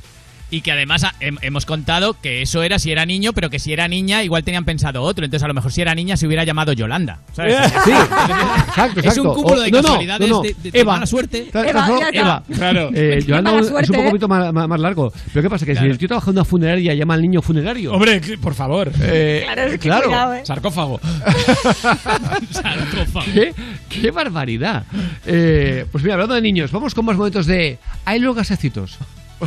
Y 0.53 0.61
que 0.61 0.71
además 0.71 1.05
hem- 1.21 1.39
hemos 1.41 1.65
contado 1.65 2.15
que 2.21 2.43
eso 2.43 2.63
era 2.63 2.79
si 2.79 2.93
era 2.93 3.07
niño, 3.07 3.33
pero 3.33 3.49
que 3.49 3.59
si 3.59 3.73
era 3.73 3.89
niña 3.89 4.23
igual 4.23 4.45
tenían 4.45 4.67
pensado 4.67 5.03
otro. 5.03 5.25
Entonces 5.25 5.43
a 5.43 5.49
lo 5.49 5.55
mejor 5.55 5.73
si 5.73 5.81
era 5.81 5.95
niña 5.95 6.17
se 6.19 6.27
hubiera 6.27 6.45
llamado 6.45 6.75
Yolanda. 6.75 7.21
¿sabes? 7.33 7.57
Sí, 7.85 7.91
exacto, 8.69 9.01
Es 9.01 9.17
un 9.19 9.33
cúmulo 9.35 9.63
de 9.63 9.71
no, 9.71 9.83
casualidades 9.83 10.29
no, 10.29 10.37
no. 10.37 10.43
de, 10.43 10.55
de- 10.63 10.71
de 10.71 10.79
Eva. 10.81 10.93
mala 10.93 11.07
suerte. 11.07 11.49
Ta- 11.51 11.67
Eva. 11.67 11.89
Eva. 12.13 12.43
Claro. 12.55 12.91
Eh, 12.95 13.25
Yolanda 13.27 13.51
es 13.57 13.63
un 13.63 13.69
suerte, 13.69 13.99
¿eh? 13.99 14.05
poquito 14.07 14.29
más, 14.29 14.53
más- 14.53 14.69
más 14.69 14.79
largo. 14.81 15.11
Pero 15.33 15.43
¿qué 15.43 15.49
pasa? 15.51 15.65
Que 15.65 15.75
si 15.75 15.85
el 15.87 15.97
tío 15.97 16.07
trabaja 16.09 16.31
en 16.31 16.37
una 16.37 16.45
funeraria 16.45 16.93
y 16.93 16.99
llama 16.99 17.15
al 17.15 17.23
niño 17.23 17.41
funerario. 17.41 17.95
Hombre, 17.95 18.21
por 18.41 18.55
favor. 18.55 18.93
Eh, 19.01 19.41
Claro, 19.47 19.63
es 19.63 19.71
que 19.73 19.79
claro. 19.79 20.05
cuidado, 20.09 20.35
¿eh? 20.35 20.43
Sarcófago. 20.45 21.01
Sarcófago. 22.51 23.27
¿Qué, 23.33 23.55
qué 23.89 24.11
barbaridad. 24.11 24.85
Eh, 25.27 25.87
pues 25.91 26.05
mira, 26.05 26.15
hablando 26.15 26.35
de 26.35 26.43
niños, 26.43 26.71
vamos 26.73 26.95
con 26.95 27.05
más 27.05 27.17
momentos 27.17 27.47
de... 27.47 27.79
Hay 28.05 28.19
los 28.21 28.35
gasecitos. 28.37 28.99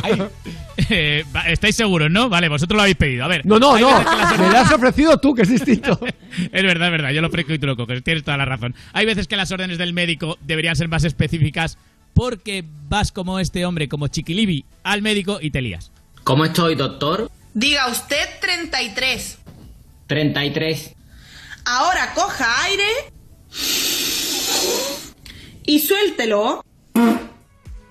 Eh, 0.90 1.24
¿Estáis 1.48 1.74
seguros, 1.74 2.10
no? 2.10 2.28
Vale, 2.28 2.48
vosotros 2.48 2.76
lo 2.76 2.82
habéis 2.82 2.96
pedido. 2.96 3.24
A 3.24 3.28
ver. 3.28 3.44
No, 3.44 3.58
no, 3.58 3.76
no. 3.78 3.90
las 3.90 4.38
Me 4.38 4.50
lo 4.50 4.58
has 4.58 4.70
ofrecido 4.70 5.18
tú, 5.18 5.34
que 5.34 5.42
es 5.42 5.48
distinto. 5.48 5.98
Es 6.52 6.62
verdad, 6.62 6.88
es 6.88 6.92
verdad. 6.92 7.10
Yo 7.10 7.22
lo 7.22 7.28
ofrezco 7.28 7.54
y 7.54 7.58
tú 7.58 7.66
lo 7.66 7.76
coges. 7.76 8.04
Tienes 8.04 8.22
toda 8.22 8.36
la 8.36 8.44
razón. 8.44 8.74
Hay 8.92 9.06
veces 9.06 9.26
que 9.26 9.36
las 9.36 9.50
órdenes 9.50 9.78
del 9.78 9.94
médico 9.94 10.36
deberían 10.42 10.76
ser 10.76 10.88
más 10.88 11.02
específicas 11.02 11.78
porque 12.14 12.62
vas 12.88 13.10
como 13.10 13.40
este 13.40 13.64
hombre, 13.64 13.88
como 13.88 14.08
Chiquilibi, 14.08 14.64
al 14.84 15.02
médico 15.02 15.38
y 15.40 15.50
te 15.50 15.62
lías. 15.62 15.90
¿Cómo 16.24 16.44
estoy, 16.44 16.74
doctor? 16.74 17.30
Diga 17.54 17.88
usted 17.88 18.28
33. 18.40 19.38
33. 20.06 20.94
Ahora 21.64 22.12
coja 22.14 22.62
aire 22.64 22.84
y 25.64 25.78
suéltelo. 25.80 26.64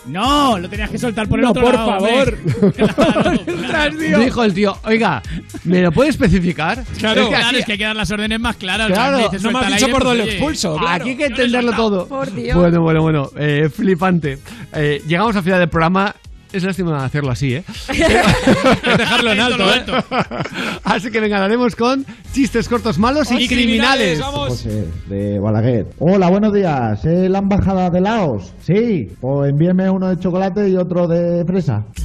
No, 0.07 0.57
lo 0.59 0.69
tenías 0.69 0.89
que 0.89 0.97
soltar 0.97 1.27
por 1.27 1.39
el 1.39 1.45
No, 1.45 1.51
otro 1.51 1.63
por 1.63 1.73
lado. 1.75 1.91
favor. 1.91 2.37
Claro, 2.75 3.41
claro. 3.67 4.19
Dijo 4.19 4.43
el 4.43 4.53
tío, 4.53 4.77
oiga, 4.83 5.21
¿me 5.63 5.81
lo 5.81 5.91
puede 5.91 6.09
especificar? 6.09 6.83
Claro, 6.99 7.21
Es 7.21 7.27
que 7.29 7.35
claro, 7.35 7.57
es 7.57 7.65
que 7.65 7.71
hay 7.73 7.77
que 7.77 7.83
dar 7.83 7.95
las 7.95 8.11
órdenes 8.11 8.39
más 8.39 8.55
claras. 8.55 8.87
Claro, 8.91 9.17
dices, 9.17 9.41
no 9.43 9.51
me 9.51 9.59
has 9.59 9.67
dicho 9.73 9.85
por 9.87 10.01
pues, 10.01 10.03
dónde 10.05 10.23
oye, 10.23 10.31
expulso. 10.33 10.77
claro. 10.77 11.03
Aquí 11.03 11.09
hay 11.11 11.17
que 11.17 11.25
entenderlo 11.25 11.73
todo. 11.73 12.07
Por 12.07 12.31
Dios. 12.33 12.57
Bueno, 12.57 12.81
bueno, 12.81 13.01
bueno. 13.01 13.29
eh, 13.37 13.69
flipante. 13.73 14.37
Eh, 14.73 15.01
llegamos 15.07 15.35
al 15.35 15.43
final 15.43 15.59
del 15.59 15.69
programa. 15.69 16.15
Es 16.55 16.63
lástima 16.63 17.03
hacerlo 17.03 17.31
así, 17.31 17.53
¿eh? 17.55 17.63
Es 17.89 18.97
dejarlo 18.97 19.33
en 19.33 19.39
alto, 19.41 19.73
¿eh? 19.73 19.83
Así 20.85 21.11
que 21.11 21.19
venga, 21.19 21.43
haremos 21.43 21.75
con 21.75 22.05
chistes 22.31 22.69
cortos 22.69 22.97
malos 22.97 23.29
y, 23.31 23.43
Y 23.43 23.47
criminales. 23.49 24.19
criminales, 24.19 24.19
vamos. 24.21 24.49
José, 24.49 24.87
de 25.07 25.37
Balaguer. 25.39 25.87
Hola, 25.99 26.29
buenos 26.29 26.53
días. 26.53 27.03
¿Es 27.03 27.29
la 27.29 27.39
embajada 27.39 27.89
de 27.89 27.99
Laos? 27.99 28.53
Sí. 28.61 29.09
Pues 29.19 29.49
envíeme 29.49 29.89
uno 29.89 30.07
de 30.07 30.17
chocolate 30.17 30.69
y 30.69 30.77
otro 30.77 31.09
de 31.09 31.43
fresa. 31.43 31.83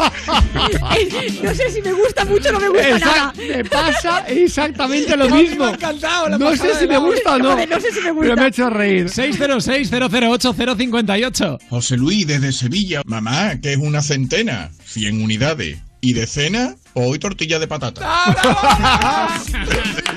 no 1.42 1.54
sé 1.54 1.70
si 1.70 1.82
me 1.82 1.92
gusta 1.92 2.24
mucho 2.24 2.48
o 2.48 2.52
no 2.52 2.60
me 2.60 2.68
gusta 2.68 2.98
nada. 2.98 3.32
Exact- 3.34 3.56
me 3.56 3.64
pasa 3.64 4.24
exactamente 4.28 5.16
lo 5.16 5.28
mismo. 5.30 5.64
me 5.64 5.70
ha 5.70 5.74
encantado 5.74 6.28
la 6.28 6.38
no 6.38 6.54
sé 6.56 6.74
si 6.78 6.86
me 6.86 6.98
gusta 6.98 7.34
o 7.34 7.38
no. 7.38 7.50
Joder, 7.52 7.68
no 7.68 7.80
sé 7.80 7.90
si 7.92 8.00
me 8.00 8.10
gusta. 8.12 8.22
Pero 8.22 8.36
me 8.36 8.42
ha 8.42 8.46
hecho 8.48 8.70
reír. 8.70 9.06
606-008-058. 9.06 11.58
José 11.68 11.96
Luis 11.96 12.26
desde 12.26 12.52
Sevilla. 12.52 13.02
Mamá, 13.04 13.60
que 13.60 13.72
es 13.72 13.78
una 13.78 14.02
centena. 14.02 14.70
100 14.84 15.22
unidades. 15.22 15.78
¿Y 16.02 16.14
de 16.14 16.26
cena? 16.26 16.76
Hoy 16.94 17.18
tortilla 17.18 17.58
de 17.58 17.68
patata. 17.68 18.00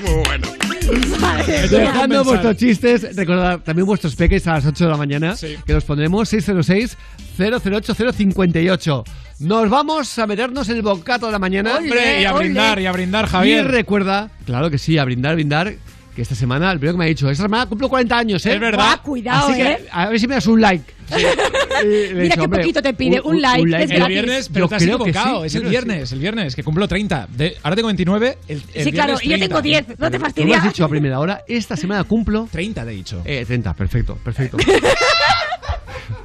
Muy 0.02 0.14
bueno. 0.24 0.48
Dejando 1.70 2.24
vuestros 2.24 2.56
chistes, 2.56 3.14
recordad 3.16 3.60
también 3.60 3.86
vuestros 3.86 4.14
peques 4.16 4.46
a 4.46 4.54
las 4.54 4.66
8 4.66 4.84
de 4.84 4.90
la 4.90 4.96
mañana, 4.96 5.36
Sí. 5.36 5.56
que 5.66 5.72
los 5.72 5.84
pondremos 5.84 6.32
606-008-058. 6.32 9.04
Nos 9.40 9.68
vamos 9.68 10.18
a 10.18 10.26
meternos 10.26 10.68
en 10.68 10.76
el 10.76 10.82
bocato 10.82 11.26
de 11.26 11.32
la 11.32 11.38
mañana. 11.38 11.76
Hombre, 11.78 12.22
y 12.22 12.24
a 12.24 12.32
brindar, 12.32 12.78
y 12.80 12.86
a 12.86 12.92
brindar, 12.92 13.24
Y 13.26 13.28
Javier. 13.28 13.66
recuerda, 13.68 14.30
claro 14.46 14.70
que 14.70 14.78
sí, 14.78 14.96
a 14.98 15.04
brindar, 15.04 15.32
a 15.32 15.34
brindar, 15.34 15.74
que 16.14 16.22
esta 16.22 16.34
semana, 16.34 16.70
el 16.72 16.78
primero 16.78 16.94
que 16.94 16.98
me 16.98 17.04
ha 17.04 17.08
dicho, 17.08 17.28
esta 17.28 17.42
semana 17.44 17.66
cumplo 17.66 17.88
40 17.88 18.16
años, 18.16 18.46
¿eh? 18.46 18.54
Es 18.54 18.60
verdad. 18.60 18.86
Ah, 18.92 19.00
cuidado, 19.02 19.48
Así 19.48 19.56
que, 19.60 19.68
eh. 19.72 19.86
a 19.90 20.08
ver 20.08 20.20
si 20.20 20.26
me 20.28 20.34
das 20.36 20.46
un 20.46 20.60
like. 20.60 20.84
He 21.82 22.12
Mira 22.14 22.22
dicho, 22.22 22.34
qué 22.36 22.40
hombre, 22.42 22.60
poquito 22.60 22.80
te 22.82 22.94
pide, 22.94 23.20
un 23.20 23.42
like, 23.42 23.68
es 23.76 23.90
El 23.90 23.96
gratis. 23.96 24.08
viernes, 24.08 24.48
pero 24.52 24.64
Yo 24.64 24.68
te 24.68 24.74
has 24.76 24.82
equivocado. 24.82 25.40
sí, 25.40 25.46
es 25.46 25.54
el 25.56 25.64
viernes, 25.68 26.12
el 26.12 26.18
viernes, 26.20 26.54
que 26.56 26.62
cumplo 26.62 26.86
30. 26.88 27.26
De- 27.30 27.56
ahora 27.62 27.74
tengo 27.76 27.88
29. 27.88 28.38
El, 28.48 28.62
el 28.74 28.84
Sí, 28.84 28.92
claro, 28.92 29.14
y 29.20 29.28
yo 29.28 29.36
30. 29.36 29.46
tengo 29.48 29.60
10. 29.62 29.86
No 29.98 30.10
te 30.10 30.18
Tú 30.18 30.44
lo 30.46 30.54
has 30.54 30.62
dicho 30.64 30.84
a 30.84 30.88
primera 30.88 31.18
hora, 31.18 31.42
esta 31.48 31.76
semana 31.76 32.04
cumplo 32.04 32.48
30, 32.50 32.84
te 32.84 32.90
he 32.90 32.94
dicho. 32.94 33.22
Eh, 33.24 33.44
30, 33.44 33.74
perfecto, 33.74 34.16
perfecto. 34.22 34.56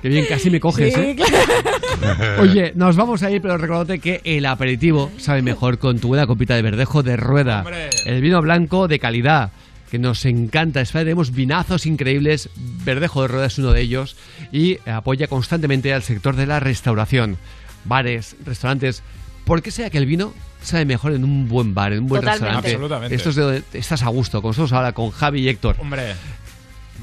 Qué 0.01 0.07
bien, 0.07 0.25
casi 0.29 0.49
me 0.49 0.59
coges, 0.59 0.93
Sí, 0.93 0.99
¿eh? 1.01 1.15
claro. 1.15 2.41
Oye, 2.41 2.71
nos 2.75 2.95
vamos 2.95 3.21
a 3.23 3.31
ir, 3.31 3.41
pero 3.41 3.57
recordate 3.57 3.99
que 3.99 4.21
el 4.23 4.45
aperitivo 4.45 5.11
sabe 5.17 5.41
mejor 5.41 5.77
con 5.77 5.99
tu 5.99 6.07
buena 6.09 6.25
copita 6.25 6.55
de 6.55 6.61
verdejo 6.61 7.03
de 7.03 7.17
rueda. 7.17 7.59
Hombre. 7.59 7.89
El 8.05 8.21
vino 8.21 8.41
blanco 8.41 8.87
de 8.87 8.97
calidad, 8.99 9.51
que 9.89 9.99
nos 9.99 10.25
encanta. 10.25 10.81
Es 10.81 10.93
verdad, 10.93 11.05
tenemos 11.05 11.31
vinazos 11.31 11.85
increíbles. 11.85 12.49
Verdejo 12.85 13.21
de 13.23 13.27
rueda 13.27 13.45
es 13.47 13.57
uno 13.57 13.71
de 13.71 13.81
ellos. 13.81 14.15
Y 14.51 14.77
apoya 14.89 15.27
constantemente 15.27 15.93
al 15.93 16.03
sector 16.03 16.35
de 16.35 16.45
la 16.47 16.59
restauración. 16.59 17.37
Bares, 17.85 18.35
restaurantes. 18.45 19.03
¿Por 19.45 19.61
qué 19.61 19.71
sea 19.71 19.89
que 19.89 19.97
el 19.97 20.05
vino 20.05 20.33
sabe 20.61 20.85
mejor 20.85 21.13
en 21.13 21.23
un 21.23 21.47
buen 21.47 21.73
bar, 21.73 21.93
en 21.93 21.99
un 21.99 22.07
buen 22.07 22.21
Totalmente. 22.21 22.45
restaurante? 22.45 22.73
Absolutamente. 22.73 23.15
Esto 23.15 23.29
es 23.29 23.35
de 23.35 23.41
donde 23.41 23.63
estás 23.73 24.03
a 24.03 24.09
gusto, 24.09 24.41
con 24.41 24.49
nosotros 24.49 24.73
ahora, 24.73 24.91
con 24.91 25.11
Javi 25.11 25.41
y 25.41 25.49
Héctor. 25.49 25.75
Hombre. 25.79 26.13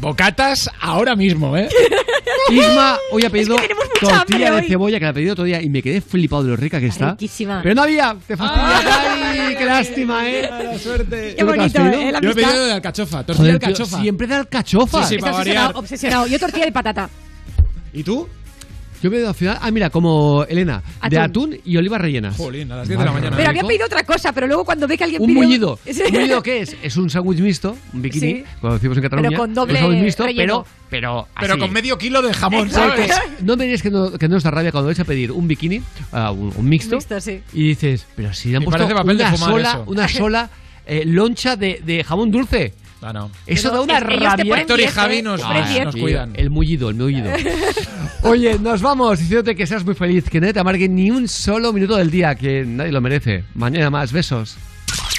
Bocatas 0.00 0.70
ahora 0.80 1.16
mismo, 1.16 1.56
¿eh? 1.56 1.68
Isma 2.50 2.98
hoy 3.10 3.24
ha 3.24 3.30
pedido 3.30 3.56
Es 3.56 3.62
que 3.62 3.74
tortilla 4.00 4.50
de 4.52 4.56
hoy. 4.60 4.68
cebolla, 4.68 4.98
que 4.98 5.04
la 5.04 5.10
ha 5.10 5.14
pedido 5.14 5.32
otro 5.32 5.44
día 5.44 5.60
y 5.62 5.68
me 5.68 5.82
quedé 5.82 6.00
flipado 6.00 6.44
de 6.44 6.50
lo 6.50 6.56
rica 6.56 6.78
que 6.78 6.86
está. 6.86 7.12
Riquísima. 7.12 7.60
Pero 7.62 7.74
no 7.74 7.82
había, 7.82 8.16
te 8.26 8.36
fastidia. 8.36 9.32
¡Ay, 9.32 9.56
qué 9.56 9.64
lástima, 9.64 10.28
eh! 10.30 10.48
¡La 10.50 10.78
suerte! 10.78 11.34
Qué 11.36 11.44
bonito, 11.44 11.86
¿eh? 11.86 12.12
La 12.12 12.20
Yo 12.20 12.30
he 12.30 12.34
pedido 12.34 12.66
de 12.66 12.72
alcachofa, 12.72 13.24
tortilla 13.24 13.36
Joder, 13.36 13.52
de 13.54 13.58
tío, 13.58 13.68
alcachofa. 13.68 14.00
siempre 14.00 14.26
de 14.26 14.34
alcachofa. 14.34 15.06
Sí, 15.06 15.14
sí, 15.14 15.20
para 15.20 15.70
obsesionado. 15.70 16.26
Yo 16.26 16.38
tortilla 16.38 16.66
de 16.66 16.72
patata. 16.72 17.10
¿Y 17.92 18.02
tú? 18.02 18.28
Yo 19.06 19.08
he 19.08 19.12
pedido 19.12 19.28
al 19.28 19.34
final, 19.36 19.58
ah, 19.60 19.70
mira, 19.70 19.88
como 19.88 20.42
Elena, 20.48 20.82
de 21.08 21.16
atún 21.16 21.56
y 21.64 21.76
olivas 21.76 22.00
rellenas. 22.00 22.36
Jolín, 22.36 22.72
a 22.72 22.76
las 22.78 22.88
10 22.88 22.98
de 22.98 23.04
la 23.04 23.12
mañana. 23.12 23.36
Pero 23.36 23.50
había 23.50 23.62
pedido 23.62 23.86
otra 23.86 24.02
cosa, 24.02 24.32
pero 24.32 24.48
luego 24.48 24.64
cuando 24.64 24.88
ve 24.88 24.98
que 24.98 25.04
alguien 25.04 25.22
Un 25.22 25.28
pide... 25.28 25.38
mullido. 25.40 25.78
¿Un 25.86 26.12
mullido 26.12 26.42
qué 26.42 26.62
es? 26.62 26.76
Es 26.82 26.96
un 26.96 27.08
sándwich 27.08 27.38
mixto, 27.38 27.76
un 27.92 28.02
bikini, 28.02 28.20
Sí. 28.38 28.44
como 28.60 28.74
decimos 28.74 28.96
en 28.96 29.02
Cataluña. 29.04 29.28
Pero 29.28 29.40
con 29.42 29.54
doble 29.54 29.74
un 29.74 29.80
sándwich 29.80 30.02
mixto, 30.02 30.24
relleno. 30.24 30.64
pero, 30.90 31.28
pero, 31.28 31.28
Pero 31.40 31.52
así. 31.52 31.60
con 31.60 31.72
medio 31.72 31.96
kilo 31.98 32.20
de 32.20 32.34
jamón. 32.34 32.68
¿sabes? 32.68 33.12
No 33.42 33.56
me 33.56 33.62
diréis 33.62 33.82
que 33.82 33.92
no, 33.92 34.10
que 34.10 34.26
no 34.28 34.38
os 34.38 34.42
da 34.42 34.50
rabia 34.50 34.72
cuando 34.72 34.86
vais 34.88 34.98
a 34.98 35.04
pedir 35.04 35.30
un 35.30 35.46
bikini, 35.46 35.80
ah, 36.10 36.32
un, 36.32 36.52
un 36.56 36.68
mixto, 36.68 36.96
Mixto, 36.96 37.20
sí. 37.20 37.42
y 37.52 37.68
dices, 37.68 38.06
pero 38.16 38.34
si 38.34 38.48
le 38.50 38.56
han 38.56 38.62
Y 38.62 38.66
puesto 38.66 38.86
una 38.86 39.36
sola, 39.36 39.82
una 39.86 40.08
sola 40.08 40.50
eh, 40.84 41.04
loncha 41.06 41.54
de, 41.54 41.80
de 41.84 42.02
jamón 42.02 42.32
dulce. 42.32 42.74
Ah, 43.06 43.12
no. 43.12 43.30
Eso 43.46 43.68
Pero 43.70 43.74
da 43.74 43.80
una 43.82 43.98
ellos 43.98 44.08
te 44.08 44.16
rabia. 44.16 44.44
ponen 44.44 44.58
Héctor 44.62 44.78
y 44.80 44.82
10, 44.82 44.94
Javi 44.94 45.16
¿eh? 45.18 45.22
nos, 45.22 45.40
Te 45.40 45.46
ponen 45.46 45.84
nos 45.84 45.94
10. 45.94 46.02
cuidan. 46.04 46.32
El 46.34 46.50
mullido, 46.50 46.88
el 46.90 46.96
mullido. 46.96 47.30
Oye, 48.22 48.58
nos 48.58 48.82
vamos 48.82 49.18
diciéndote 49.20 49.54
que 49.54 49.66
seas 49.66 49.84
muy 49.84 49.94
feliz, 49.94 50.28
que 50.28 50.40
nadie 50.40 50.52
te 50.54 50.60
amargue 50.60 50.88
ni 50.88 51.10
un 51.10 51.28
solo 51.28 51.72
minuto 51.72 51.96
del 51.96 52.10
día, 52.10 52.34
que 52.34 52.64
nadie 52.66 52.90
lo 52.90 53.00
merece. 53.00 53.44
Mañana 53.54 53.90
más, 53.90 54.10
besos. 54.10 54.56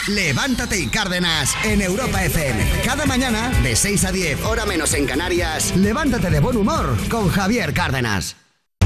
Levántate 0.09 0.79
y 0.79 0.87
Cárdenas 0.87 1.53
en 1.65 1.81
Europa 1.81 2.23
FM. 2.23 2.65
Cada 2.85 3.05
mañana, 3.05 3.49
de 3.63 3.75
6 3.75 4.05
a 4.05 4.11
10, 4.11 4.41
hora 4.45 4.65
menos 4.65 4.93
en 4.93 5.05
Canarias, 5.05 5.75
levántate 5.75 6.29
de 6.29 6.39
buen 6.39 6.55
humor 6.57 6.97
con 7.09 7.29
Javier 7.29 7.73
Cárdenas. 7.73 8.35